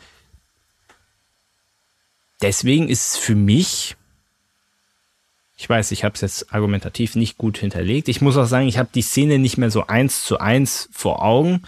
deswegen 2.41 2.89
ist 2.89 3.15
es 3.15 3.17
für 3.17 3.35
mich, 3.35 3.95
ich 5.57 5.69
weiß, 5.69 5.91
ich 5.91 6.03
habe 6.03 6.15
es 6.15 6.21
jetzt 6.21 6.53
argumentativ 6.53 7.15
nicht 7.15 7.37
gut 7.37 7.57
hinterlegt. 7.57 8.07
Ich 8.07 8.21
muss 8.21 8.37
auch 8.37 8.45
sagen, 8.45 8.67
ich 8.67 8.79
habe 8.79 8.89
die 8.93 9.03
Szene 9.03 9.37
nicht 9.37 9.57
mehr 9.57 9.69
so 9.69 9.85
eins 9.85 10.23
zu 10.23 10.39
eins 10.39 10.89
vor 10.91 11.23
Augen. 11.23 11.61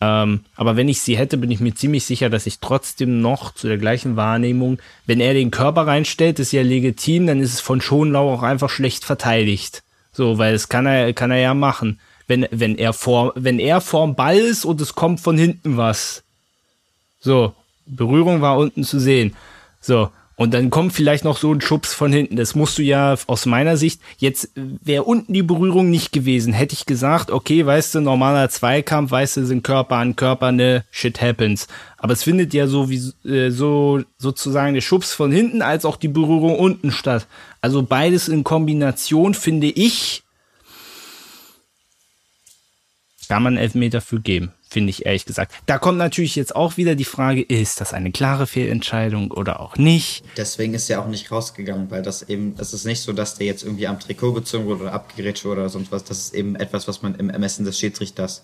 Ähm, 0.00 0.44
aber 0.54 0.76
wenn 0.76 0.88
ich 0.88 1.00
sie 1.00 1.16
hätte, 1.16 1.36
bin 1.36 1.50
ich 1.50 1.60
mir 1.60 1.74
ziemlich 1.74 2.04
sicher, 2.04 2.30
dass 2.30 2.46
ich 2.46 2.60
trotzdem 2.60 3.20
noch 3.20 3.52
zu 3.52 3.66
der 3.66 3.78
gleichen 3.78 4.16
Wahrnehmung, 4.16 4.78
wenn 5.06 5.20
er 5.20 5.34
den 5.34 5.50
Körper 5.50 5.86
reinstellt, 5.86 6.38
ist 6.38 6.52
ja 6.52 6.62
legitim, 6.62 7.26
dann 7.26 7.40
ist 7.40 7.54
es 7.54 7.60
von 7.60 7.80
Schonlau 7.80 8.32
auch 8.32 8.42
einfach 8.42 8.70
schlecht 8.70 9.04
verteidigt. 9.04 9.82
So, 10.12 10.38
weil 10.38 10.52
das 10.52 10.68
kann 10.68 10.86
er, 10.86 11.12
kann 11.12 11.32
er 11.32 11.38
ja 11.38 11.54
machen. 11.54 11.98
Wenn, 12.26 12.46
wenn 12.52 12.76
er 12.76 12.92
vor, 12.92 13.32
wenn 13.34 13.58
er 13.58 13.80
vorm 13.80 14.14
Ball 14.14 14.38
ist 14.38 14.64
und 14.64 14.80
es 14.80 14.94
kommt 14.94 15.20
von 15.20 15.36
hinten 15.36 15.76
was. 15.76 16.22
So, 17.20 17.52
Berührung 17.84 18.40
war 18.40 18.58
unten 18.58 18.84
zu 18.84 19.00
sehen. 19.00 19.34
So, 19.86 20.10
und 20.36 20.54
dann 20.54 20.70
kommt 20.70 20.94
vielleicht 20.94 21.24
noch 21.24 21.36
so 21.36 21.52
ein 21.52 21.60
Schubs 21.60 21.92
von 21.92 22.10
hinten. 22.10 22.36
Das 22.36 22.54
musst 22.54 22.78
du 22.78 22.82
ja 22.82 23.16
aus 23.26 23.44
meiner 23.44 23.76
Sicht, 23.76 24.00
jetzt 24.16 24.50
wäre 24.54 25.04
unten 25.04 25.34
die 25.34 25.42
Berührung 25.42 25.90
nicht 25.90 26.10
gewesen. 26.10 26.54
Hätte 26.54 26.72
ich 26.72 26.86
gesagt, 26.86 27.30
okay, 27.30 27.66
weißt 27.66 27.94
du, 27.94 28.00
normaler 28.00 28.48
Zweikampf, 28.48 29.10
weißt 29.10 29.36
du, 29.36 29.46
sind 29.46 29.62
Körper 29.62 29.96
an 29.96 30.16
Körper, 30.16 30.52
ne, 30.52 30.84
shit 30.90 31.20
happens. 31.20 31.68
Aber 31.98 32.14
es 32.14 32.22
findet 32.22 32.54
ja 32.54 32.66
so 32.66 32.88
wie, 32.88 33.12
äh, 33.28 33.50
so, 33.50 34.00
sozusagen 34.16 34.72
der 34.72 34.80
Schubs 34.80 35.12
von 35.12 35.30
hinten 35.30 35.60
als 35.60 35.84
auch 35.84 35.96
die 35.96 36.08
Berührung 36.08 36.58
unten 36.58 36.90
statt. 36.90 37.26
Also 37.60 37.82
beides 37.82 38.28
in 38.28 38.42
Kombination 38.42 39.34
finde 39.34 39.66
ich, 39.66 40.22
kann 43.28 43.42
man 43.42 43.58
Elfmeter 43.58 44.00
für 44.00 44.20
geben, 44.20 44.52
finde 44.74 44.90
ich 44.90 45.06
ehrlich 45.06 45.24
gesagt. 45.24 45.54
Da 45.66 45.78
kommt 45.78 45.98
natürlich 45.98 46.34
jetzt 46.34 46.56
auch 46.56 46.76
wieder 46.76 46.96
die 46.96 47.04
Frage, 47.04 47.42
ist 47.42 47.80
das 47.80 47.94
eine 47.94 48.10
klare 48.10 48.48
Fehlentscheidung 48.48 49.30
oder 49.30 49.60
auch 49.60 49.76
nicht? 49.76 50.24
Deswegen 50.36 50.74
ist 50.74 50.90
er 50.90 51.00
auch 51.00 51.06
nicht 51.06 51.30
rausgegangen, 51.30 51.92
weil 51.92 52.02
das 52.02 52.24
eben, 52.24 52.56
es 52.58 52.74
ist 52.74 52.84
nicht 52.84 53.00
so, 53.00 53.12
dass 53.12 53.36
der 53.36 53.46
jetzt 53.46 53.62
irgendwie 53.62 53.86
am 53.86 54.00
Trikot 54.00 54.32
gezogen 54.32 54.66
wurde 54.66 54.82
oder 54.82 54.92
abgegrätscht 54.92 55.44
wurde 55.44 55.60
oder 55.60 55.70
sonst 55.70 55.92
was. 55.92 56.02
Das 56.02 56.18
ist 56.18 56.34
eben 56.34 56.56
etwas, 56.56 56.88
was 56.88 57.02
man 57.02 57.14
im 57.14 57.30
Ermessen 57.30 57.64
des 57.64 57.78
Schiedsrichters 57.78 58.42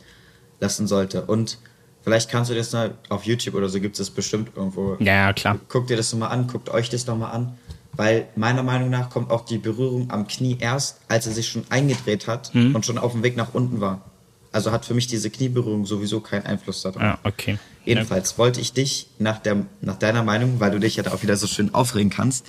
lassen 0.61 0.86
sollte. 0.86 1.23
Und 1.23 1.59
vielleicht 2.02 2.31
kannst 2.31 2.48
du 2.48 2.55
das 2.55 2.73
mal 2.73 2.94
auf 3.09 3.24
YouTube 3.24 3.57
oder 3.57 3.69
so 3.69 3.81
gibt 3.81 3.98
es 3.98 4.09
bestimmt 4.09 4.52
irgendwo. 4.55 4.98
Ja, 5.01 5.32
klar. 5.32 5.59
Guckt 5.69 5.90
dir 5.90 5.97
das 5.97 6.12
nochmal 6.12 6.31
an, 6.31 6.47
guckt 6.47 6.69
euch 6.69 6.90
das 6.90 7.09
nochmal 7.09 7.32
an. 7.32 7.59
Weil 7.93 8.28
meiner 8.36 8.62
Meinung 8.62 8.89
nach 8.89 9.11
kommt 9.11 9.32
auch 9.32 9.44
die 9.44 9.59
Berührung 9.59 10.12
am 10.12 10.28
Knie 10.28 10.57
erst, 10.61 11.01
als 11.09 11.27
er 11.27 11.32
sich 11.32 11.48
schon 11.48 11.65
eingedreht 11.70 12.28
hat 12.28 12.55
hm. 12.55 12.77
und 12.77 12.86
schon 12.86 12.98
auf 12.98 13.11
dem 13.11 13.24
Weg 13.24 13.36
nach 13.36 13.52
unten 13.52 13.81
war. 13.81 14.10
Also 14.52 14.72
hat 14.72 14.85
für 14.85 14.94
mich 14.94 15.06
diese 15.06 15.31
Knieberührung 15.31 15.86
sowieso 15.86 16.20
keinen 16.20 16.44
Einfluss 16.44 16.82
darauf. 16.82 17.01
Ah, 17.01 17.18
okay. 17.22 17.59
Jedenfalls 17.85 18.32
ja. 18.32 18.39
wollte 18.39 18.60
ich 18.60 18.72
dich 18.72 19.06
nach, 19.18 19.39
der, 19.39 19.64
nach 19.81 19.97
deiner 19.97 20.24
Meinung, 20.24 20.59
weil 20.59 20.72
du 20.72 20.81
dich 20.81 20.97
ja 20.97 21.02
da 21.02 21.12
auch 21.12 21.22
wieder 21.22 21.36
so 21.36 21.47
schön 21.47 21.72
aufregen 21.72 22.10
kannst, 22.10 22.47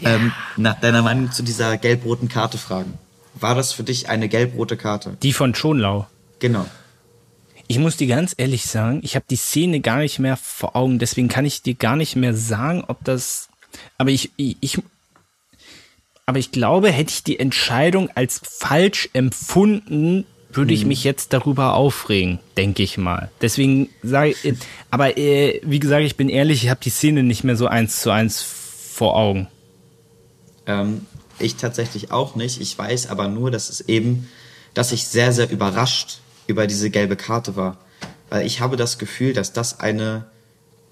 ja. 0.00 0.16
ähm, 0.16 0.32
nach 0.56 0.80
deiner 0.80 1.02
Meinung 1.02 1.30
zu 1.30 1.42
dieser 1.42 1.76
gelb-roten 1.76 2.28
Karte 2.28 2.58
fragen. 2.58 2.98
War 3.34 3.54
das 3.54 3.72
für 3.72 3.84
dich 3.84 4.08
eine 4.08 4.28
gelb-rote 4.28 4.76
Karte? 4.76 5.16
Die 5.22 5.32
von 5.32 5.54
Schonlau. 5.54 6.06
Genau. 6.40 6.66
Ich 7.66 7.78
muss 7.78 7.96
dir 7.96 8.06
ganz 8.06 8.34
ehrlich 8.36 8.66
sagen, 8.66 9.00
ich 9.02 9.14
habe 9.16 9.24
die 9.30 9.36
Szene 9.36 9.80
gar 9.80 9.98
nicht 9.98 10.18
mehr 10.18 10.36
vor 10.36 10.76
Augen, 10.76 10.98
deswegen 10.98 11.28
kann 11.28 11.46
ich 11.46 11.62
dir 11.62 11.74
gar 11.74 11.96
nicht 11.96 12.16
mehr 12.16 12.34
sagen, 12.34 12.84
ob 12.86 13.02
das. 13.04 13.48
Aber 13.96 14.10
ich, 14.10 14.30
ich, 14.36 14.78
aber 16.26 16.38
ich 16.38 16.52
glaube, 16.52 16.90
hätte 16.90 17.10
ich 17.10 17.22
die 17.22 17.38
Entscheidung 17.38 18.10
als 18.14 18.40
falsch 18.44 19.08
empfunden, 19.14 20.26
würde 20.56 20.74
ich 20.74 20.82
hm. 20.82 20.88
mich 20.88 21.04
jetzt 21.04 21.32
darüber 21.32 21.74
aufregen, 21.74 22.38
denke 22.56 22.82
ich 22.82 22.98
mal. 22.98 23.30
Deswegen 23.40 23.88
sage 24.02 24.30
ich, 24.30 24.54
aber 24.90 25.16
äh, 25.18 25.60
wie 25.64 25.78
gesagt, 25.78 26.04
ich 26.04 26.16
bin 26.16 26.28
ehrlich, 26.28 26.64
ich 26.64 26.70
habe 26.70 26.80
die 26.82 26.90
Szene 26.90 27.22
nicht 27.22 27.44
mehr 27.44 27.56
so 27.56 27.66
eins 27.66 28.00
zu 28.00 28.10
eins 28.10 28.42
vor 28.42 29.16
Augen. 29.16 29.48
Ähm, 30.66 31.06
ich 31.38 31.56
tatsächlich 31.56 32.10
auch 32.10 32.36
nicht. 32.36 32.60
Ich 32.60 32.76
weiß 32.78 33.08
aber 33.08 33.28
nur, 33.28 33.50
dass 33.50 33.68
es 33.68 33.82
eben, 33.82 34.28
dass 34.72 34.92
ich 34.92 35.06
sehr, 35.06 35.32
sehr 35.32 35.50
überrascht 35.50 36.18
über 36.46 36.66
diese 36.66 36.90
gelbe 36.90 37.16
Karte 37.16 37.56
war. 37.56 37.78
Weil 38.30 38.46
ich 38.46 38.60
habe 38.60 38.76
das 38.76 38.98
Gefühl, 38.98 39.32
dass 39.32 39.52
das 39.52 39.80
eine, 39.80 40.26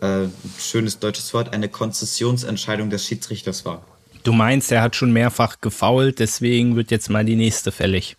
äh, 0.00 0.26
schönes 0.58 0.98
deutsches 0.98 1.32
Wort, 1.34 1.52
eine 1.52 1.68
Konzessionsentscheidung 1.68 2.90
des 2.90 3.06
Schiedsrichters 3.06 3.64
war. 3.64 3.84
Du 4.24 4.32
meinst, 4.32 4.70
er 4.70 4.82
hat 4.82 4.94
schon 4.94 5.12
mehrfach 5.12 5.60
gefault, 5.60 6.20
deswegen 6.20 6.76
wird 6.76 6.90
jetzt 6.90 7.10
mal 7.10 7.24
die 7.24 7.36
nächste 7.36 7.72
fällig. 7.72 8.16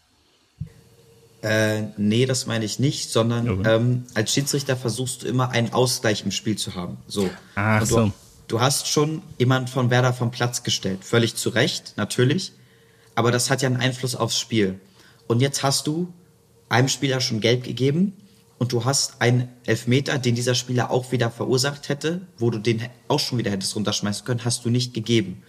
Äh, 1.44 1.90
nee, 1.98 2.26
das 2.26 2.46
meine 2.46 2.64
ich 2.64 2.80
nicht, 2.80 3.12
sondern 3.12 3.50
okay. 3.50 3.76
ähm, 3.76 4.06
als 4.14 4.32
Schiedsrichter 4.32 4.78
versuchst 4.78 5.24
du 5.24 5.28
immer 5.28 5.50
einen 5.50 5.74
Ausgleich 5.74 6.24
im 6.24 6.32
Spiel 6.32 6.58
zu 6.58 6.74
haben. 6.74 6.98
So. 7.06 7.30
Ach 7.56 7.82
du, 7.82 7.86
so. 7.86 8.12
Du 8.48 8.62
hast 8.62 8.88
schon 8.88 9.22
jemanden 9.38 9.68
von 9.68 9.90
Werder 9.90 10.14
vom 10.14 10.32
Platz 10.32 10.64
gestellt. 10.64 11.04
Völlig 11.04 11.36
zu 11.36 11.50
Recht, 11.50 11.96
natürlich. 11.98 12.54
Aber 13.14 13.30
das 13.30 13.50
hat 13.50 13.62
ja 13.62 13.68
einen 13.68 13.78
Einfluss 13.78 14.16
aufs 14.16 14.40
Spiel. 14.40 14.80
Und 15.28 15.42
jetzt 15.42 15.64
hast 15.64 15.86
du 15.86 16.14
einem 16.70 16.88
Spieler 16.88 17.20
schon 17.20 17.42
gelb 17.42 17.66
gegeben 17.66 18.14
und 18.58 18.72
du 18.72 18.86
hast 18.86 19.22
einen 19.22 19.50
Elfmeter, 19.66 20.20
den 20.20 20.36
dieser 20.36 20.56
Spieler 20.56 20.92
auch 20.92 21.12
wieder 21.12 21.30
verursacht 21.30 21.90
hätte, 21.90 22.22
wo 22.38 22.52
du 22.52 22.58
den 22.58 22.88
auch 23.10 23.20
schon 23.20 23.38
wieder 23.38 23.52
hättest 23.52 23.76
runterschmeißen 23.76 24.26
können, 24.26 24.46
hast 24.46 24.64
du 24.64 24.70
nicht 24.70 24.94
gegeben. 24.94 25.44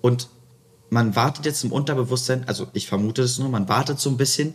Und 0.00 0.28
man 0.90 1.16
wartet 1.16 1.44
jetzt 1.44 1.64
im 1.64 1.72
Unterbewusstsein, 1.72 2.46
also 2.46 2.68
ich 2.72 2.86
vermute 2.86 3.22
es 3.22 3.38
nur, 3.38 3.48
man 3.48 3.68
wartet 3.68 3.98
so 3.98 4.10
ein 4.10 4.16
bisschen, 4.16 4.54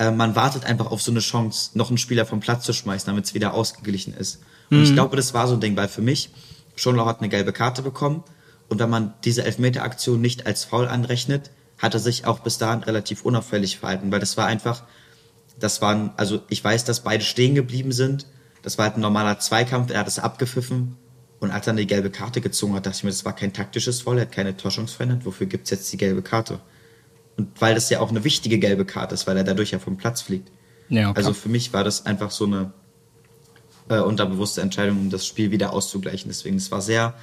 äh, 0.00 0.10
man 0.10 0.34
wartet 0.34 0.64
einfach 0.64 0.90
auf 0.90 1.02
so 1.02 1.12
eine 1.12 1.20
Chance, 1.20 1.72
noch 1.74 1.90
einen 1.90 1.98
Spieler 1.98 2.24
vom 2.24 2.40
Platz 2.40 2.64
zu 2.64 2.72
schmeißen, 2.72 3.06
damit 3.06 3.26
es 3.26 3.34
wieder 3.34 3.52
ausgeglichen 3.54 4.14
ist. 4.14 4.40
Und 4.70 4.78
mhm. 4.78 4.84
ich 4.84 4.94
glaube, 4.94 5.14
das 5.14 5.34
war 5.34 5.46
so 5.46 5.54
ein 5.54 5.60
Ding, 5.60 5.76
weil 5.76 5.88
für 5.88 6.00
mich, 6.00 6.30
Schonlau 6.74 7.04
hat 7.04 7.20
eine 7.20 7.28
gelbe 7.28 7.52
Karte 7.52 7.82
bekommen 7.82 8.24
und 8.68 8.78
wenn 8.78 8.88
man 8.88 9.12
diese 9.24 9.44
Elfmeter-Aktion 9.44 10.20
nicht 10.20 10.46
als 10.46 10.64
Foul 10.64 10.88
anrechnet, 10.88 11.50
hat 11.76 11.92
er 11.94 12.00
sich 12.00 12.26
auch 12.26 12.40
bis 12.40 12.56
dahin 12.56 12.82
relativ 12.82 13.24
unauffällig 13.24 13.78
verhalten, 13.78 14.10
weil 14.10 14.20
das 14.20 14.36
war 14.38 14.46
einfach, 14.46 14.84
das 15.58 15.82
waren, 15.82 16.12
also 16.16 16.40
ich 16.48 16.64
weiß, 16.64 16.84
dass 16.84 17.00
beide 17.00 17.22
stehen 17.22 17.54
geblieben 17.54 17.92
sind. 17.92 18.26
Das 18.62 18.78
war 18.78 18.86
halt 18.86 18.96
ein 18.96 19.00
normaler 19.00 19.38
Zweikampf, 19.38 19.90
er 19.90 20.00
hat 20.00 20.08
es 20.08 20.18
abgepfiffen 20.18 20.96
und 21.40 21.50
als 21.50 21.66
er 21.66 21.72
dann 21.72 21.78
die 21.78 21.86
gelbe 21.86 22.10
Karte 22.10 22.40
gezogen 22.40 22.74
hat, 22.74 22.86
dachte 22.86 22.96
ich 22.96 23.04
mir, 23.04 23.10
das 23.10 23.24
war 23.26 23.36
kein 23.36 23.52
taktisches 23.52 24.02
Foul, 24.02 24.16
er 24.16 24.22
hat 24.22 24.32
keine 24.32 24.54
verändert, 24.54 25.26
wofür 25.26 25.46
gibt's 25.46 25.70
jetzt 25.70 25.92
die 25.92 25.98
gelbe 25.98 26.22
Karte? 26.22 26.60
Und 27.40 27.60
weil 27.60 27.74
das 27.74 27.88
ja 27.88 28.00
auch 28.00 28.10
eine 28.10 28.22
wichtige 28.22 28.58
gelbe 28.58 28.84
Karte 28.84 29.14
ist, 29.14 29.26
weil 29.26 29.36
er 29.36 29.44
dadurch 29.44 29.70
ja 29.70 29.78
vom 29.78 29.96
Platz 29.96 30.20
fliegt. 30.20 30.50
Ja, 30.90 31.08
okay. 31.08 31.18
Also 31.18 31.32
für 31.32 31.48
mich 31.48 31.72
war 31.72 31.84
das 31.84 32.04
einfach 32.04 32.30
so 32.30 32.44
eine 32.44 32.72
äh, 33.88 34.00
unterbewusste 34.00 34.60
Entscheidung, 34.60 34.98
um 34.98 35.10
das 35.10 35.26
Spiel 35.26 35.50
wieder 35.50 35.72
auszugleichen. 35.72 36.28
Deswegen, 36.28 36.56
es 36.56 36.70
war 36.70 36.82
sehr, 36.82 37.14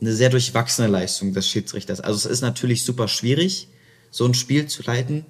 eine 0.00 0.12
sehr 0.14 0.30
durchwachsene 0.30 0.88
Leistung 0.88 1.34
des 1.34 1.46
Schiedsrichters. 1.46 2.00
Also 2.00 2.16
es 2.16 2.24
ist 2.24 2.40
natürlich 2.40 2.84
super 2.84 3.08
schwierig, 3.08 3.68
so 4.10 4.24
ein 4.24 4.32
Spiel 4.32 4.68
zu 4.68 4.82
leiten. 4.84 5.26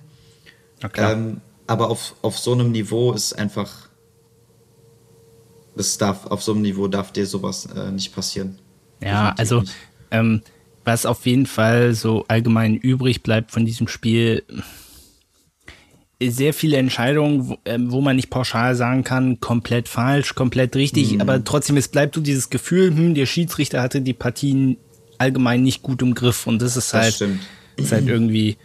Ähm, 0.94 1.40
aber 1.66 1.90
auf, 1.90 2.14
auf 2.22 2.38
so 2.38 2.52
einem 2.52 2.70
Niveau 2.70 3.12
ist 3.12 3.32
einfach, 3.32 3.88
das 5.74 5.98
darf, 5.98 6.26
auf 6.26 6.44
so 6.44 6.52
einem 6.52 6.62
Niveau 6.62 6.86
darf 6.86 7.10
dir 7.10 7.26
sowas 7.26 7.66
äh, 7.66 7.90
nicht 7.90 8.14
passieren. 8.14 8.60
Ja, 9.02 9.34
also 9.36 9.64
ähm, 10.12 10.42
was 10.86 11.04
auf 11.04 11.26
jeden 11.26 11.46
Fall 11.46 11.94
so 11.94 12.24
allgemein 12.28 12.76
übrig 12.76 13.22
bleibt 13.22 13.50
von 13.50 13.66
diesem 13.66 13.88
Spiel, 13.88 14.42
sehr 16.22 16.54
viele 16.54 16.78
Entscheidungen, 16.78 17.48
wo, 17.48 17.58
äh, 17.64 17.78
wo, 17.78 18.00
man 18.00 18.16
nicht 18.16 18.30
pauschal 18.30 18.74
sagen 18.74 19.04
kann, 19.04 19.38
komplett 19.40 19.88
falsch, 19.88 20.34
komplett 20.34 20.74
richtig, 20.74 21.12
mhm. 21.12 21.20
aber 21.20 21.44
trotzdem, 21.44 21.76
es 21.76 21.88
bleibt 21.88 22.14
so 22.14 22.20
dieses 22.22 22.48
Gefühl, 22.48 22.88
hm, 22.88 23.14
der 23.14 23.26
Schiedsrichter 23.26 23.82
hatte 23.82 24.00
die 24.00 24.14
Partien 24.14 24.78
allgemein 25.18 25.62
nicht 25.62 25.82
gut 25.82 26.00
im 26.00 26.14
Griff 26.14 26.46
und 26.46 26.62
das 26.62 26.76
ist 26.76 26.94
halt, 26.94 27.20
das 27.20 27.86
ist 27.86 27.92
halt 27.92 28.06
irgendwie 28.06 28.56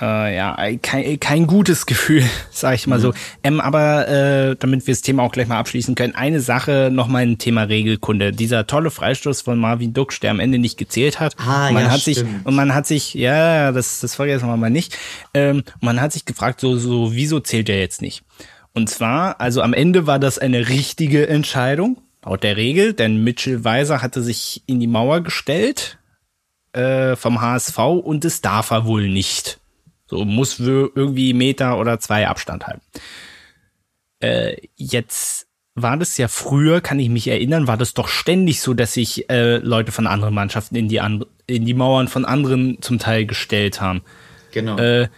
äh, 0.00 0.36
ja, 0.36 0.56
kein, 0.82 1.18
kein 1.20 1.46
gutes 1.46 1.86
Gefühl, 1.86 2.22
sag 2.50 2.74
ich 2.74 2.86
mal 2.86 2.98
mhm. 2.98 3.02
so. 3.02 3.14
Ähm, 3.42 3.60
aber 3.60 4.08
äh, 4.08 4.56
damit 4.58 4.86
wir 4.86 4.92
das 4.94 5.02
Thema 5.02 5.22
auch 5.22 5.32
gleich 5.32 5.48
mal 5.48 5.58
abschließen 5.58 5.94
können, 5.94 6.14
eine 6.14 6.40
Sache 6.40 6.90
noch 6.92 7.08
mal 7.08 7.22
ein 7.22 7.38
Thema 7.38 7.62
Regelkunde. 7.64 8.32
Dieser 8.32 8.66
tolle 8.66 8.90
Freistoß 8.90 9.42
von 9.42 9.58
Marvin 9.58 9.92
Duksch, 9.94 10.20
der 10.20 10.30
am 10.30 10.40
Ende 10.40 10.58
nicht 10.58 10.76
gezählt 10.76 11.20
hat. 11.20 11.34
Ah, 11.38 11.70
man 11.70 11.84
ja, 11.84 11.90
hat 11.90 12.00
stimmt. 12.00 12.16
sich 12.16 12.26
und 12.44 12.54
man 12.54 12.74
hat 12.74 12.86
sich, 12.86 13.14
ja, 13.14 13.72
das 13.72 14.00
das 14.00 14.14
vergessen 14.14 14.48
wir 14.48 14.56
mal 14.56 14.70
nicht. 14.70 14.96
Ähm, 15.34 15.62
man 15.80 16.00
hat 16.00 16.12
sich 16.12 16.24
gefragt, 16.24 16.60
so 16.60 16.76
so 16.76 17.12
wieso 17.14 17.40
zählt 17.40 17.68
er 17.68 17.78
jetzt 17.78 18.02
nicht? 18.02 18.22
Und 18.72 18.90
zwar, 18.90 19.40
also 19.40 19.62
am 19.62 19.72
Ende 19.72 20.06
war 20.06 20.18
das 20.18 20.38
eine 20.38 20.68
richtige 20.68 21.28
Entscheidung 21.28 21.98
laut 22.26 22.42
der 22.42 22.56
Regel, 22.56 22.92
denn 22.92 23.22
Mitchell 23.22 23.64
Weiser 23.64 24.02
hatte 24.02 24.22
sich 24.22 24.62
in 24.66 24.80
die 24.80 24.86
Mauer 24.86 25.20
gestellt 25.20 25.98
äh, 26.72 27.16
vom 27.16 27.40
HSV 27.40 27.78
und 27.78 28.24
das 28.24 28.40
darf 28.40 28.70
er 28.70 28.84
wohl 28.84 29.08
nicht. 29.08 29.58
So 30.08 30.24
muss 30.24 30.58
irgendwie 30.60 31.34
Meter 31.34 31.78
oder 31.78 31.98
zwei 31.98 32.28
Abstand 32.28 32.66
halten. 32.66 32.82
Äh, 34.20 34.56
jetzt 34.76 35.46
war 35.74 35.96
das 35.96 36.16
ja 36.16 36.26
früher, 36.28 36.80
kann 36.80 36.98
ich 36.98 37.10
mich 37.10 37.28
erinnern, 37.28 37.66
war 37.66 37.76
das 37.76 37.92
doch 37.92 38.08
ständig 38.08 38.62
so, 38.62 38.72
dass 38.72 38.94
sich 38.94 39.28
äh, 39.28 39.58
Leute 39.58 39.92
von 39.92 40.06
anderen 40.06 40.34
Mannschaften 40.34 40.74
in 40.74 40.88
die, 40.88 41.00
and 41.00 41.26
in 41.46 41.66
die 41.66 41.74
Mauern 41.74 42.08
von 42.08 42.24
anderen 42.24 42.78
zum 42.80 42.98
Teil 42.98 43.26
gestellt 43.26 43.80
haben. 43.80 44.02
Genau. 44.52 44.78
Äh, 44.78 45.08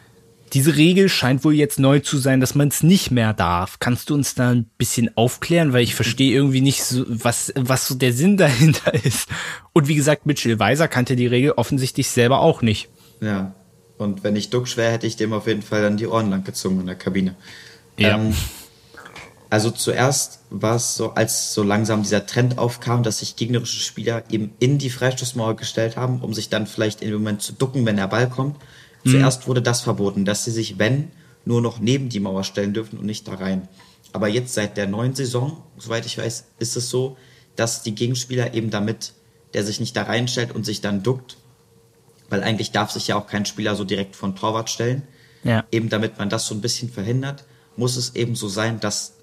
diese 0.53 0.77
Regel 0.77 1.09
scheint 1.09 1.45
wohl 1.45 1.55
jetzt 1.55 1.79
neu 1.79 2.01
zu 2.01 2.19
sein, 2.19 2.41
dass 2.41 2.55
man 2.55 2.69
es 2.69 2.83
nicht 2.83 3.11
mehr 3.11 3.35
darf. 3.35 3.79
Kannst 3.79 4.11
du 4.11 4.15
uns 4.15 4.35
da 4.35 4.51
ein 4.51 4.65
bisschen 4.79 5.17
aufklären, 5.17 5.73
weil 5.73 5.83
ich 5.83 5.95
verstehe 5.95 6.33
irgendwie 6.33 6.63
nicht, 6.63 6.83
so, 6.83 7.05
was, 7.07 7.53
was 7.55 7.87
so 7.87 7.95
der 7.95 8.13
Sinn 8.13 8.37
dahinter 8.39 8.95
ist. 8.95 9.29
Und 9.73 9.87
wie 9.87 9.95
gesagt, 9.95 10.27
Mitchell 10.27 10.59
Weiser 10.59 10.89
kannte 10.89 11.15
die 11.17 11.27
Regel 11.27 11.53
offensichtlich 11.53 12.09
selber 12.09 12.41
auch 12.41 12.63
nicht. 12.63 12.89
Ja, 13.21 13.55
und 13.99 14.25
wenn 14.25 14.37
ich 14.37 14.51
duck 14.51 14.69
schwer, 14.69 14.93
hätte 14.93 15.07
ich 15.07 15.17
dem 15.17 15.33
auf 15.33 15.47
jeden 15.47 15.63
Fall 15.63 15.83
dann 15.83 15.97
die 15.97 16.07
Ohren 16.07 16.31
lang 16.31 16.45
gezogen 16.45 16.81
in 16.81 16.87
der 16.87 16.95
Kabine. 16.95 17.35
Ja. 17.97 18.17
Ähm, 18.17 18.35
also 19.51 19.71
zuerst 19.71 20.41
war 20.51 20.77
es 20.77 20.97
so, 20.97 21.15
als 21.15 21.55
so 21.55 21.63
langsam 21.63 22.03
dieser 22.03 22.27
Trend 22.27 22.59
aufkam, 22.59 23.03
dass 23.03 23.21
sich 23.21 23.37
gegnerische 23.37 23.81
Spieler 23.81 24.23
eben 24.31 24.53
in 24.59 24.79
die 24.79 24.91
Freistoßmauer 24.91 25.57
gestellt 25.57 25.97
haben, 25.97 26.21
um 26.21 26.35
sich 26.35 26.49
dann 26.49 26.67
vielleicht 26.67 27.01
in 27.01 27.09
dem 27.09 27.19
Moment 27.19 27.43
zu 27.43 27.53
ducken, 27.53 27.87
wenn 27.87 27.97
der 27.97 28.09
Ball 28.09 28.29
kommt. 28.29 28.57
Mhm. 29.05 29.11
Zuerst 29.11 29.49
wurde 29.49 29.63
das 29.63 29.81
verboten, 29.81 30.25
dass 30.25 30.45
sie 30.45 30.51
sich, 30.51 30.79
wenn, 30.79 31.11
nur 31.45 31.63
noch 31.63 31.81
neben 31.81 32.11
die 32.11 32.21
Mauer 32.21 32.45
stellen 32.45 32.75
dürfen 32.75 32.99
und 32.99 33.07
nicht 33.07 33.27
da 33.27 33.35
rein. 33.35 33.69
Aber 34.13 34.29
jetzt 34.29 34.55
seit 34.55 34.77
der 34.77 34.87
neuen 34.87 35.15
Saison, 35.15 35.63
soweit 35.79 36.05
ich 36.05 36.19
weiß, 36.19 36.45
ist 36.59 36.77
es 36.77 36.91
so, 36.91 37.17
dass 37.57 37.83
die 37.83 37.95
Gegenspieler 37.95 38.55
eben 38.55 38.71
damit, 38.71 39.15
der 39.55 39.65
sich 39.65 39.81
nicht 39.81 39.97
da 39.97 40.03
reinstellt 40.03 40.55
und 40.55 40.65
sich 40.65 40.83
dann 40.83 41.03
duckt, 41.03 41.39
weil 42.29 42.43
eigentlich 42.43 42.73
darf 42.73 42.91
sich 42.91 43.09
ja 43.09 43.17
auch 43.17 43.27
kein 43.27 43.47
Spieler 43.47 43.75
so 43.75 43.85
direkt 43.85 44.17
von 44.17 44.37
Torwart 44.37 44.71
stellen. 44.71 45.03
Ja. 45.45 45.65
Eben 45.71 45.89
damit 45.89 46.19
man 46.19 46.29
das 46.29 46.47
so 46.47 46.55
ein 46.55 46.61
bisschen 46.61 46.91
verhindert, 46.91 47.45
muss 47.77 47.97
es 47.97 48.15
eben 48.15 48.35
so 48.35 48.49
sein, 48.49 48.81
dass 48.81 49.15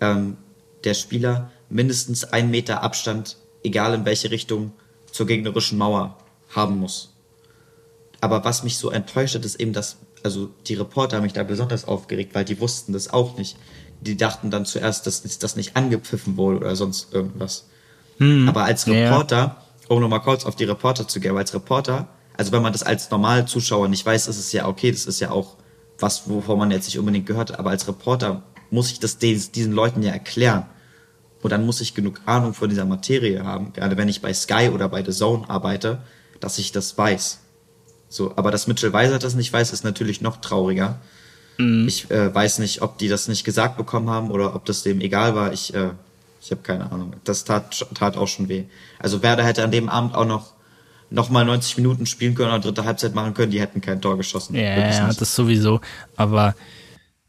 ähm, 0.00 0.36
der 0.84 0.94
Spieler 0.94 1.50
mindestens 1.68 2.24
einen 2.24 2.50
Meter 2.50 2.82
Abstand, 2.82 3.36
egal 3.64 3.94
in 3.94 4.04
welche 4.04 4.30
Richtung, 4.30 4.72
zur 5.10 5.26
gegnerischen 5.26 5.78
Mauer 5.78 6.18
haben 6.54 6.78
muss. 6.78 7.14
Aber 8.20 8.44
was 8.44 8.62
mich 8.62 8.76
so 8.76 8.90
enttäuscht 8.90 9.34
hat, 9.34 9.44
ist 9.44 9.56
eben, 9.56 9.72
dass 9.72 9.96
also 10.22 10.50
die 10.66 10.74
Reporter 10.74 11.16
haben 11.16 11.24
mich 11.24 11.32
da 11.32 11.42
besonders 11.42 11.86
aufgeregt, 11.86 12.34
weil 12.34 12.44
die 12.44 12.60
wussten 12.60 12.92
das 12.92 13.12
auch 13.12 13.36
nicht. 13.36 13.56
Die 14.00 14.16
dachten 14.16 14.50
dann 14.50 14.64
zuerst, 14.64 15.06
dass 15.06 15.22
das 15.38 15.56
nicht 15.56 15.76
angepfiffen 15.76 16.36
wurde 16.36 16.58
oder 16.58 16.76
sonst 16.76 17.12
irgendwas. 17.12 17.66
Hm, 18.18 18.48
Aber 18.48 18.64
als 18.64 18.86
Reporter, 18.86 19.36
ja. 19.36 19.64
Um 19.88 20.00
nochmal 20.00 20.22
kurz 20.22 20.44
auf 20.44 20.56
die 20.56 20.64
Reporter 20.64 21.06
zu 21.08 21.20
gehen, 21.20 21.36
als 21.36 21.54
Reporter, 21.54 22.08
also 22.36 22.52
wenn 22.52 22.62
man 22.62 22.72
das 22.72 22.82
als 22.82 23.10
normaler 23.10 23.46
Zuschauer 23.46 23.88
nicht 23.88 24.04
weiß, 24.04 24.26
ist 24.28 24.38
es 24.38 24.52
ja 24.52 24.66
okay, 24.66 24.90
das 24.90 25.06
ist 25.06 25.20
ja 25.20 25.30
auch 25.30 25.56
was, 25.98 26.28
wovon 26.28 26.58
man 26.58 26.70
jetzt 26.70 26.86
nicht 26.86 26.98
unbedingt 26.98 27.26
gehört 27.26 27.50
hat. 27.50 27.58
Aber 27.58 27.70
als 27.70 27.86
Reporter 27.86 28.42
muss 28.70 28.90
ich 28.90 29.00
das 29.00 29.18
diesen 29.18 29.72
Leuten 29.72 30.02
ja 30.02 30.12
erklären. 30.12 30.66
Und 31.42 31.50
dann 31.50 31.66
muss 31.66 31.80
ich 31.80 31.94
genug 31.94 32.20
Ahnung 32.24 32.54
von 32.54 32.68
dieser 32.68 32.84
Materie 32.84 33.44
haben, 33.44 33.72
gerade 33.72 33.96
wenn 33.96 34.08
ich 34.08 34.22
bei 34.22 34.32
Sky 34.32 34.70
oder 34.72 34.88
bei 34.88 35.04
The 35.04 35.10
Zone 35.10 35.48
arbeite, 35.48 36.02
dass 36.40 36.58
ich 36.58 36.72
das 36.72 36.96
weiß. 36.96 37.40
So, 38.08 38.32
aber 38.36 38.50
dass 38.50 38.66
Mitchell 38.66 38.92
Weiser 38.92 39.18
das 39.18 39.34
nicht 39.34 39.52
weiß, 39.52 39.72
ist 39.72 39.84
natürlich 39.84 40.20
noch 40.20 40.36
trauriger. 40.36 41.00
Mhm. 41.58 41.88
Ich 41.88 42.10
äh, 42.10 42.32
weiß 42.32 42.58
nicht, 42.60 42.82
ob 42.82 42.98
die 42.98 43.08
das 43.08 43.28
nicht 43.28 43.44
gesagt 43.44 43.76
bekommen 43.76 44.08
haben 44.08 44.30
oder 44.30 44.54
ob 44.54 44.64
das 44.64 44.82
dem 44.82 45.00
egal 45.00 45.34
war. 45.34 45.52
Ich, 45.52 45.74
äh, 45.74 45.90
ich 46.42 46.50
habe 46.50 46.62
keine 46.62 46.90
Ahnung. 46.90 47.14
Das 47.24 47.44
tat, 47.44 47.86
tat 47.94 48.16
auch 48.16 48.26
schon 48.26 48.48
weh. 48.48 48.64
Also 48.98 49.22
Werder 49.22 49.44
hätte 49.44 49.62
an 49.62 49.70
dem 49.70 49.88
Abend 49.88 50.14
auch 50.14 50.26
noch 50.26 50.54
noch 51.10 51.28
mal 51.28 51.44
90 51.44 51.76
Minuten 51.76 52.06
spielen 52.06 52.34
können 52.34 52.48
oder 52.48 52.60
dritte 52.60 52.84
Halbzeit 52.84 53.14
machen 53.14 53.34
können, 53.34 53.52
die 53.52 53.60
hätten 53.60 53.82
kein 53.82 54.00
Tor 54.00 54.16
geschossen. 54.16 54.54
Ja, 54.54 54.62
ja 54.62 55.12
das 55.12 55.34
sowieso. 55.34 55.82
Aber 56.16 56.54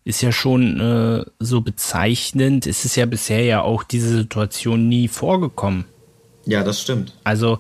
ist 0.06 0.22
ja 0.22 0.32
schon 0.32 0.80
äh, 0.80 1.26
so 1.40 1.62
bezeichnend. 1.62 2.66
Es 2.66 2.86
ist 2.86 2.96
ja 2.96 3.06
bisher 3.06 3.44
ja 3.44 3.62
auch 3.62 3.84
diese 3.84 4.10
Situation 4.10 4.88
nie 4.88 5.10
vorgekommen. 5.10 5.86
Ja, 6.46 6.64
das 6.64 6.82
stimmt. 6.82 7.14
Also 7.24 7.60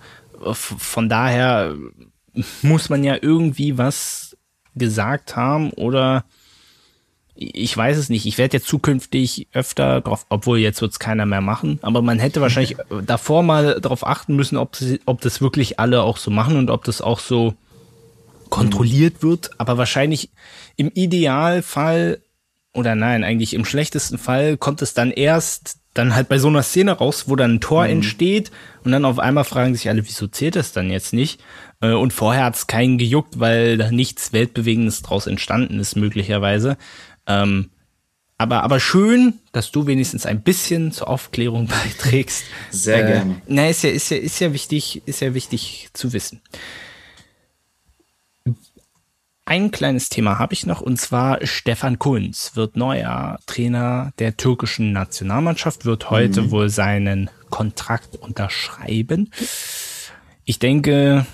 von 0.54 1.10
daher 1.10 1.76
muss 2.62 2.90
man 2.90 3.04
ja 3.04 3.18
irgendwie 3.22 3.78
was 3.78 4.38
gesagt 4.76 5.36
haben 5.36 5.72
oder 5.72 6.26
ich 7.36 7.76
weiß 7.76 7.98
es 7.98 8.10
nicht. 8.10 8.26
Ich 8.26 8.38
werde 8.38 8.58
jetzt 8.58 8.68
zukünftig 8.68 9.48
öfter 9.54 10.02
drauf, 10.02 10.26
obwohl 10.30 10.60
jetzt 10.60 10.82
wird 10.82 10.92
es 10.92 11.00
keiner 11.00 11.26
mehr 11.26 11.42
machen, 11.42 11.80
aber 11.82 12.02
man 12.02 12.20
hätte 12.20 12.42
wahrscheinlich 12.42 12.78
davor 13.06 13.44
mal 13.44 13.80
darauf 13.82 14.06
achten 14.06 14.36
müssen, 14.36 14.58
ob, 14.58 14.76
sie, 14.76 15.02
ob 15.06 15.22
das 15.22 15.42
wirklich 15.42 15.80
alle 15.80 16.04
auch 16.04 16.18
so 16.18 16.32
machen 16.32 16.58
und 16.58 16.70
ob 16.70 16.84
das 16.84 17.02
auch 17.02 17.20
so 17.20 17.56
kontrolliert 18.50 19.24
wird. 19.24 19.52
Aber 19.58 19.78
wahrscheinlich 19.78 20.30
im 20.76 20.92
Idealfall 20.94 22.20
oder 22.74 22.96
nein, 22.96 23.24
eigentlich 23.24 23.54
im 23.54 23.66
schlechtesten 23.66 24.18
Fall 24.18 24.58
kommt 24.58 24.82
es 24.82 24.94
dann 24.94 25.12
erst 25.12 25.78
dann 25.94 26.16
halt 26.16 26.28
bei 26.28 26.40
so 26.40 26.48
einer 26.48 26.64
Szene 26.64 26.94
raus, 26.94 27.26
wo 27.28 27.36
dann 27.36 27.56
ein 27.56 27.62
Tor 27.62 27.84
mhm. 27.84 27.92
entsteht 27.92 28.52
und 28.84 28.92
dann 28.92 29.06
auf 29.06 29.20
einmal 29.20 29.44
fragen 29.44 29.76
sich 29.76 29.90
alle, 29.90 30.06
wieso 30.06 30.28
zählt 30.28 30.56
das 30.56 30.72
dann 30.72 30.90
jetzt 30.90 31.14
nicht? 31.14 31.40
Äh, 31.82 31.92
und 31.92 32.14
vorher 32.14 32.46
hat 32.46 32.56
es 32.56 32.68
keinen 32.68 32.98
gejuckt, 32.98 33.40
weil 33.40 33.78
da 33.78 33.92
nichts 33.92 34.34
Weltbewegendes 34.34 35.04
draus 35.04 35.28
entstanden 35.28 35.80
ist, 35.80 35.96
möglicherweise. 35.96 36.78
Ähm, 37.28 37.70
aber, 38.38 38.64
aber 38.64 38.80
schön, 38.80 39.36
dass 39.52 39.72
du 39.72 39.88
wenigstens 39.88 40.26
ein 40.26 40.42
bisschen 40.42 40.92
zur 40.92 41.08
Aufklärung 41.08 41.68
beiträgst. 42.00 42.44
Sehr 42.72 43.04
äh, 43.04 43.12
gerne. 43.12 43.42
Na, 43.48 43.70
ist 43.70 43.84
ja, 43.84 43.90
ist 43.90 44.10
ja, 44.10 44.18
ist 44.18 44.40
ja 44.40 44.54
wichtig, 44.54 45.02
ist 45.06 45.22
ja 45.22 45.34
wichtig 45.34 45.90
zu 45.94 46.14
wissen. 46.14 46.42
Ein 49.46 49.72
kleines 49.72 50.08
Thema 50.08 50.40
habe 50.40 50.54
ich 50.54 50.66
noch 50.66 50.80
und 50.80 51.00
zwar 51.00 51.46
Stefan 51.46 52.00
Kunz 52.00 52.56
wird 52.56 52.78
neuer 52.78 53.40
Trainer 53.46 54.14
der 54.18 54.38
türkischen 54.38 54.94
Nationalmannschaft, 54.94 55.84
wird 55.84 56.10
heute 56.10 56.44
mhm. 56.44 56.52
wohl 56.52 56.70
seinen 56.70 57.30
Kontrakt 57.50 58.16
unterschreiben. 58.16 59.32
Ich 60.46 60.60
denke, 60.60 61.26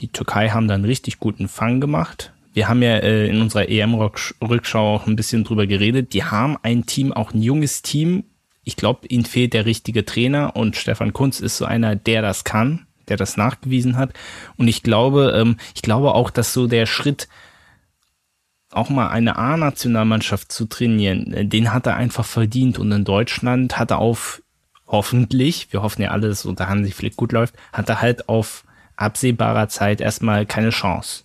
die 0.00 0.08
Türkei 0.08 0.50
haben 0.50 0.68
da 0.68 0.74
einen 0.74 0.84
richtig 0.84 1.20
guten 1.20 1.48
Fang 1.48 1.80
gemacht. 1.80 2.31
Wir 2.52 2.68
haben 2.68 2.82
ja 2.82 2.96
äh, 2.98 3.28
in 3.28 3.40
unserer 3.40 3.68
EM-Rückschau 3.68 4.94
auch 4.94 5.06
ein 5.06 5.16
bisschen 5.16 5.44
drüber 5.44 5.66
geredet. 5.66 6.12
Die 6.12 6.24
haben 6.24 6.58
ein 6.62 6.86
Team, 6.86 7.12
auch 7.12 7.32
ein 7.32 7.42
junges 7.42 7.82
Team. 7.82 8.24
Ich 8.64 8.76
glaube, 8.76 9.06
ihnen 9.08 9.24
fehlt 9.24 9.54
der 9.54 9.66
richtige 9.66 10.04
Trainer 10.04 10.54
und 10.54 10.76
Stefan 10.76 11.12
Kunz 11.12 11.40
ist 11.40 11.56
so 11.56 11.64
einer, 11.64 11.96
der 11.96 12.22
das 12.22 12.44
kann 12.44 12.86
der 13.08 13.16
das 13.16 13.36
nachgewiesen 13.36 13.96
hat. 13.96 14.12
Und 14.56 14.68
ich 14.68 14.82
glaube, 14.82 15.34
ähm, 15.36 15.56
ich 15.74 15.82
glaube 15.82 16.14
auch, 16.14 16.30
dass 16.30 16.52
so 16.52 16.66
der 16.66 16.86
Schritt, 16.86 17.28
auch 18.70 18.88
mal 18.88 19.08
eine 19.08 19.36
A-Nationalmannschaft 19.36 20.50
zu 20.50 20.64
trainieren, 20.64 21.32
äh, 21.34 21.44
den 21.44 21.72
hat 21.72 21.86
er 21.86 21.96
einfach 21.96 22.24
verdient. 22.24 22.78
Und 22.78 22.90
in 22.92 23.04
Deutschland 23.04 23.78
hat 23.78 23.90
er 23.90 23.98
auf, 23.98 24.42
hoffentlich, 24.86 25.72
wir 25.72 25.82
hoffen 25.82 26.02
ja 26.02 26.10
alle, 26.10 26.28
dass 26.28 26.46
unter 26.46 26.68
Hansi 26.68 26.92
Flick 26.92 27.16
gut 27.16 27.32
läuft, 27.32 27.54
hat 27.72 27.88
er 27.88 28.00
halt 28.00 28.28
auf 28.28 28.64
absehbarer 28.96 29.68
Zeit 29.68 30.00
erstmal 30.00 30.46
keine 30.46 30.70
Chance. 30.70 31.24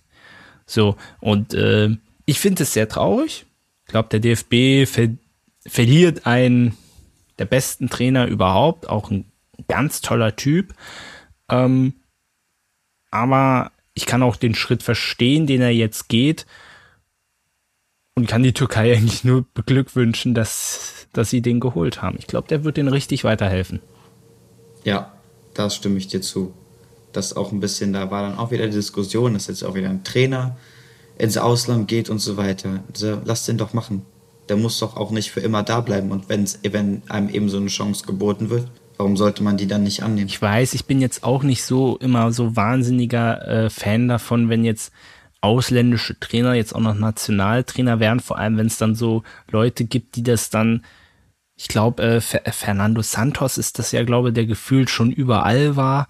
So, 0.68 0.96
und 1.20 1.54
äh, 1.54 1.88
ich 2.26 2.38
finde 2.38 2.62
es 2.62 2.74
sehr 2.74 2.88
traurig. 2.88 3.46
Ich 3.86 3.90
glaube, 3.90 4.10
der 4.10 4.20
DFB 4.20 4.86
ver 4.86 5.08
verliert 5.66 6.26
einen 6.26 6.76
der 7.38 7.46
besten 7.46 7.88
Trainer 7.88 8.26
überhaupt, 8.26 8.88
auch 8.88 9.10
ein 9.10 9.24
ganz 9.66 10.00
toller 10.00 10.36
Typ. 10.36 10.74
Ähm, 11.48 11.94
aber 13.10 13.72
ich 13.94 14.06
kann 14.06 14.22
auch 14.22 14.36
den 14.36 14.54
Schritt 14.54 14.82
verstehen, 14.82 15.46
den 15.46 15.60
er 15.60 15.70
jetzt 15.70 16.08
geht 16.08 16.46
und 18.14 18.28
kann 18.28 18.42
die 18.42 18.52
Türkei 18.52 18.92
eigentlich 18.96 19.24
nur 19.24 19.46
beglückwünschen, 19.54 20.34
dass, 20.34 21.08
dass 21.14 21.30
sie 21.30 21.40
den 21.40 21.60
geholt 21.60 22.02
haben. 22.02 22.16
Ich 22.18 22.26
glaube, 22.26 22.48
der 22.48 22.64
wird 22.64 22.76
denen 22.76 22.90
richtig 22.90 23.24
weiterhelfen. 23.24 23.80
Ja, 24.84 25.14
da 25.54 25.70
stimme 25.70 25.96
ich 25.96 26.08
dir 26.08 26.20
zu. 26.20 26.52
Das 27.18 27.36
auch 27.36 27.52
ein 27.52 27.60
bisschen, 27.60 27.92
da 27.92 28.10
war 28.10 28.22
dann 28.22 28.38
auch 28.38 28.50
wieder 28.50 28.66
die 28.66 28.72
Diskussion, 28.72 29.34
dass 29.34 29.46
jetzt 29.46 29.64
auch 29.64 29.74
wieder 29.74 29.90
ein 29.90 30.04
Trainer 30.04 30.56
ins 31.18 31.36
Ausland 31.36 31.88
geht 31.88 32.10
und 32.10 32.20
so 32.20 32.36
weiter. 32.36 32.82
Also, 32.92 33.20
lass 33.24 33.44
den 33.44 33.58
doch 33.58 33.74
machen. 33.74 34.02
Der 34.48 34.56
muss 34.56 34.78
doch 34.78 34.96
auch 34.96 35.10
nicht 35.10 35.30
für 35.30 35.40
immer 35.40 35.62
da 35.62 35.80
bleiben. 35.80 36.10
Und 36.10 36.28
wenn's, 36.28 36.58
wenn 36.62 37.02
einem 37.08 37.28
eben 37.28 37.48
so 37.48 37.58
eine 37.58 37.66
Chance 37.66 38.06
geboten 38.06 38.50
wird, 38.50 38.68
Warum 38.98 39.16
sollte 39.16 39.44
man 39.44 39.56
die 39.56 39.68
dann 39.68 39.84
nicht 39.84 40.02
annehmen? 40.02 40.26
Ich 40.26 40.42
weiß, 40.42 40.74
ich 40.74 40.84
bin 40.84 41.00
jetzt 41.00 41.22
auch 41.22 41.44
nicht 41.44 41.62
so 41.62 41.96
immer 41.98 42.32
so 42.32 42.56
wahnsinniger 42.56 43.46
äh, 43.46 43.70
Fan 43.70 44.08
davon, 44.08 44.48
wenn 44.48 44.64
jetzt 44.64 44.92
ausländische 45.40 46.18
Trainer 46.18 46.54
jetzt 46.54 46.74
auch 46.74 46.80
noch 46.80 46.94
Nationaltrainer 46.94 48.00
werden, 48.00 48.18
vor 48.18 48.38
allem 48.38 48.56
wenn 48.56 48.66
es 48.66 48.76
dann 48.76 48.96
so 48.96 49.22
Leute 49.52 49.84
gibt, 49.84 50.16
die 50.16 50.24
das 50.24 50.50
dann, 50.50 50.84
ich 51.54 51.68
glaube, 51.68 52.02
äh, 52.02 52.20
Fernando 52.20 53.00
Santos 53.02 53.56
ist 53.56 53.78
das 53.78 53.92
ja, 53.92 54.02
glaube 54.02 54.32
der 54.32 54.46
gefühlt 54.46 54.90
schon 54.90 55.12
überall 55.12 55.76
war. 55.76 56.08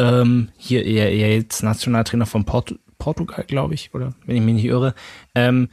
Ähm, 0.00 0.48
hier 0.56 0.86
er, 0.86 1.12
er 1.12 1.34
jetzt 1.34 1.62
Nationaltrainer 1.62 2.24
von 2.24 2.46
Port 2.46 2.74
Portugal, 2.98 3.44
glaube 3.46 3.74
ich, 3.74 3.92
oder 3.94 4.14
wenn 4.24 4.36
ich 4.36 4.42
mich 4.42 4.54
nicht 4.54 4.64
irre. 4.64 4.94
Ähm, 5.34 5.68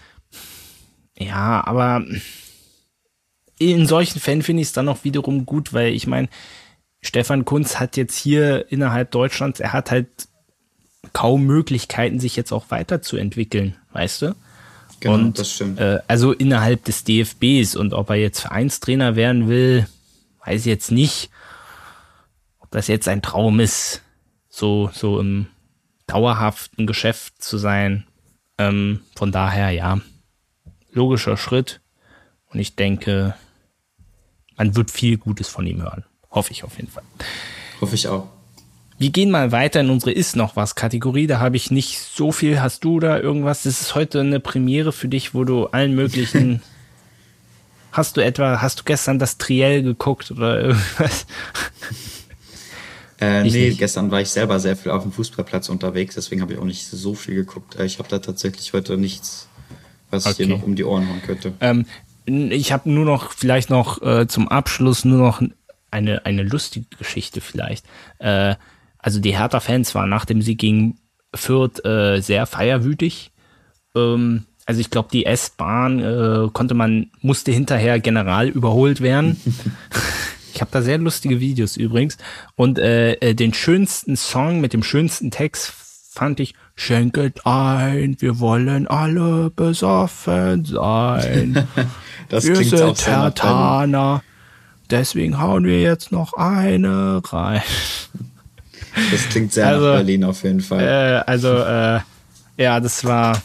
ja, 1.17 1.65
aber 1.65 2.03
in 3.59 3.87
solchen 3.87 4.19
Fällen 4.19 4.41
finde 4.41 4.61
ich 4.61 4.69
es 4.69 4.73
dann 4.73 4.89
auch 4.89 5.03
wiederum 5.03 5.45
gut, 5.45 5.73
weil 5.73 5.93
ich 5.93 6.07
meine, 6.07 6.29
Stefan 7.01 7.45
Kunz 7.45 7.79
hat 7.79 7.95
jetzt 7.97 8.17
hier 8.17 8.71
innerhalb 8.71 9.11
Deutschlands, 9.11 9.59
er 9.59 9.73
hat 9.73 9.91
halt 9.91 10.07
kaum 11.13 11.45
Möglichkeiten, 11.45 12.19
sich 12.19 12.35
jetzt 12.35 12.51
auch 12.51 12.65
weiterzuentwickeln, 12.69 13.75
weißt 13.93 14.23
du? 14.23 14.35
Genau, 14.99 15.15
und, 15.15 15.39
das 15.39 15.53
stimmt. 15.53 15.79
Äh, 15.79 15.99
also 16.07 16.33
innerhalb 16.33 16.83
des 16.85 17.03
DFBs 17.03 17.75
und 17.75 17.93
ob 17.93 18.09
er 18.09 18.15
jetzt 18.15 18.41
Vereinstrainer 18.41 19.15
werden 19.15 19.47
will, 19.47 19.87
weiß 20.45 20.61
ich 20.61 20.65
jetzt 20.65 20.91
nicht, 20.91 21.29
ob 22.59 22.71
das 22.71 22.87
jetzt 22.87 23.07
ein 23.07 23.21
Traum 23.21 23.59
ist, 23.59 24.01
so, 24.57 24.89
so 24.93 25.19
im 25.19 25.47
dauerhaften 26.07 26.87
Geschäft 26.87 27.41
zu 27.41 27.57
sein. 27.57 28.05
Ähm, 28.57 29.01
von 29.15 29.31
daher, 29.31 29.69
ja, 29.69 29.99
logischer 30.91 31.37
Schritt. 31.37 31.79
Und 32.51 32.59
ich 32.59 32.75
denke, 32.75 33.35
man 34.55 34.75
wird 34.75 34.89
viel 34.89 35.17
Gutes 35.17 35.47
von 35.47 35.67
ihm 35.67 35.81
hören. 35.81 36.05
Hoffe 36.31 36.51
ich 36.51 36.63
auf 36.63 36.77
jeden 36.77 36.89
Fall. 36.89 37.03
Hoffe 37.81 37.95
ich 37.95 38.07
auch. 38.07 38.27
Wir 38.97 39.11
gehen 39.11 39.29
mal 39.29 39.51
weiter 39.51 39.81
in 39.81 39.91
unsere 39.91 40.11
Ist 40.11 40.35
noch 40.35 40.55
was 40.55 40.73
Kategorie. 40.73 41.27
Da 41.27 41.39
habe 41.39 41.55
ich 41.55 41.69
nicht 41.69 41.99
so 41.99 42.31
viel. 42.31 42.59
Hast 42.59 42.83
du 42.83 42.99
da 42.99 43.19
irgendwas? 43.19 43.63
Das 43.63 43.79
ist 43.79 43.93
heute 43.93 44.21
eine 44.21 44.39
Premiere 44.39 44.91
für 44.91 45.07
dich, 45.07 45.35
wo 45.35 45.43
du 45.43 45.67
allen 45.67 45.93
möglichen. 45.93 46.63
hast 47.91 48.17
du 48.17 48.21
etwa, 48.21 48.59
hast 48.59 48.79
du 48.79 48.83
gestern 48.85 49.19
das 49.19 49.37
Triell 49.37 49.83
geguckt 49.83 50.31
oder 50.31 50.59
irgendwas? 50.59 51.27
Äh, 53.19 53.43
nee, 53.43 53.69
nicht. 53.69 53.79
gestern 53.79 54.11
war 54.11 54.21
ich 54.21 54.29
selber 54.29 54.59
sehr 54.59 54.75
viel 54.75 54.91
auf 54.91 55.01
dem 55.01 55.11
Fußballplatz 55.11 55.69
unterwegs, 55.69 56.15
deswegen 56.15 56.41
habe 56.41 56.53
ich 56.53 56.59
auch 56.59 56.65
nicht 56.65 56.85
so 56.85 57.15
viel 57.15 57.35
geguckt. 57.35 57.75
Äh, 57.75 57.85
ich 57.85 57.97
habe 57.99 58.09
da 58.09 58.19
tatsächlich 58.19 58.73
heute 58.73 58.97
nichts, 58.97 59.47
was 60.11 60.25
okay. 60.25 60.31
ich 60.31 60.37
dir 60.37 60.55
noch 60.55 60.63
um 60.63 60.75
die 60.75 60.83
Ohren 60.83 61.09
hauen 61.09 61.21
könnte. 61.25 61.53
Ähm, 61.59 61.85
ich 62.25 62.71
habe 62.71 62.89
nur 62.89 63.05
noch, 63.05 63.31
vielleicht 63.31 63.69
noch 63.69 64.01
äh, 64.01 64.27
zum 64.27 64.47
Abschluss 64.49 65.05
nur 65.05 65.17
noch 65.17 65.41
eine, 65.89 66.25
eine 66.25 66.43
lustige 66.43 66.85
Geschichte 66.97 67.41
vielleicht. 67.41 67.85
Äh, 68.19 68.55
also 68.99 69.19
die 69.19 69.35
Hertha-Fans 69.35 69.95
waren 69.95 70.09
nach 70.09 70.25
dem 70.25 70.41
Sieg 70.41 70.59
gegen 70.59 70.99
Fürth 71.33 71.83
äh, 71.85 72.19
sehr 72.19 72.45
feierwütig. 72.45 73.31
Ähm, 73.95 74.45
also 74.65 74.81
ich 74.81 74.89
glaube, 74.89 75.09
die 75.11 75.25
S-Bahn 75.25 75.99
äh, 75.99 76.49
konnte 76.51 76.73
man, 76.73 77.09
musste 77.21 77.51
hinterher 77.51 77.99
general 77.99 78.49
überholt 78.49 79.01
werden. 79.01 79.41
ich 80.57 80.61
habe 80.61 80.71
da 80.71 80.81
sehr 80.81 80.97
lustige 80.97 81.39
Videos 81.39 81.77
übrigens. 81.77 82.17
Und 82.55 82.79
äh, 82.79 83.13
äh, 83.13 83.35
den 83.35 83.53
schönsten 83.53 84.15
Song 84.15 84.59
mit 84.59 84.73
dem 84.73 84.81
schönsten 84.81 85.29
Text 85.29 85.71
fand 86.11 86.39
ich, 86.39 86.55
schenket 86.75 87.45
ein, 87.45 88.17
wir 88.19 88.39
wollen 88.39 88.87
alle 88.87 89.51
besoffen 89.51 90.65
sein. 90.65 91.67
das 92.29 92.47
wir 92.47 92.55
sind 92.55 92.81
auch 92.81 92.97
Tertaner, 92.97 94.23
deswegen 94.89 95.39
hauen 95.39 95.63
wir 95.63 95.79
jetzt 95.79 96.11
noch 96.11 96.33
eine 96.33 97.21
rein. 97.23 97.61
Das 99.11 99.29
klingt 99.29 99.53
sehr 99.53 99.67
also, 99.67 99.85
nach 99.85 99.95
Berlin 99.97 100.23
auf 100.23 100.43
jeden 100.43 100.61
Fall. 100.61 100.81
Äh, 100.81 101.29
also, 101.29 101.55
äh, 101.55 101.99
ja, 102.57 102.79
das 102.79 103.05
war. 103.05 103.39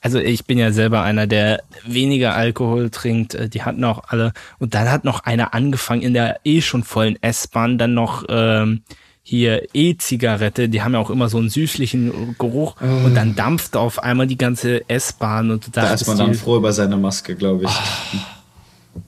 Also 0.00 0.18
ich 0.18 0.44
bin 0.46 0.58
ja 0.58 0.72
selber 0.72 1.02
einer, 1.02 1.26
der 1.26 1.62
weniger 1.84 2.34
Alkohol 2.34 2.90
trinkt. 2.90 3.34
Äh, 3.34 3.48
die 3.48 3.62
hatten 3.62 3.84
auch 3.84 4.04
alle. 4.08 4.32
Und 4.58 4.74
dann 4.74 4.90
hat 4.90 5.04
noch 5.04 5.24
einer 5.24 5.54
angefangen 5.54 6.02
in 6.02 6.14
der 6.14 6.40
eh 6.44 6.60
schon 6.60 6.84
vollen 6.84 7.22
S-Bahn, 7.22 7.78
dann 7.78 7.94
noch 7.94 8.24
ähm, 8.28 8.82
hier 9.22 9.68
E-Zigarette, 9.74 10.68
die 10.68 10.82
haben 10.82 10.94
ja 10.94 10.98
auch 10.98 11.10
immer 11.10 11.28
so 11.28 11.38
einen 11.38 11.50
süßlichen 11.50 12.36
Geruch 12.38 12.76
oh. 12.80 13.06
und 13.06 13.14
dann 13.14 13.36
dampft 13.36 13.76
auf 13.76 14.02
einmal 14.02 14.26
die 14.26 14.38
ganze 14.38 14.88
S-Bahn 14.88 15.50
und 15.50 15.76
da 15.76 15.92
ist 15.92 16.06
man 16.06 16.18
dann 16.18 16.34
froh 16.34 16.56
über 16.56 16.72
seine 16.72 16.96
Maske, 16.96 17.36
glaube 17.36 17.64
ich. 17.64 17.70
Oh. 17.70 18.98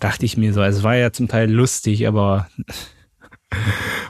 Dachte 0.00 0.24
ich 0.24 0.36
mir 0.36 0.54
so. 0.54 0.60
Also 0.62 0.78
es 0.78 0.84
war 0.84 0.96
ja 0.96 1.12
zum 1.12 1.28
Teil 1.28 1.50
lustig, 1.50 2.08
aber 2.08 2.48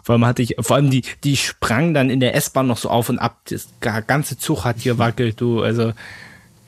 vor 0.03 0.15
allem 0.15 0.27
hatte 0.27 0.43
ich, 0.43 0.57
vor 0.61 0.77
allem 0.77 0.91
die, 0.91 1.03
die 1.25 1.37
sprang 1.37 1.95
dann 1.95 2.11
in 2.11 2.21
der 2.21 2.35
S-Bahn 2.35 2.67
noch 2.67 2.79
so 2.79 2.91
auf 2.91 3.09
und 3.09 3.19
ab. 3.19 3.41
Das 3.49 3.69
ganze 4.07 4.39
Zug 4.39 4.65
hat 4.65 4.83
gewackelt, 4.83 5.41
du. 5.41 5.63
Also, 5.63 5.93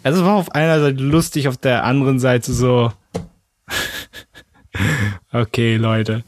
also 0.03 0.21
es 0.21 0.27
war 0.27 0.35
auf 0.35 0.55
einer 0.55 0.81
Seite 0.81 1.03
lustig, 1.03 1.49
auf 1.49 1.57
der 1.57 1.85
anderen 1.85 2.19
Seite 2.19 2.53
so. 2.53 2.93
okay, 5.33 5.77
Leute. 5.77 6.25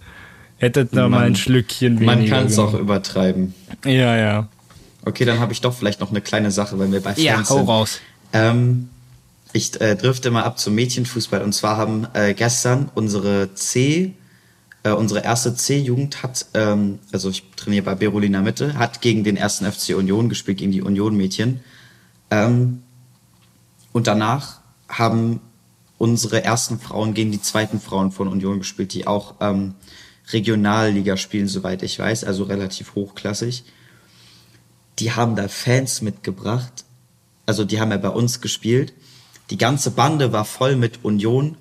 Hättet 0.58 0.96
da 0.96 1.08
mal 1.08 1.26
ein 1.26 1.36
Schlückchen 1.36 2.00
weniger. 2.00 2.16
Man 2.16 2.28
kann 2.28 2.46
es 2.46 2.58
auch 2.58 2.74
übertreiben. 2.74 3.54
Ja, 3.84 4.16
ja. 4.16 4.48
Okay, 5.04 5.24
dann 5.24 5.38
habe 5.38 5.52
ich 5.52 5.60
doch 5.60 5.74
vielleicht 5.74 6.00
noch 6.00 6.10
eine 6.10 6.20
kleine 6.20 6.50
Sache, 6.50 6.78
wenn 6.78 6.92
wir 6.92 7.00
bei 7.00 7.12
Fans 7.12 7.22
ja, 7.22 7.48
hau 7.50 7.56
sind. 7.56 7.68
raus. 7.68 8.00
Ähm, 8.32 8.88
ich 9.52 9.80
äh, 9.80 9.94
drifte 9.96 10.30
mal 10.30 10.42
ab 10.42 10.58
zum 10.58 10.74
Mädchenfußball. 10.74 11.42
Und 11.42 11.52
zwar 11.52 11.76
haben 11.76 12.06
äh, 12.14 12.34
gestern 12.34 12.90
unsere 12.94 13.54
C, 13.54 14.14
äh, 14.84 14.92
unsere 14.92 15.24
erste 15.24 15.54
C-Jugend 15.54 16.22
hat, 16.22 16.46
ähm, 16.54 17.00
also 17.10 17.30
ich 17.30 17.42
trainiere 17.56 17.84
bei 17.84 17.94
Berolina 17.96 18.42
Mitte, 18.42 18.74
hat 18.78 19.00
gegen 19.00 19.24
den 19.24 19.36
ersten 19.36 19.70
FC 19.70 19.96
Union 19.96 20.28
gespielt, 20.28 20.58
gegen 20.58 20.72
die 20.72 20.82
Union-Mädchen. 20.82 21.60
Ähm, 22.30 22.82
und 23.92 24.06
danach 24.06 24.60
haben 24.88 25.40
unsere 25.98 26.44
ersten 26.44 26.78
Frauen 26.78 27.14
gegen 27.14 27.32
die 27.32 27.40
zweiten 27.40 27.80
Frauen 27.80 28.12
von 28.12 28.28
Union 28.28 28.58
gespielt, 28.58 28.92
die 28.92 29.06
auch 29.06 29.36
ähm, 29.40 29.74
Regionalliga 30.32 31.16
spielen, 31.16 31.48
soweit 31.48 31.82
ich 31.82 31.98
weiß, 31.98 32.24
also 32.24 32.44
relativ 32.44 32.94
hochklassig. 32.94 33.64
Die 34.98 35.12
haben 35.12 35.34
da 35.34 35.48
Fans 35.48 36.02
mitgebracht. 36.02 36.84
Also 37.46 37.64
die 37.64 37.80
haben 37.80 37.90
ja 37.90 37.96
bei 37.96 38.08
uns 38.08 38.40
gespielt. 38.40 38.92
Die 39.50 39.58
ganze 39.58 39.90
Bande 39.90 40.32
war 40.32 40.44
voll 40.44 40.76
mit 40.76 41.04
Union, 41.04 41.56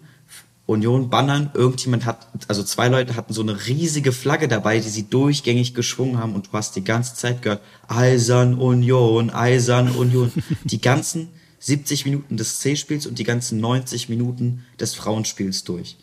Union 0.65 1.10
Bannern. 1.10 1.52
Irgendjemand 1.53 2.06
hat, 2.06 2.27
also 2.48 2.64
zwei 2.64 2.88
Leute 2.88 3.15
hatten 3.15 3.34
so 3.34 3.41
eine 3.41 3.68
riesige 3.68 4.11
Flagge 4.11 4.48
dabei, 4.48 4.80
die 4.80 4.90
sie 4.90 5.10
durchgängig 5.10 5.73
geschwungen 5.73 6.18
haben 6.18 6.35
und 6.35 6.48
du 6.48 6.52
hast 6.53 6.76
die 6.76 6.84
ganze 6.84 7.15
Zeit 7.15 7.41
gehört, 7.41 7.61
Eisern 7.88 8.56
Union, 8.56 9.30
Eisern 9.30 9.90
Union. 9.90 10.31
Die 10.64 10.81
ganzen 10.81 11.30
70 11.60 12.06
Minuten 12.06 12.38
des 12.38 12.60
C-Spiels 12.60 13.06
und 13.07 13.19
die 13.19 13.23
ganzen 13.23 13.61
90 13.61 14.10
Minuten 14.10 14.65
des 14.81 14.95
Frauenspiels 14.95 15.64
durch. 15.64 15.95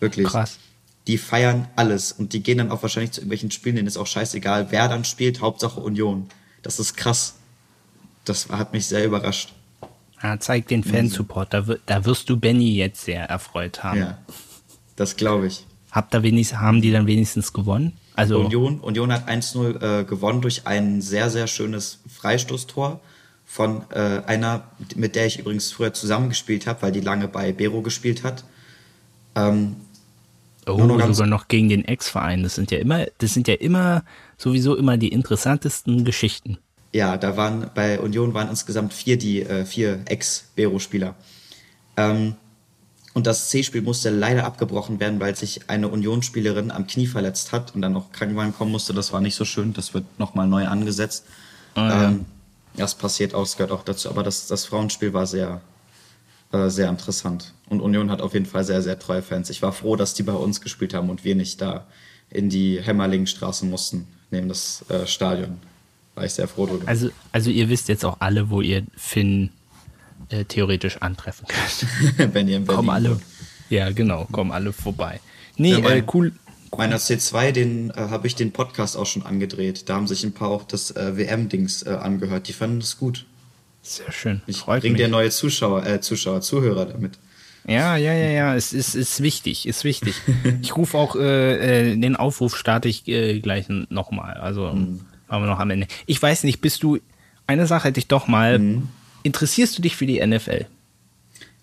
Wirklich. 0.00 0.26
Krass 0.26 0.58
die 1.06 1.18
feiern 1.18 1.68
alles 1.74 2.12
und 2.12 2.32
die 2.32 2.42
gehen 2.42 2.58
dann 2.58 2.70
auch 2.70 2.82
wahrscheinlich 2.82 3.12
zu 3.12 3.20
irgendwelchen 3.20 3.50
Spielen, 3.50 3.76
denen 3.76 3.88
ist 3.88 3.96
auch 3.96 4.06
scheißegal, 4.06 4.70
wer 4.70 4.88
dann 4.88 5.04
spielt, 5.04 5.40
Hauptsache 5.40 5.80
Union. 5.80 6.28
Das 6.62 6.78
ist 6.78 6.96
krass. 6.96 7.34
Das 8.24 8.48
hat 8.50 8.72
mich 8.72 8.86
sehr 8.86 9.04
überrascht. 9.04 9.52
Ja, 10.22 10.38
zeig 10.38 10.68
den 10.68 10.84
Fansupport, 10.84 11.52
da, 11.52 11.64
da 11.86 12.04
wirst 12.04 12.30
du 12.30 12.36
Benny 12.36 12.74
jetzt 12.76 13.04
sehr 13.04 13.24
erfreut 13.24 13.82
haben. 13.82 13.98
Ja, 13.98 14.18
das 14.96 15.16
glaube 15.16 15.48
ich. 15.48 15.66
Habt 15.90 16.14
da 16.14 16.22
wenigstens, 16.22 16.58
haben 16.58 16.80
die 16.80 16.92
dann 16.92 17.06
wenigstens 17.06 17.52
gewonnen? 17.52 17.98
Also 18.14 18.40
Union, 18.40 18.80
Union 18.80 19.12
hat 19.12 19.28
1-0 19.28 20.00
äh, 20.00 20.04
gewonnen 20.04 20.40
durch 20.40 20.66
ein 20.66 21.00
sehr, 21.00 21.28
sehr 21.30 21.46
schönes 21.46 22.00
Freistoßtor 22.08 23.00
von 23.44 23.82
äh, 23.90 24.22
einer, 24.26 24.64
mit 24.96 25.16
der 25.16 25.26
ich 25.26 25.38
übrigens 25.38 25.72
früher 25.72 25.92
zusammengespielt 25.92 26.66
habe, 26.66 26.82
weil 26.82 26.92
die 26.92 27.00
lange 27.00 27.28
bei 27.28 27.52
Bero 27.52 27.82
gespielt 27.82 28.22
hat. 28.22 28.44
Ähm, 29.34 29.76
Oh, 30.64 30.78
sogar 30.78 31.26
noch 31.26 31.48
gegen 31.48 31.68
den 31.68 31.84
Ex-Verein. 31.84 32.44
Das 32.44 32.54
sind 32.54 32.70
ja 32.70 32.78
immer, 32.78 33.06
das 33.18 33.34
sind 33.34 33.48
ja 33.48 33.54
immer 33.54 34.04
sowieso 34.36 34.76
immer 34.76 34.96
die 34.96 35.08
interessantesten 35.08 36.04
Geschichten. 36.04 36.58
Ja, 36.92 37.16
da 37.16 37.36
waren 37.36 37.70
bei 37.74 37.98
Union 38.00 38.34
waren 38.34 38.48
insgesamt 38.48 38.92
vier 38.92 39.16
die 39.16 39.42
äh, 39.42 39.64
vier 39.64 40.00
Ex-Bero-Spieler. 40.04 41.14
Ähm, 41.96 42.34
und 43.14 43.26
das 43.26 43.50
C-Spiel 43.50 43.82
musste 43.82 44.10
leider 44.10 44.44
abgebrochen 44.44 44.98
werden, 44.98 45.20
weil 45.20 45.36
sich 45.36 45.68
eine 45.68 45.88
Unionsspielerin 45.88 46.70
am 46.70 46.86
Knie 46.86 47.06
verletzt 47.06 47.52
hat 47.52 47.74
und 47.74 47.82
dann 47.82 47.92
noch 47.92 48.12
Krankenwagen 48.12 48.54
kommen 48.54 48.72
musste. 48.72 48.94
Das 48.94 49.12
war 49.12 49.20
nicht 49.20 49.34
so 49.34 49.44
schön. 49.44 49.74
Das 49.74 49.92
wird 49.92 50.04
nochmal 50.18 50.46
neu 50.46 50.66
angesetzt. 50.66 51.26
Oh, 51.76 51.80
ja. 51.80 52.08
ähm, 52.08 52.24
das 52.74 52.94
passiert 52.94 53.34
auch, 53.34 53.42
das 53.42 53.56
gehört 53.56 53.72
auch 53.72 53.84
dazu. 53.84 54.08
Aber 54.08 54.22
das, 54.22 54.46
das 54.46 54.64
Frauenspiel 54.64 55.12
war 55.12 55.26
sehr, 55.26 55.60
äh, 56.52 56.70
sehr 56.70 56.88
interessant. 56.88 57.52
Und 57.68 57.82
Union 57.82 58.10
hat 58.10 58.22
auf 58.22 58.32
jeden 58.32 58.46
Fall 58.46 58.64
sehr, 58.64 58.82
sehr 58.82 58.98
treue 58.98 59.22
Fans. 59.22 59.50
Ich 59.50 59.60
war 59.60 59.72
froh, 59.72 59.96
dass 59.96 60.14
die 60.14 60.22
bei 60.22 60.32
uns 60.32 60.62
gespielt 60.62 60.94
haben 60.94 61.10
und 61.10 61.24
wir 61.24 61.34
nicht 61.34 61.60
da 61.60 61.86
in 62.30 62.48
die 62.48 62.80
Hämmerlingstraße 62.80 63.66
mussten, 63.66 64.06
neben 64.30 64.48
das 64.48 64.86
äh, 64.88 65.06
Stadion. 65.06 65.58
War 66.14 66.24
ich 66.24 66.32
sehr 66.32 66.48
froh 66.48 66.66
drüber. 66.66 66.86
Also, 66.86 67.10
also 67.32 67.50
ihr 67.50 67.68
wisst 67.68 67.88
jetzt 67.88 68.04
auch 68.04 68.16
alle, 68.20 68.50
wo 68.50 68.60
ihr 68.60 68.84
Finn 68.96 69.50
äh, 70.28 70.44
theoretisch 70.44 70.98
antreffen 71.00 71.46
könnt. 71.48 72.34
Wenn 72.34 72.48
ihr 72.48 72.58
in 72.58 72.64
Berlin 72.64 72.76
Kommen 72.76 72.90
alle. 72.90 73.20
Ja, 73.70 73.90
genau, 73.90 74.26
kommen 74.30 74.52
alle 74.52 74.72
vorbei. 74.72 75.20
Nee, 75.56 75.72
ja, 75.72 75.78
mein, 75.80 75.98
äh, 75.98 76.04
cool. 76.12 76.32
Meiner 76.76 76.98
C2, 76.98 77.52
den 77.52 77.90
äh, 77.90 77.94
habe 77.94 78.26
ich 78.26 78.34
den 78.34 78.52
Podcast 78.52 78.96
auch 78.96 79.06
schon 79.06 79.24
angedreht. 79.24 79.88
Da 79.88 79.94
haben 79.94 80.06
sich 80.06 80.24
ein 80.24 80.32
paar 80.32 80.48
auch 80.48 80.64
das 80.64 80.90
äh, 80.90 81.16
WM-Dings 81.16 81.82
äh, 81.82 81.90
angehört. 81.90 82.48
Die 82.48 82.52
fanden 82.52 82.80
das 82.80 82.98
gut. 82.98 83.26
Sehr 83.82 84.12
schön. 84.12 84.42
Ich 84.46 84.64
bringe 84.64 84.96
dir 84.96 85.08
neue 85.08 85.30
Zuschauer, 85.30 85.84
äh, 85.86 86.00
Zuschauer, 86.00 86.40
Zuhörer 86.40 86.86
damit. 86.86 87.18
Ja, 87.66 87.96
ja, 87.96 88.12
ja, 88.12 88.30
ja, 88.30 88.56
es 88.56 88.72
ist, 88.72 88.94
ist 88.94 89.22
wichtig, 89.22 89.66
ist 89.66 89.84
wichtig. 89.84 90.14
Ich 90.62 90.76
rufe 90.76 90.98
auch, 90.98 91.16
äh, 91.16 91.92
äh, 91.92 91.96
den 91.96 92.16
Aufruf 92.16 92.56
starte 92.56 92.88
ich 92.88 93.06
äh, 93.08 93.40
gleich 93.40 93.66
nochmal. 93.68 94.34
Also 94.34 94.72
mhm. 94.72 95.00
Haben 95.32 95.42
wir 95.42 95.50
noch 95.50 95.58
am 95.58 95.70
Ende. 95.70 95.88
Ich 96.06 96.22
weiß 96.22 96.44
nicht, 96.44 96.60
bist 96.60 96.82
du, 96.82 96.98
eine 97.46 97.66
Sache 97.66 97.88
hätte 97.88 97.98
ich 97.98 98.06
doch 98.06 98.28
mal, 98.28 98.58
mhm. 98.58 98.88
interessierst 99.24 99.76
du 99.76 99.82
dich 99.82 99.96
für 99.96 100.06
die 100.06 100.24
NFL? 100.24 100.66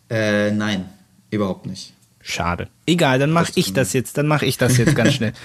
Äh, 0.09 0.51
nein, 0.51 0.89
überhaupt 1.29 1.65
nicht. 1.65 1.93
Schade. 2.21 2.67
Egal, 2.85 3.19
dann 3.19 3.31
mache 3.31 3.51
ich 3.55 3.71
das 3.71 3.93
jetzt, 3.93 4.17
dann 4.17 4.27
mache 4.27 4.45
ich 4.45 4.57
das 4.57 4.77
jetzt 4.77 4.95
ganz 4.95 5.13
schnell. 5.13 5.33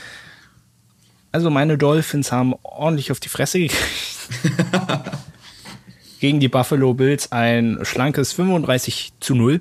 Also 1.33 1.51
meine 1.51 1.77
Dolphins 1.77 2.31
haben 2.31 2.55
ordentlich 2.63 3.11
auf 3.11 3.19
die 3.19 3.29
Fresse 3.29 3.59
gekriegt. 3.59 3.83
gegen 6.25 6.41
die 6.41 6.49
Buffalo 6.49 6.95
Bills 6.95 7.33
ein 7.33 7.81
schlankes 7.83 8.33
35 8.33 9.13
zu 9.21 9.35
0. 9.35 9.61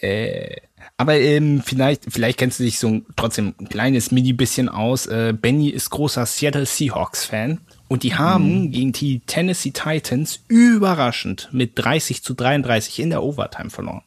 Äh, 0.00 0.56
aber 0.96 1.18
ähm, 1.18 1.62
vielleicht, 1.64 2.04
vielleicht 2.08 2.38
kennst 2.38 2.60
du 2.60 2.64
dich 2.64 2.78
so 2.78 2.88
ein, 2.88 3.06
trotzdem 3.16 3.54
ein 3.58 3.68
kleines 3.68 4.10
mini 4.10 4.32
bisschen 4.32 4.68
aus. 4.68 5.06
Äh, 5.06 5.34
Benny 5.38 5.68
ist 5.68 5.90
großer 5.90 6.26
Seattle 6.26 6.66
Seahawks 6.66 7.24
Fan. 7.24 7.58
Und 7.88 8.04
die 8.04 8.14
haben 8.14 8.62
mhm. 8.62 8.70
gegen 8.70 8.92
die 8.92 9.20
Tennessee 9.20 9.72
Titans 9.72 10.40
überraschend 10.48 11.48
mit 11.52 11.72
30 11.74 12.22
zu 12.22 12.34
33 12.34 13.00
in 13.00 13.10
der 13.10 13.22
Overtime 13.22 13.70
verloren. 13.70 14.02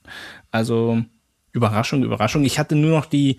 Also 0.51 1.03
Überraschung, 1.51 2.03
Überraschung. 2.03 2.43
Ich 2.45 2.57
hatte 2.59 2.75
nur 2.75 2.91
noch 2.91 3.05
die 3.05 3.37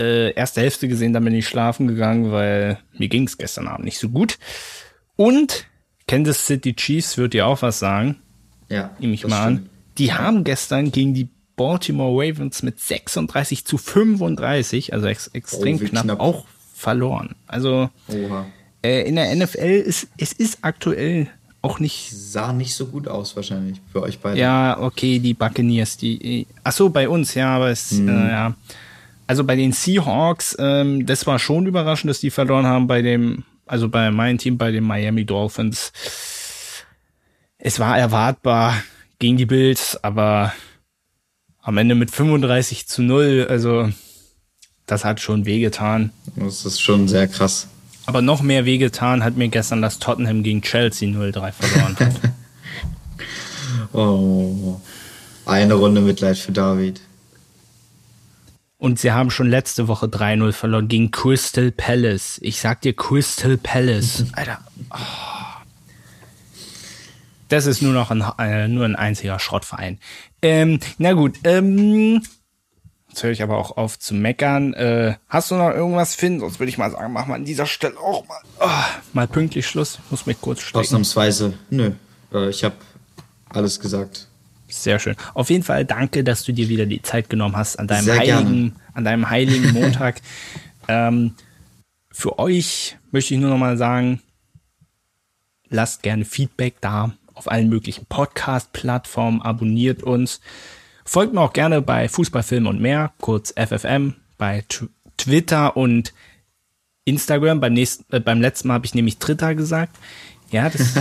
äh, 0.00 0.32
erste 0.32 0.60
Hälfte 0.60 0.88
gesehen, 0.88 1.12
dann 1.12 1.24
bin 1.24 1.34
ich 1.34 1.46
schlafen 1.46 1.86
gegangen, 1.86 2.32
weil 2.32 2.78
mir 2.98 3.08
ging 3.08 3.26
es 3.26 3.38
gestern 3.38 3.68
Abend 3.68 3.84
nicht 3.84 3.98
so 3.98 4.08
gut. 4.08 4.38
Und 5.16 5.66
Kansas 6.08 6.46
City 6.46 6.74
Chiefs 6.74 7.16
wird 7.16 7.34
dir 7.34 7.46
auch 7.46 7.62
was 7.62 7.78
sagen. 7.78 8.16
Ja. 8.68 8.90
Nehme 8.98 9.14
ich 9.14 9.26
mal 9.26 9.42
stimmt. 9.42 9.60
an. 9.60 9.70
Die 9.98 10.12
haben 10.12 10.44
gestern 10.44 10.90
gegen 10.90 11.14
die 11.14 11.28
Baltimore 11.56 12.12
Ravens 12.12 12.62
mit 12.62 12.80
36 12.80 13.64
zu 13.64 13.78
35, 13.78 14.92
also 14.92 15.06
ex 15.06 15.28
extrem 15.28 15.76
oh, 15.76 15.86
knapp, 15.86 16.04
knapp, 16.04 16.20
auch 16.20 16.44
verloren. 16.74 17.34
Also 17.46 17.90
äh, 18.82 19.08
in 19.08 19.16
der 19.16 19.34
NFL 19.34 19.82
ist 19.84 20.08
es 20.18 20.32
ist 20.32 20.58
aktuell 20.62 21.28
auch 21.62 21.78
nicht. 21.78 22.10
Sah 22.12 22.52
nicht 22.52 22.74
so 22.74 22.86
gut 22.86 23.08
aus 23.08 23.36
wahrscheinlich 23.36 23.80
für 23.90 24.02
euch 24.02 24.18
beide. 24.18 24.38
Ja, 24.38 24.78
okay, 24.80 25.18
die 25.18 25.34
Buccaneers, 25.34 25.96
die. 25.96 26.46
Ach 26.62 26.72
so, 26.72 26.90
bei 26.90 27.08
uns, 27.08 27.34
ja, 27.34 27.56
aber 27.56 27.70
es, 27.70 27.92
hm. 27.92 28.08
äh, 28.08 28.28
ja. 28.30 28.54
Also 29.26 29.44
bei 29.44 29.56
den 29.56 29.72
Seahawks, 29.72 30.54
ähm, 30.58 31.06
das 31.06 31.26
war 31.26 31.38
schon 31.38 31.66
überraschend, 31.66 32.10
dass 32.10 32.20
die 32.20 32.30
verloren 32.30 32.66
haben. 32.66 32.86
Bei 32.86 33.00
dem 33.00 33.44
also 33.66 33.88
bei 33.88 34.10
meinem 34.10 34.38
Team, 34.38 34.58
bei 34.58 34.70
den 34.70 34.84
Miami 34.84 35.24
Dolphins, 35.24 35.92
es 37.58 37.80
war 37.80 37.98
erwartbar 37.98 38.74
gegen 39.18 39.36
die 39.36 39.46
Bills, 39.46 39.98
aber 40.02 40.52
am 41.64 41.78
Ende 41.78 41.94
mit 41.94 42.10
35 42.10 42.86
zu 42.86 43.02
0, 43.02 43.46
also 43.48 43.88
das 44.86 45.04
hat 45.04 45.20
schon 45.20 45.46
wehgetan. 45.46 46.12
Das 46.36 46.64
ist 46.66 46.80
schon 46.80 47.08
sehr 47.08 47.26
krass. 47.26 47.68
Aber 48.06 48.20
noch 48.20 48.42
mehr 48.42 48.66
wehgetan 48.66 49.24
hat 49.24 49.36
mir 49.36 49.48
gestern, 49.48 49.80
dass 49.80 49.98
Tottenham 49.98 50.42
gegen 50.42 50.60
Chelsea 50.60 51.08
0-3 51.08 51.52
verloren 51.52 51.96
hat. 51.98 52.20
oh, 53.94 54.78
eine 55.46 55.74
Runde 55.74 56.02
Mitleid 56.02 56.36
für 56.36 56.52
David. 56.52 57.00
Und 58.76 58.98
sie 58.98 59.12
haben 59.12 59.30
schon 59.30 59.48
letzte 59.48 59.88
Woche 59.88 60.06
3-0 60.06 60.52
verloren 60.52 60.88
gegen 60.88 61.10
Crystal 61.10 61.72
Palace. 61.72 62.38
Ich 62.42 62.60
sag 62.60 62.82
dir 62.82 62.94
Crystal 62.94 63.56
Palace. 63.56 64.26
Alter. 64.34 64.58
Oh. 64.90 65.24
Das 67.48 67.66
ist 67.66 67.82
nur 67.82 67.92
noch 67.92 68.10
ein, 68.10 68.24
äh, 68.38 68.68
nur 68.68 68.84
ein 68.84 68.96
einziger 68.96 69.38
Schrottverein. 69.38 69.98
Ähm, 70.44 70.78
na 70.98 71.14
gut, 71.14 71.38
ähm, 71.44 72.22
Jetzt 73.08 73.22
höre 73.22 73.30
ich 73.30 73.42
aber 73.42 73.56
auch 73.56 73.76
auf 73.76 73.98
zu 73.98 74.12
meckern. 74.12 74.74
Äh, 74.74 75.14
hast 75.28 75.50
du 75.50 75.54
noch 75.54 75.70
irgendwas, 75.70 76.14
Finn? 76.16 76.40
Sonst 76.40 76.58
würde 76.58 76.68
ich 76.68 76.76
mal 76.78 76.90
sagen, 76.90 77.12
mach 77.12 77.26
mal 77.26 77.36
an 77.36 77.44
dieser 77.44 77.64
Stelle 77.64 77.96
auch 77.96 78.26
mal, 78.26 78.40
oh, 78.60 79.00
mal 79.12 79.26
pünktlich 79.26 79.66
Schluss. 79.66 80.00
Muss 80.10 80.26
mich 80.26 80.38
kurz 80.40 80.60
stecken. 80.60 80.80
Ausnahmsweise, 80.80 81.54
nö. 81.70 81.92
Äh, 82.32 82.50
ich 82.50 82.62
habe 82.62 82.74
alles 83.48 83.80
gesagt. 83.80 84.28
Sehr 84.68 84.98
schön. 84.98 85.14
Auf 85.32 85.48
jeden 85.48 85.62
Fall 85.62 85.84
danke, 85.84 86.24
dass 86.24 86.42
du 86.42 86.52
dir 86.52 86.68
wieder 86.68 86.86
die 86.86 87.00
Zeit 87.00 87.30
genommen 87.30 87.56
hast 87.56 87.78
an 87.78 87.86
deinem 87.86 88.04
Sehr 88.04 88.18
heiligen, 88.18 88.76
an 88.92 89.04
deinem 89.04 89.30
heiligen 89.30 89.72
Montag. 89.72 90.20
ähm, 90.88 91.36
für 92.10 92.38
euch 92.38 92.98
möchte 93.12 93.32
ich 93.32 93.40
nur 93.40 93.50
noch 93.50 93.58
mal 93.58 93.78
sagen, 93.78 94.20
lasst 95.70 96.02
gerne 96.02 96.24
Feedback 96.26 96.80
da 96.82 97.12
auf 97.34 97.50
allen 97.50 97.68
möglichen 97.68 98.06
Podcast-Plattformen, 98.06 99.42
abonniert 99.42 100.02
uns. 100.02 100.40
Folgt 101.04 101.34
mir 101.34 101.40
auch 101.40 101.52
gerne 101.52 101.82
bei 101.82 102.08
Fußballfilm 102.08 102.66
und 102.66 102.80
mehr, 102.80 103.12
kurz 103.20 103.52
FFM, 103.52 104.14
bei 104.38 104.64
Twitter 105.16 105.76
und 105.76 106.14
Instagram. 107.04 107.60
Beim, 107.60 107.74
nächsten, 107.74 108.04
äh, 108.14 108.20
beim 108.20 108.40
letzten 108.40 108.68
Mal 108.68 108.74
habe 108.74 108.86
ich 108.86 108.94
nämlich 108.94 109.18
Twitter 109.18 109.54
gesagt. 109.54 109.96
Ja, 110.50 110.70
das 110.70 110.94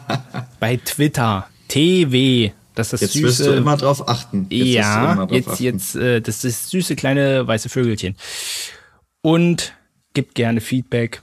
bei 0.60 0.76
Twitter. 0.76 1.48
TW. 1.68 2.52
Das 2.74 2.92
ist 2.92 2.92
das 2.92 3.00
jetzt 3.02 3.12
süße. 3.12 3.26
Jetzt 3.26 3.38
wirst 3.38 3.48
du 3.48 3.52
immer 3.52 3.76
drauf 3.76 4.08
achten. 4.08 4.46
Jetzt 4.50 4.68
ja, 4.68 5.26
jetzt, 5.30 5.48
achten. 5.48 5.62
jetzt, 5.62 5.94
äh, 5.94 6.20
das 6.20 6.44
ist 6.44 6.70
süße 6.70 6.96
kleine 6.96 7.46
weiße 7.46 7.68
Vögelchen. 7.68 8.16
Und 9.22 9.74
gibt 10.12 10.34
gerne 10.34 10.60
Feedback. 10.60 11.22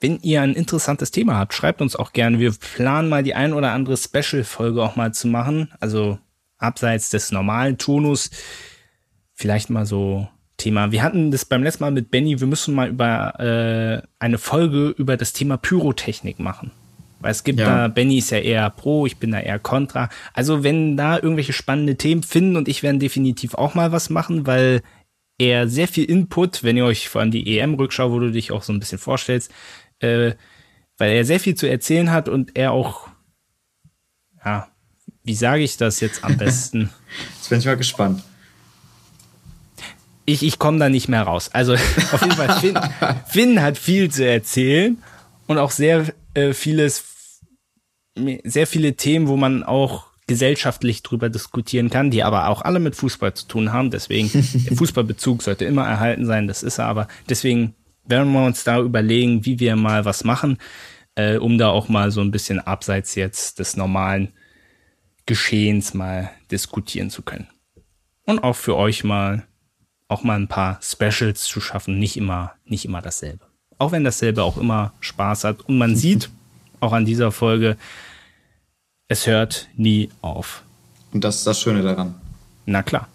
Wenn 0.00 0.20
ihr 0.20 0.42
ein 0.42 0.54
interessantes 0.54 1.10
Thema 1.10 1.36
habt, 1.36 1.54
schreibt 1.54 1.80
uns 1.82 1.96
auch 1.96 2.12
gerne. 2.12 2.38
Wir 2.38 2.52
planen 2.52 3.08
mal 3.08 3.22
die 3.22 3.34
ein 3.34 3.52
oder 3.52 3.72
andere 3.72 3.96
Special-Folge 3.96 4.82
auch 4.82 4.96
mal 4.96 5.12
zu 5.12 5.26
machen. 5.26 5.72
Also 5.80 6.18
abseits 6.58 7.10
des 7.10 7.32
normalen 7.32 7.78
Tonus 7.78 8.30
vielleicht 9.34 9.70
mal 9.70 9.86
so 9.86 10.28
Thema. 10.56 10.90
Wir 10.90 11.02
hatten 11.02 11.30
das 11.30 11.44
beim 11.44 11.62
letzten 11.62 11.84
Mal 11.84 11.92
mit 11.92 12.10
Benny, 12.10 12.40
wir 12.40 12.46
müssen 12.48 12.74
mal 12.74 12.88
über 12.88 13.38
äh, 13.40 14.06
eine 14.18 14.38
Folge 14.38 14.88
über 14.88 15.16
das 15.16 15.32
Thema 15.32 15.56
Pyrotechnik 15.56 16.40
machen. 16.40 16.72
Weil 17.20 17.30
es 17.30 17.44
gibt 17.44 17.60
ja. 17.60 17.66
da, 17.66 17.88
Benny 17.88 18.18
ist 18.18 18.30
ja 18.30 18.38
eher 18.38 18.68
pro, 18.70 19.06
ich 19.06 19.16
bin 19.16 19.30
da 19.32 19.40
eher 19.40 19.58
kontra. 19.58 20.08
Also 20.34 20.62
wenn 20.64 20.96
da 20.96 21.16
irgendwelche 21.16 21.52
spannende 21.52 21.96
Themen 21.96 22.22
finden 22.22 22.56
und 22.56 22.68
ich 22.68 22.82
werde 22.82 22.98
definitiv 22.98 23.54
auch 23.54 23.74
mal 23.74 23.92
was 23.92 24.10
machen, 24.10 24.46
weil 24.46 24.82
er 25.38 25.68
sehr 25.68 25.88
viel 25.88 26.04
Input, 26.04 26.64
wenn 26.64 26.76
ihr 26.76 26.84
euch 26.84 27.08
vor 27.08 27.20
allem 27.20 27.30
die 27.30 27.58
EM-Rückschau, 27.58 28.10
wo 28.10 28.18
du 28.18 28.32
dich 28.32 28.50
auch 28.50 28.62
so 28.62 28.72
ein 28.72 28.80
bisschen 28.80 28.98
vorstellst, 28.98 29.52
äh, 30.00 30.32
weil 30.98 31.12
er 31.12 31.24
sehr 31.24 31.40
viel 31.40 31.54
zu 31.54 31.68
erzählen 31.68 32.10
hat 32.10 32.28
und 32.28 32.56
er 32.56 32.72
auch, 32.72 33.08
ja, 34.44 34.68
wie 35.24 35.34
sage 35.34 35.62
ich 35.62 35.76
das 35.76 36.00
jetzt 36.00 36.24
am 36.24 36.36
besten? 36.38 36.90
jetzt 37.36 37.48
bin 37.48 37.58
ich 37.58 37.66
mal 37.66 37.76
gespannt. 37.76 38.22
Ich, 40.24 40.42
ich 40.42 40.58
komme 40.58 40.78
da 40.78 40.90
nicht 40.90 41.08
mehr 41.08 41.22
raus. 41.22 41.50
Also 41.52 41.74
auf 42.12 42.20
jeden 42.20 42.36
Fall, 42.36 42.60
Finn, 42.60 42.78
Finn 43.26 43.62
hat 43.62 43.78
viel 43.78 44.10
zu 44.10 44.26
erzählen 44.26 45.02
und 45.46 45.58
auch 45.58 45.70
sehr 45.70 46.12
äh, 46.34 46.52
vieles, 46.52 47.40
sehr 48.44 48.66
viele 48.66 48.94
Themen, 48.94 49.28
wo 49.28 49.36
man 49.36 49.62
auch 49.62 50.08
gesellschaftlich 50.26 51.02
drüber 51.02 51.30
diskutieren 51.30 51.88
kann, 51.88 52.10
die 52.10 52.22
aber 52.22 52.48
auch 52.48 52.62
alle 52.62 52.78
mit 52.78 52.94
Fußball 52.94 53.32
zu 53.32 53.48
tun 53.48 53.72
haben. 53.72 53.90
Deswegen, 53.90 54.30
der 54.32 54.76
Fußballbezug 54.76 55.42
sollte 55.42 55.64
immer 55.64 55.86
erhalten 55.86 56.26
sein, 56.26 56.46
das 56.46 56.62
ist 56.62 56.78
er 56.78 56.86
aber. 56.86 57.08
Deswegen 57.28 57.74
werden 58.08 58.32
wir 58.32 58.44
uns 58.44 58.64
da 58.64 58.80
überlegen, 58.80 59.44
wie 59.44 59.60
wir 59.60 59.76
mal 59.76 60.04
was 60.04 60.24
machen, 60.24 60.58
äh, 61.14 61.36
um 61.36 61.58
da 61.58 61.68
auch 61.68 61.88
mal 61.88 62.10
so 62.10 62.20
ein 62.20 62.30
bisschen 62.30 62.60
abseits 62.60 63.14
jetzt 63.14 63.58
des 63.58 63.76
normalen 63.76 64.32
Geschehens 65.26 65.94
mal 65.94 66.30
diskutieren 66.50 67.10
zu 67.10 67.22
können. 67.22 67.48
Und 68.24 68.42
auch 68.42 68.56
für 68.56 68.76
euch 68.76 69.04
mal 69.04 69.44
auch 70.08 70.22
mal 70.22 70.38
ein 70.38 70.48
paar 70.48 70.80
Specials 70.82 71.44
zu 71.44 71.60
schaffen, 71.60 71.98
nicht 71.98 72.16
immer, 72.16 72.52
nicht 72.64 72.84
immer 72.84 73.02
dasselbe. 73.02 73.44
Auch 73.76 73.92
wenn 73.92 74.04
dasselbe 74.04 74.42
auch 74.42 74.56
immer 74.56 74.92
Spaß 75.00 75.44
hat. 75.44 75.60
Und 75.62 75.78
man 75.78 75.96
sieht 75.96 76.30
auch 76.80 76.92
an 76.92 77.04
dieser 77.04 77.30
Folge, 77.30 77.76
es 79.06 79.26
hört 79.26 79.68
nie 79.76 80.10
auf. 80.20 80.64
Und 81.12 81.24
das 81.24 81.36
ist 81.36 81.46
das 81.46 81.60
Schöne 81.60 81.82
daran. 81.82 82.14
Na 82.66 82.82
klar. 82.82 83.08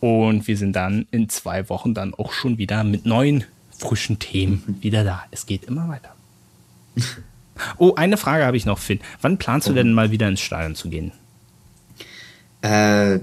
Und 0.00 0.46
wir 0.46 0.56
sind 0.56 0.74
dann 0.74 1.06
in 1.10 1.28
zwei 1.28 1.68
Wochen 1.68 1.92
dann 1.92 2.14
auch 2.14 2.32
schon 2.32 2.56
wieder 2.56 2.84
mit 2.84 3.04
neuen, 3.04 3.44
frischen 3.80 4.18
Themen 4.18 4.78
wieder 4.80 5.04
da. 5.04 5.24
Es 5.30 5.46
geht 5.46 5.64
immer 5.64 5.88
weiter. 5.88 6.14
Oh, 7.76 7.94
eine 7.94 8.16
Frage 8.16 8.46
habe 8.46 8.56
ich 8.56 8.64
noch, 8.64 8.78
Finn. 8.78 9.00
Wann 9.20 9.36
planst 9.36 9.68
du 9.68 9.74
denn 9.74 9.92
mal 9.92 10.10
wieder 10.10 10.26
ins 10.26 10.40
Stadion 10.40 10.74
zu 10.74 10.88
gehen? 10.88 11.12
Äh, 12.62 13.20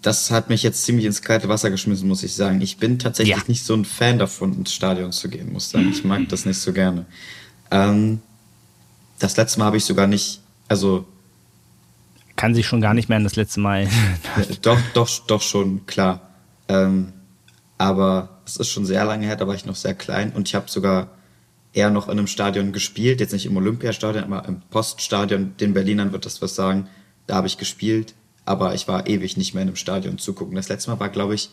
das 0.00 0.30
hat 0.30 0.48
mich 0.48 0.62
jetzt 0.62 0.84
ziemlich 0.84 1.06
ins 1.06 1.22
kalte 1.22 1.48
Wasser 1.48 1.70
geschmissen, 1.70 2.08
muss 2.08 2.22
ich 2.22 2.34
sagen. 2.34 2.60
Ich 2.60 2.76
bin 2.76 2.98
tatsächlich 2.98 3.36
ja. 3.36 3.42
nicht 3.46 3.64
so 3.64 3.74
ein 3.74 3.84
Fan 3.84 4.18
davon, 4.18 4.52
ins 4.54 4.72
Stadion 4.72 5.12
zu 5.12 5.28
gehen, 5.28 5.52
muss 5.52 5.66
ich 5.66 5.70
sagen. 5.70 5.88
Ich 5.90 6.04
mag 6.04 6.28
das 6.28 6.44
nicht 6.44 6.58
so 6.58 6.72
gerne. 6.72 7.06
Ähm, 7.70 8.20
das 9.18 9.36
letzte 9.36 9.58
Mal 9.58 9.66
habe 9.66 9.76
ich 9.76 9.84
sogar 9.84 10.06
nicht, 10.06 10.40
also. 10.68 11.06
Kann 12.36 12.54
sich 12.54 12.66
schon 12.66 12.80
gar 12.80 12.94
nicht 12.94 13.08
mehr 13.08 13.16
an 13.16 13.24
das 13.24 13.36
letzte 13.36 13.60
Mal. 13.60 13.88
doch, 14.62 14.78
doch, 14.94 15.08
doch 15.26 15.42
schon, 15.42 15.86
klar. 15.86 16.28
Ähm, 16.68 17.12
aber 17.78 18.31
es 18.52 18.68
ist 18.68 18.68
schon 18.68 18.84
sehr 18.84 19.04
lange 19.04 19.26
her, 19.26 19.36
da 19.36 19.46
war 19.46 19.54
ich 19.54 19.64
noch 19.64 19.76
sehr 19.76 19.94
klein 19.94 20.32
und 20.32 20.48
ich 20.48 20.54
habe 20.54 20.70
sogar 20.70 21.08
eher 21.72 21.90
noch 21.90 22.06
in 22.06 22.18
einem 22.18 22.26
Stadion 22.26 22.72
gespielt, 22.72 23.20
jetzt 23.20 23.32
nicht 23.32 23.46
im 23.46 23.56
Olympiastadion, 23.56 24.24
aber 24.24 24.46
im 24.46 24.60
Poststadion. 24.70 25.54
Den 25.58 25.72
Berlinern 25.72 26.12
wird 26.12 26.26
das 26.26 26.42
was 26.42 26.54
sagen. 26.54 26.88
Da 27.26 27.36
habe 27.36 27.46
ich 27.46 27.56
gespielt, 27.56 28.14
aber 28.44 28.74
ich 28.74 28.88
war 28.88 29.06
ewig 29.06 29.38
nicht 29.38 29.54
mehr 29.54 29.62
in 29.62 29.68
einem 29.68 29.76
Stadion 29.76 30.18
zugucken. 30.18 30.54
Das 30.54 30.68
letzte 30.68 30.90
Mal 30.90 31.00
war, 31.00 31.08
glaube 31.08 31.34
ich, 31.34 31.48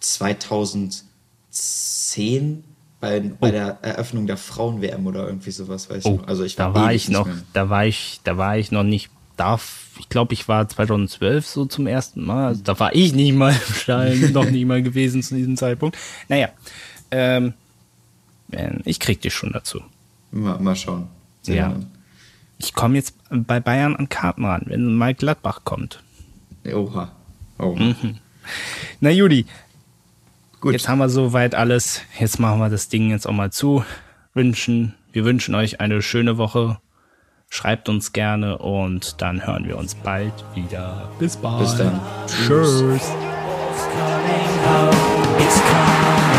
2010 0.00 2.64
bei, 3.00 3.22
oh. 3.22 3.30
bei 3.40 3.50
der 3.50 3.78
Eröffnung 3.82 4.26
der 4.26 4.38
Frauen-WM 4.38 5.06
oder 5.06 5.26
irgendwie 5.26 5.50
sowas, 5.50 5.90
weiß 5.90 6.06
oh, 6.06 6.12
ich 6.12 6.20
noch. 6.20 6.28
Also 6.28 6.44
ich 6.44 6.58
war 6.58 6.72
da 6.72 6.80
war 6.80 6.94
ich 6.94 7.10
noch, 7.10 7.28
da 7.52 7.68
war 7.68 7.84
ich, 7.84 8.20
da 8.24 8.38
war 8.38 8.56
ich 8.56 8.72
noch 8.72 8.84
nicht 8.84 9.10
da, 9.36 9.60
ich 10.02 10.08
glaube, 10.10 10.34
ich 10.34 10.48
war 10.48 10.68
2012 10.68 11.46
so 11.46 11.64
zum 11.64 11.86
ersten 11.86 12.24
Mal. 12.24 12.48
Also 12.48 12.62
da 12.62 12.78
war 12.78 12.94
ich 12.94 13.14
nicht 13.14 13.32
mal 13.34 13.52
im 13.52 13.74
Stadion, 13.74 14.32
noch 14.32 14.50
nie 14.50 14.64
mal 14.64 14.82
gewesen 14.82 15.22
zu 15.22 15.34
diesem 15.34 15.56
Zeitpunkt. 15.56 15.96
Naja, 16.28 16.50
ähm, 17.10 17.54
ich 18.84 19.00
krieg 19.00 19.22
dich 19.22 19.32
schon 19.32 19.52
dazu. 19.52 19.80
Mal, 20.30 20.58
mal 20.58 20.76
schauen. 20.76 21.08
Sehr 21.40 21.56
ja. 21.56 21.68
Gerne 21.68 21.86
ich 22.64 22.74
komme 22.74 22.96
jetzt 22.96 23.14
bei 23.30 23.60
Bayern 23.60 23.96
an 23.96 24.08
Karten 24.08 24.44
ran, 24.44 24.62
wenn 24.66 24.94
mal 24.94 25.14
Gladbach 25.14 25.62
kommt. 25.64 26.02
Oha. 26.66 27.10
Oha. 27.58 27.78
Mhm. 27.78 28.18
Na 29.00 29.10
Judy, 29.10 29.46
Gut. 30.60 30.72
jetzt 30.72 30.88
haben 30.88 30.98
wir 30.98 31.08
soweit 31.08 31.54
alles. 31.54 32.02
Jetzt 32.18 32.38
machen 32.38 32.60
wir 32.60 32.70
das 32.70 32.88
Ding 32.88 33.10
jetzt 33.10 33.26
auch 33.26 33.32
mal 33.32 33.50
zu. 33.50 33.84
Wünschen, 34.34 34.94
wir 35.12 35.24
wünschen 35.24 35.54
euch 35.54 35.80
eine 35.80 36.02
schöne 36.02 36.38
Woche. 36.38 36.78
Schreibt 37.54 37.90
uns 37.90 38.14
gerne 38.14 38.56
und 38.56 39.20
dann 39.20 39.46
hören 39.46 39.68
wir 39.68 39.76
uns 39.76 39.94
bald 39.94 40.32
wieder. 40.54 41.10
Bis 41.18 41.36
bald. 41.36 41.60
Bis 41.60 41.76
dann. 41.76 42.00
Tschüss. 42.26 42.82
It's 45.38 46.31